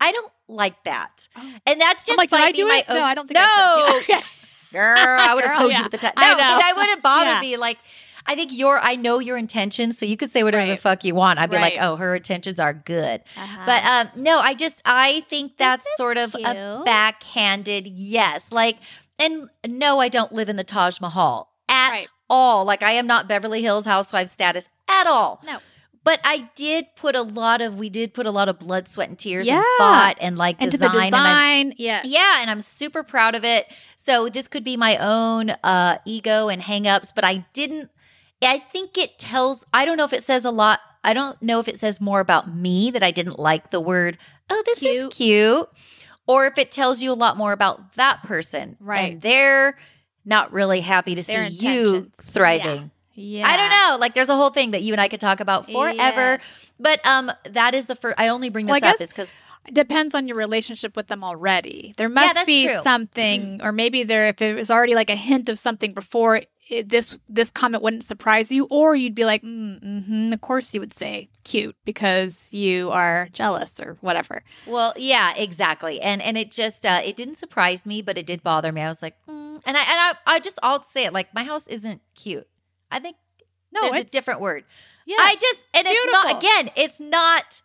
I 0.00 0.10
don't 0.10 0.32
like 0.48 0.82
that. 0.84 1.28
Oh. 1.36 1.52
And 1.66 1.80
that's 1.80 2.08
I'm 2.08 2.16
just 2.16 2.18
like, 2.18 2.30
did 2.30 2.40
I 2.40 2.52
do 2.52 2.66
my 2.66 2.78
it? 2.78 2.84
own- 2.90 2.96
No, 2.96 3.02
I 3.04 3.14
don't 3.14 3.28
think 3.28 3.38
No. 3.38 4.00
girl, 4.72 4.96
I 4.98 5.34
would 5.34 5.44
have 5.44 5.56
told 5.56 5.70
yeah. 5.72 5.78
you 5.80 5.84
at 5.84 5.90
the 5.90 5.98
time. 5.98 6.12
I 6.16 6.26
No, 6.32 6.32
know. 6.32 6.58
that 6.58 6.72
wouldn't 6.76 7.02
bother 7.02 7.30
Yeah. 7.30 7.40
me. 7.40 7.56
Like, 7.56 7.78
I 8.24 8.34
think 8.36 8.52
your, 8.52 8.78
I 8.78 8.94
know 8.94 9.18
your 9.18 9.36
intentions, 9.36 9.98
so 9.98 10.06
you 10.06 10.16
could 10.16 10.30
say 10.30 10.42
whatever 10.44 10.64
the 10.66 10.76
fuck 10.76 11.02
you 11.04 11.14
want. 11.14 11.38
I'd 11.40 11.50
be 11.50 11.56
like, 11.58 11.76
oh, 11.80 11.96
her 11.96 12.14
intentions 12.14 12.60
are 12.60 12.72
good. 12.72 13.20
Uh-huh. 13.36 13.62
But 13.66 13.82
um, 13.84 14.08
no, 14.22 14.38
I 14.38 14.54
just, 14.54 14.80
I 14.84 15.24
think 15.28 15.56
that's 15.56 15.86
sort 15.96 16.16
of 16.18 16.34
a 16.36 16.82
backhanded 16.84 17.86
yes. 17.88 18.52
Like, 18.52 18.78
and 19.18 19.48
no, 19.66 19.98
I 19.98 20.08
don't 20.08 20.32
live 20.32 20.48
in 20.48 20.56
the 20.56 20.64
Taj 20.64 21.00
Mahal 21.00 21.50
at 21.68 21.90
Right. 21.90 22.08
all. 22.30 22.64
Like, 22.64 22.82
I 22.82 22.92
am 22.92 23.06
not 23.08 23.28
Beverly 23.28 23.60
Hills 23.62 23.86
housewife 23.86 24.28
status 24.28 24.68
at 24.88 25.06
all. 25.06 25.40
no. 25.44 25.58
But 26.04 26.18
I 26.24 26.50
did 26.56 26.86
put 26.96 27.14
a 27.14 27.22
lot 27.22 27.60
of, 27.60 27.76
we 27.78 27.88
did 27.88 28.12
put 28.12 28.26
a 28.26 28.32
lot 28.32 28.48
of 28.48 28.58
blood, 28.58 28.88
sweat, 28.88 29.08
and 29.08 29.16
tears 29.16 29.46
and 29.46 29.56
Yeah. 29.56 29.62
thought 29.78 30.16
and 30.20 30.36
like 30.36 30.60
Into 30.60 30.72
design. 30.72 30.90
the 30.90 30.98
and 30.98 31.10
design. 31.12 31.74
yeah. 31.78 32.00
yeah, 32.04 32.40
and 32.40 32.50
I'm 32.50 32.60
super 32.60 33.04
proud 33.04 33.36
of 33.36 33.44
it. 33.44 33.66
So 34.04 34.28
this 34.28 34.48
could 34.48 34.64
be 34.64 34.76
my 34.76 34.96
own 34.96 35.50
uh 35.62 35.98
ego 36.04 36.48
and 36.48 36.60
hangups, 36.62 37.12
but 37.14 37.24
I 37.24 37.44
didn't 37.52 37.90
I 38.42 38.58
think 38.58 38.98
it 38.98 39.18
tells 39.18 39.64
I 39.72 39.84
don't 39.84 39.96
know 39.96 40.04
if 40.04 40.12
it 40.12 40.22
says 40.22 40.44
a 40.44 40.50
lot. 40.50 40.80
I 41.04 41.12
don't 41.12 41.40
know 41.42 41.60
if 41.60 41.68
it 41.68 41.76
says 41.76 42.00
more 42.00 42.20
about 42.20 42.52
me 42.52 42.90
that 42.90 43.02
I 43.02 43.10
didn't 43.10 43.38
like 43.38 43.70
the 43.70 43.80
word, 43.80 44.18
oh, 44.50 44.62
this 44.66 44.78
Cute. 44.80 45.04
is 45.04 45.14
cute. 45.14 45.68
Or 46.26 46.46
if 46.46 46.56
it 46.58 46.70
tells 46.70 47.02
you 47.02 47.10
a 47.10 47.14
lot 47.14 47.36
more 47.36 47.52
about 47.52 47.94
that 47.94 48.22
person. 48.22 48.76
Right. 48.80 49.12
And 49.14 49.20
they're 49.22 49.76
not 50.24 50.52
really 50.52 50.80
happy 50.80 51.16
to 51.16 51.22
Their 51.22 51.50
see 51.50 51.66
you 51.66 52.10
thriving. 52.20 52.90
Yeah. 53.14 53.46
I 53.46 53.56
don't 53.56 53.70
know. 53.70 53.96
Like 54.00 54.14
there's 54.14 54.28
a 54.28 54.36
whole 54.36 54.50
thing 54.50 54.70
that 54.72 54.82
you 54.82 54.94
and 54.94 55.00
I 55.00 55.08
could 55.08 55.20
talk 55.20 55.40
about 55.40 55.66
forever. 55.66 55.94
Yes. 55.94 56.40
But 56.80 57.04
um 57.06 57.30
that 57.50 57.74
is 57.74 57.86
the 57.86 57.94
first 57.96 58.18
I 58.18 58.28
only 58.28 58.48
bring 58.48 58.66
this 58.66 58.80
Well, 58.80 58.90
up 58.90 58.98
guess- 58.98 59.08
is 59.08 59.12
because 59.12 59.32
It 59.66 59.74
depends 59.74 60.14
on 60.14 60.26
your 60.26 60.36
relationship 60.36 60.96
with 60.96 61.06
them 61.06 61.22
already. 61.22 61.94
There 61.96 62.08
must 62.08 62.34
that's 62.34 62.46
be 62.46 62.64
true. 62.64 62.74
Mm-hmm. 62.74 62.82
something, 62.82 63.60
or 63.62 63.70
maybe 63.70 64.02
there, 64.02 64.26
if 64.28 64.36
there 64.36 64.56
was 64.56 64.70
already 64.70 64.94
like 64.96 65.08
a 65.08 65.14
hint 65.14 65.48
of 65.48 65.58
something 65.58 65.94
before, 65.94 66.42
it, 66.68 66.88
this 66.88 67.16
this 67.28 67.50
comment 67.50 67.82
wouldn't 67.82 68.04
surprise 68.04 68.50
you, 68.50 68.66
or 68.70 68.96
you'd 68.96 69.14
be 69.14 69.24
like, 69.24 69.42
mm, 69.42 70.04
hmm 70.04 70.32
of 70.32 70.40
course 70.40 70.72
you 70.74 70.80
would 70.80 70.94
say 70.94 71.28
cute 71.44 71.76
because 71.84 72.38
you 72.50 72.90
are 72.90 73.28
jealous 73.32 73.78
or 73.80 73.98
whatever. 74.00 74.42
Well, 74.66 74.94
yeah, 74.96 75.32
exactly. 75.36 76.00
And 76.00 76.20
and 76.22 76.36
it 76.36 76.50
just 76.50 76.84
uh 76.84 77.00
it 77.04 77.14
didn't 77.16 77.36
surprise 77.36 77.86
me, 77.86 78.02
but 78.02 78.18
it 78.18 78.26
did 78.26 78.42
bother 78.42 78.72
me. 78.72 78.80
I 78.80 78.88
was 78.88 79.02
like, 79.02 79.16
mm. 79.28 79.60
and 79.64 79.76
I 79.76 79.80
and 79.80 80.00
I 80.00 80.14
I 80.26 80.40
just 80.40 80.58
I'll 80.62 80.82
say 80.82 81.04
it 81.04 81.12
like 81.12 81.32
my 81.34 81.44
house 81.44 81.68
isn't 81.68 82.00
cute. 82.14 82.48
I 82.90 82.98
think 82.98 83.16
No, 83.72 83.82
there's 83.82 84.02
a 84.02 84.04
different 84.04 84.40
word. 84.40 84.64
yeah, 85.06 85.16
I 85.18 85.36
just 85.36 85.68
and 85.74 85.86
it's 85.88 86.12
not 86.12 86.36
again, 86.38 86.70
it's 86.76 87.00
not 87.00 87.62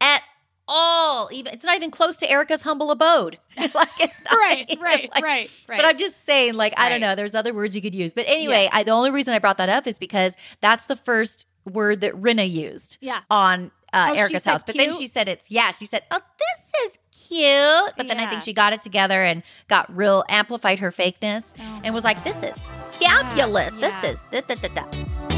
at 0.00 0.22
all 0.68 1.28
even 1.32 1.52
it's 1.54 1.64
not 1.66 1.76
even 1.76 1.90
close 1.90 2.16
to 2.16 2.30
Erika's 2.30 2.62
humble 2.62 2.90
abode. 2.90 3.38
like 3.56 3.88
it's 4.00 4.22
not 4.24 4.32
right, 4.38 4.64
even, 4.68 4.82
right, 4.82 5.10
like- 5.14 5.22
right, 5.22 5.64
right. 5.68 5.76
But 5.78 5.84
I'm 5.84 5.98
just 5.98 6.24
saying, 6.24 6.54
like, 6.54 6.74
I 6.76 6.88
don't 6.88 7.00
know. 7.00 7.14
There's 7.14 7.34
other 7.34 7.52
words 7.54 7.74
you 7.76 7.82
could 7.82 7.94
use. 7.94 8.12
But 8.14 8.24
anyway, 8.28 8.68
I, 8.72 8.82
the 8.84 8.90
only 8.92 9.10
reason 9.10 9.34
I 9.34 9.38
brought 9.38 9.58
that 9.58 9.68
up 9.68 9.86
is 9.86 9.98
because 9.98 10.36
that's 10.60 10.86
the 10.86 10.96
first 10.96 11.46
word 11.70 12.00
that 12.00 12.14
Rinna 12.14 12.48
used 12.50 12.98
yeah, 13.00 13.20
on 13.30 13.70
uh, 13.92 14.08
Oh, 14.12 14.14
Erika's 14.14 14.44
house. 14.44 14.62
But 14.62 14.76
then 14.76 14.92
she 14.92 15.06
said 15.06 15.28
it's 15.28 15.50
yeah. 15.50 15.70
She 15.72 15.86
said, 15.86 16.02
"Oh, 16.10 16.20
this 16.38 16.92
is 16.92 16.98
cute." 17.28 17.94
But 17.96 18.08
then 18.08 18.18
I 18.18 18.28
think 18.28 18.42
she 18.42 18.52
got 18.52 18.72
it 18.72 18.82
together 18.82 19.22
and 19.22 19.42
got 19.68 19.94
real 19.94 20.24
amplified 20.28 20.78
her 20.78 20.90
fakeness 20.90 21.52
Oh. 21.60 21.80
and 21.84 21.94
was 21.94 22.04
like, 22.04 22.22
"This 22.24 22.42
is 22.42 22.56
fabulous. 22.98 23.76
Yeah. 23.76 24.00
This 24.00 24.18
is 24.18 24.24
da, 24.30 24.40
da, 24.40 24.54
da, 24.54 24.68
da." 24.74 25.31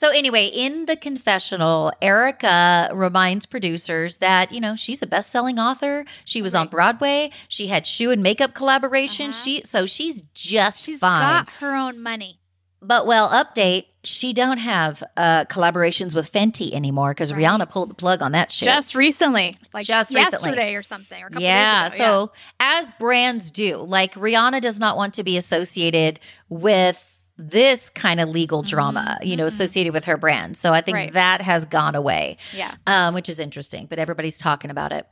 So 0.00 0.10
anyway, 0.10 0.44
in 0.46 0.86
the 0.86 0.94
confessional, 0.94 1.90
Erika 2.00 2.88
reminds 2.94 3.46
producers 3.46 4.18
that, 4.18 4.52
you 4.52 4.60
know, 4.60 4.76
she's 4.76 5.02
a 5.02 5.08
best-selling 5.08 5.58
author. 5.58 6.04
She 6.24 6.40
was 6.40 6.54
on 6.54 6.68
Broadway. 6.68 7.32
She 7.48 7.66
had 7.66 7.84
shoe 7.84 8.12
and 8.12 8.22
makeup 8.22 8.54
collaboration. 8.54 9.30
Uh-huh. 9.30 9.42
She 9.42 9.62
so 9.64 9.86
she's 9.86 10.22
just 10.34 10.84
she's 10.84 11.00
fine. 11.00 11.20
got 11.46 11.50
her 11.58 11.74
own 11.74 12.00
money. 12.00 12.38
But 12.80 13.08
well, 13.08 13.28
update, 13.30 13.86
she 14.04 14.32
don't 14.32 14.58
have 14.58 15.02
uh 15.16 15.46
collaborations 15.46 16.14
with 16.14 16.30
Fenty 16.30 16.72
anymore 16.72 17.10
because 17.10 17.32
Right. 17.32 17.42
Rihanna 17.44 17.68
pulled 17.68 17.90
the 17.90 17.94
plug 17.94 18.22
on 18.22 18.30
that 18.32 18.52
shit. 18.52 18.66
Just 18.66 18.94
recently, 18.94 19.56
like 19.74 19.84
Just 19.84 20.14
recently. 20.14 20.50
yesterday 20.50 20.74
or 20.76 20.84
something, 20.84 21.20
or 21.20 21.26
a 21.26 21.30
couple 21.30 21.42
yeah, 21.42 21.88
days 21.88 21.94
ago. 21.94 22.04
so 22.30 22.32
as 22.60 22.92
brands 23.00 23.50
do, 23.50 23.78
like 23.78 24.14
Rihanna 24.14 24.60
does 24.60 24.78
not 24.78 24.96
want 24.96 25.14
to 25.14 25.24
be 25.24 25.36
associated 25.36 26.20
with 26.48 27.04
this 27.40 27.88
kind 27.88 28.18
of 28.20 28.28
legal 28.28 28.62
drama, 28.62 29.16
you 29.22 29.36
know, 29.36 29.44
mhm. 29.44 29.48
associated 29.48 29.92
with 29.92 30.04
her 30.06 30.16
brand. 30.16 30.56
So 30.56 30.72
I 30.72 30.80
think 30.80 30.96
Right. 30.96 31.12
that 31.12 31.40
has 31.40 31.64
gone 31.64 31.94
away 31.94 32.36
yeah, 32.52 32.74
um, 32.86 33.14
which 33.14 33.28
is 33.28 33.38
interesting, 33.38 33.86
but 33.86 33.98
everybody's 34.00 34.38
talking 34.38 34.70
about 34.72 34.90
it. 34.92 35.06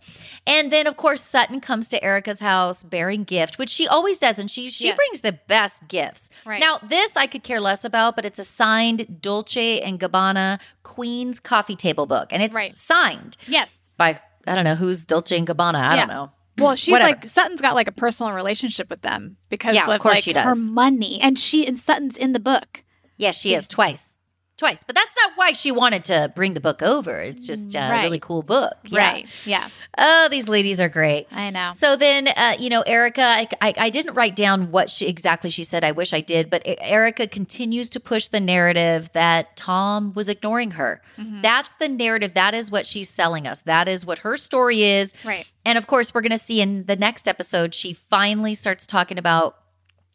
And 0.46 0.72
then, 0.72 0.88
of 0.88 0.96
course, 0.96 1.22
Sutton 1.22 1.60
comes 1.60 1.88
to 1.90 2.02
Erika's 2.02 2.40
house 2.40 2.82
bearing 2.82 3.22
gift, 3.22 3.58
which 3.58 3.70
she 3.70 3.86
always 3.86 4.18
does, 4.18 4.38
and 4.40 4.50
she 4.50 4.70
she 4.70 4.88
Yeah. 4.88 4.96
brings 4.96 5.20
the 5.20 5.32
best 5.32 5.86
gifts. 5.86 6.28
Right. 6.44 6.60
Now, 6.60 6.78
this 6.82 7.16
I 7.16 7.26
could 7.28 7.44
care 7.44 7.60
less 7.60 7.84
about, 7.84 8.16
but 8.16 8.24
it's 8.24 8.40
a 8.40 8.44
signed 8.44 9.20
Dolce 9.22 9.80
and 9.80 10.00
Gabbana 10.00 10.58
Queen's 10.82 11.38
coffee 11.38 11.76
table 11.76 12.06
book, 12.06 12.32
and 12.32 12.42
it's 12.42 12.54
Right. 12.54 12.76
signed 12.76 13.36
yes. 13.46 13.72
by 13.96 14.20
I 14.48 14.54
don't 14.54 14.64
know 14.64 14.76
who's 14.76 15.04
Dolce 15.04 15.36
and 15.36 15.46
Gabbana. 15.46 15.74
I 15.76 15.94
Yeah. 15.94 16.06
don't 16.06 16.08
know. 16.08 16.30
Well, 16.58 16.76
she's 16.76 16.92
Whatever. 16.92 17.10
like 17.10 17.26
Sutton's 17.26 17.60
got 17.60 17.74
like 17.74 17.86
a 17.88 17.92
personal 17.92 18.32
relationship 18.32 18.88
with 18.90 19.02
them 19.02 19.36
because 19.50 19.74
Yeah, 19.74 19.84
of 19.84 19.90
of, 19.90 20.00
course 20.00 20.16
like 20.16 20.24
she 20.24 20.32
her 20.32 20.54
money, 20.54 21.20
and 21.20 21.38
she 21.38 21.66
and 21.66 21.78
Sutton's 21.78 22.16
in 22.16 22.32
the 22.32 22.40
book. 22.40 22.82
Yes, 23.18 23.38
she 23.38 23.54
is 23.54 23.68
twice. 23.68 24.15
Twice, 24.56 24.78
but 24.86 24.94
that's 24.96 25.14
not 25.22 25.32
why 25.36 25.52
she 25.52 25.70
wanted 25.70 26.02
to 26.06 26.32
bring 26.34 26.54
the 26.54 26.60
book 26.60 26.80
over. 26.82 27.20
It's 27.20 27.46
just 27.46 27.74
a 27.74 27.78
Right. 27.78 28.02
really 28.04 28.18
cool 28.18 28.42
book. 28.42 28.72
Yeah. 28.86 28.98
Right? 29.12 29.26
Yeah, 29.44 29.68
Oh, 29.98 30.28
these 30.30 30.48
ladies 30.48 30.80
are 30.80 30.88
great. 30.88 31.26
I 31.30 31.50
know. 31.50 31.72
So 31.74 31.94
then, 31.94 32.28
uh, 32.28 32.56
you 32.58 32.70
know, 32.70 32.80
Erika, 32.82 33.20
I, 33.22 33.48
I, 33.60 33.74
I 33.76 33.90
didn't 33.90 34.14
write 34.14 34.34
down 34.34 34.70
what 34.70 34.88
she 34.88 35.06
exactly 35.08 35.50
she 35.50 35.62
said. 35.62 35.84
I 35.84 35.92
wish 35.92 36.14
I 36.14 36.22
did, 36.22 36.48
but 36.48 36.62
Erika 36.64 37.26
continues 37.26 37.90
to 37.90 38.00
push 38.00 38.28
the 38.28 38.40
narrative 38.40 39.10
that 39.12 39.56
Tom 39.58 40.12
was 40.14 40.28
ignoring 40.30 40.72
her. 40.72 41.02
Mhm. 41.18 41.42
That's 41.42 41.74
the 41.74 41.88
narrative. 41.88 42.32
That 42.32 42.54
is 42.54 42.70
what 42.70 42.86
she's 42.86 43.10
selling 43.10 43.46
us. 43.46 43.60
That 43.62 43.88
is 43.88 44.06
what 44.06 44.20
her 44.20 44.38
story 44.38 44.84
is. 44.84 45.12
Right. 45.22 45.46
And 45.66 45.76
of 45.76 45.86
course, 45.86 46.14
we're 46.14 46.22
going 46.22 46.30
to 46.32 46.38
see 46.38 46.62
in 46.62 46.86
the 46.86 46.96
next 46.96 47.28
episode, 47.28 47.74
she 47.74 47.92
finally 47.92 48.54
starts 48.54 48.86
talking 48.86 49.18
about 49.18 49.56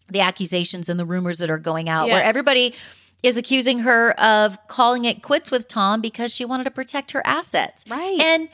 the 0.09 0.19
accusations 0.21 0.89
and 0.89 0.99
the 0.99 1.05
rumors 1.05 1.37
that 1.37 1.49
are 1.49 1.57
going 1.59 1.87
out, 1.89 2.07
where 2.09 2.23
everybody 2.23 2.73
is 3.23 3.37
accusing 3.37 3.79
her 3.79 4.11
of 4.19 4.57
calling 4.67 5.05
it 5.05 5.21
quits 5.21 5.51
with 5.51 5.67
Tom 5.67 6.01
because 6.01 6.33
she 6.33 6.43
wanted 6.45 6.63
to 6.65 6.71
protect 6.71 7.11
her 7.11 7.21
assets. 7.25 7.83
Right. 7.87 8.19
And 8.19 8.49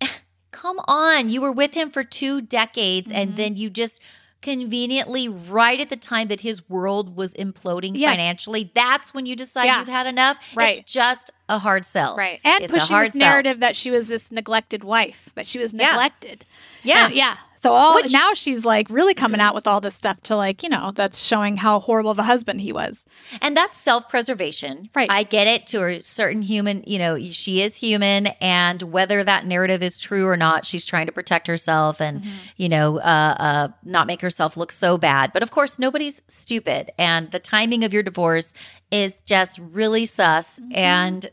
come 0.50 0.80
on, 0.88 1.28
you 1.28 1.40
were 1.40 1.52
with 1.52 1.74
him 1.74 1.90
for 1.90 2.02
two 2.04 2.40
decades 2.40 3.12
and 3.12 3.32
Mhm. 3.32 3.36
then 3.36 3.56
you 3.56 3.70
just 3.70 4.00
conveniently 4.40 5.28
right 5.28 5.80
at 5.80 5.88
the 5.90 5.96
time 5.96 6.28
that 6.28 6.40
his 6.42 6.68
world 6.68 7.16
was 7.16 7.34
imploding 7.34 7.90
Yes. 7.96 8.12
financially 8.12 8.70
that's 8.72 9.12
when 9.12 9.26
you 9.26 9.34
decide 9.34 9.64
Yeah. 9.64 9.80
you've 9.80 9.88
had 9.88 10.06
enough 10.06 10.38
Right. 10.54 10.78
it's 10.78 10.92
just 10.92 11.32
a 11.48 11.58
hard 11.58 11.84
sell 11.84 12.14
right. 12.16 12.40
And 12.44 12.62
It's 12.62 12.72
a 12.72 12.74
pushing 12.76 12.88
hard 12.94 13.06
this 13.08 13.14
sell. 13.20 13.28
narrative 13.30 13.58
that 13.60 13.74
she 13.74 13.90
was 13.90 14.06
this 14.06 14.30
neglected 14.30 14.84
wife, 14.84 15.30
that 15.34 15.48
she 15.48 15.58
was 15.58 15.72
Yeah. 15.72 15.88
neglected. 15.88 16.44
yeah 16.84 17.06
And- 17.06 17.14
yeah. 17.16 17.36
So 17.62 17.72
all 17.72 17.96
Which- 17.96 18.12
now 18.12 18.34
she's 18.34 18.64
like 18.64 18.88
really 18.90 19.14
coming 19.14 19.40
out 19.40 19.54
with 19.54 19.66
all 19.66 19.80
this 19.80 19.94
stuff 19.94 20.20
to 20.24 20.36
like 20.36 20.62
you 20.62 20.68
know 20.68 20.92
that's 20.94 21.18
showing 21.18 21.56
how 21.56 21.80
horrible 21.80 22.10
of 22.10 22.18
a 22.18 22.22
husband 22.22 22.60
he 22.60 22.72
was. 22.72 23.04
And 23.40 23.56
that's 23.56 23.78
self 23.78 24.08
preservation. 24.08 24.90
Right. 24.94 25.10
I 25.10 25.22
get 25.24 25.46
it 25.46 25.66
to 25.68 25.84
a 25.84 26.02
certain 26.02 26.42
human, 26.42 26.84
you 26.86 26.98
know, 26.98 27.18
she 27.30 27.60
is 27.62 27.76
human. 27.76 28.28
And 28.40 28.82
whether 28.82 29.24
that 29.24 29.46
narrative 29.46 29.82
is 29.82 29.98
true 29.98 30.26
or 30.26 30.36
not, 30.36 30.64
she's 30.64 30.84
trying 30.84 31.06
to 31.06 31.12
protect 31.12 31.46
herself 31.46 32.00
and, 32.00 32.20
Mm-hmm. 32.20 32.30
you 32.56 32.68
know, 32.68 32.98
uh, 32.98 33.34
uh, 33.38 33.68
not 33.84 34.06
make 34.06 34.20
herself 34.20 34.56
look 34.56 34.72
so 34.72 34.98
bad. 34.98 35.32
But 35.32 35.42
of 35.42 35.50
course, 35.50 35.78
nobody's 35.78 36.20
stupid. 36.28 36.90
And 36.98 37.30
the 37.30 37.38
timing 37.38 37.84
of 37.84 37.92
your 37.92 38.02
divorce 38.02 38.54
is 38.90 39.20
just 39.22 39.58
really 39.58 40.06
sus. 40.06 40.60
And 40.72 41.24
of 41.26 41.30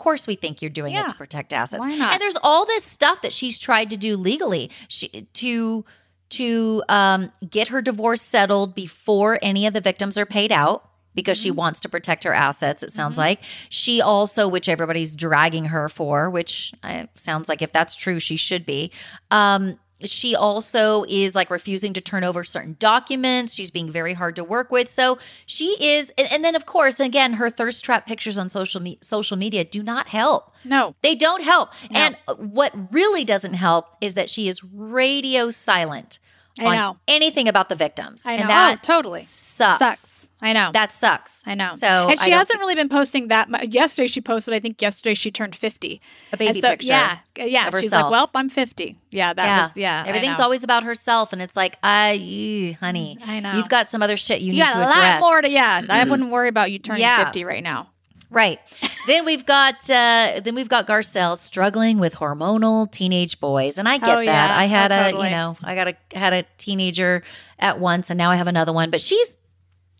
course, 0.00 0.26
we 0.26 0.34
think 0.34 0.62
you're 0.62 0.70
doing 0.70 0.94
it 0.94 1.00
Mm-hmm. 1.00 1.10
To 1.10 1.16
protect 1.16 1.52
assets. 1.52 1.84
Why 1.84 1.94
not? 1.96 2.12
And 2.12 2.20
there's 2.20 2.36
all 2.42 2.66
this 2.66 2.84
stuff 2.84 3.22
that 3.22 3.32
she's 3.32 3.58
tried 3.58 3.88
to 3.90 3.96
do 3.96 4.16
legally 4.16 4.70
she, 4.88 5.08
to 5.08 5.84
to 6.30 6.82
um, 6.88 7.32
get 7.48 7.68
her 7.68 7.82
divorce 7.82 8.22
settled 8.22 8.74
before 8.74 9.38
any 9.42 9.66
of 9.66 9.72
the 9.72 9.80
victims 9.80 10.16
are 10.18 10.26
paid 10.26 10.52
out 10.52 10.88
because 11.14 11.36
she 11.36 11.50
wants 11.50 11.80
to 11.80 11.88
protect 11.88 12.24
her 12.24 12.32
assets. 12.32 12.82
It 12.82 12.92
sounds 12.92 13.18
like 13.18 13.40
she 13.68 14.00
also, 14.00 14.46
which 14.46 14.68
everybody's 14.68 15.16
dragging 15.16 15.66
her 15.66 15.88
for, 15.88 16.30
which 16.30 16.72
uh, 16.82 17.06
sounds 17.16 17.48
like 17.48 17.62
if 17.62 17.72
that's 17.72 17.94
true, 17.94 18.20
she 18.20 18.36
should 18.36 18.64
be. 18.64 18.92
Um, 19.30 19.78
she 20.04 20.34
also 20.34 21.04
is 21.08 21.34
like 21.34 21.50
refusing 21.50 21.92
to 21.94 22.00
turn 22.00 22.24
over 22.24 22.44
certain 22.44 22.76
documents. 22.78 23.52
She's 23.52 23.70
being 23.70 23.90
very 23.90 24.14
hard 24.14 24.36
to 24.36 24.44
work 24.44 24.70
with. 24.70 24.88
So 24.88 25.18
she 25.46 25.76
is, 25.84 26.12
and, 26.16 26.32
and 26.32 26.44
then 26.44 26.54
of 26.54 26.64
course, 26.66 27.00
again, 27.00 27.34
her 27.34 27.50
thirst 27.50 27.84
trap 27.84 28.06
pictures 28.06 28.38
on 28.38 28.48
social 28.48 28.80
me- 28.80 28.98
social 29.02 29.36
media 29.36 29.64
do 29.64 29.82
not 29.82 30.08
help. 30.08 30.52
No. 30.64 30.94
They 31.02 31.14
don't 31.14 31.42
help. 31.42 31.70
No. 31.90 31.98
And 32.00 32.16
what 32.36 32.72
really 32.92 33.24
doesn't 33.24 33.54
help 33.54 33.96
is 34.00 34.14
that 34.14 34.30
she 34.30 34.48
is 34.48 34.62
radio 34.64 35.50
silent 35.50 36.18
I 36.58 36.64
on 36.66 36.74
know. 36.76 36.96
anything 37.08 37.48
about 37.48 37.68
the 37.68 37.74
victims. 37.76 38.24
I 38.26 38.36
know. 38.36 38.40
And 38.42 38.50
that 38.50 38.78
Oh, 38.78 38.80
totally. 38.82 39.22
sucks. 39.22 39.78
Sucks. 39.78 40.19
I 40.42 40.52
know. 40.52 40.70
That 40.72 40.94
sucks. 40.94 41.42
I 41.46 41.54
know. 41.54 41.74
So 41.74 41.86
and 42.08 42.18
she 42.20 42.30
hasn't 42.30 42.58
really 42.60 42.74
been 42.74 42.88
posting 42.88 43.28
that 43.28 43.48
much. 43.50 43.66
Yesterday 43.68 44.06
she 44.06 44.20
posted. 44.20 44.54
I 44.54 44.60
think 44.60 44.80
yesterday 44.80 45.14
she 45.14 45.30
turned 45.30 45.54
fifty. 45.54 46.00
a 46.32 46.36
baby 46.36 46.60
so- 46.60 46.70
picture. 46.70 46.86
Yeah, 46.88 47.18
yeah. 47.36 47.70
She's 47.78 47.92
like, 47.92 48.10
"Well, 48.10 48.30
I'm 48.34 48.48
50." 48.48 48.96
Yeah, 49.10 49.32
that 49.34 49.44
yeah. 49.44 49.62
was 49.68 49.76
yeah. 49.76 50.04
Everything's 50.06 50.40
always 50.40 50.62
about 50.64 50.82
herself, 50.84 51.32
and 51.32 51.42
it's 51.42 51.56
like, 51.56 51.76
I, 51.82 52.12
ew, 52.12 52.74
honey, 52.80 53.18
I 53.24 53.40
know. 53.40 53.54
you've 53.54 53.68
got 53.68 53.90
some 53.90 54.02
other 54.02 54.16
shit 54.16 54.40
you, 54.40 54.52
you 54.54 54.62
need 54.64 54.70
to 54.70 54.78
a 54.78 54.80
lot 54.80 54.96
address. 54.96 55.20
more 55.20 55.40
to 55.42 55.50
yeah. 55.50 55.82
I 55.90 56.04
wouldn't 56.08 56.30
worry 56.30 56.48
about 56.48 56.70
you 56.72 56.78
turning 56.78 57.02
Yeah. 57.02 57.24
50 57.24 57.44
right 57.44 57.62
now. 57.62 57.90
Right. 58.32 58.60
then 59.08 59.24
we've 59.24 59.44
got 59.44 59.90
uh 59.90 60.40
then 60.44 60.54
we've 60.54 60.68
got 60.68 60.86
Garcelle 60.86 61.36
struggling 61.36 61.98
with 61.98 62.14
hormonal 62.14 62.88
teenage 62.90 63.40
boys. 63.40 63.76
And 63.76 63.88
I 63.88 63.98
get 63.98 64.08
Oh, 64.08 64.16
that. 64.18 64.24
yeah. 64.24 64.56
I 64.56 64.66
had 64.66 64.92
Oh, 64.92 64.94
a, 64.94 65.04
totally. 65.10 65.24
you 65.26 65.30
know, 65.34 65.56
I 65.64 65.74
got 65.74 65.88
a 65.88 65.96
had 66.16 66.32
a 66.32 66.44
teenager 66.56 67.24
at 67.58 67.80
once 67.80 68.08
and 68.08 68.16
now 68.16 68.30
I 68.30 68.36
have 68.36 68.46
another 68.46 68.72
one, 68.72 68.90
but 68.90 69.00
she's 69.00 69.36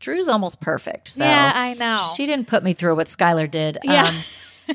Drew's 0.00 0.28
almost 0.28 0.60
perfect. 0.60 1.08
So 1.08 1.24
yeah, 1.24 1.52
I 1.54 1.74
know. 1.74 1.98
she 2.16 2.26
didn't 2.26 2.48
put 2.48 2.64
me 2.64 2.72
through 2.72 2.96
what 2.96 3.06
Skylar 3.06 3.50
did. 3.50 3.78
Yeah. 3.84 4.06
Um, 4.06 4.14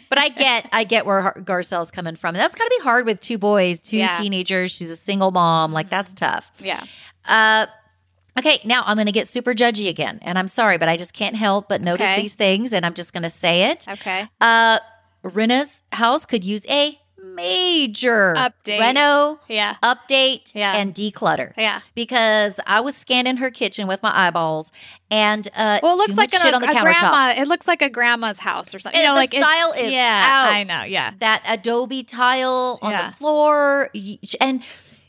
but 0.10 0.18
I 0.20 0.30
get 0.30 0.70
I 0.72 0.84
get 0.84 1.06
where 1.06 1.34
Garcelle's 1.40 1.92
coming 1.92 2.16
from. 2.16 2.36
And 2.36 2.42
that's 2.42 2.56
got 2.56 2.66
to 2.66 2.76
be 2.78 2.84
hard 2.84 3.06
with 3.06 3.20
two 3.22 3.38
boys, 3.38 3.80
two 3.82 3.98
Yeah. 3.98 4.14
teenagers. 4.14 4.72
She's 4.72 4.90
a 4.92 4.96
single 4.96 5.32
mom. 5.32 5.74
Like 5.74 5.90
that's 5.90 6.14
tough. 6.14 6.52
yeah. 6.60 6.84
Uh, 7.26 7.66
okay, 8.38 8.60
now 8.66 8.84
I'm 8.86 8.98
going 8.98 9.08
to 9.08 9.12
get 9.12 9.28
super 9.28 9.54
judgy 9.56 9.90
again, 9.90 10.20
and 10.22 10.38
I'm 10.38 10.48
sorry, 10.48 10.78
but 10.78 10.88
I 10.90 10.96
just 10.96 11.12
can't 11.14 11.36
help 11.36 11.68
but 11.70 11.82
notice 11.82 12.08
Okay. 12.10 12.22
these 12.22 12.36
things, 12.36 12.72
and 12.72 12.86
I'm 12.86 12.94
just 12.94 13.14
going 13.14 13.24
to 13.24 13.30
say 13.32 13.72
it. 13.72 13.88
Okay. 13.88 14.28
Uh, 14.40 14.78
Rinna's 15.24 15.84
house 15.92 16.26
could 16.28 16.44
use 16.44 16.66
a 16.70 17.00
major 17.36 18.34
Update. 18.38 18.80
reno 18.80 19.40
Yeah. 19.48 19.76
update 19.84 20.54
Yeah. 20.56 20.74
and 20.76 20.94
declutter. 20.94 21.54
Yeah. 21.58 21.82
Because 21.94 22.60
I 22.66 22.80
was 22.82 22.96
scanning 22.96 23.38
her 23.38 23.52
kitchen 23.52 23.88
with 23.88 24.02
my 24.02 24.12
eyeballs, 24.28 24.72
and 25.12 25.48
uh, 25.56 25.80
Well, 25.84 25.94
it 25.94 25.98
looks 25.98 26.14
like 26.16 26.32
much 26.34 26.42
a, 26.42 26.44
shit 26.44 26.54
on 26.54 26.62
the 26.62 26.70
a 26.70 26.82
grandma. 26.82 27.34
It 27.38 27.48
looks 27.48 27.68
like 27.68 27.82
a 27.82 27.90
grandma's 27.90 28.40
house 28.40 28.74
or 28.74 28.80
something. 28.80 28.98
And 29.00 29.04
you 29.04 29.08
know, 29.10 29.14
the 29.16 29.20
like 29.20 29.30
style 29.34 29.72
is 29.74 29.94
yeah, 29.94 30.30
out. 30.48 30.54
I 30.54 30.64
know. 30.64 30.84
Yeah. 30.84 31.12
that 31.20 31.44
Adobe 31.48 32.04
tile 32.04 32.80
on 32.82 32.92
Yeah. 32.92 33.10
the 33.10 33.16
floor, 33.16 33.90
and 34.42 34.64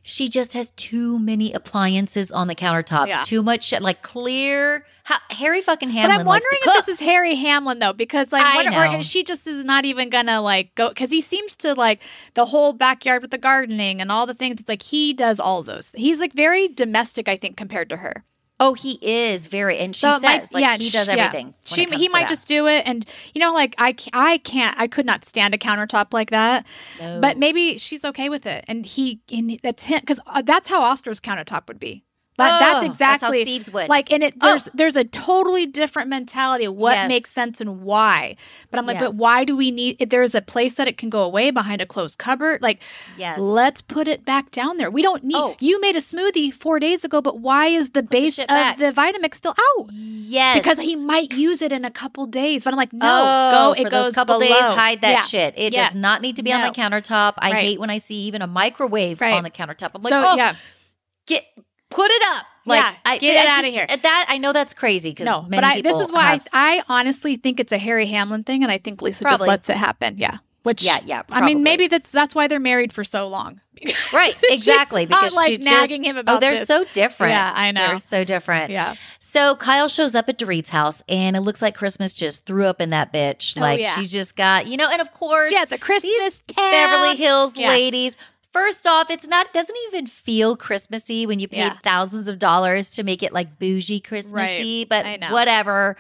she 0.07 0.29
just 0.29 0.53
has 0.53 0.71
too 0.77 1.19
many 1.19 1.53
appliances 1.53 2.31
on 2.31 2.47
the 2.47 2.55
countertops. 2.55 3.09
Yeah. 3.09 3.23
Too 3.23 3.43
much 3.43 3.65
shit, 3.65 3.83
like 3.83 4.03
clear. 4.03 4.87
Ha- 5.05 5.23
Harry 5.31 5.61
fucking 5.61 5.91
Hamlin. 5.91 6.17
But 6.17 6.21
I'm 6.21 6.27
wondering 6.27 6.61
if 6.63 6.87
this 6.87 6.95
is 6.95 7.01
Harry 7.01 7.35
Hamlin 7.35 7.81
though, 7.81 7.93
because 7.93 8.31
like, 8.31 8.45
I 8.45 8.63
what, 8.63 8.71
know. 8.71 8.99
or 8.99 9.03
she 9.03 9.25
just 9.25 9.49
is 9.49 9.65
not 9.65 9.85
even 9.85 10.09
gonna 10.09 10.41
like 10.41 10.73
go 10.77 10.91
because 10.91 11.11
he 11.11 11.21
seems 11.21 11.57
to 11.57 11.75
like 11.75 12.03
the 12.35 12.47
whole 12.47 12.73
backyard 12.73 13.21
with 13.23 13.33
the 13.33 13.39
gardening 13.39 14.01
and 14.01 14.13
all 14.13 14.27
the 14.27 14.35
things. 14.35 14.61
It's 14.61 14.69
like 14.69 14.83
he 14.83 15.13
does 15.13 15.41
all 15.41 15.65
those. 15.65 15.91
He's 15.93 16.21
like 16.21 16.33
very 16.33 16.69
domestic, 16.69 17.29
I 17.29 17.37
think, 17.37 17.57
compared 17.57 17.89
to 17.89 17.97
her. 17.97 18.25
Oh, 18.59 18.73
he 18.73 18.99
is 19.03 19.49
very, 19.49 19.77
and 19.79 19.95
she 19.95 20.01
So 20.01 20.13
says 20.13 20.23
might- 20.23 20.53
like 20.53 20.81
he 20.81 20.89
does 20.91 21.07
sh- 21.07 21.11
yeah. 21.15 21.27
everything. 21.27 21.55
She, 21.67 21.85
he 21.85 22.09
might 22.09 22.23
that. 22.23 22.31
just 22.31 22.49
do 22.49 22.67
it, 22.67 22.85
and 22.87 23.05
you 23.35 23.41
know, 23.41 23.53
like 23.53 23.75
I, 23.77 23.95
I 24.15 24.39
can't, 24.39 24.75
I 24.79 24.87
could 24.87 25.05
not 25.05 25.27
stand 25.27 25.53
a 25.55 25.59
countertop 25.59 26.13
like 26.15 26.31
that. 26.31 26.65
No. 26.99 27.21
But 27.21 27.37
maybe 27.37 27.77
she's 27.77 28.05
okay 28.05 28.29
with 28.31 28.47
it, 28.47 28.65
and 28.67 28.87
he, 28.87 29.21
and 29.31 29.61
that's 29.63 29.85
him, 29.85 30.01
because 30.01 30.21
uh, 30.27 30.41
that's 30.41 30.71
how 30.71 30.81
Oscar's 30.81 31.21
countertop 31.21 31.69
would 31.69 31.79
be. 31.79 32.05
That, 32.39 32.47
Oh, 32.53 32.59
that's 32.59 32.99
that's 32.99 33.23
how 33.23 33.29
exactly 33.31 33.43
Steve's 33.45 33.71
would. 33.73 33.89
like, 33.89 34.13
and 34.13 34.23
it 34.23 34.35
Oh. 34.41 34.49
there's 34.49 34.69
there's 34.75 34.97
a 34.97 35.05
totally 35.05 35.65
different 35.67 36.09
mentality 36.11 36.65
of 36.67 36.75
what 36.75 36.95
Yes. 36.95 37.09
makes 37.09 37.33
sense 37.33 37.61
and 37.63 37.81
why. 37.83 38.37
But 38.71 38.79
I'm 38.79 38.87
like, 38.87 38.97
Yes. 39.01 39.05
but 39.13 39.15
why 39.17 39.45
do 39.45 39.57
we 39.57 39.71
need? 39.71 39.97
If 39.99 40.11
there's 40.11 40.35
a 40.35 40.43
place 40.43 40.75
that 40.75 40.87
it 40.87 40.99
can 40.99 41.09
go 41.09 41.23
away 41.23 41.51
behind 41.51 41.81
a 41.81 41.87
closed 41.87 42.19
cupboard, 42.19 42.63
like 42.63 42.81
yes, 43.17 43.39
let's 43.39 43.81
put 43.81 44.07
it 44.07 44.25
back 44.25 44.51
down 44.51 44.77
there. 44.77 44.91
We 44.91 45.01
don't 45.03 45.25
need. 45.25 45.37
Oh. 45.37 45.57
You 45.61 45.81
made 45.81 45.97
a 45.97 46.01
smoothie 46.01 46.53
four 46.53 46.79
days 46.79 47.05
ago, 47.05 47.23
but 47.23 47.41
why 47.41 47.67
is 47.69 47.91
the 47.91 48.03
base 48.03 48.35
shit 48.35 48.45
of 48.45 48.49
back. 48.55 48.79
the 48.79 48.93
Vitamix 48.93 49.35
still 49.37 49.55
out? 49.59 49.89
yes, 49.93 50.59
because 50.59 50.79
he 50.81 50.97
might 50.97 51.33
use 51.33 51.63
it 51.63 51.73
in 51.73 51.85
a 51.85 51.91
couple 51.91 52.27
days. 52.27 52.65
But 52.65 52.75
I'm 52.75 52.79
like, 52.79 52.93
no, 52.93 53.07
oh, 53.09 53.75
go. 53.75 53.81
It 53.81 53.91
goes 53.91 54.07
those 54.07 54.15
couple 54.15 54.39
below. 54.39 54.47
days. 54.53 54.61
Hide 54.77 55.01
that 55.01 55.11
Yeah. 55.11 55.21
shit. 55.21 55.55
It 55.57 55.73
Yes. 55.73 55.93
does 55.93 55.95
not 56.01 56.21
need 56.21 56.37
to 56.37 56.43
be 56.43 56.53
on 56.53 56.61
No. 56.61 56.67
my 56.67 56.73
countertop. 56.73 57.35
I 57.39 57.51
Right. 57.53 57.65
hate 57.65 57.81
when 57.81 57.89
I 57.91 57.97
see 57.99 58.17
even 58.25 58.43
a 58.43 58.47
microwave 58.47 59.21
Right. 59.21 59.33
on 59.35 59.43
the 59.45 59.51
countertop. 59.51 59.93
I'm 59.95 60.03
like, 60.03 60.11
so 60.13 60.23
oh, 60.33 60.37
yeah, 60.37 60.55
get 61.27 61.45
put 61.91 62.11
it 62.11 62.23
up. 62.35 62.45
Like, 62.65 62.81
Yeah, 62.81 62.95
I, 63.05 63.19
get 63.19 63.35
but 63.37 63.45
it 63.45 63.49
I 63.49 63.53
outta 63.59 63.63
just- 63.69 63.77
here. 63.91 63.99
That 64.03 64.27
I 64.29 64.39
know 64.39 64.53
that's 64.53 64.75
crazy 64.75 65.11
because 65.11 65.27
no. 65.27 65.47
But 65.49 65.63
I, 65.63 65.81
this 65.83 66.01
is 66.01 66.11
why 66.11 66.33
have- 66.33 66.49
I, 66.53 66.79
I 66.79 66.83
honestly 66.89 67.37
think 67.37 67.61
it's 67.61 67.73
a 67.73 67.79
Harry 67.79 68.07
Hamlin 68.07 68.43
thing, 68.45 68.63
and 68.65 68.73
I 68.73 68.79
think 68.79 69.03
Lisa 69.03 69.23
Probably. 69.23 69.47
just 69.47 69.49
lets 69.49 69.71
it 69.71 69.77
happen. 69.77 70.19
Yeah. 70.19 70.39
Which 70.65 70.83
Yeah, 70.83 70.99
yeah, 71.05 71.23
I 71.31 71.47
mean, 71.47 71.63
maybe 71.63 71.87
that's 71.87 72.11
that's 72.11 72.35
why 72.35 72.49
they're 72.49 72.59
married 72.59 72.93
for 72.93 73.05
so 73.05 73.29
long. 73.29 73.61
Right, 74.13 74.35
exactly. 74.51 75.07
not, 75.07 75.21
because 75.21 75.37
like 75.37 75.53
she 75.53 75.57
nagging 75.59 76.03
just, 76.03 76.11
him 76.11 76.17
about 76.17 76.39
Oh, 76.39 76.41
they're 76.41 76.57
this. 76.57 76.67
so 76.67 76.85
different. 76.93 77.31
Yeah, 77.33 77.53
I 77.55 77.71
know. 77.71 77.87
They're 77.87 77.99
so 77.99 78.25
different. 78.25 78.73
Yeah. 78.73 78.97
So 79.21 79.55
Kyle 79.55 79.87
shows 79.87 80.17
up 80.17 80.29
at 80.29 80.39
Dorit's 80.39 80.71
house, 80.71 81.05
and 81.09 81.37
it 81.37 81.43
looks 81.43 81.63
like 81.63 81.77
Christmas 81.77 82.13
just 82.15 82.47
threw 82.47 82.65
up 82.65 82.81
in 82.81 82.91
that 82.91 83.13
bitch. 83.13 83.57
Oh, 83.57 83.61
like 83.61 83.79
yeah. 83.79 83.95
she's 83.95 84.11
just 84.11 84.35
got, 84.35 84.67
you 84.67 84.77
know, 84.77 84.89
and 84.91 85.01
of 85.01 85.13
course, 85.13 85.53
Yeah, 85.53 85.67
the 85.67 85.79
Christmas 85.79 86.11
these. 86.13 86.43
Beverly 86.57 87.15
Hills 87.15 87.57
Yeah. 87.57 87.69
ladies. 87.69 88.17
First 88.57 88.87
off, 88.87 89.11
it's 89.11 89.29
not 89.29 89.53
doesn't 89.53 89.77
even 89.89 90.07
feel 90.07 90.57
Christmassy 90.57 91.27
when 91.27 91.41
you 91.41 91.47
paid 91.47 91.59
Yeah. 91.59 91.77
thousands 91.85 92.27
of 92.29 92.39
dollars 92.39 92.91
to 92.93 93.03
make 93.03 93.23
it 93.23 93.33
like 93.33 93.59
bougie 93.59 94.01
Christmassy. 94.01 94.85
But 94.87 95.05
I 95.05 95.17
know. 95.17 95.31
whatever. 95.31 95.97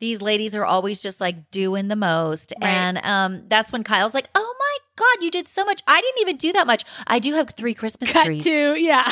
These 0.00 0.20
ladies 0.20 0.54
are 0.54 0.66
always 0.66 1.00
just 1.00 1.18
like 1.20 1.50
doing 1.50 1.88
the 1.88 1.96
most. 1.96 2.52
Right. 2.60 2.68
And 2.68 3.00
um 3.02 3.44
that's 3.48 3.72
when 3.72 3.84
Kyle's 3.84 4.12
like, 4.12 4.28
Oh 4.34 4.54
my 4.58 4.76
God, 4.96 5.24
you 5.24 5.30
did 5.30 5.48
so 5.48 5.64
much. 5.64 5.80
I 5.86 6.00
didn't 6.02 6.20
even 6.20 6.36
do 6.36 6.52
that 6.52 6.66
much. 6.66 6.84
I 7.06 7.18
do 7.20 7.32
have 7.34 7.50
three 7.50 7.72
Christmas 7.74 8.12
Cut 8.12 8.26
trees. 8.26 8.44
to 8.44 8.74
yeah, 8.78 9.10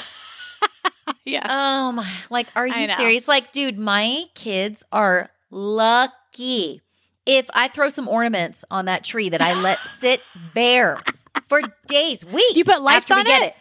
yeah. 1.24 1.46
Oh 1.48 1.92
my, 1.92 2.08
like, 2.30 2.48
are 2.54 2.66
you 2.66 2.86
serious? 2.94 3.26
Like, 3.26 3.52
dude, 3.52 3.78
my 3.78 4.24
kids 4.34 4.84
are 4.92 5.30
lucky. 5.50 6.82
If 7.24 7.48
I 7.54 7.68
throw 7.68 7.88
some 7.88 8.06
ornaments 8.08 8.64
on 8.70 8.84
that 8.84 9.02
tree 9.04 9.28
that 9.30 9.40
I 9.40 9.54
let 9.54 9.78
sit 9.80 10.20
bare 10.54 10.98
for 11.52 11.60
days, 11.86 12.24
weeks, 12.36 12.56
You 12.56 12.64
put 12.64 12.80
we 12.82 12.86
on 12.94 13.00
get 13.24 13.42
it? 13.42 13.46
it. 13.48 13.54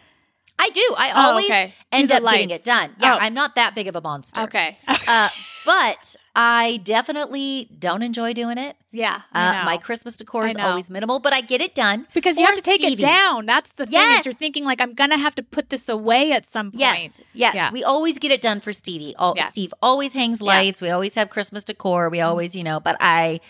I 0.58 0.68
do. 0.70 0.94
I 0.96 1.10
Oh, 1.10 1.30
always 1.30 1.46
okay. 1.46 1.74
end 1.90 2.12
up 2.12 2.22
getting 2.22 2.50
it 2.50 2.64
done. 2.64 2.94
Yeah, 3.00 3.14
Oh. 3.14 3.18
I'm 3.18 3.34
not 3.34 3.54
that 3.56 3.74
big 3.74 3.88
of 3.88 3.96
a 3.96 4.00
monster. 4.00 4.42
okay. 4.42 4.78
Uh, 4.86 5.28
but 5.64 6.16
I 6.36 6.80
definitely 6.84 7.68
don't 7.78 8.02
enjoy 8.02 8.32
doing 8.32 8.58
it. 8.58 8.76
yeah, 8.92 9.22
Uh, 9.34 9.62
my 9.64 9.76
Christmas 9.76 10.16
decor 10.16 10.46
is 10.46 10.56
always 10.56 10.90
minimal, 10.90 11.18
but 11.20 11.32
I 11.32 11.40
get 11.40 11.60
it 11.60 11.74
done 11.74 12.06
because 12.14 12.36
you 12.36 12.44
have 12.46 12.54
to 12.56 12.62
take 12.62 12.80
Stevie. 12.80 12.94
it 13.02 13.06
down. 13.06 13.46
That's 13.46 13.70
the 13.72 13.86
thing. 13.86 13.92
Yes. 13.94 14.24
You're 14.24 14.34
thinking 14.34 14.64
like 14.64 14.80
I'm 14.80 14.94
gonna 14.94 15.18
have 15.18 15.34
to 15.36 15.42
put 15.42 15.70
this 15.70 15.88
away 15.88 16.32
at 16.32 16.46
some 16.46 16.70
point. 16.70 16.80
Yes, 16.80 17.20
yes. 17.32 17.54
Yeah. 17.54 17.70
We 17.72 17.82
always 17.84 18.18
get 18.18 18.30
it 18.30 18.40
done 18.40 18.60
for 18.60 18.72
Stevie. 18.72 19.14
All, 19.18 19.34
Yeah. 19.36 19.48
Steve 19.50 19.72
always 19.82 20.12
hangs 20.14 20.40
Yeah. 20.40 20.46
lights. 20.48 20.80
We 20.80 20.90
always 20.90 21.14
have 21.16 21.30
Christmas 21.30 21.64
decor. 21.64 22.08
We 22.10 22.20
always, 22.20 22.54
you 22.56 22.64
know, 22.64 22.78
but 22.80 22.96
I, 23.00 23.40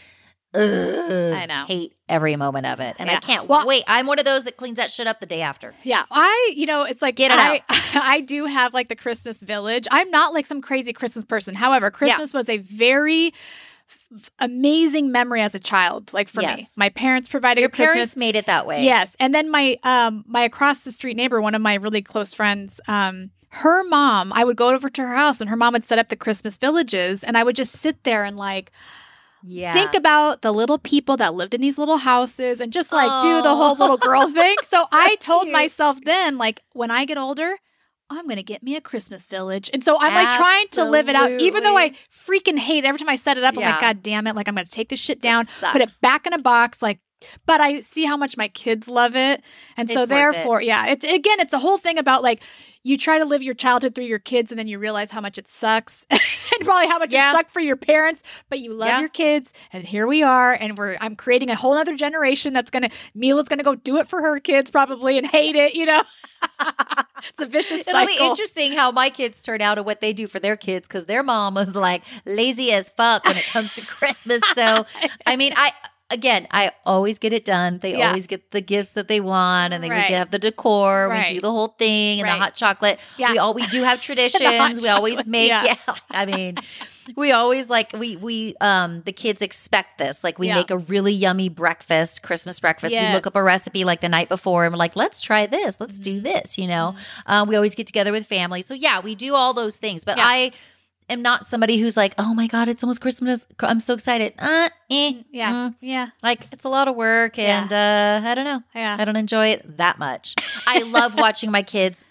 ugh, 0.55 1.33
I 1.35 1.47
know. 1.47 1.65
hate 1.67 1.95
every 2.09 2.37
moment 2.37 2.67
of 2.67 2.81
it, 2.81 2.97
and 2.99 3.11
I 3.11 3.17
can't 3.17 3.49
Well- 3.49 3.67
wait. 3.67 3.85
I'm 3.87 4.07
one 4.07 4.19
of 4.19 4.25
those 4.25 4.45
that 4.45 4.57
cleans 4.57 4.77
that 4.77 4.91
shit 4.91 5.07
up 5.07 5.21
the 5.21 5.27
day 5.27 5.41
after. 5.43 5.75
Yeah, 5.83 6.05
I, 6.11 6.53
you 6.57 6.67
know, 6.67 6.83
it's 6.83 7.01
like 7.03 7.17
Get 7.17 7.31
it 7.31 7.39
I, 7.39 7.63
I 7.95 8.21
do 8.21 8.45
have 8.47 8.75
like 8.75 8.89
the 8.89 8.97
Christmas 8.97 9.41
village. 9.41 9.87
I'm 9.91 10.11
not 10.11 10.33
like 10.35 10.47
some 10.47 10.61
crazy 10.61 10.93
Christmas 10.93 11.25
person. 11.25 11.55
However, 11.55 11.91
Christmas 11.91 12.33
was 12.35 12.49
a 12.49 12.59
very 12.59 13.33
amazing 14.39 15.11
memory 15.13 15.41
as 15.41 15.55
a 15.55 15.59
child. 15.61 16.13
Like 16.13 16.29
for 16.29 16.41
me, 16.41 16.67
my 16.77 16.89
parents 16.91 17.29
provided 17.29 17.61
Your 17.61 17.71
Christmas. 17.71 17.95
parents 17.95 18.17
made 18.17 18.37
it 18.37 18.47
that 18.47 18.67
way. 18.67 18.85
Yes, 18.85 19.15
and 19.21 19.35
then 19.35 19.51
my 19.51 19.79
um 19.83 20.25
my 20.27 20.43
across 20.43 20.81
the 20.81 20.93
street 20.93 21.17
neighbor, 21.17 21.41
one 21.41 21.55
of 21.55 21.63
my 21.63 21.75
really 21.75 22.03
close 22.03 22.35
friends, 22.35 22.81
um. 22.89 23.31
Her 23.55 23.85
mom, 23.85 24.33
I 24.35 24.45
would 24.45 24.57
go 24.57 24.71
over 24.71 24.89
to 24.89 25.03
her 25.03 25.15
house 25.15 25.39
and 25.43 25.51
her 25.51 25.57
mom 25.57 25.75
would 25.75 25.85
set 25.85 25.99
up 25.99 26.09
the 26.09 26.17
Christmas 26.17 26.57
villages 26.57 27.23
and 27.23 27.37
I 27.37 27.43
would 27.45 27.55
just 27.55 27.73
sit 27.77 28.03
there 28.03 28.25
and 28.25 28.35
like 28.35 28.73
yeah. 29.43 29.73
think 29.73 29.95
about 29.95 30.43
the 30.43 30.53
little 30.53 30.79
people 30.79 31.17
that 31.19 31.35
lived 31.35 31.55
in 31.55 31.61
these 31.61 31.79
little 31.79 31.99
houses 31.99 32.61
and 32.61 32.73
just 32.73 32.93
like 32.93 33.23
do 33.23 33.43
the 33.43 33.49
Oh. 33.49 33.57
whole 33.57 33.75
little 33.77 33.99
oh. 34.01 34.07
girl 34.07 34.29
thing. 34.29 34.57
So, 34.69 34.87
I 34.91 35.17
told 35.17 35.43
cute. 35.45 35.53
myself 35.53 35.99
then, 36.05 36.39
like, 36.39 36.63
when 36.73 36.91
I 36.91 37.05
get 37.05 37.19
older, 37.19 37.57
I'm 38.09 38.27
gonna 38.29 38.43
get 38.43 38.63
me 38.63 38.77
a 38.77 38.81
Christmas 38.81 39.27
village. 39.27 39.71
And 39.73 39.83
so 39.85 39.97
I'm 39.99 40.15
like 40.15 40.37
trying 40.37 40.69
to 40.73 40.85
live 40.85 41.09
it 41.09 41.15
out, 41.17 41.31
even 41.41 41.63
though 41.63 41.77
I 41.77 41.93
freaking 42.27 42.59
hate 42.59 42.85
it. 42.85 42.87
every 42.87 42.99
time 42.99 43.09
I 43.09 43.17
set 43.17 43.39
it 43.39 43.45
up. 43.45 43.57
I'm 43.57 43.63
like, 43.63 43.81
God 43.81 44.03
damn 44.03 44.27
it! 44.27 44.37
Like 44.37 44.49
I'm 44.49 44.55
gonna 44.55 44.67
take 44.67 44.89
this 44.91 45.01
shit 45.01 45.21
down, 45.21 45.47
put 45.71 45.81
it 45.81 45.91
back 46.03 46.27
in 46.27 46.33
a 46.33 46.39
box, 46.39 46.83
like 46.83 47.01
but 47.47 47.61
I 47.61 47.81
see 47.81 48.05
how 48.05 48.17
much 48.17 48.37
my 48.37 48.49
kids 48.49 48.89
love 48.89 49.15
it. 49.17 49.43
And 49.77 49.89
It's 49.91 49.95
so 49.95 50.01
worth 50.01 50.07
it. 50.07 50.09
therefore, 50.11 50.61
yeah, 50.63 50.87
it's 50.89 51.05
again, 51.05 51.41
it's 51.41 51.53
a 51.53 51.59
whole 51.59 51.79
thing 51.79 51.99
about 51.99 52.23
like 52.23 52.41
you 52.85 52.99
try 52.99 53.19
to 53.19 53.25
live 53.25 53.43
your 53.45 53.55
childhood 53.55 53.95
through 53.95 54.07
your 54.07 54.19
kids 54.19 54.51
and 54.51 54.59
then 54.59 54.67
you 54.67 54.77
realize 54.77 55.13
how 55.13 55.21
much 55.21 55.39
it 55.39 55.47
sucks 55.47 56.05
and 56.11 56.21
probably 56.63 56.89
how 56.89 56.99
much 56.99 57.13
Yeah. 57.13 57.31
it 57.31 57.35
sucked 57.37 57.53
for 57.53 57.61
your 57.61 57.77
parents, 57.77 58.25
but 58.51 58.59
you 58.59 58.73
love 58.75 58.89
Yeah. 58.89 59.01
your 59.01 59.09
kids 59.09 59.53
and 59.73 59.85
here 59.85 60.07
we 60.07 60.23
are 60.25 60.53
and 60.53 60.77
we're 60.77 60.97
I'm 61.01 61.15
creating 61.15 61.51
a 61.51 61.55
whole 61.55 61.75
other 61.75 61.95
generation 61.97 62.53
that's 62.53 62.71
gonna 62.71 62.91
Mila's 63.15 63.47
gonna 63.49 63.63
go 63.63 63.77
do 63.77 63.99
it 63.99 64.09
for 64.09 64.21
her 64.21 64.41
kids 64.41 64.69
probably 64.71 65.17
and 65.17 65.27
hate 65.27 65.55
it, 65.55 65.75
you 65.75 65.87
know. 65.87 66.03
it's 66.61 67.41
a 67.41 67.47
vicious 67.47 67.81
It'll 67.83 67.93
cycle. 67.93 68.07
be 68.17 68.25
interesting 68.31 68.73
how 68.73 68.91
my 68.91 69.11
kids 69.11 69.41
turn 69.43 69.61
out 69.61 69.79
and 69.79 69.87
what 69.87 70.01
they 70.01 70.13
do 70.13 70.27
for 70.27 70.41
their 70.41 70.57
kids 70.57 70.89
because 70.89 71.05
their 71.05 71.23
mom 71.23 71.55
was 71.55 71.75
like 71.77 72.03
lazy 72.27 72.73
as 72.73 72.89
fuck 72.89 73.25
when 73.25 73.37
it 73.37 73.45
comes 73.45 73.75
to 73.75 73.87
Christmas. 73.87 74.41
So, 74.55 74.87
I 75.27 75.37
mean, 75.37 75.53
I 75.57 75.73
again, 76.13 76.47
I 76.51 76.71
always 76.87 77.19
get 77.19 77.33
it 77.33 77.45
done. 77.45 77.79
They 77.83 77.97
Yeah. 77.97 78.09
always 78.09 78.27
get 78.27 78.51
the 78.53 78.61
gifts 78.61 78.93
that 78.93 79.09
they 79.09 79.21
want, 79.21 79.73
and 79.75 79.83
then 79.83 79.91
Right. 79.91 80.09
we 80.11 80.15
have 80.15 80.31
the 80.31 80.39
decor. 80.39 81.09
Right. 81.09 81.29
We 81.31 81.37
do 81.37 81.41
the 81.41 81.51
whole 81.51 81.75
thing 81.79 82.21
and 82.21 82.29
Right. 82.29 82.37
the 82.37 82.41
hot 82.41 82.55
chocolate. 82.55 83.01
Yeah. 83.19 83.33
We 83.33 83.39
all 83.39 83.55
we 83.55 83.67
do 83.67 83.83
have 83.83 84.01
traditions. 84.09 84.81
we 84.81 84.89
always 84.89 85.27
make. 85.27 85.49
yeah. 85.49 85.65
Yeah. 85.65 85.95
I 86.11 86.27
mean. 86.27 86.57
We 87.17 87.33
always 87.33 87.69
like 87.69 87.93
we 87.99 88.15
we 88.15 88.55
um 88.61 89.03
the 89.05 89.13
kids 89.13 89.43
expect 89.43 89.99
this 89.99 90.23
like 90.23 90.39
we 90.39 90.47
Yeah. 90.47 90.55
make 90.55 90.71
a 90.71 90.79
really 90.79 91.13
yummy 91.13 91.49
breakfast 91.49 92.23
Christmas 92.23 92.61
breakfast 92.61 92.95
we 92.95 93.13
look 93.13 93.27
up 93.27 93.35
a 93.35 93.43
recipe 93.43 93.83
like 93.83 94.01
the 94.01 94.09
night 94.09 94.29
before 94.29 94.65
and 94.65 94.73
we're 94.73 94.79
like 94.79 94.95
let's 94.95 95.21
try 95.21 95.47
this 95.47 95.81
let's 95.81 95.99
do 95.99 96.13
Mm-hmm. 96.15 96.23
this 96.23 96.59
you 96.59 96.69
know 96.69 96.95
uh, 97.27 97.45
we 97.49 97.57
always 97.57 97.75
get 97.75 97.89
together 97.89 98.13
with 98.13 98.25
family. 98.29 98.63
So 98.63 98.73
yeah, 98.73 99.01
we 99.01 99.17
do 99.17 99.35
all 99.35 99.53
those 99.53 99.79
things. 99.79 100.05
But. 100.05 100.19
I 100.21 100.53
am 101.09 101.23
not 101.23 101.47
somebody 101.47 101.79
who's 101.79 101.97
like, 101.97 102.15
oh 102.19 102.35
my 102.35 102.47
god, 102.47 102.69
it's 102.69 102.83
almost 102.83 103.01
Christmas. 103.01 103.47
I'm 103.61 103.81
so 103.81 103.95
excited. 103.95 104.35
Uh, 104.39 104.69
eh, 104.91 105.23
yeah. 105.31 105.53
mm. 105.53 105.75
Yeah. 105.81 106.09
like 106.23 106.47
it's 106.53 106.65
a 106.65 106.69
lot 106.69 106.89
of 106.89 106.97
work, 106.97 107.37
Yeah. 107.39 107.63
and 107.63 107.73
uh, 107.73 108.29
I 108.29 108.35
don't 108.35 108.45
know. 108.45 108.63
Yeah. 108.75 108.97
I 108.99 109.05
don't 109.05 109.17
enjoy 109.17 109.49
it 109.49 109.77
that 109.79 109.99
much. 109.99 110.35
I 110.67 110.83
love 110.83 111.15
watching 111.19 111.51
my 111.51 111.63
kids 111.63 112.07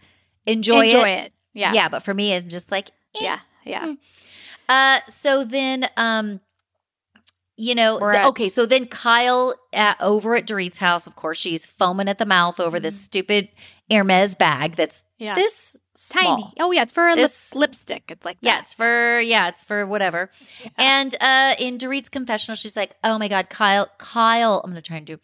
enjoy, 0.45 0.85
Enjoy 0.85 1.09
it. 1.09 1.25
it. 1.25 1.33
Yeah. 1.53 1.73
yeah. 1.73 1.89
But 1.89 2.03
for 2.03 2.13
me, 2.13 2.33
it's 2.33 2.51
just 2.51 2.71
like, 2.71 2.89
eh. 3.15 3.19
Yeah. 3.23 3.39
Yeah. 3.65 3.93
Uh, 4.69 4.99
so 5.07 5.43
then, 5.43 5.87
um, 5.97 6.39
you 7.57 7.75
know, 7.75 7.99
the- 7.99 8.25
okay. 8.27 8.49
So 8.49 8.65
then 8.65 8.87
Kyle 8.87 9.53
at, 9.73 9.97
over 10.01 10.35
at 10.35 10.47
Dorit's 10.47 10.77
house, 10.79 11.05
of 11.07 11.15
course, 11.15 11.37
she's 11.37 11.65
foaming 11.65 12.07
at 12.07 12.17
the 12.17 12.25
mouth 12.25 12.59
over 12.59 12.79
this 12.79 12.99
stupid 12.99 13.49
Hermes 13.89 14.35
bag 14.35 14.75
that's 14.75 15.03
Mm-hmm. 15.03 15.23
Yeah. 15.25 15.35
this 15.35 15.77
Tiny. 16.09 16.53
Oh 16.59 16.71
yeah, 16.71 16.83
it's 16.83 16.91
for 16.91 17.07
a 17.07 17.11
lip- 17.15 17.17
This- 17.17 17.53
lipstick. 17.55 18.05
It's 18.09 18.25
like 18.25 18.37
Yeah, 18.41 18.59
it's 18.59 18.73
for 18.73 19.19
yeah, 19.21 19.47
it's 19.49 19.63
for 19.63 19.85
whatever. 19.85 20.29
And 20.77 21.15
uh 21.21 21.55
in 21.59 21.77
Dorit's 21.77 22.09
confessional, 22.09 22.55
she's 22.55 22.75
like, 22.75 22.95
"Oh 23.03 23.17
my 23.17 23.27
god, 23.27 23.49
Kyle, 23.49 23.87
Kyle, 23.97 24.61
I'm 24.63 24.71
going 24.71 24.81
to 24.81 24.87
try 24.87 24.97
and 24.97 25.05
do 25.05 25.19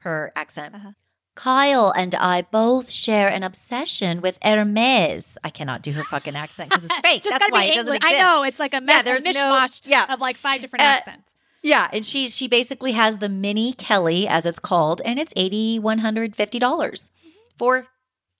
her 0.00 0.32
accent. 0.36 0.74
Uh-huh. 0.74 0.92
Kyle 1.36 1.92
and 1.96 2.14
I 2.14 2.42
both 2.42 2.90
share 2.90 3.28
an 3.28 3.42
obsession 3.42 4.20
with 4.20 4.38
Hermes. 4.42 5.38
I 5.42 5.50
cannot 5.50 5.80
do 5.82 5.92
her 5.92 6.04
fucking 6.04 6.36
accent 6.36 6.70
because 6.70 6.84
it's 6.84 6.98
fake. 7.00 7.22
Just 7.22 7.38
That's 7.38 7.50
why 7.50 7.66
be 7.66 7.72
it 7.72 7.76
doesn't 7.76 7.96
exist. 7.96 8.14
I 8.14 8.18
know 8.18 8.42
it's 8.42 8.58
like 8.58 8.74
a, 8.74 8.80
me- 8.80 8.86
Yeah, 8.92 9.00
a 9.00 9.04
there's 9.04 9.24
no- 9.24 9.30
mishmash 9.32 9.80
yeah. 9.84 10.12
of 10.12 10.20
like 10.20 10.36
five 10.36 10.60
different 10.60 10.82
Uh, 10.82 10.86
accents. 10.86 11.34
Yeah, 11.62 11.88
and 11.92 12.04
she 12.04 12.28
she 12.28 12.48
basically 12.48 12.92
has 12.92 13.18
the 13.18 13.28
mini 13.28 13.72
Kelly 13.74 14.26
as 14.26 14.46
it's 14.46 14.58
called, 14.58 15.02
and 15.04 15.18
it's 15.18 15.32
eighty 15.36 15.78
one 15.78 15.98
hundred 15.98 16.34
fifty 16.34 16.58
dollars 16.58 17.10
for 17.58 17.86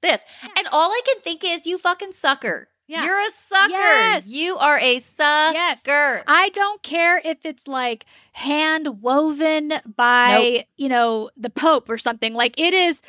this. 0.03 0.25
And 0.57 0.67
all 0.73 0.91
I 0.91 1.01
can 1.07 1.21
think 1.23 1.45
is, 1.45 1.67
you 1.67 1.79
fucking 1.79 2.13
sucker. 2.13 2.69
Yeah. 2.87 3.05
You're 3.05 3.21
a 3.21 3.31
sucker. 3.31 3.71
Yes. 3.71 4.27
You 4.27 4.57
are 4.59 4.79
a 4.81 4.99
sucker. 4.99 6.23
I 6.27 6.51
don't 6.55 6.83
care 6.83 7.21
if 7.25 7.39
it's 7.45 7.69
like 7.69 8.05
hand 8.33 9.01
woven 9.01 9.75
by 9.97 10.55
Nope. 10.57 10.65
you 10.77 10.89
know 10.89 11.31
the 11.37 11.51
Pope 11.51 11.89
or 11.89 11.99
something. 11.99 12.35
Like 12.35 12.59
it 12.59 12.75
is, 12.75 13.01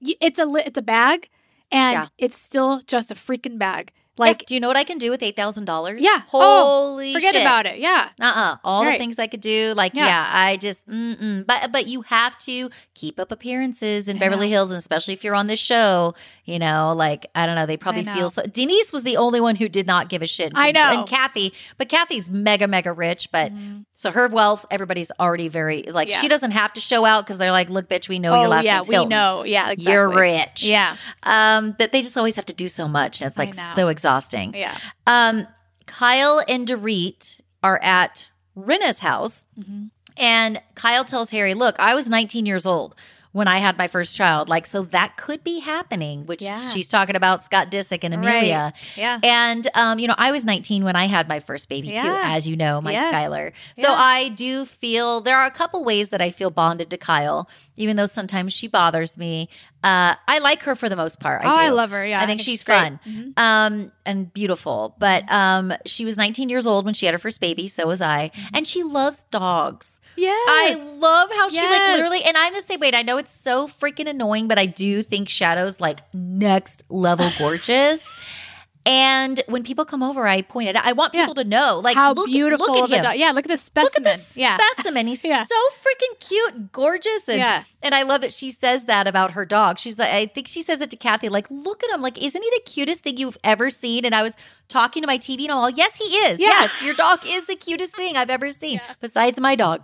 it's 0.00 0.40
a 0.40 0.52
it's 0.66 0.76
a 0.78 0.82
bag, 0.82 1.28
and 1.70 1.94
Yeah. 1.94 2.06
it's 2.18 2.36
still 2.40 2.82
just 2.86 3.12
a 3.12 3.14
freaking 3.14 3.58
bag. 3.58 3.92
Like, 4.18 4.38
Like 4.40 4.46
do 4.46 4.54
you 4.54 4.60
know 4.60 4.68
what 4.68 4.76
I 4.76 4.84
can 4.84 4.98
do 4.98 5.10
with 5.10 5.22
eight 5.22 5.36
thousand 5.36 5.64
dollars? 5.64 6.00
Yeah. 6.02 6.22
Oh, 6.32 6.90
Holy 6.92 7.12
forget 7.12 7.34
shit. 7.34 7.42
about 7.42 7.66
it. 7.66 7.78
Yeah, 7.78 8.08
Uh 8.20 8.24
uh 8.34 8.56
All 8.64 8.84
the 8.84 8.96
things 8.98 9.18
I 9.18 9.26
could 9.26 9.40
do. 9.40 9.72
Like, 9.76 9.94
Yeah. 9.94 10.06
yeah, 10.06 10.30
I 10.32 10.56
just, 10.56 10.86
mm-mm. 10.88 11.46
but 11.46 11.70
but 11.72 11.86
you 11.88 12.02
have 12.02 12.38
to 12.40 12.70
keep 12.94 13.18
up 13.20 13.30
appearances 13.32 14.08
in 14.08 14.16
I 14.16 14.20
Beverly 14.20 14.48
know. 14.48 14.56
Hills, 14.56 14.70
and 14.70 14.78
especially 14.78 15.14
if 15.14 15.22
you're 15.24 15.34
on 15.34 15.46
this 15.46 15.60
show, 15.60 16.14
you 16.44 16.58
know, 16.58 16.92
like 16.96 17.26
I 17.34 17.46
don't 17.46 17.56
know, 17.56 17.66
they 17.66 17.76
probably 17.76 18.04
feel 18.04 18.30
so. 18.30 18.42
Denise 18.42 18.92
was 18.92 19.02
the 19.02 19.16
only 19.16 19.40
one 19.40 19.56
who 19.56 19.68
did 19.68 19.86
not 19.86 20.08
give 20.08 20.22
a 20.22 20.26
shit. 20.26 20.52
I 20.54 20.72
know. 20.72 20.80
and 21.00 21.08
Kathy, 21.08 21.52
but 21.76 21.88
Kathy's 21.88 22.28
mega 22.30 22.66
mega 22.66 22.92
rich, 22.92 23.30
but 23.30 23.52
so 23.94 24.10
her 24.10 24.28
wealth, 24.28 24.64
everybody's 24.70 25.10
already 25.20 25.48
very 25.48 25.82
like. 25.82 26.08
Yeah. 26.08 26.20
she 26.20 26.28
doesn't 26.28 26.52
have 26.52 26.72
to 26.74 26.80
show 26.80 27.04
out 27.04 27.24
because 27.24 27.38
they're 27.38 27.52
like, 27.52 27.68
look, 27.68 27.88
bitch, 27.88 28.08
we 28.08 28.18
know 28.18 28.34
your 28.36 28.46
oh 28.46 28.50
last 28.50 28.64
yeah, 28.64 28.74
name's 28.76 28.88
we 28.88 29.04
know. 29.04 29.44
Yeah, 29.44 29.70
exactly. 29.70 29.92
You're 29.92 30.08
rich. 30.08 30.64
Yeah, 30.66 30.96
Um, 31.22 31.74
but 31.78 31.92
they 31.92 32.00
just 32.02 32.16
always 32.16 32.36
have 32.36 32.46
to 32.46 32.54
do 32.54 32.68
so 32.68 32.88
much, 32.88 33.20
and 33.20 33.28
it's 33.28 33.38
like 33.38 33.54
so 33.74 33.88
exhausting. 33.88 34.07
Yeah. 34.54 34.76
Um, 35.06 35.46
Kyle 35.86 36.42
and 36.48 36.66
Dorit 36.68 37.40
are 37.62 37.80
at 37.82 38.26
Rinna's 38.56 39.00
house, 39.00 39.44
Mhm. 39.58 39.90
and 40.16 40.60
Kyle 40.74 41.04
tells 41.04 41.30
Harry, 41.30 41.54
"Look, 41.54 41.78
I 41.78 41.94
was 41.94 42.08
19 42.08 42.44
years 42.46 42.66
old 42.66 42.94
when 43.32 43.46
I 43.46 43.58
had 43.58 43.76
my 43.78 43.86
first 43.86 44.16
child. 44.16 44.48
Like, 44.48 44.66
so 44.66 44.82
that 44.82 45.16
could 45.16 45.44
be 45.44 45.60
happening." 45.60 46.26
Which 46.26 46.42
Yeah. 46.42 46.68
she's 46.70 46.88
talking 46.88 47.14
about 47.16 47.42
Scott 47.42 47.70
Disick 47.70 48.00
and 48.02 48.14
Right. 48.16 48.28
Amelia. 48.36 48.72
Yeah. 48.96 49.18
And 49.22 49.66
um, 49.74 49.98
you 49.98 50.08
know, 50.08 50.14
I 50.18 50.30
was 50.32 50.44
19 50.44 50.84
when 50.84 50.96
I 50.96 51.06
had 51.06 51.28
my 51.28 51.40
first 51.40 51.68
baby 51.68 51.88
too, 51.88 51.96
as 52.22 52.46
you 52.48 52.56
know, 52.56 52.80
my 52.80 52.92
Yes. 52.92 53.14
Skylar. 53.14 53.52
So 53.76 53.88
Yeah. 53.90 53.92
I 53.94 54.28
do 54.30 54.64
feel 54.64 55.20
there 55.20 55.38
are 55.38 55.46
a 55.46 55.50
couple 55.50 55.84
ways 55.84 56.08
that 56.10 56.20
I 56.20 56.30
feel 56.30 56.50
bonded 56.50 56.90
to 56.90 56.96
Kyle, 56.98 57.48
even 57.78 57.96
though 57.96 58.06
sometimes 58.06 58.52
she 58.52 58.68
bothers 58.68 59.16
me. 59.16 59.48
Uh, 59.82 60.14
I 60.26 60.38
like 60.40 60.62
her 60.64 60.74
for 60.74 60.88
the 60.88 60.96
most 60.96 61.20
part. 61.20 61.44
I 61.44 61.52
oh, 61.52 61.54
do. 61.54 61.60
I 61.62 61.68
love 61.70 61.90
her. 61.90 62.04
Yeah, 62.04 62.20
I 62.20 62.26
think 62.26 62.40
she's 62.40 62.64
great. 62.64 62.78
fun 62.80 63.00
Mhm. 63.08 63.32
um, 63.38 63.92
and 64.04 64.32
beautiful. 64.34 64.96
But 64.98 65.30
um, 65.32 65.72
she 65.86 66.04
was 66.04 66.16
19 66.16 66.48
years 66.48 66.66
old 66.66 66.84
when 66.84 66.94
she 66.94 67.06
had 67.06 67.12
her 67.14 67.18
first 67.18 67.40
baby. 67.40 67.68
So 67.68 67.86
was 67.86 68.00
I, 68.02 68.30
Mm-hmm. 68.34 68.56
and 68.56 68.66
she 68.66 68.82
loves 68.82 69.22
dogs. 69.30 70.00
Yeah, 70.16 70.30
I 70.32 70.96
love 70.98 71.30
how 71.32 71.48
she 71.48 71.60
like 71.60 71.94
literally, 71.96 72.24
and 72.24 72.36
I'm 72.36 72.52
the 72.52 72.60
same 72.60 72.80
way. 72.80 72.90
I 72.92 73.02
know 73.02 73.18
it's 73.18 73.30
so 73.32 73.68
freaking 73.68 74.08
annoying, 74.08 74.48
but 74.48 74.58
I 74.58 74.66
do 74.66 75.00
think 75.04 75.28
Shadow's 75.28 75.80
like 75.80 76.00
next 76.12 76.82
level 76.90 77.30
gorgeous. 77.38 78.02
And 78.88 79.42
when 79.48 79.62
people 79.64 79.84
come 79.84 80.02
over, 80.02 80.26
I 80.26 80.40
point 80.40 80.70
it 80.70 80.76
out. 80.76 80.86
I 80.86 80.92
want 80.92 81.12
Yeah. 81.14 81.22
people 81.22 81.34
to 81.34 81.44
know, 81.44 81.78
like, 81.78 81.94
how 81.94 82.14
look, 82.14 82.26
beautiful 82.26 82.66
look 82.66 82.84
at 82.84 82.90
the 82.90 82.96
him. 82.96 83.02
dog. 83.04 83.16
Yeah, 83.16 83.32
look 83.32 83.44
at 83.44 83.50
this 83.50 83.60
specimen. 83.62 83.84
Look 84.04 84.12
at 84.14 84.16
this 84.18 84.36
yeah. 84.36 84.56
specimen. 84.56 85.06
He's 85.06 85.22
Yeah. 85.24 85.44
so 85.44 85.54
freaking 85.82 86.18
cute, 86.20 86.72
gorgeous, 86.72 87.28
and 87.28 87.38
Yeah. 87.38 87.64
and 87.82 87.94
I 87.94 88.02
love 88.02 88.22
that 88.22 88.32
she 88.32 88.50
says 88.50 88.86
that 88.86 89.06
about 89.06 89.32
her 89.32 89.44
dog. 89.44 89.78
She's 89.78 89.98
like, 89.98 90.10
I 90.10 90.26
think 90.26 90.48
she 90.48 90.62
says 90.62 90.80
it 90.80 90.88
to 90.90 90.96
Kathy, 90.96 91.28
like, 91.28 91.46
look 91.50 91.84
at 91.84 91.90
him, 91.90 92.00
like, 92.00 92.16
isn't 92.16 92.42
he 92.42 92.50
the 92.50 92.62
cutest 92.64 93.02
thing 93.02 93.18
you've 93.18 93.36
ever 93.44 93.68
seen? 93.68 94.06
And 94.06 94.14
I 94.14 94.22
was 94.22 94.36
talking 94.68 95.02
to 95.02 95.06
my 95.06 95.18
TV 95.18 95.42
and 95.42 95.52
I'm 95.52 95.58
all, 95.58 95.70
yes, 95.70 95.96
he 95.96 96.04
is. 96.04 96.40
Yeah. 96.40 96.46
Yes, 96.48 96.82
your 96.82 96.94
dog 96.94 97.20
is 97.26 97.44
the 97.46 97.56
cutest 97.56 97.94
thing 97.94 98.16
I've 98.16 98.30
ever 98.30 98.50
seen, 98.50 98.80
besides 99.02 99.38
my 99.38 99.54
dog. 99.54 99.82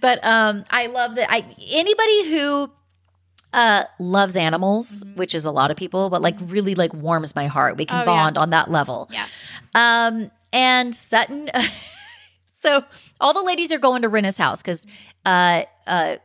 But 0.00 0.24
um, 0.24 0.64
I 0.70 0.86
love 0.86 1.16
that. 1.16 1.28
I 1.30 1.44
anybody 1.72 2.30
who 2.30 2.70
uh 3.52 3.84
loves 3.98 4.36
animals 4.36 5.04
which 5.14 5.34
is 5.34 5.44
a 5.46 5.50
lot 5.50 5.70
of 5.70 5.76
people 5.76 6.10
but 6.10 6.20
like 6.20 6.36
really 6.42 6.74
like 6.74 6.92
warms 6.92 7.34
my 7.34 7.46
heart 7.46 7.76
we 7.76 7.84
can 7.86 7.98
Mm-hmm. 8.00 8.08
Oh, 8.08 8.12
yeah. 8.12 8.20
bond 8.24 8.38
on 8.38 8.50
that 8.50 8.70
level 8.70 9.08
Yeah. 9.10 9.26
um 9.74 10.30
and 10.52 10.94
sutton 10.94 11.50
so 12.60 12.82
all 13.20 13.32
the 13.34 13.42
ladies 13.42 13.72
are 13.72 13.78
going 13.78 14.02
to 14.02 14.08
Rinna's 14.08 14.36
house 14.36 14.60
because 14.62 14.86
uh 15.24 15.62
uh 15.86 16.16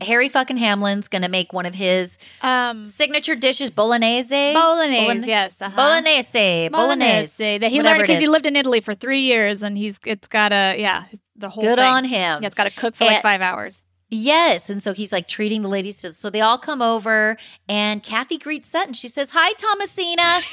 harry 0.00 0.28
fucking 0.28 0.56
hamlin's 0.56 1.06
gonna 1.08 1.28
make 1.28 1.52
one 1.52 1.66
of 1.66 1.74
his 1.74 2.18
Um, 2.42 2.84
signature 2.86 3.36
dishes 3.36 3.70
bolognese 3.70 4.52
bolognese. 4.52 5.00
Bologna- 5.04 5.26
yes. 5.26 5.54
uh-huh. 5.60 5.76
bolognese 5.76 6.68
bolognese 6.68 6.70
Bolognese. 6.70 7.58
That 7.58 7.70
he 7.70 7.82
learned 7.82 8.00
because 8.00 8.18
he 8.20 8.26
lived 8.28 8.46
in 8.46 8.56
Italy 8.56 8.80
for 8.80 8.94
three 8.94 9.20
years, 9.20 9.62
and 9.62 9.78
he's 9.78 9.98
it's 10.04 10.26
got 10.28 10.52
a 10.52 10.76
yeah 10.78 11.04
the 11.36 11.48
whole 11.48 11.62
good 11.62 11.78
thing. 11.78 11.86
on 11.86 12.04
him 12.04 12.42
Yeah, 12.42 12.46
it's 12.46 12.54
got 12.56 12.64
to 12.64 12.70
cook 12.70 12.96
for 12.96 13.04
like 13.04 13.22
five 13.22 13.40
hours. 13.40 13.82
Yes. 14.10 14.70
And 14.70 14.82
so 14.82 14.92
he's 14.92 15.12
like 15.12 15.26
treating 15.28 15.62
the 15.62 15.68
ladies. 15.68 16.02
To, 16.02 16.12
so 16.12 16.30
they 16.30 16.40
all 16.40 16.58
come 16.58 16.80
over 16.82 17.36
and 17.68 18.02
Kathy 18.02 18.38
greets 18.38 18.68
Sutton. 18.68 18.94
She 18.94 19.08
says, 19.08 19.30
Hi, 19.32 19.52
Thomasina. 19.54 20.22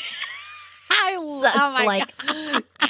I 0.94 1.14
Sutton's 1.16 1.56
oh 1.56 1.72
my 1.74 1.86
like, 1.86 2.18
God. 2.18 2.64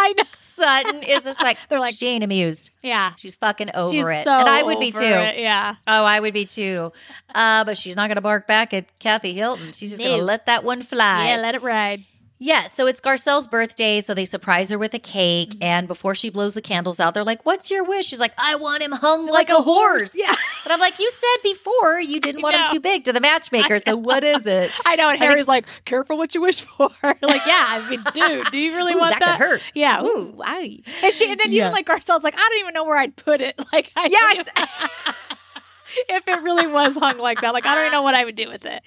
I 0.00 0.12
know. 0.16 0.24
Sutton 0.38 1.02
is 1.02 1.24
just 1.24 1.42
like, 1.42 1.56
They're 1.68 1.80
like- 1.80 1.94
she 1.94 2.06
ain't 2.06 2.22
amused. 2.22 2.70
Yeah, 2.82 3.12
She's 3.16 3.34
fucking 3.36 3.70
over 3.74 3.90
she's 3.92 4.06
it. 4.06 4.24
so 4.24 4.30
and 4.40 4.48
I 4.48 4.62
would 4.62 4.78
be 4.78 4.92
too. 4.92 5.00
it, 5.00 5.38
Yeah, 5.38 5.76
Oh, 5.86 6.04
I 6.04 6.20
would 6.20 6.34
be 6.34 6.44
too. 6.44 6.92
Uh, 7.34 7.64
but 7.64 7.76
she's 7.78 7.96
not 7.96 8.08
going 8.08 8.16
to 8.16 8.20
bark 8.22 8.46
back 8.46 8.72
at 8.74 8.96
Kathy 8.98 9.32
Hilton. 9.34 9.72
She's 9.72 9.90
just 9.90 10.02
gonna 10.02 10.22
let 10.22 10.46
that 10.46 10.64
one 10.64 10.82
fly. 10.82 11.28
yeah. 11.28 11.36
Let 11.40 11.54
it 11.54 11.62
ride. 11.62 12.04
Yeah, 12.42 12.68
so 12.68 12.86
it's 12.86 13.02
Garcelle's 13.02 13.46
birthday, 13.46 14.00
so 14.00 14.14
they 14.14 14.24
surprise 14.24 14.70
her 14.70 14.78
with 14.78 14.94
a 14.94 14.98
cake. 14.98 15.50
Mm-hmm. 15.50 15.62
And 15.62 15.86
before 15.86 16.14
she 16.14 16.30
blows 16.30 16.54
the 16.54 16.62
candles 16.62 16.98
out, 16.98 17.12
they're 17.12 17.22
like, 17.22 17.44
What's 17.44 17.70
your 17.70 17.84
wish? 17.84 18.06
She's 18.06 18.18
like, 18.18 18.32
I 18.38 18.54
want 18.54 18.82
him 18.82 18.92
hung 18.92 19.26
like, 19.26 19.50
a 19.50 19.60
horse. 19.60 20.14
Yeah, 20.14 20.34
And 20.64 20.72
I'm 20.72 20.80
like, 20.80 20.98
You 20.98 21.10
said 21.10 21.42
before 21.42 22.00
you 22.00 22.18
didn't 22.18 22.40
want 22.40 22.56
him 22.56 22.66
too 22.70 22.80
big 22.80 23.04
to 23.04 23.12
the 23.12 23.20
matchmaker. 23.20 23.78
So 23.78 23.94
what 23.94 24.24
is 24.24 24.46
it? 24.46 24.72
I 24.86 24.96
know. 24.96 25.10
And 25.10 25.22
I 25.22 25.26
Harry's 25.26 25.48
like, 25.48 25.66
"Careful 25.84 26.16
what 26.16 26.34
you 26.34 26.40
wish 26.40 26.62
for." 26.62 26.88
like, 27.02 27.46
yeah, 27.46 27.66
I 27.68 27.86
mean, 27.90 28.02
dude, 28.14 28.50
do 28.50 28.58
you 28.58 28.74
really 28.74 28.94
Ooh, 28.94 28.98
want 28.98 29.18
that 29.18 29.36
could 29.38 29.46
hurt. 29.46 29.62
Yeah. 29.74 30.02
Ooh, 30.02 30.40
aye. 30.42 30.78
And 31.02 31.14
she, 31.14 31.30
and 31.30 31.38
then 31.38 31.52
Yeah. 31.52 31.64
even 31.64 31.72
like 31.72 31.86
Garcelle's 31.86 32.24
like, 32.24 32.34
I 32.34 32.48
don't 32.48 32.60
even 32.60 32.72
know 32.72 32.84
where 32.84 32.96
I'd 32.96 33.16
put 33.16 33.42
it. 33.42 33.60
Like, 33.70 33.92
I 33.94 34.08
Yeah, 34.10 34.64
if 36.08 36.26
it 36.26 36.42
really 36.42 36.66
was 36.66 36.94
hung 36.96 37.18
like 37.18 37.40
that. 37.42 37.52
Like 37.52 37.66
I 37.66 37.74
don't 37.74 37.84
even 37.84 37.92
know 37.92 38.02
what 38.02 38.14
I 38.14 38.24
would 38.24 38.34
do 38.36 38.48
with 38.48 38.64
it. 38.64 38.82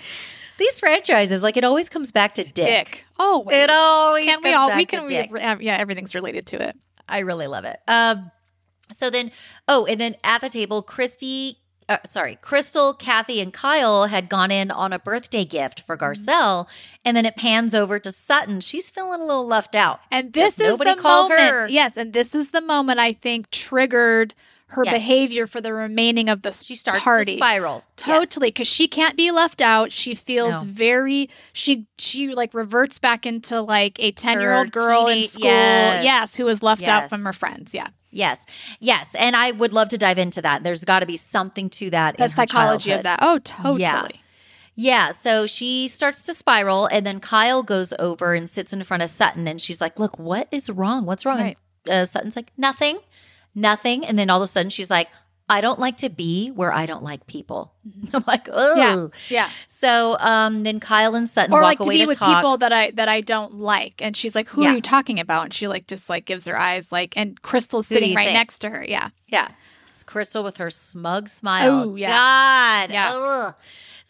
These 0.58 0.80
franchises, 0.80 1.44
like 1.44 1.58
it 1.58 1.64
always 1.64 1.90
comes 1.90 2.12
back 2.12 2.36
to 2.36 2.44
Dick. 2.44 2.54
Dick. 2.54 3.06
Always. 3.18 3.56
It 3.58 3.70
always 3.70 4.26
can 4.26 4.40
we 4.44 4.54
all 4.54 4.70
back 4.70 4.78
we 4.78 4.86
can 4.86 5.06
we, 5.06 5.16
yeah, 5.66 5.78
everything's 5.78 6.14
related 6.16 6.46
to 6.48 6.62
it. 6.62 6.78
I 7.08 7.20
really 7.20 7.48
love 7.48 7.66
it. 7.66 7.80
Um, 7.88 8.32
so 8.92 9.10
then, 9.10 9.32
oh, 9.68 9.86
and 9.86 10.00
then 10.00 10.16
at 10.24 10.42
the 10.42 10.50
table, 10.50 10.82
Christy, 10.84 11.58
uh, 11.90 11.98
sorry, 12.06 12.38
Crystal, 12.42 12.94
Kathy, 12.94 13.42
and 13.42 13.52
Kyle 13.52 14.06
had 14.06 14.30
gone 14.30 14.52
in 14.52 14.72
on 14.72 14.94
a 14.94 15.00
birthday 15.00 15.46
gift 15.46 15.82
for 15.82 15.98
Mm-hmm. 15.98 16.04
Garcelle, 16.30 16.68
and 17.04 17.18
then 17.18 17.26
it 17.26 17.36
pans 17.36 17.74
over 17.74 18.00
to 18.00 18.12
Sutton. 18.12 18.62
She's 18.62 18.90
feeling 18.90 19.22
a 19.22 19.26
little 19.26 19.48
left 19.48 19.76
out. 19.76 20.00
And 20.12 20.32
this 20.34 20.60
is 20.60 20.68
nobody 20.70 20.96
the 20.96 21.02
called 21.02 21.30
moment. 21.30 21.50
her. 21.50 21.68
Yes, 21.70 21.98
and 21.98 22.14
this 22.14 22.36
is 22.36 22.52
the 22.52 22.62
moment 22.62 23.00
I 23.00 23.14
think 23.14 23.50
triggered 23.52 24.34
her 24.74 24.84
Yes. 24.86 24.94
behavior 24.94 25.48
for 25.48 25.60
the 25.62 25.74
remaining 25.74 26.30
of 26.30 26.42
the 26.44 26.52
She 26.52 26.76
starts 26.76 27.02
party. 27.04 27.34
to 27.34 27.38
spiral. 27.38 27.84
Totally, 27.98 28.50
because 28.50 28.68
she 28.68 28.88
can't 28.88 29.16
be 29.18 29.32
left 29.32 29.62
out. 29.62 29.92
She 29.92 30.14
feels 30.16 30.64
No. 30.64 30.70
very 30.70 31.30
she 31.54 31.86
she 31.98 32.34
like 32.36 32.54
reverts 32.54 33.00
back 33.00 33.26
into 33.26 33.62
like 33.62 34.00
a 34.00 34.12
ten 34.12 34.40
year 34.40 34.54
old 34.56 34.72
girl 34.72 35.08
in 35.08 35.24
school. 35.28 35.44
yes. 35.46 36.36
who 36.36 36.46
was 36.46 36.62
left 36.62 36.88
out 36.88 37.10
from 37.10 37.24
her 37.26 37.34
friends. 37.34 37.72
Yeah, 37.74 37.88
Yes, 38.16 38.46
yes, 38.80 39.16
and 39.16 39.36
I 39.36 39.50
would 39.52 39.74
love 39.74 39.90
to 39.90 39.98
dive 39.98 40.18
into 40.20 40.40
that. 40.44 40.64
There's 40.64 40.84
got 40.86 41.00
to 41.00 41.06
be 41.08 41.18
something 41.18 41.70
to 41.72 41.90
that. 41.90 42.18
the 42.18 42.28
psychology 42.30 42.92
of 42.92 43.02
that. 43.04 43.20
Oh, 43.24 43.40
totally. 43.40 43.82
Yeah. 43.82 44.08
Yeah, 44.76 45.12
so 45.12 45.46
she 45.46 45.88
starts 45.88 46.24
to 46.24 46.34
spiral, 46.34 46.88
and 46.88 47.06
then 47.06 47.20
Kyle 47.20 47.62
goes 47.62 47.94
over 48.00 48.34
and 48.34 48.50
sits 48.50 48.74
in 48.74 48.84
front 48.84 49.04
of 49.04 49.10
Sutton, 49.12 49.48
and 49.48 49.62
she's 49.62 49.80
like, 49.80 50.00
"Look, 50.00 50.18
what 50.18 50.48
is 50.52 50.68
wrong? 50.70 51.06
What's 51.06 51.26
wrong?" 51.28 51.40
Right. 51.42 51.58
And 51.86 51.94
uh, 51.94 52.06
Sutton's 52.06 52.36
like, 52.36 52.52
"Nothing, 52.58 52.98
nothing." 53.56 54.06
And 54.06 54.18
then 54.18 54.30
all 54.30 54.42
of 54.42 54.46
a 54.46 54.48
sudden, 54.48 54.70
she's 54.70 54.90
like, 54.92 55.08
"I 55.50 55.62
don't 55.62 55.80
like 55.80 55.98
to 55.98 56.10
be 56.10 56.50
where 56.52 56.72
I 56.74 56.86
don't 56.86 57.04
like 57.04 57.28
people." 57.28 57.74
I'm 58.14 58.24
like, 58.28 58.48
"Oh, 58.52 58.76
Yeah, 58.76 59.08
yeah. 59.30 59.50
So 59.68 60.18
um, 60.20 60.64
then 60.64 60.80
Kyle 60.80 61.16
and 61.16 61.30
Sutton 61.30 61.54
Or 61.54 61.62
walk 61.62 61.64
like 61.64 61.80
to 61.80 61.90
be 61.90 61.98
to 62.00 62.06
with 62.06 62.18
talk. 62.20 62.38
people 62.38 62.58
that 62.58 62.72
I 62.74 62.92
that 62.92 63.10
I 63.10 63.22
don't 63.22 63.56
like, 63.56 64.02
and 64.02 64.16
she's 64.16 64.36
like, 64.36 64.48
"Who 64.50 64.64
Yeah. 64.64 64.72
are 64.72 64.76
you 64.76 64.82
talking 64.82 65.20
about?" 65.20 65.44
And 65.46 65.54
she 65.54 65.68
like 65.68 65.88
just 65.88 66.10
like 66.10 66.26
gives 66.26 66.46
her 66.46 66.58
eyes 66.58 66.92
like, 66.92 67.14
and 67.18 67.42
Crystal's 67.42 67.88
Who 67.90 67.96
sitting 67.96 68.16
right 68.16 68.26
think? 68.28 68.36
next 68.38 68.60
to 68.60 68.70
her. 68.70 68.84
Yeah, 68.88 69.10
Yeah. 69.28 69.50
Crystal 70.08 70.44
with 70.44 70.58
her 70.58 70.72
smug 70.72 71.30
smile. 71.30 71.90
Oh, 71.92 71.96
yeah. 71.96 72.10
God. 72.88 72.92
Yeah. 72.92 73.12
Ugh. 73.14 73.56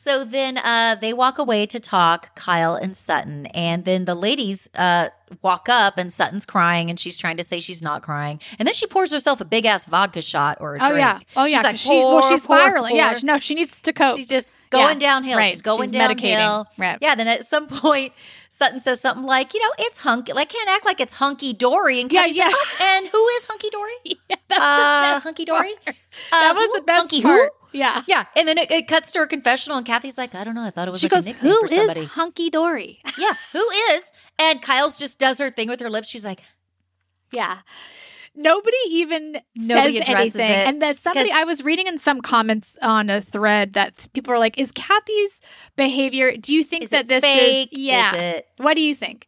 So 0.04 0.26
then 0.26 0.58
uh, 0.58 0.98
they 1.00 1.14
walk 1.14 1.38
away 1.38 1.66
to 1.68 1.80
talk, 1.80 2.36
Kyle 2.36 2.76
and 2.76 2.96
Sutton. 2.98 3.46
And 3.48 3.86
then 3.86 4.04
the 4.04 4.16
ladies 4.16 4.70
uh, 4.76 5.10
walk 5.42 5.70
up, 5.70 5.98
and 5.98 6.12
Sutton's 6.12 6.46
crying, 6.46 6.90
and 6.90 7.00
she's 7.00 7.16
trying 7.16 7.38
to 7.38 7.44
say 7.44 7.62
she's 7.62 7.82
not 7.82 8.04
crying. 8.04 8.42
And 8.60 8.68
then 8.68 8.74
she 8.74 8.86
pours 8.86 9.14
herself 9.14 9.40
a 9.40 9.46
big 9.46 9.66
ass 9.66 9.86
vodka 9.86 10.22
shot 10.22 10.58
or 10.60 10.76
a 10.76 10.80
Oh 10.84 10.90
drink. 10.90 10.98
yeah. 11.00 11.20
Oh 11.38 11.46
yeah. 11.46 11.48
She's 11.48 11.56
'cause 11.56 11.64
like, 11.64 11.78
she, 11.78 11.90
well, 12.04 12.30
she's 12.30 12.46
pour, 12.46 12.58
spiraling. 12.58 12.96
Yeah. 12.98 13.14
pour. 13.14 13.22
No, 13.24 13.40
she 13.40 13.56
needs 13.56 13.80
to 13.80 13.94
cope. 13.94 14.18
She's 14.18 14.28
just 14.28 14.50
going 14.72 14.96
Yeah. 15.00 15.08
downhill. 15.08 15.38
Right. 15.38 15.52
She's 15.52 15.62
going 15.62 15.94
She's 15.94 16.02
medicating. 16.02 16.36
downhill. 16.36 16.68
Right. 16.78 16.98
Yeah. 17.00 17.16
Then 17.16 17.30
at 17.30 17.46
some 17.46 17.68
point, 17.86 18.12
Sutton 18.50 18.82
says 18.82 19.00
something 19.00 19.24
like, 19.24 19.54
you 19.54 19.62
know, 19.62 19.72
it's 19.80 20.00
hunky. 20.00 20.34
Like, 20.34 20.50
can't 20.50 20.68
act 20.70 20.84
like 20.86 21.00
it's 21.00 21.14
hunky 21.14 21.54
dory. 21.54 22.02
And 22.02 22.12
Yeah, 22.12 22.26
yeah. 22.26 22.48
like, 22.48 22.56
"Oh, 22.58 22.78
and 22.98 23.08
who 23.08 23.26
is 23.38 23.46
hunky 23.46 23.70
dory? 23.70 23.94
yeah, 24.04 24.36
that's 24.50 24.60
Uh, 24.62 24.76
the 24.76 25.14
best 25.16 25.24
hunky 25.24 25.46
dory? 25.46 25.74
Uh, 25.88 25.92
that 26.32 26.56
was 26.56 26.66
who? 26.66 26.74
the 26.76 26.82
best 26.82 27.00
Hunky 27.00 27.22
part. 27.22 27.52
who? 27.54 27.63
Yeah. 27.74 28.04
Yeah, 28.08 28.26
and 28.36 28.48
then 28.48 28.58
it, 28.58 28.70
it 28.72 28.88
cuts 28.88 29.12
to 29.14 29.20
her 29.20 29.28
confessional, 29.28 29.78
and 29.78 29.86
Kathy's 29.86 30.18
like, 30.18 30.36
"I 30.36 30.44
don't 30.44 30.56
know. 30.56 30.64
I 30.64 30.70
thought 30.70 30.88
it 30.88 30.92
was 30.92 31.02
She 31.02 31.06
like 31.08 31.12
goes, 31.12 31.24
a 31.26 31.30
nickname 31.30 31.52
"Who 31.52 31.66
is 31.66 31.72
somebody." 31.72 32.06
Hunky 32.06 32.50
Dory?" 32.50 33.00
yeah, 33.18 33.34
who 33.52 33.68
is? 33.92 34.04
And 34.40 34.62
Kyle's 34.62 34.98
just 34.98 35.20
does 35.20 35.38
her 35.40 35.52
thing 35.52 35.68
with 35.70 35.80
her 35.80 35.90
lips. 35.90 36.08
She's 36.08 36.26
like, 36.26 36.42
Yeah. 37.32 37.60
Nobody 38.36 38.78
even 38.90 39.42
Nobody 39.56 40.00
says 40.00 40.10
addresses 40.10 40.36
anything. 40.38 40.60
it, 40.60 40.68
And 40.68 40.82
that 40.82 40.98
somebody 40.98 41.32
I 41.32 41.44
was 41.44 41.64
reading 41.64 41.86
in 41.86 42.00
some 42.00 42.20
comments 42.20 42.76
on 42.82 43.12
a 43.12 43.22
thread 43.22 43.74
that 43.74 44.08
people 44.14 44.34
are 44.34 44.40
like, 44.40 44.58
"Is 44.58 44.72
Kathy's 44.72 45.40
behavior? 45.76 46.36
Do 46.38 46.52
you 46.54 46.64
think 46.64 46.84
"Is 46.84 46.90
that 46.90 47.08
this 47.08 47.22
fake? 47.22 47.72
is 47.74 47.78
yeah? 47.80 48.10
Is 48.10 48.36
it 48.38 48.48
What 48.58 48.74
do 48.76 48.82
you 48.82 48.96
think?" 48.96 49.28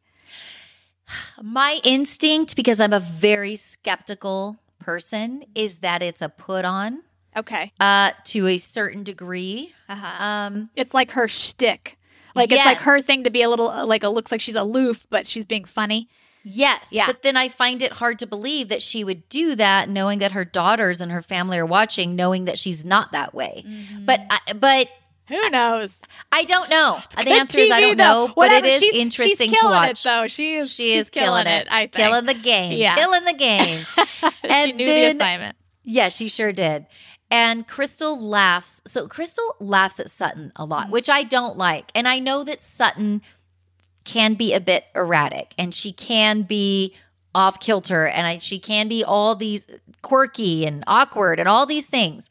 my 1.41 1.79
instinct? 1.83 2.55
Because 2.55 2.81
I'm 2.81 2.93
a 2.93 2.99
very 2.99 3.55
skeptical 3.55 4.57
person, 4.79 5.45
is 5.53 5.77
that 5.77 6.01
it's 6.01 6.21
a 6.23 6.29
put 6.29 6.65
on 6.65 7.03
Okay. 7.37 7.71
uh, 7.79 8.11
to 8.25 8.47
a 8.47 8.57
certain 8.57 9.03
degree. 9.03 9.73
Uh-huh. 9.89 10.23
Um, 10.23 10.69
It's 10.75 10.93
like 10.93 11.11
her 11.11 11.27
shtick. 11.27 11.97
Like 12.33 12.51
it's 12.51 12.65
like 12.65 12.79
her 12.79 13.01
thing 13.01 13.23
to 13.23 13.29
be 13.29 13.41
a 13.43 13.49
little 13.49 13.69
uh, 13.69 13.85
like 13.85 14.03
it 14.03 14.09
looks 14.09 14.31
like 14.31 14.41
she's 14.41 14.55
aloof, 14.55 15.05
but 15.09 15.25
she's 15.25 15.45
being 15.45 15.63
funny. 15.65 16.09
Yes. 16.43 16.89
Yeah. 16.91 17.07
But 17.07 17.21
then 17.23 17.37
I 17.37 17.47
find 17.49 17.81
it 17.81 17.93
hard 17.93 18.19
to 18.19 18.27
believe 18.27 18.67
that 18.69 18.81
she 18.81 19.03
would 19.03 19.27
do 19.29 19.55
that 19.55 19.89
knowing 19.89 20.19
that 20.19 20.33
her 20.33 20.43
daughters 20.45 20.99
and 21.01 21.11
her 21.11 21.21
family 21.21 21.57
are 21.57 21.65
watching, 21.65 22.15
knowing 22.15 22.45
that 22.45 22.57
she's 22.59 22.83
not 22.85 23.13
that 23.13 23.33
way. 23.33 23.65
But 24.03 24.21
I, 24.29 24.53
but 24.53 24.87
Who 25.29 25.49
knows? 25.49 25.91
I 26.31 26.43
don't 26.43 26.69
know. 26.69 26.99
The 27.17 27.23
Good 27.23 27.33
answer 27.39 27.57
is 27.59 27.71
I 27.71 27.79
don't 27.81 27.97
though. 27.97 28.27
know, 28.27 28.33
but 28.35 28.51
it 28.51 28.65
is 28.65 28.79
she's, 28.81 28.93
interesting 28.93 29.49
she's 29.49 29.59
to 29.59 29.65
watch. 29.65 30.01
It, 30.01 30.03
though 30.03 30.27
she 30.27 30.55
is. 30.57 30.69
She 30.71 30.93
is 30.93 31.09
killing 31.09 31.47
it. 31.47 31.67
I 31.71 31.81
think. 31.87 31.93
Killing 31.93 32.25
the 32.25 32.33
game. 32.35 32.77
Yeah. 32.77 32.95
Killing 32.95 33.23
the 33.25 33.33
game. 33.47 33.85
she 33.95 34.29
And 34.43 34.75
knew 34.77 34.85
then- 34.85 35.17
the 35.17 35.23
assignment. 35.23 35.57
yeah, 35.83 36.09
she 36.09 36.27
sure 36.27 36.51
did. 36.53 36.85
And 37.35 37.67
Crystal 37.67 38.17
laughs. 38.17 38.81
So 38.85 39.09
Crystal 39.09 39.57
laughs 39.59 39.99
at 39.99 40.09
Sutton 40.09 40.53
a 40.55 40.63
lot, 40.63 40.89
which 40.89 41.09
I 41.09 41.23
don't 41.23 41.57
like. 41.57 41.91
And 41.93 42.07
I 42.07 42.17
know 42.17 42.45
that 42.45 42.61
Sutton 42.61 43.21
can 44.05 44.35
be 44.35 44.53
a 44.53 44.61
bit 44.61 44.85
erratic 44.95 45.53
and 45.57 45.73
she 45.73 45.91
can 45.91 46.43
be 46.43 46.95
off 47.33 47.59
kilter 47.59 48.07
and 48.07 48.25
I, 48.25 48.37
she 48.37 48.57
can 48.57 48.87
be 48.87 49.03
all 49.03 49.35
these 49.35 49.67
quirky 50.01 50.65
and 50.65 50.85
awkward 50.87 51.37
and 51.37 51.49
all 51.49 51.65
these 51.65 51.87
things. 51.87 52.29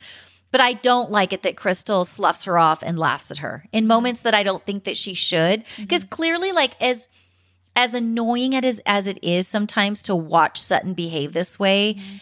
But 0.50 0.62
I 0.62 0.72
don't 0.72 1.10
like 1.10 1.34
it 1.34 1.42
that 1.42 1.58
Crystal 1.58 2.06
sloughs 2.06 2.44
her 2.44 2.56
off 2.56 2.82
and 2.82 2.98
laughs 2.98 3.30
at 3.30 3.38
her 3.38 3.66
in 3.72 3.86
moments 3.86 4.22
that 4.22 4.32
I 4.32 4.42
don't 4.42 4.64
think 4.64 4.84
that 4.84 4.96
she 4.96 5.12
should. 5.12 5.66
Mm-hmm. 5.66 5.82
Because 5.82 6.04
clearly, 6.04 6.50
like 6.50 6.80
as 6.80 7.10
as 7.76 7.92
annoying 7.92 8.54
is 8.54 8.80
as 8.86 9.06
it 9.06 9.22
is 9.22 9.46
sometimes 9.46 10.02
to 10.04 10.16
watch 10.16 10.62
Sutton 10.62 10.94
behave 10.94 11.34
this 11.34 11.58
way, 11.58 11.94
mm-hmm. 11.94 12.16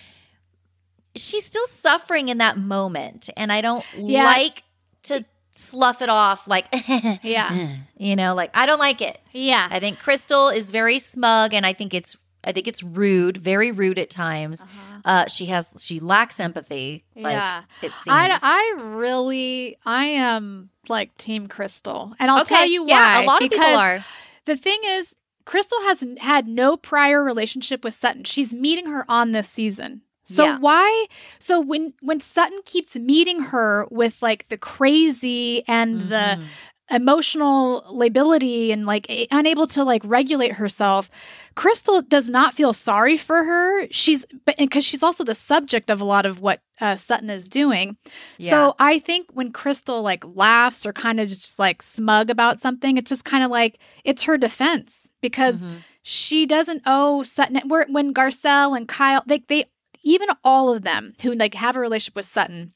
She's 1.17 1.45
still 1.45 1.67
suffering 1.67 2.29
in 2.29 2.39
that 2.39 2.57
moment. 2.59 3.29
And 3.37 3.53
I 3.53 3.61
don't 3.61 3.85
Yeah. 3.97 4.25
like 4.27 4.63
to 5.05 5.25
slough 5.51 6.01
it 6.01 6.09
off 6.09 6.49
like 6.49 6.67
Yeah. 7.23 7.77
you 7.97 8.17
know, 8.17 8.35
like 8.35 8.51
I 8.55 8.67
don't 8.67 8.79
like 8.79 9.01
it. 9.03 9.21
Yeah. 9.33 9.67
I 9.71 9.81
think 9.81 9.99
Crystal 9.99 10.49
is 10.49 10.71
very 10.71 10.99
smug 10.99 11.53
and 11.55 11.67
I 11.67 11.73
think 11.73 11.93
it's 11.95 12.17
I 12.45 12.51
think 12.53 12.67
it's 12.67 12.83
rude, 12.83 13.37
very 13.37 13.71
rude 13.71 13.99
at 13.99 14.11
times. 14.11 14.65
uh 15.05 15.27
she 15.29 15.47
has 15.47 15.69
she 15.81 16.01
lacks 16.01 16.41
empathy. 16.41 17.05
Like 17.15 17.33
Yeah. 17.35 17.63
it 17.83 17.93
seems. 17.93 18.09
I, 18.09 18.39
I 18.43 18.75
really 18.83 19.77
I 19.85 20.07
am 20.07 20.71
like 20.89 21.17
Team 21.17 21.47
Crystal, 21.47 22.13
and 22.19 22.31
I'll 22.31 22.43
okay. 22.43 22.55
tell 22.57 22.67
you 22.67 22.83
why. 22.83 22.89
Yeah, 22.89 23.23
a 23.23 23.25
lot 23.25 23.43
of 23.43 23.51
people 23.51 23.65
are. 23.65 24.05
The 24.47 24.57
thing 24.57 24.81
is, 24.85 25.15
Crystal 25.45 25.79
has 25.83 26.05
had 26.19 26.49
no 26.49 26.77
prior 26.77 27.23
relationship 27.23 27.85
with 27.85 27.95
Sutton. 27.95 28.25
She's 28.25 28.53
meeting 28.53 28.87
her 28.87 29.05
on 29.09 29.31
this 29.31 29.49
season. 29.49 30.03
So 30.25 30.45
Yeah. 30.45 30.59
why? 30.59 31.07
So 31.39 31.61
when 31.61 31.95
when 32.01 32.21
Sutton 32.21 32.61
keeps 32.65 32.95
meeting 32.97 33.41
her 33.45 33.87
with 33.91 34.23
like 34.23 34.49
the 34.49 34.57
crazy 34.59 35.63
and 35.67 36.09
the 36.11 36.39
Mhm. 36.39 36.45
emotional 36.91 37.85
lability 37.89 38.71
and 38.71 38.85
like 38.87 39.09
a- 39.11 39.27
unable 39.31 39.67
to 39.67 39.83
like 39.83 40.03
regulate 40.05 40.53
herself 40.53 41.11
crystal 41.55 42.03
does 42.03 42.29
not 42.29 42.55
feel 42.55 42.73
sorry 42.73 43.17
for 43.17 43.45
her 43.45 43.87
she's 43.91 44.27
but 44.45 44.57
because 44.59 44.85
she's 44.85 45.03
also 45.03 45.25
the 45.25 45.35
subject 45.35 45.91
of 45.91 46.01
a 46.01 46.05
lot 46.05 46.27
of 46.27 46.41
what 46.41 46.61
uh, 46.83 46.95
sutton 46.95 47.31
is 47.31 47.49
doing 47.49 47.97
Yeah. 48.39 48.51
so 48.51 48.75
i 48.79 48.99
think 48.99 49.29
when 49.33 49.53
crystal 49.53 50.03
like 50.03 50.23
laughs 50.35 50.85
or 50.85 50.93
kind 50.93 51.19
of 51.19 51.29
just 51.29 51.59
like 51.59 51.81
smug 51.81 52.29
about 52.29 52.61
something 52.61 52.99
it's 52.99 53.09
just 53.09 53.25
kind 53.25 53.43
of 53.43 53.51
like 53.51 53.79
it's 54.05 54.23
her 54.25 54.37
defense 54.37 55.09
because 55.23 55.57
Mhm. 55.61 55.83
she 56.05 56.47
doesn't 56.47 56.83
owe 56.85 57.23
Sutton. 57.23 57.61
When 57.69 58.13
Garcelle 58.13 58.77
and 58.77 58.89
Kyle, 58.89 59.23
they 59.25 59.39
they 59.49 59.67
even 60.03 60.29
all 60.45 60.73
of 60.73 60.83
them 60.83 61.15
who 61.23 61.33
like 61.35 61.55
have 61.55 61.77
a 61.77 61.81
relationship 61.81 62.17
with 62.17 62.27
Sutton, 62.27 62.73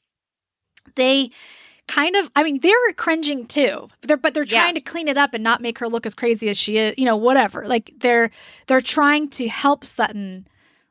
they 0.95 1.29
kind 1.87 2.15
of. 2.15 2.29
I 2.35 2.43
mean, 2.43 2.59
they're 2.61 2.93
cringing 2.95 3.45
too. 3.45 3.89
They're 4.01 4.17
but 4.17 4.33
they're 4.33 4.43
Yeah. 4.43 4.61
trying 4.63 4.75
to 4.75 4.81
clean 4.81 5.07
it 5.07 5.17
up 5.17 5.33
and 5.33 5.43
not 5.43 5.61
make 5.61 5.79
her 5.79 5.87
look 5.89 6.05
as 6.05 6.15
crazy 6.15 6.49
as 6.49 6.57
she 6.57 6.77
is. 6.77 6.95
You 6.97 7.05
know, 7.05 7.15
whatever. 7.15 7.67
Like 7.67 7.91
they're 7.97 8.31
they're 8.67 8.81
trying 8.81 9.29
to 9.31 9.47
help 9.47 9.83
Sutton, 9.85 10.47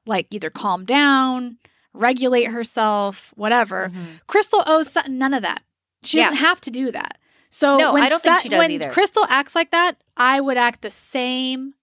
like 0.07 0.27
either 0.31 0.51
calm 0.51 0.85
down, 0.85 1.59
regulate 1.93 2.45
herself, 2.45 3.33
whatever. 3.37 3.91
Mhm. 3.95 4.21
Crystal 4.27 4.63
owes 4.67 4.91
Sutton 4.91 5.19
none 5.19 5.35
of 5.35 5.43
that. 5.43 5.63
She 6.03 6.19
Yeah. 6.19 6.25
doesn't 6.31 6.45
have 6.45 6.61
to 6.63 6.71
do 6.71 6.91
that. 6.93 7.19
So 7.51 7.79
No, 7.79 7.93
when 7.95 8.03
I 8.03 8.09
don't 8.11 8.23
think 8.23 8.39
she 8.41 8.49
does 8.51 8.59
when 8.59 8.71
either. 8.71 8.91
Crystal 8.91 9.25
acts 9.31 9.55
like 9.55 9.71
that, 9.71 9.97
I 10.17 10.41
would 10.41 10.59
act 10.59 10.83
the 10.83 10.91
same 10.91 11.75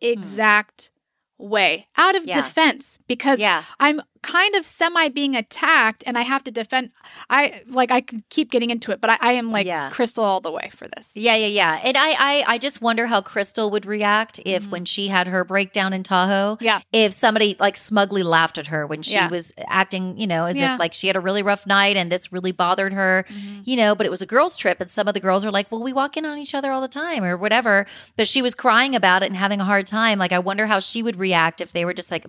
exact 0.00 0.90
way 1.38 1.86
out 1.96 2.14
of. 2.16 2.24
Yeah. 2.26 2.42
defense 2.42 2.98
because 3.06 3.38
Yeah. 3.38 3.64
I'm 3.80 4.02
kind 4.22 4.54
of 4.54 4.64
semi 4.64 5.08
being 5.08 5.34
attacked 5.36 6.02
and 6.06 6.16
I 6.18 6.22
have 6.22 6.44
to 6.44 6.50
defend 6.50 6.90
I 7.30 7.62
like 7.68 7.90
I 7.90 8.00
could 8.00 8.28
keep 8.28 8.50
getting 8.50 8.70
into 8.70 8.92
it, 8.92 9.00
but 9.00 9.10
I, 9.10 9.18
I 9.20 9.32
am 9.32 9.50
like 9.50 9.66
Yeah. 9.66 9.90
crystal 9.90 10.24
all 10.24 10.40
the 10.40 10.50
way 10.52 10.70
for 10.74 10.88
this. 10.96 11.10
Yeah, 11.16 11.34
yeah, 11.36 11.46
yeah. 11.46 11.80
And 11.82 11.96
I, 11.96 12.10
I, 12.12 12.44
I 12.54 12.58
just 12.58 12.80
wonder 12.82 13.06
how 13.06 13.20
Crystal 13.20 13.70
would 13.70 13.86
react 13.86 14.40
if, 14.44 14.64
Mhm. 14.64 14.70
when 14.70 14.84
she 14.84 15.08
had 15.08 15.26
her 15.28 15.44
breakdown 15.44 15.92
in 15.92 16.02
Tahoe, 16.02 16.58
Yeah. 16.60 16.80
if 16.92 17.12
somebody 17.12 17.56
like 17.58 17.76
smugly 17.76 18.22
laughed 18.22 18.58
at 18.58 18.68
her 18.68 18.86
when 18.86 19.02
she 19.02 19.12
Yeah. 19.14 19.28
was 19.28 19.52
acting, 19.66 20.18
you 20.18 20.26
know, 20.26 20.44
as 20.46 20.56
Yeah. 20.56 20.74
if 20.74 20.80
like 20.80 20.94
she 20.94 21.06
had 21.06 21.16
a 21.16 21.20
really 21.20 21.42
rough 21.42 21.66
night 21.66 21.96
and 21.96 22.10
this 22.12 22.32
really 22.32 22.52
bothered 22.52 22.92
her, 22.92 23.24
you 23.64 23.76
know. 23.76 23.94
But 23.94 24.06
it 24.06 24.10
was 24.10 24.22
a 24.22 24.26
girls' 24.26 24.56
trip, 24.56 24.80
and 24.80 24.90
some 24.90 25.08
of 25.08 25.14
the 25.14 25.20
girls 25.20 25.44
are 25.44 25.50
like, 25.50 25.70
"Well, 25.70 25.82
we 25.82 25.92
walk 25.92 26.16
in 26.16 26.24
on 26.24 26.38
each 26.38 26.54
other 26.54 26.70
all 26.72 26.80
the 26.80 26.88
time, 26.88 27.22
or 27.24 27.36
whatever." 27.36 27.86
But 28.16 28.28
she 28.28 28.42
was 28.42 28.54
crying 28.54 28.94
about 28.94 29.22
it 29.22 29.26
and 29.26 29.36
having 29.36 29.60
a 29.60 29.64
hard 29.64 29.86
time. 29.86 30.18
Like, 30.18 30.32
I 30.32 30.38
wonder 30.38 30.66
how 30.66 30.78
she 30.80 31.02
would 31.02 31.16
react 31.16 31.60
if 31.60 31.72
they 31.72 31.84
were 31.84 31.94
just 31.94 32.10
like. 32.10 32.26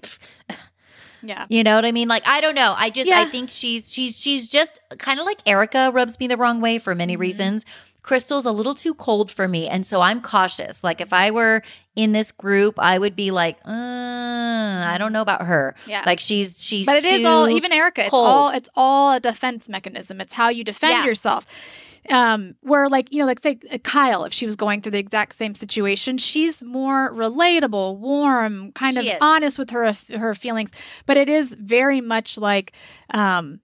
Yeah. 1.22 1.46
You 1.50 1.64
know 1.64 1.76
what 1.76 1.86
I 1.86 1.92
mean? 1.92 2.08
Like 2.08 2.26
I 2.28 2.42
don't 2.42 2.56
know. 2.56 2.74
I 2.78 2.90
just 2.90 3.10
I 3.12 3.26
think 3.26 3.50
she's 3.50 3.92
she's 3.92 4.18
she's 4.18 4.48
just 4.48 4.80
kind 4.98 5.20
of 5.20 5.26
like 5.26 5.40
Erika 5.46 5.92
rubs 5.94 6.20
me 6.20 6.28
the 6.28 6.38
wrong 6.38 6.62
way 6.62 6.78
for 6.80 6.96
many 6.96 7.16
Mhm. 7.16 7.20
reasons. 7.20 7.66
Crystal's 8.02 8.46
a 8.46 8.52
little 8.52 8.74
too 8.74 8.94
cold 8.94 9.30
for 9.30 9.48
me, 9.48 9.68
and 9.68 9.86
so 9.86 10.00
I'm 10.02 10.22
cautious. 10.22 10.84
Like 10.84 11.02
if 11.02 11.12
I 11.14 11.32
were 11.32 11.62
in 11.96 12.14
this 12.14 12.32
group, 12.32 12.76
I 12.80 12.98
would 12.98 13.16
be 13.16 13.30
like, 13.30 13.58
uh, 13.66 13.72
I 14.94 14.96
don't 14.98 15.12
know 15.12 15.22
about 15.22 15.42
her. 15.46 15.76
Yeah. 15.86 16.04
Like 16.06 16.20
she's 16.20 16.64
she's 16.64 16.86
but 16.86 16.96
it 16.96 17.06
is 17.06 17.26
all 17.26 17.50
even 17.50 17.72
Erika. 17.74 18.06
It's 18.06 18.14
all 18.14 18.50
it's 18.52 18.70
all 18.76 19.14
a 19.14 19.20
defense 19.20 19.68
mechanism. 19.68 20.22
It's 20.22 20.34
how 20.34 20.50
you 20.50 20.64
defend 20.64 20.92
Yeah. 20.94 21.06
yourself. 21.06 21.46
Um, 22.10 22.56
where 22.62 22.88
like 22.90 23.14
you 23.14 23.20
know, 23.20 23.26
like 23.26 23.42
say 23.42 23.60
uh, 23.72 23.78
Kyle, 23.80 24.24
if 24.24 24.34
she 24.34 24.46
was 24.46 24.56
going 24.56 24.82
through 24.82 24.94
the 24.94 25.00
exact 25.00 25.36
same 25.36 25.56
situation, 25.56 26.18
she's 26.18 26.62
more 26.64 27.12
relatable, 27.14 27.98
warm, 27.98 28.72
kind 28.74 28.98
She 28.98 29.10
of 29.10 29.16
is. 29.16 29.22
honest 29.22 29.58
with 29.60 29.70
her 29.72 29.94
her 30.18 30.36
feelings. 30.36 30.72
But 31.06 31.18
it 31.18 31.30
is 31.30 31.54
very 31.54 32.02
much 32.02 32.38
like, 32.38 32.74
um, 33.14 33.60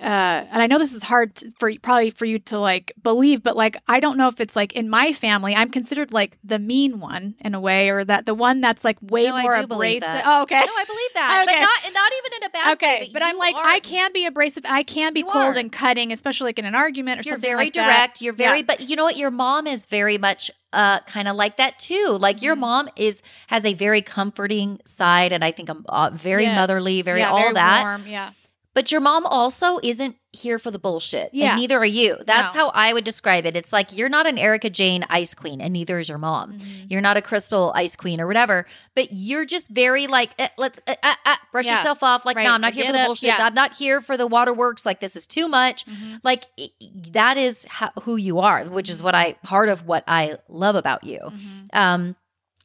uh, 0.00 0.46
and 0.50 0.62
I 0.62 0.66
know 0.66 0.78
this 0.78 0.92
is 0.94 1.02
hard 1.02 1.34
to, 1.36 1.52
for 1.58 1.70
probably 1.82 2.10
for 2.10 2.24
you 2.24 2.38
to 2.40 2.58
like 2.58 2.92
believe, 3.02 3.42
but 3.42 3.56
like 3.56 3.76
I 3.86 4.00
don't 4.00 4.16
know 4.16 4.28
if 4.28 4.40
it's 4.40 4.56
like 4.56 4.72
in 4.72 4.88
my 4.88 5.12
family, 5.12 5.54
I'm 5.54 5.70
considered 5.70 6.12
like 6.12 6.38
the 6.42 6.58
mean 6.58 7.00
one 7.00 7.34
in 7.40 7.54
a 7.54 7.60
way, 7.60 7.90
or 7.90 8.02
that 8.04 8.24
the 8.26 8.34
one 8.34 8.60
that's 8.60 8.84
like 8.84 8.96
way 9.02 9.26
No, 9.26 9.40
more 9.42 9.54
abrasive. 9.54 10.22
Oh, 10.24 10.42
okay. 10.42 10.60
No, 10.60 10.72
I 10.76 10.84
believe 10.84 11.10
that, 11.14 11.44
Okay. 11.46 11.54
but 11.54 11.60
not 11.60 11.94
not 11.94 12.12
even 12.18 12.32
in 12.38 12.42
a 12.46 12.50
bad 12.50 12.66
way. 12.66 12.72
Okay, 12.72 13.10
but 13.12 13.22
I'm 13.22 13.36
like 13.36 13.54
are- 13.54 13.62
I 13.64 13.80
can 13.80 14.12
be 14.12 14.24
abrasive. 14.26 14.64
I 14.66 14.82
can 14.82 15.12
be 15.12 15.20
You 15.20 15.26
cold 15.26 15.56
are. 15.56 15.58
and 15.58 15.70
cutting, 15.70 16.12
especially 16.12 16.46
like 16.46 16.58
in 16.58 16.64
an 16.64 16.74
argument 16.74 17.20
or 17.20 17.22
You're 17.24 17.34
something 17.34 17.48
very 17.50 17.56
like 17.66 17.74
that. 17.74 17.86
direct. 17.86 18.22
You're 18.22 18.32
very, 18.32 18.58
Yeah. 18.58 18.64
but 18.66 18.80
you 18.88 18.96
know 18.96 19.04
what? 19.04 19.16
Your 19.18 19.30
mom 19.30 19.66
is 19.66 19.86
very 19.86 20.16
much 20.18 20.50
uh 20.72 21.00
kind 21.00 21.26
of 21.28 21.36
like 21.36 21.56
that 21.56 21.78
too. 21.78 22.16
Like 22.18 22.40
your 22.42 22.54
Mhm. 22.56 22.60
mom 22.60 22.88
is 22.96 23.22
has 23.48 23.66
a 23.66 23.74
very 23.74 24.02
comforting 24.02 24.80
side, 24.86 25.32
and 25.32 25.44
I 25.44 25.50
think 25.50 25.68
I'm 25.68 25.84
uh, 25.88 26.10
very 26.14 26.44
Yes. 26.44 26.56
motherly, 26.56 27.02
very 27.02 27.20
yeah, 27.20 27.30
all 27.32 27.40
very 27.40 27.54
that. 27.54 27.82
Warm. 27.82 28.06
Yeah, 28.06 28.30
But 28.72 28.92
your 28.92 29.00
mom 29.00 29.26
also 29.26 29.80
isn't 29.82 30.16
here 30.32 30.60
for 30.60 30.70
the 30.70 30.78
bullshit. 30.78 31.30
Yeah. 31.32 31.50
And 31.52 31.60
neither 31.60 31.76
are 31.78 31.84
you. 31.84 32.16
That's 32.24 32.54
No. 32.54 32.60
how 32.60 32.68
I 32.68 32.92
would 32.92 33.02
describe 33.02 33.44
it. 33.44 33.56
It's 33.56 33.72
like 33.72 33.92
you're 33.96 34.08
not 34.08 34.28
an 34.28 34.38
Erika 34.38 34.70
Jayne 34.70 35.04
ice 35.10 35.34
queen, 35.34 35.60
and 35.60 35.72
neither 35.72 35.98
is 35.98 36.08
your 36.08 36.18
mom. 36.18 36.52
Mhm. 36.60 36.86
You're 36.88 37.00
not 37.00 37.16
a 37.16 37.22
crystal 37.22 37.72
ice 37.74 37.96
queen 37.96 38.20
or 38.20 38.28
whatever, 38.28 38.64
but 38.94 39.08
you're 39.12 39.44
just 39.44 39.68
very 39.70 40.06
like, 40.06 40.30
eh, 40.38 40.46
let's 40.56 40.78
uh, 40.86 40.94
uh, 41.02 41.14
uh, 41.26 41.34
brush 41.50 41.66
Yeah. 41.66 41.78
yourself 41.78 42.04
off. 42.04 42.24
Like, 42.24 42.36
Right. 42.36 42.44
no, 42.44 42.52
I'm 42.52 42.60
not 42.60 42.74
here 42.74 42.86
for 42.86 42.92
the 42.92 43.00
up. 43.00 43.06
bullshit. 43.06 43.26
Yeah. 43.30 43.44
I'm 43.44 43.54
not 43.54 43.74
here 43.74 44.00
for 44.00 44.16
the 44.16 44.28
waterworks. 44.28 44.86
Like, 44.86 45.00
this 45.00 45.16
is 45.16 45.26
too 45.26 45.48
much. 45.48 45.84
Mhm. 45.86 46.20
Like, 46.22 46.44
that 47.10 47.36
is 47.36 47.64
how, 47.68 47.90
who 48.02 48.14
you 48.14 48.38
are, 48.38 48.62
which 48.64 48.88
is 48.88 49.02
what 49.02 49.16
I, 49.16 49.32
part 49.42 49.68
of 49.68 49.84
what 49.84 50.04
I 50.06 50.36
love 50.48 50.76
about 50.76 51.02
you. 51.02 51.18
Mhm. 51.24 51.66
Um, 51.72 52.16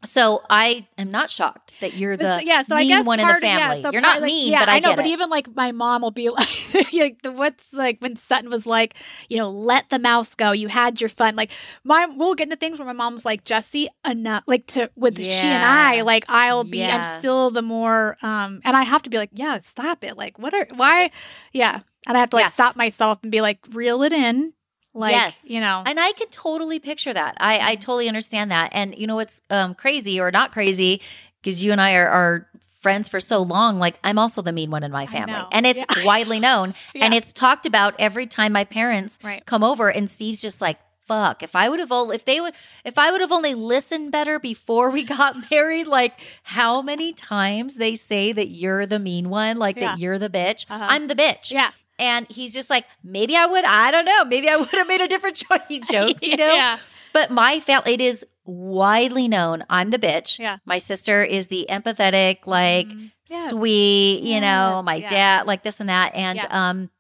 so 0.06 0.42
I 0.50 0.88
am 0.98 1.12
not 1.12 1.30
shocked 1.30 1.76
that 1.82 1.94
you're 1.96 2.16
the 2.18 2.42
yeah, 2.46 2.62
so 2.62 2.76
I 2.76 2.86
guess 2.86 3.06
one 3.06 3.20
in 3.20 3.28
the 3.28 3.36
of- 3.36 3.44
yeah, 3.44 3.58
family. 3.68 3.82
so 3.82 3.92
you're 3.92 4.02
not 4.02 4.22
like, 4.22 4.28
mean, 4.28 4.52
yeah, 4.52 4.60
but 4.60 4.70
I, 4.70 4.80
know. 4.80 4.90
get 4.90 4.96
but 4.98 5.06
it. 5.06 5.10
even 5.10 5.30
like 5.30 5.54
my 5.56 5.72
mom 5.72 6.02
will 6.02 6.12
be 6.12 6.30
like, 6.32 6.94
like 6.94 7.22
the, 7.22 7.32
what's 7.32 7.64
like 7.72 8.00
when 8.00 8.16
Sutton 8.16 8.50
was 8.50 8.66
like, 8.66 8.96
you 9.30 9.38
know, 9.38 9.50
let 9.50 9.90
the 9.90 10.00
mouse 10.00 10.34
go. 10.36 10.52
You 10.52 10.68
had 10.70 11.02
your 11.02 11.10
fun. 11.10 11.36
Like 11.36 11.52
my, 11.84 12.06
we'll 12.06 12.36
get 12.36 12.46
into 12.46 12.56
things 12.56 12.80
where 12.80 12.86
my 12.86 12.94
mom's 12.94 13.26
like, 13.26 13.44
Jessi, 13.44 13.88
enough. 14.08 14.44
Like 14.48 14.68
to 14.68 14.90
with 14.96 15.18
she 15.18 15.30
and 15.30 15.66
I, 15.66 16.02
like 16.02 16.26
I'll 16.30 16.64
be, 16.64 16.80
Yeah. 16.80 16.96
I'm 17.14 17.20
still 17.20 17.52
the 17.52 17.62
more, 17.62 18.18
um, 18.22 18.62
and 18.64 18.76
I 18.78 18.84
have 18.84 19.02
to 19.04 19.10
be 19.10 19.18
like, 19.18 19.32
yeah, 19.34 19.60
stop 19.60 20.04
it. 20.04 20.18
Like 20.18 20.40
what 20.40 20.54
are 20.54 20.68
why? 20.76 21.10
Yeah, 21.54 21.82
and 22.08 22.16
I 22.16 22.20
have 22.20 22.30
to 22.32 22.36
like 22.38 22.46
Yeah. 22.46 22.50
stop 22.50 22.76
myself 22.76 23.20
and 23.24 23.32
be 23.32 23.42
like, 23.42 23.60
reel 23.74 24.04
it 24.04 24.14
in. 24.14 24.54
Like 24.96 25.12
Yes. 25.12 25.46
you 25.48 25.60
know, 25.60 25.84
And 25.86 26.00
I 26.00 26.14
can 26.14 26.28
totally 26.30 26.80
picture 26.80 27.14
that. 27.14 27.36
I. 27.40 27.72
I 27.72 27.76
totally 27.76 28.08
understand 28.08 28.50
that. 28.52 28.70
And 28.74 28.98
you 28.98 29.06
know 29.08 29.16
what's 29.16 29.42
um, 29.50 29.76
crazy 29.76 30.20
or 30.20 30.32
not 30.32 30.52
crazy, 30.54 31.02
because 31.42 31.64
you 31.64 31.72
and 31.74 31.80
I 31.82 31.94
are, 31.96 32.08
are 32.10 32.48
friends 32.82 33.10
for 33.10 33.20
so 33.20 33.42
long. 33.42 33.78
Like 33.78 34.00
I'm 34.04 34.18
also 34.18 34.42
the 34.42 34.52
mean 34.54 34.72
one 34.72 34.84
in 34.84 34.92
my 34.92 35.06
family, 35.06 35.42
and 35.52 35.66
it's 35.68 35.84
Yeah. 35.98 36.06
widely 36.12 36.40
known, 36.40 36.74
and 36.96 37.14
it's 37.14 37.34
talked 37.34 37.66
about 37.66 37.94
every 38.00 38.26
time 38.28 38.54
my 38.54 38.64
parents 38.64 39.20
Right. 39.24 39.46
come 39.46 39.64
over. 39.64 39.90
And 39.92 40.10
Steve's 40.10 40.40
just 40.40 40.62
like, 40.62 40.78
"Fuck! 41.08 41.44
If 41.44 41.56
I 41.56 41.68
would 41.68 41.80
have 41.80 41.92
only, 41.92 42.16
if 42.16 42.24
they 42.26 42.40
would, 42.40 42.54
if 42.86 42.98
I 42.98 43.12
would 43.12 43.22
have 43.22 43.32
only 43.32 43.54
listened 43.54 44.12
better 44.12 44.40
before 44.40 44.92
we 44.92 45.04
got 45.18 45.36
married, 45.52 45.88
like 45.88 46.14
how 46.44 46.82
many 46.82 47.12
times 47.12 47.76
they 47.78 47.96
say 47.96 48.32
that 48.32 48.48
you're 48.50 48.86
the 48.86 49.00
mean 49.00 49.30
one, 49.30 49.58
like 49.58 49.76
Yeah. 49.78 49.90
that 49.90 50.00
you're 50.00 50.20
the 50.20 50.30
bitch. 50.30 50.66
Uh-huh. 50.70 50.86
I'm 50.88 51.08
the 51.08 51.16
bitch. 51.16 51.52
yeah, 51.52 51.72
And 51.98 52.28
he's 52.30 52.54
just 52.54 52.70
like, 52.70 52.86
maybe 53.04 53.36
I 53.38 53.46
would, 53.46 53.64
I 53.66 53.90
don't 53.92 54.06
know, 54.06 54.26
maybe 54.26 54.50
I 54.50 54.56
would 54.58 54.68
have 54.70 54.88
made 54.88 55.02
a 55.02 55.08
different 55.08 55.36
choice. 55.38 55.62
He 55.68 55.80
jokes, 55.80 56.22
you 56.24 56.36
know? 56.38 56.54
yeah, 56.54 56.78
But 57.14 57.32
my 57.32 57.60
family, 57.60 57.94
it 57.94 58.02
is 58.02 58.26
widely 58.44 59.28
known 59.28 59.64
I'm 59.70 59.90
the 59.90 59.98
bitch. 60.00 60.38
Yeah. 60.38 60.58
My 60.66 60.78
sister 60.78 61.24
is 61.24 61.48
the 61.48 61.66
empathetic, 61.70 62.40
like 62.46 62.88
Mhm. 62.88 63.12
Yes. 63.28 63.50
sweet, 63.50 64.22
you 64.22 64.40
know, 64.40 64.82
my 64.86 64.96
yeah. 64.96 65.10
dad, 65.10 65.48
like 65.48 65.64
this 65.64 65.80
and 65.80 65.90
that. 65.90 66.14
And 66.14 66.38
Yeah. 66.38 66.48
um, 66.70 66.92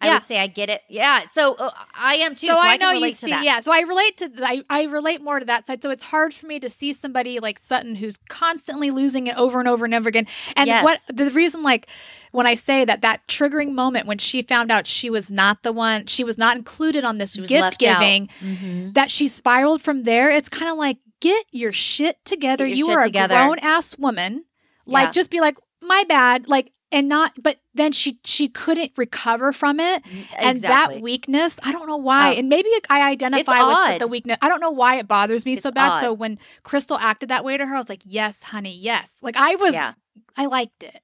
I 0.00 0.06
Yeah. 0.08 0.14
would 0.14 0.24
say 0.24 0.38
I 0.40 0.46
get 0.48 0.68
it. 0.68 0.82
Yeah. 0.88 1.20
So 1.30 1.54
uh, 1.54 1.70
I 1.94 2.16
am 2.16 2.32
too. 2.34 2.48
So, 2.48 2.54
So, 2.54 2.60
I, 2.60 2.72
I, 2.72 2.76
know 2.76 2.90
you 2.90 3.12
see, 3.12 3.28
to 3.28 3.34
that. 3.34 3.44
yeah. 3.44 3.60
So 3.60 3.72
I 3.72 3.80
relate 3.80 4.18
to 4.18 4.30
I, 4.42 4.62
I 4.68 4.82
relate 4.84 5.22
more 5.22 5.38
to 5.38 5.46
that 5.46 5.66
side. 5.68 5.80
So 5.82 5.90
it's 5.90 6.02
hard 6.04 6.34
for 6.34 6.46
me 6.46 6.58
to 6.60 6.68
see 6.68 6.92
somebody 6.92 7.38
like 7.38 7.58
Sutton 7.58 7.94
who's 7.94 8.16
constantly 8.28 8.90
losing 8.90 9.28
it 9.28 9.36
over 9.38 9.58
and 9.60 9.68
over 9.68 9.84
and 9.84 9.94
over 9.94 10.08
again. 10.08 10.26
And 10.56 10.66
Yes. 10.66 10.82
what 10.84 10.98
the 11.16 11.30
reason 11.30 11.62
like 11.62 11.86
when 12.32 12.46
I 12.46 12.54
say 12.56 12.84
that 12.84 13.00
that 13.02 13.26
triggering 13.28 13.72
moment 13.72 14.06
when 14.06 14.18
she 14.18 14.42
found 14.42 14.70
out 14.72 14.86
she 14.86 15.08
was 15.08 15.30
not 15.30 15.62
the 15.62 15.72
one, 15.72 16.06
she 16.06 16.24
was 16.24 16.36
not 16.36 16.56
included 16.56 17.04
on 17.04 17.18
this 17.18 17.36
gift 17.36 17.78
giving, 17.78 18.28
Mhm. 18.42 18.94
that 18.94 19.10
she 19.10 19.28
spiraled 19.28 19.80
from 19.82 20.02
there. 20.02 20.30
It's 20.30 20.48
kind 20.48 20.70
of 20.70 20.76
like 20.76 20.98
get 21.20 21.46
your 21.52 21.72
shit 21.72 22.22
together. 22.24 22.66
Get 22.66 22.76
your 22.76 22.78
you 22.78 22.86
shit 22.86 22.96
are 22.96 23.04
together. 23.04 23.34
a 23.36 23.46
grown 23.46 23.58
ass 23.60 23.96
woman. 23.96 24.44
Like 24.86 25.08
Yeah. 25.08 25.12
just 25.12 25.30
be 25.30 25.40
like 25.40 25.56
my 25.80 26.04
bad. 26.08 26.48
Like 26.48 26.72
and 26.90 27.08
not 27.08 27.32
but 27.42 27.56
then 27.74 27.90
she 27.92 28.18
she 28.24 28.48
couldn't 28.48 28.92
recover 28.98 29.52
from 29.54 29.80
it 29.80 30.02
and 30.36 30.50
Exactly. 30.56 30.96
that 30.96 31.02
weakness 31.02 31.56
i 31.62 31.72
don't 31.72 31.86
know 31.88 31.96
why 31.96 32.34
Oh. 32.34 32.38
and 32.38 32.50
maybe 32.50 32.68
i 32.90 33.00
identify 33.08 33.88
with 33.92 33.98
the 34.00 34.06
weakness 34.06 34.36
i 34.42 34.48
don't 34.50 34.60
know 34.60 34.70
why 34.72 34.96
it 34.96 35.08
bothers 35.08 35.46
me 35.46 35.56
so 35.56 35.70
bad 35.70 35.92
odd. 35.92 36.00
so 36.02 36.12
when 36.12 36.38
crystal 36.64 36.98
acted 36.98 37.30
that 37.30 37.46
way 37.46 37.56
to 37.56 37.64
her 37.64 37.76
i 37.76 37.78
was 37.78 37.88
like 37.88 38.02
yes 38.04 38.42
honey 38.42 38.76
yes 38.76 39.08
like 39.22 39.38
i 39.38 39.54
was 39.54 39.72
yeah. 39.72 39.94
i 40.36 40.44
liked 40.44 40.82
it 40.82 41.00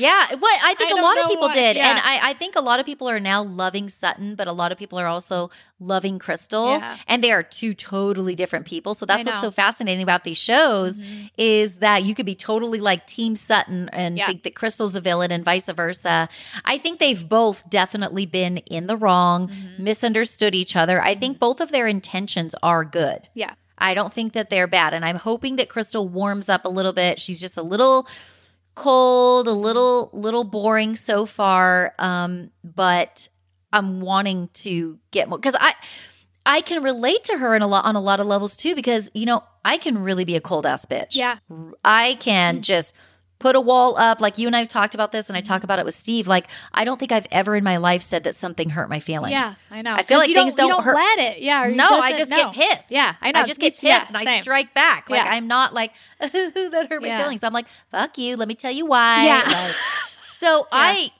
Yeah, 0.00 0.34
what 0.36 0.58
I 0.64 0.74
think 0.74 0.92
I 0.92 0.98
a 0.98 1.02
lot 1.02 1.18
of 1.18 1.28
people 1.28 1.48
did, 1.50 1.76
yeah. 1.76 1.90
and 1.90 1.98
I, 1.98 2.30
I 2.30 2.34
think 2.34 2.56
a 2.56 2.60
lot 2.60 2.80
of 2.80 2.86
people 2.86 3.08
are 3.08 3.20
now 3.20 3.42
loving 3.42 3.88
Sutton, 3.88 4.34
but 4.34 4.48
a 4.48 4.52
lot 4.52 4.72
of 4.72 4.78
people 4.78 4.98
are 4.98 5.06
also 5.06 5.50
loving 5.78 6.18
Crystal, 6.18 6.78
Yeah. 6.78 6.96
and 7.06 7.22
they 7.22 7.32
are 7.32 7.42
two 7.42 7.74
totally 7.74 8.34
different 8.34 8.66
people. 8.66 8.94
So 8.94 9.06
that's 9.06 9.26
what's 9.26 9.40
so 9.40 9.50
fascinating 9.50 10.02
about 10.02 10.24
these 10.24 10.38
shows 10.38 10.98
Mhm. 10.98 11.30
is 11.38 11.76
that 11.76 12.02
you 12.02 12.14
could 12.14 12.26
be 12.26 12.34
totally 12.34 12.80
like 12.80 13.06
Team 13.06 13.36
Sutton 13.36 13.88
and 13.92 14.16
Yeah. 14.18 14.26
think 14.26 14.42
that 14.44 14.54
Crystal's 14.54 14.92
the 14.92 15.00
villain, 15.00 15.30
and 15.30 15.44
vice 15.44 15.68
versa. 15.68 16.28
I 16.64 16.78
think 16.78 16.98
they've 16.98 17.28
both 17.28 17.68
definitely 17.70 18.26
been 18.26 18.58
in 18.58 18.86
the 18.86 18.96
wrong, 18.96 19.48
Mhm. 19.48 19.78
misunderstood 19.78 20.54
each 20.54 20.76
other. 20.76 21.02
I 21.02 21.14
think 21.14 21.38
both 21.38 21.60
of 21.60 21.70
their 21.70 21.86
intentions 21.86 22.54
are 22.62 22.84
good. 22.84 23.28
Yeah. 23.34 23.50
I 23.78 23.94
don't 23.94 24.12
think 24.12 24.34
that 24.34 24.50
they're 24.50 24.66
bad. 24.66 24.92
And 24.92 25.04
I'm 25.06 25.16
hoping 25.16 25.56
that 25.56 25.70
Crystal 25.70 26.06
warms 26.06 26.48
up 26.50 26.66
a 26.66 26.68
little 26.68 26.92
bit. 26.92 27.18
She's 27.18 27.40
just 27.40 27.56
a 27.56 27.62
little 27.62 28.06
cold, 28.80 29.46
a 29.46 29.52
little 29.52 30.10
little 30.12 30.44
boring 30.44 30.96
so 30.96 31.26
far. 31.26 31.94
Um, 31.98 32.50
but 32.64 33.28
I'm 33.72 34.00
wanting 34.00 34.48
to 34.54 34.98
get 35.10 35.28
more 35.28 35.38
because 35.38 35.56
I 35.60 35.74
I 36.46 36.62
can 36.62 36.82
relate 36.82 37.24
to 37.24 37.38
her 37.38 37.54
in 37.54 37.62
a 37.62 37.66
lot 37.66 37.84
on 37.84 37.94
a 37.96 38.00
lot 38.00 38.20
of 38.20 38.26
levels 38.26 38.56
too, 38.56 38.74
because 38.74 39.10
you 39.14 39.26
know, 39.26 39.44
I 39.64 39.76
can 39.76 39.98
really 40.02 40.24
be 40.24 40.36
a 40.36 40.40
cold 40.40 40.66
ass 40.66 40.86
bitch. 40.86 41.14
yeah 41.14 41.38
I 41.84 42.16
can 42.20 42.62
just 42.62 42.94
put 43.40 43.56
a 43.56 43.60
wall 43.60 43.98
up. 43.98 44.20
Like 44.20 44.38
you 44.38 44.46
and 44.46 44.54
I 44.54 44.60
have 44.60 44.68
talked 44.68 44.94
about 44.94 45.10
this, 45.10 45.28
and 45.28 45.36
I 45.36 45.40
talk 45.40 45.56
mm-hmm. 45.56 45.64
about 45.64 45.80
it 45.80 45.84
with 45.84 45.94
Steve. 45.96 46.28
Like, 46.28 46.46
I 46.72 46.84
don't 46.84 47.00
think 47.00 47.10
I've 47.10 47.26
ever 47.32 47.56
in 47.56 47.64
my 47.64 47.78
life 47.78 48.02
said 48.02 48.22
that 48.22 48.36
something 48.36 48.70
hurt 48.70 48.88
my 48.88 49.00
feelings. 49.00 49.32
yeah 49.32 49.54
i 49.72 49.82
know 49.82 49.94
I 49.94 50.02
feel 50.04 50.18
like 50.18 50.32
things 50.32 50.54
don't 50.54 50.68
don't 50.68 50.84
hurt- 50.84 50.94
let 50.94 51.18
it 51.18 51.42
yeah 51.42 51.68
No, 51.74 51.88
I 51.88 52.16
just 52.16 52.30
no. 52.30 52.36
get 52.36 52.52
pissed. 52.52 52.92
yeah 52.92 53.16
i 53.20 53.32
know 53.32 53.40
I 53.40 53.46
just 53.46 53.58
get 53.58 53.72
pissed 53.72 53.82
yeah, 53.82 54.04
and 54.06 54.16
I 54.16 54.24
same. 54.24 54.42
strike 54.42 54.74
back. 54.74 55.10
Like 55.10 55.24
Yeah. 55.24 55.32
I'm 55.32 55.48
not 55.48 55.74
like 55.74 55.92
that 56.20 56.86
hurt 56.88 57.02
my 57.02 57.08
Yeah. 57.08 57.22
feelings. 57.22 57.42
I'm 57.42 57.52
like, 57.52 57.66
fuck 57.90 58.16
you. 58.18 58.36
Let 58.36 58.46
me 58.46 58.54
tell 58.54 58.70
you 58.70 58.86
why. 58.86 59.24
Yeah. 59.26 59.42
Like, 59.46 59.74
so 60.36 60.68
I 60.70 61.10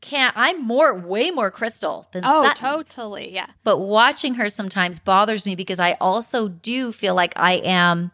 can't. 0.00 0.34
I'm 0.36 0.62
more, 0.66 0.94
way 0.94 1.30
more 1.30 1.50
Crystal 1.50 2.06
than 2.12 2.22
oh 2.24 2.42
Sutton. 2.44 2.56
totally 2.56 3.32
yeah 3.34 3.46
But 3.64 3.78
watching 3.78 4.34
her 4.34 4.48
sometimes 4.48 4.98
bothers 4.98 5.44
me 5.46 5.54
because 5.54 5.78
I 5.80 5.96
also 6.00 6.48
do 6.48 6.92
feel 6.92 7.14
like 7.14 7.32
I 7.36 7.54
am 7.54 8.12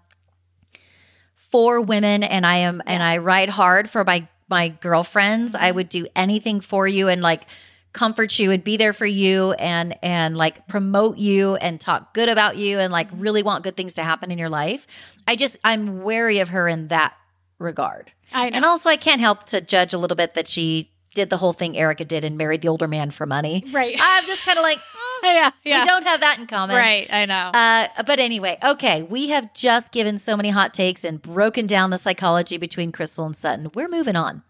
for 1.53 1.81
women 1.81 2.23
and 2.23 2.45
I 2.45 2.59
am 2.59 2.83
and 2.87 3.03
I 3.03 3.19
ride 3.19 3.51
hard 3.51 3.89
for 3.89 4.03
my 4.05 4.27
my 4.49 4.69
girlfriends. 4.69 5.55
I 5.55 5.69
mm-hmm. 5.69 5.77
would 5.77 5.89
do 5.89 6.07
anything 6.17 6.61
for 6.61 6.89
you 6.89 7.09
and 7.09 7.23
like 7.23 7.47
comfort 7.93 8.39
you 8.39 8.51
and 8.51 8.65
be 8.65 8.79
there 8.79 8.95
for 8.95 9.07
you 9.07 9.53
and 9.53 9.97
and 10.03 10.37
like 10.37 10.67
promote 10.67 11.19
you 11.19 11.57
and 11.57 11.81
talk 11.81 12.15
good 12.15 12.31
about 12.31 12.57
you 12.57 12.79
and 12.79 12.93
like 12.93 13.09
mm-hmm. 13.09 13.21
really 13.21 13.43
want 13.43 13.63
good 13.63 13.77
things 13.77 13.95
to 13.95 14.03
happen 14.03 14.31
in 14.31 14.39
your 14.39 14.49
life. 14.49 14.87
I 15.29 15.37
just 15.37 15.59
I'm 15.63 16.03
wary 16.03 16.41
of 16.41 16.49
her 16.49 16.67
in 16.67 16.89
that 16.89 17.15
regard. 17.59 18.11
I 18.33 18.51
know. 18.51 18.57
And 18.57 18.65
also 18.65 18.89
I 18.89 18.97
can't 18.97 19.21
help 19.21 19.45
to 19.47 19.61
judge 19.61 19.93
a 19.93 19.99
little 19.99 20.17
bit 20.17 20.35
that 20.35 20.49
she 20.49 20.91
did 21.15 21.31
the 21.31 21.37
whole 21.37 21.53
thing 21.53 21.77
Erika 21.77 22.05
did 22.05 22.25
and 22.25 22.39
married 22.39 22.63
the 22.63 22.69
older 22.69 22.89
man 22.89 23.11
for 23.11 23.27
money. 23.27 23.65
Right. 23.71 23.97
I'm 24.01 24.25
just 24.27 24.43
kind 24.43 24.59
of 24.59 24.63
like, 24.63 24.79
yeah, 25.23 25.51
yeah. 25.65 25.83
we 25.83 25.87
don't 25.87 26.05
have 26.05 26.21
that 26.21 26.39
in 26.39 26.47
common. 26.47 26.77
right. 26.77 27.07
I 27.13 27.27
know. 27.27 27.35
Uh, 27.35 28.03
but 28.05 28.19
anyway, 28.19 28.59
okay, 28.63 29.03
we 29.03 29.29
have 29.29 29.53
just 29.55 29.93
given 29.93 30.19
so 30.19 30.37
many 30.37 30.51
hot 30.51 30.75
takes 30.75 31.05
and 31.05 31.21
broken 31.21 31.67
down 31.67 31.91
the 31.91 31.99
psychology 31.99 32.57
between 32.57 32.93
Crystal 32.93 33.25
and 33.25 33.37
Sutton. 33.37 33.71
We're 33.75 33.89
moving 33.89 34.17
on. 34.17 34.43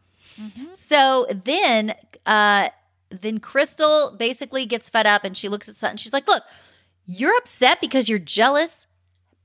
So 0.72 1.26
then, 1.30 1.94
uh, 2.26 2.70
then 3.10 3.38
Crystal 3.38 4.16
basically 4.18 4.66
gets 4.66 4.88
fed 4.88 5.06
up 5.06 5.24
and 5.24 5.36
she 5.36 5.48
looks 5.48 5.68
at 5.68 5.74
Sutton. 5.74 5.96
She's 5.98 6.12
like, 6.12 6.26
"Look, 6.26 6.42
you're 7.06 7.36
upset 7.36 7.80
because 7.80 8.08
you're 8.08 8.18
jealous." 8.18 8.86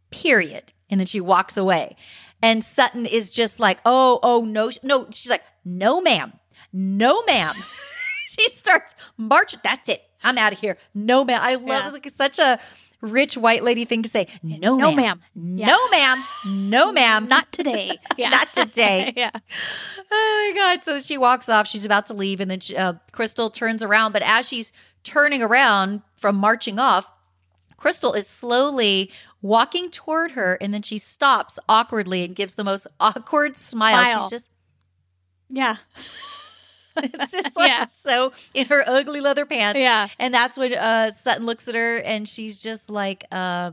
Period. 0.10 0.74
And 0.90 1.00
then 1.00 1.06
she 1.06 1.20
walks 1.20 1.58
away. 1.58 1.98
And 2.42 2.64
Sutton 2.64 3.06
is 3.06 3.32
just 3.32 3.60
like, 3.60 3.80
"Oh, 3.86 4.20
oh 4.24 4.44
no, 4.44 4.72
no." 4.82 5.08
She's 5.12 5.30
like, 5.30 5.44
"No, 5.66 6.02
ma'am, 6.02 6.34
no, 6.72 7.24
ma'am." 7.24 7.56
she 8.28 8.48
starts 8.50 8.96
marching. 9.18 9.60
That's 9.64 9.90
it. 9.90 10.04
I'm 10.28 10.38
out 10.38 10.54
of 10.54 10.60
here. 10.60 10.78
No, 10.94 11.24
ma'am. 11.26 11.40
I 11.42 11.56
love 11.56 11.68
Yeah. 11.68 11.86
it's 11.86 11.94
like 11.94 12.10
such 12.10 12.40
a 12.40 12.60
rich 13.02 13.38
white 13.38 13.64
lady 13.64 13.86
thing 13.86 14.02
to 14.04 14.10
say. 14.10 14.28
No, 14.44 14.78
No, 14.78 14.92
ma'am. 14.92 14.96
ma'am. 14.96 15.22
No, 15.36 15.90
ma'am. 15.90 16.24
No, 16.48 16.92
ma'am. 16.92 17.28
Not 17.28 17.52
today. 17.52 17.98
Yeah. 18.18 18.30
Not 18.30 18.54
today. 18.54 19.14
yeah. 19.18 19.32
Oh 20.12 20.52
my 20.56 20.60
god! 20.60 20.84
So 20.84 21.00
she 21.00 21.18
walks 21.18 21.50
off. 21.50 21.68
She's 21.68 21.86
about 21.86 22.06
to 22.08 22.14
leave, 22.14 22.40
and 22.40 22.50
then 22.50 22.60
she, 22.60 22.76
uh, 22.76 22.94
Crystal 23.12 23.50
turns 23.52 23.84
around. 23.84 24.12
But 24.14 24.24
as 24.24 24.48
she's 24.48 24.72
turning 25.04 25.42
around 25.44 26.02
from 26.18 26.36
marching 26.36 26.80
off, 26.80 27.06
Crystal 27.78 28.14
is 28.14 28.26
slowly 28.28 29.12
walking 29.44 29.92
toward 29.92 30.32
her, 30.32 30.58
and 30.60 30.74
then 30.74 30.82
she 30.82 30.98
stops 30.98 31.60
awkwardly 31.70 32.24
and 32.24 32.36
gives 32.36 32.56
the 32.56 32.64
most 32.64 32.88
awkward 33.00 33.58
smile. 33.58 34.04
Smile. 34.04 34.22
She's 34.24 34.32
just, 34.32 34.50
Yeah. 35.50 35.76
it's 37.14 37.32
just 37.32 37.56
like 37.56 37.70
Yeah. 37.70 37.86
so 37.96 38.32
in 38.54 38.68
her 38.68 38.84
ugly 38.88 39.20
leather 39.22 39.46
pants. 39.46 39.80
Yeah. 39.80 40.08
And 40.20 40.34
that's 40.34 40.58
when 40.58 40.74
uh, 40.74 41.12
Sutton 41.12 41.46
looks 41.46 41.68
at 41.68 41.76
her, 41.76 41.98
and 41.98 42.28
she's 42.28 42.58
just 42.58 42.90
like, 42.90 43.26
uh, 43.32 43.72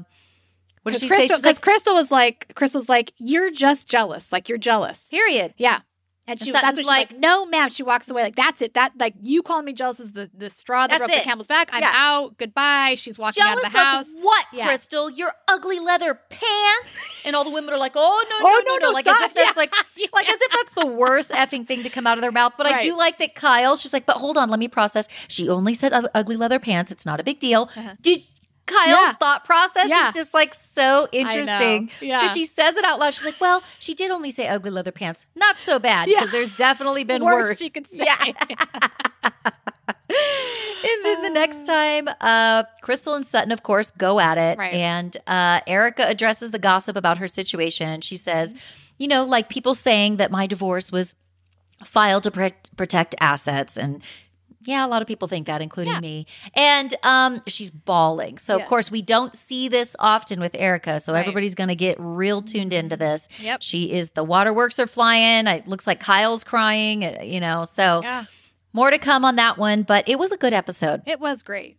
"What 0.83 0.93
did 0.93 1.01
she 1.01 1.09
say?" 1.09 1.23
Because 1.23 1.45
like, 1.45 1.61
Crystal 1.61 1.95
was 1.95 2.11
like, 2.11 2.53
Crystal's 2.55 2.89
like, 2.89 3.13
you're 3.19 3.51
just 3.51 3.89
jealous. 3.89 4.33
Like 4.33 4.49
you're 4.49 4.59
jealous. 4.59 4.99
"Period." 5.11 5.55
Yeah. 5.57 5.81
And 6.27 6.41
she, 6.41 6.47
And 6.51 6.55
that's 6.55 6.65
what 6.65 6.77
she's 6.77 6.87
like, 6.87 7.11
like- 7.11 7.21
no, 7.21 7.45
ma'am. 7.45 7.69
She 7.71 7.83
walks 7.83 8.09
away. 8.09 8.23
Like, 8.23 8.37
that's 8.37 8.63
it. 8.63 8.75
That, 8.75 8.93
like, 8.99 9.15
you 9.21 9.43
calling 9.43 9.67
me 9.67 9.75
jealous 9.75 10.01
is 10.01 10.13
the, 10.13 10.31
the 10.37 10.49
straw 10.49 10.87
that 10.87 10.97
broke 10.99 11.11
it. 11.11 11.19
the 11.19 11.21
camel's 11.21 11.47
back. 11.47 11.69
I'm 11.73 11.83
Yeah. 11.83 11.93
out. 11.95 12.39
Goodbye. 12.39 12.95
She's 12.97 13.19
walking 13.19 13.43
Jealous 13.43 13.59
out 13.59 13.67
of 13.67 13.73
the 13.73 13.79
house. 13.79 14.05
of 14.07 14.13
what, 14.23 14.47
Yeah. 14.53 14.67
Crystal? 14.69 15.11
Your 15.11 15.33
ugly 15.49 15.81
leather 15.81 16.15
pants. 16.31 16.99
And 17.27 17.35
all 17.35 17.43
the 17.45 17.49
women 17.51 17.73
are 17.73 17.79
like, 17.79 17.93
"Oh 17.95 18.27
no, 18.29 18.39
no, 18.39 18.45
Oh, 18.47 18.63
no, 18.67 18.75
no, 18.77 18.87
no!" 18.89 18.93
like 18.93 19.07
stop. 19.07 19.17
as 19.23 19.29
if 19.31 19.35
that's 19.35 19.57
Yeah. 19.57 19.61
like, 19.63 19.75
like 20.13 20.29
as 20.29 20.39
if 20.43 20.53
that's 20.53 20.75
the 20.75 20.87
worst 20.87 21.31
effing 21.31 21.67
thing 21.67 21.83
to 21.83 21.89
come 21.89 22.07
out 22.07 22.19
of 22.19 22.21
their 22.23 22.31
mouth. 22.31 22.53
But 22.59 22.67
I 22.67 22.83
do 22.83 22.95
like 22.99 23.17
that 23.17 23.35
Kyle. 23.35 23.79
She's 23.79 23.95
like, 23.95 24.05
"But 24.05 24.19
hold 24.19 24.37
on, 24.37 24.51
let 24.51 24.59
me 24.59 24.69
process." 24.69 25.09
She 25.27 25.49
only 25.49 25.73
said 25.73 25.95
ugly 26.15 26.37
leather 26.37 26.59
pants. 26.59 26.93
It's 26.93 27.07
not 27.07 27.21
a 27.21 27.23
big 27.23 27.41
deal. 27.41 27.71
Uh-huh. 27.75 27.95
Did 28.03 28.23
Kyle's 28.67 28.89
Yeah. 28.89 29.13
thought 29.13 29.45
process 29.45 29.89
Yeah. 29.89 30.09
is 30.09 30.15
just 30.15 30.33
like 30.35 30.55
so 30.55 31.09
interesting 31.13 31.91
Yeah. 32.01 32.21
because 32.21 32.35
she 32.35 32.45
says 32.45 32.77
it 32.77 32.85
out 32.85 32.99
loud. 32.99 33.13
She's 33.15 33.25
like, 33.25 33.41
"Well, 33.41 33.63
she 33.79 33.93
did 33.95 34.11
only 34.11 34.31
say 34.31 34.49
ugly 34.49 34.71
leather 34.71 34.93
pants. 34.93 35.27
Not 35.35 35.59
so 35.59 35.79
bad 35.79 36.07
because 36.07 36.27
Yeah. 36.27 36.31
there's 36.33 36.57
definitely 36.57 37.05
been 37.05 37.23
Worse 37.25 37.51
worse." 37.51 37.59
she 37.59 37.69
could 37.71 37.87
say. 37.89 38.05
Yeah. 38.07 38.15
And 40.87 41.05
then 41.05 41.23
the 41.23 41.31
next 41.31 41.65
time, 41.67 42.09
uh, 42.21 42.65
Crystal 42.83 43.15
and 43.15 43.27
Sutton, 43.27 43.53
of 43.53 43.63
course, 43.63 43.91
go 43.93 44.21
at 44.21 44.37
it. 44.37 44.59
Right. 44.59 44.75
And 44.75 45.17
uh, 45.27 45.61
Erika 45.67 46.07
addresses 46.07 46.51
the 46.51 46.59
gossip 46.59 46.95
about 46.95 47.17
her 47.19 47.27
situation. 47.29 48.01
She 48.03 48.17
says, 48.17 48.53
Mm-hmm. 48.53 48.59
you 48.99 49.09
know, 49.09 49.25
like 49.25 49.49
people 49.49 49.75
saying 49.75 50.17
that 50.19 50.31
my 50.31 50.47
divorce 50.47 50.93
was 50.93 51.15
filed 51.85 52.25
to 52.25 52.31
pre- 52.31 52.53
protect 52.77 53.15
assets. 53.19 53.79
And 53.79 54.03
yeah, 54.65 54.85
a 54.85 54.89
lot 54.89 55.03
of 55.03 55.09
people 55.09 55.29
think 55.29 55.47
that, 55.47 55.61
including 55.63 55.93
Yeah. 55.95 56.01
me. 56.01 56.27
And 56.55 56.95
um, 57.03 57.41
she's 57.47 57.71
bawling. 57.71 58.39
So, 58.39 58.57
of 58.59 58.67
course, 58.67 58.91
we 58.91 59.03
don't 59.03 59.35
see 59.37 59.69
this 59.69 59.95
often 59.99 60.41
with 60.41 60.55
Erika. 60.59 61.01
So, 61.01 61.13
Right. 61.13 61.21
everybody's 61.21 61.55
going 61.55 61.69
to 61.69 61.75
get 61.75 61.97
real 61.99 62.43
tuned 62.43 62.73
into 62.73 62.97
this. 62.97 63.29
Yep. 63.41 63.63
She 63.63 63.93
is, 63.93 64.11
the 64.11 64.25
waterworks 64.25 64.79
are 64.79 64.87
flying. 64.87 65.47
It 65.47 65.69
looks 65.69 65.87
like 65.87 66.01
Kyle's 66.01 66.45
crying, 66.45 67.05
uh, 67.05 67.19
you 67.23 67.41
know. 67.41 67.65
So, 67.65 68.01
Yeah. 68.03 68.25
more 68.73 68.91
to 68.91 68.99
come 68.99 69.25
on 69.25 69.37
that 69.37 69.59
one, 69.59 69.83
but 69.83 70.09
it 70.09 70.19
was 70.19 70.33
a 70.33 70.37
good 70.37 70.53
episode. 70.53 71.03
It 71.07 71.21
was 71.21 71.43
great. 71.43 71.77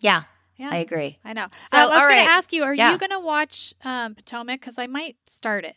Yeah, 0.00 0.24
Yeah. 0.56 0.70
I 0.70 0.76
agree. 0.76 1.18
I 1.24 1.32
know. 1.32 1.46
So, 1.72 1.78
Uh, 1.78 1.80
I 1.80 1.86
was 1.86 2.02
going 2.06 2.18
right. 2.18 2.24
to 2.26 2.30
ask 2.32 2.52
you, 2.52 2.64
are 2.64 2.74
Yeah. 2.74 2.92
you 2.92 2.98
going 2.98 3.10
to 3.10 3.20
watch 3.20 3.72
um, 3.84 4.14
Potomac? 4.14 4.60
Because 4.60 4.78
I 4.78 4.86
might 4.86 5.16
start 5.28 5.64
it. 5.64 5.76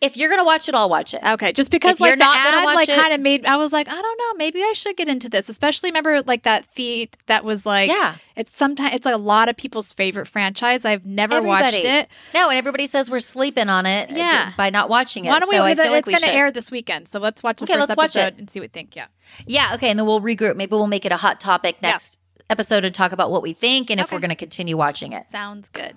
If 0.00 0.16
you're 0.16 0.30
gonna 0.30 0.44
watch 0.44 0.66
it, 0.68 0.74
I'll 0.74 0.88
watch 0.88 1.12
it. 1.12 1.20
Okay, 1.22 1.52
just 1.52 1.70
because 1.70 1.92
If 1.94 2.00
you're 2.00 2.10
like 2.10 2.18
the 2.18 2.24
not 2.24 2.42
gonna 2.42 2.56
ad 2.68 2.74
like 2.74 2.88
kind 2.88 3.12
of 3.12 3.20
made 3.20 3.44
I 3.44 3.56
was 3.56 3.70
like, 3.72 3.86
I 3.88 4.00
don't 4.00 4.18
know, 4.18 4.34
maybe 4.38 4.62
I 4.62 4.72
should 4.74 4.96
get 4.96 5.08
into 5.08 5.28
this. 5.28 5.48
Especially 5.50 5.90
remember 5.90 6.20
like 6.22 6.44
that 6.44 6.64
feed 6.64 7.16
that 7.26 7.44
was 7.44 7.66
like 7.66 7.88
yeah, 7.90 8.14
it's 8.34 8.56
sometimes 8.56 8.94
it's 8.94 9.04
like 9.04 9.14
a 9.14 9.18
lot 9.18 9.50
of 9.50 9.56
people's 9.58 9.92
favorite 9.92 10.26
franchise. 10.26 10.86
I've 10.86 11.04
never 11.04 11.42
watched 11.42 11.74
it. 11.84 12.08
no, 12.32 12.48
and 12.48 12.56
everybody 12.56 12.86
says 12.86 13.10
we're 13.10 13.20
sleeping 13.20 13.68
on 13.68 13.84
it. 13.84 14.10
uh, 14.10 14.14
Yeah. 14.16 14.52
by 14.56 14.70
not 14.70 14.88
watching 14.88 15.26
it. 15.26 15.28
Why 15.28 15.38
don't 15.38 15.50
we? 15.50 15.56
so 15.56 15.64
I 15.64 15.72
it's 15.72 15.80
feel 15.82 15.92
like 15.92 16.06
we 16.06 16.12
going 16.14 16.22
to 16.22 16.28
should. 16.28 16.34
air 16.34 16.50
this 16.50 16.70
weekend, 16.70 17.08
so 17.08 17.18
let's 17.20 17.42
watch 17.42 17.58
the 17.58 17.64
Okay, 17.64 17.74
first 17.74 17.88
let's 17.90 17.96
watch 17.98 18.16
it. 18.16 18.38
and 18.38 18.50
see 18.50 18.60
what 18.60 18.64
we 18.64 18.68
think. 18.68 18.96
Yeah. 18.96 19.06
Yeah, 19.46 19.74
okay, 19.74 19.90
and 19.90 19.98
then 19.98 20.06
we'll 20.06 20.22
regroup. 20.22 20.56
Maybe 20.56 20.70
we'll 20.70 20.86
make 20.86 21.04
it 21.04 21.12
a 21.12 21.18
hot 21.18 21.40
topic 21.40 21.76
Yeah. 21.82 21.90
next 21.90 22.18
episode 22.48 22.84
and 22.86 22.94
talk 22.94 23.12
about 23.12 23.30
what 23.30 23.42
we 23.42 23.52
think 23.52 23.90
and 23.90 24.00
if 24.00 24.10
we're 24.10 24.18
gonna 24.18 24.34
continue 24.34 24.76
watching 24.78 25.12
it. 25.12 25.26
Sounds 25.26 25.68
good. 25.68 25.96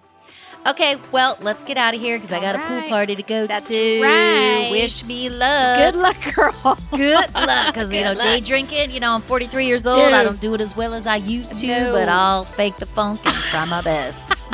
Okay, 0.65 0.95
well, 1.11 1.37
let's 1.41 1.63
get 1.65 1.75
out 1.77 1.93
of 1.93 1.99
here 1.99 2.17
because 2.17 2.31
I 2.31 2.39
got 2.39 2.55
a 2.55 2.59
pool 2.59 2.81
party 2.89 3.15
to 3.15 3.23
go 3.23 3.45
That's 3.47 3.67
to. 3.67 4.01
right. 4.01 4.69
Wish 4.71 5.03
me 5.03 5.29
luck. 5.29 5.77
Good 5.91 5.95
luck, 5.95 6.15
girl. 6.33 6.77
Good 6.91 7.33
luck, 7.33 7.67
because 7.73 7.91
you 7.91 8.01
know, 8.01 8.13
Good 8.13 8.21
day 8.23 8.39
drinking. 8.39 8.91
You 8.91 9.01
know, 9.01 9.11
I'm 9.13 9.21
43 9.21 9.65
years 9.65 9.85
old. 9.85 10.13
I 10.13 10.23
don't 10.23 10.39
do 10.39 10.53
it 10.53 10.61
as 10.61 10.73
well 10.75 10.93
as 10.93 11.05
I 11.05 11.17
used 11.17 11.57
to, 11.59 11.67
No. 11.67 11.91
but 11.91 12.07
I'll 12.07 12.45
fake 12.45 12.77
the 12.77 12.85
funk 12.85 13.19
and 13.25 13.35
try 13.35 13.65
my 13.65 13.81
best. 13.81 14.41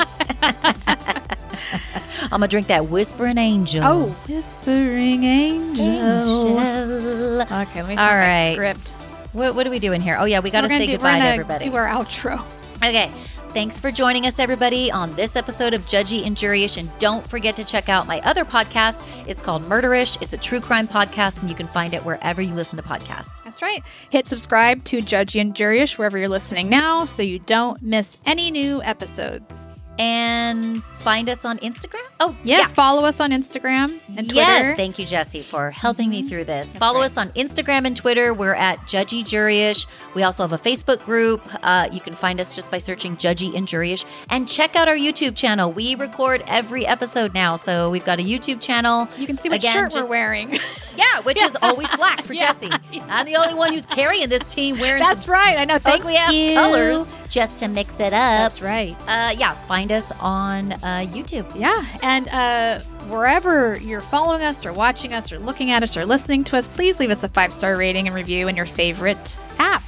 I'm 2.32 2.38
gonna 2.38 2.48
drink 2.48 2.66
that 2.68 2.86
whispering 2.86 3.38
angel. 3.38 3.82
Oh, 3.84 4.06
whispering 4.28 5.24
angel. 5.24 5.86
angel. 5.86 7.42
Okay, 7.42 7.82
let 7.82 7.88
me 7.88 7.96
All 7.96 8.06
my 8.16 8.52
script. 8.54 8.90
What, 9.32 9.54
what 9.54 9.66
are 9.66 9.70
we 9.70 9.78
doing 9.78 10.00
here? 10.00 10.16
Oh 10.18 10.24
yeah, 10.24 10.40
we 10.40 10.50
got 10.50 10.62
to 10.62 10.64
We're 10.64 10.68
gonna 10.70 10.80
say 10.80 10.86
do- 10.86 10.92
goodbye 10.92 11.18
to 11.20 11.24
everybody. 11.24 11.64
Do 11.66 11.74
our 11.76 11.86
outro. 11.88 12.44
Okay. 12.76 13.10
Thanks 13.52 13.80
for 13.80 13.90
joining 13.90 14.26
us, 14.26 14.38
everybody, 14.38 14.92
on 14.92 15.12
this 15.16 15.34
episode 15.34 15.74
of 15.74 15.84
Judgey 15.86 16.24
and 16.24 16.36
Juryish. 16.36 16.76
And 16.76 16.88
don't 17.00 17.26
forget 17.26 17.56
to 17.56 17.64
check 17.64 17.88
out 17.88 18.06
my 18.06 18.20
other 18.20 18.44
podcast. 18.44 19.02
It's 19.26 19.42
called 19.42 19.64
Murderish. 19.64 20.22
It's 20.22 20.32
a 20.32 20.38
true 20.38 20.60
crime 20.60 20.86
podcast, 20.86 21.40
and 21.40 21.50
you 21.50 21.56
can 21.56 21.66
find 21.66 21.92
it 21.92 22.04
wherever 22.04 22.40
you 22.40 22.54
listen 22.54 22.76
to 22.76 22.82
podcasts. 22.84 23.42
That's 23.42 23.60
right. 23.60 23.82
Hit 24.10 24.28
subscribe 24.28 24.84
to 24.84 25.02
Judgey 25.02 25.40
and 25.40 25.52
Juryish 25.52 25.98
wherever 25.98 26.16
you're 26.16 26.28
listening 26.28 26.68
now, 26.68 27.04
so 27.04 27.24
you 27.24 27.40
don't 27.40 27.82
miss 27.82 28.16
any 28.24 28.52
new 28.52 28.84
episodes. 28.84 29.52
And 30.00 30.82
find 31.02 31.28
us 31.28 31.44
on 31.44 31.58
Instagram. 31.58 32.00
Oh, 32.20 32.34
Yes, 32.42 32.72
follow 32.72 33.04
us 33.04 33.20
on 33.20 33.30
Instagram 33.32 34.00
and 34.08 34.28
Twitter. 34.28 34.34
Yes, 34.34 34.76
thank 34.76 34.98
you, 34.98 35.06
Jessi, 35.06 35.42
for 35.44 35.70
helping 35.70 36.08
me 36.08 36.22
Mhm. 36.22 36.28
through 36.28 36.44
this. 36.44 36.72
That's 36.72 36.78
Follow 36.78 37.00
right. 37.00 37.06
us 37.06 37.16
on 37.18 37.28
Instagram 37.30 37.86
and 37.86 37.94
Twitter. 37.96 38.32
We're 38.34 38.54
at 38.54 38.86
Judgey 38.86 39.22
Juryish. 39.24 39.86
We 40.14 40.22
also 40.22 40.42
have 40.42 40.52
a 40.52 40.58
Facebook 40.58 41.04
group. 41.04 41.42
Uh, 41.62 41.88
you 41.92 42.00
can 42.00 42.14
find 42.14 42.40
us 42.40 42.54
just 42.54 42.70
by 42.70 42.78
searching 42.78 43.16
Judgey 43.16 43.54
and 43.56 43.66
Juryish. 43.68 44.04
And 44.30 44.48
check 44.48 44.74
out 44.74 44.88
our 44.88 44.96
YouTube 44.96 45.36
channel. 45.36 45.70
We 45.70 45.94
record 45.94 46.44
every 46.46 46.86
episode 46.86 47.32
now, 47.34 47.56
so 47.56 47.90
we've 47.90 48.04
got 48.04 48.18
a 48.18 48.22
YouTube 48.22 48.60
channel. 48.60 49.06
You 49.18 49.26
can 49.26 49.36
see 49.38 49.48
what 49.50 49.56
Again, 49.56 49.74
shirt 49.74 49.92
just- 49.92 50.04
we're 50.04 50.10
wearing. 50.10 50.58
Yeah, 50.96 51.20
which 51.22 51.40
is 51.40 51.56
always 51.62 51.88
black 51.96 52.22
for 52.24 52.32
Yeah. 52.34 52.52
Jessi. 52.52 53.02
I'm 53.08 53.24
the 53.24 53.36
only 53.36 53.54
one 53.54 53.72
who's 53.72 53.86
carrying 53.86 54.28
this 54.28 54.42
team 54.52 54.78
wearing 54.78 55.02
That's 55.02 55.26
right. 55.28 55.56
I 55.56 55.64
know. 55.64 55.78
Thank 55.78 56.00
ugly 56.02 56.16
ass 56.16 56.32
you. 56.34 56.54
colors 56.54 57.06
just 57.30 57.56
to 57.58 57.68
mix 57.68 58.00
it 58.00 58.12
up. 58.12 58.52
That's 58.52 58.60
right. 58.60 58.94
Uh, 59.08 59.32
yeah, 59.38 59.54
find 59.90 60.02
us 60.04 60.12
on 60.20 60.72
uh, 60.72 61.06
YouTube. 61.08 61.46
Yeah. 61.58 61.84
And 62.02 62.28
uh, 62.28 62.80
wherever 63.08 63.78
you're 63.78 64.00
following 64.00 64.42
us 64.42 64.64
or 64.64 64.72
watching 64.72 65.12
us 65.12 65.32
or 65.32 65.38
looking 65.38 65.70
at 65.70 65.82
us 65.82 65.96
or 65.96 66.04
listening 66.04 66.44
to 66.44 66.56
us, 66.56 66.68
please 66.68 67.00
leave 67.00 67.10
us 67.10 67.22
a 67.24 67.28
five 67.28 67.52
star 67.52 67.76
rating 67.76 68.06
and 68.06 68.14
review 68.14 68.48
in 68.48 68.56
your 68.56 68.66
favorite 68.66 69.36
app. 69.58 69.82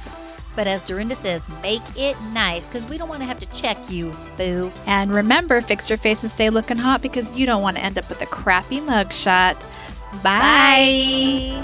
But 0.55 0.67
as 0.67 0.83
Dorinda 0.85 1.15
says, 1.15 1.47
make 1.63 1.81
it 1.97 2.15
nice 2.31 2.67
because 2.67 2.87
we 2.87 2.97
don't 2.97 3.09
want 3.09 3.21
to 3.21 3.25
have 3.25 3.39
to 3.39 3.47
check 3.47 3.77
you, 3.89 4.13
boo. 4.37 4.71
And 4.85 5.11
remember, 5.11 5.61
fix 5.61 5.89
your 5.89 5.97
face 5.97 6.21
and 6.21 6.31
stay 6.31 6.51
looking 6.51 6.77
hot 6.77 7.01
because 7.01 7.35
you 7.35 7.47
don't 7.47 7.63
want 7.63 7.77
to 7.77 7.83
end 7.83 7.97
up 7.97 8.07
with 8.07 8.21
a 8.21 8.27
crappy 8.27 8.79
mugshot. 8.79 9.59
Bye. 10.21 11.59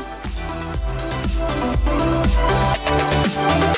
Bye. 3.28 3.76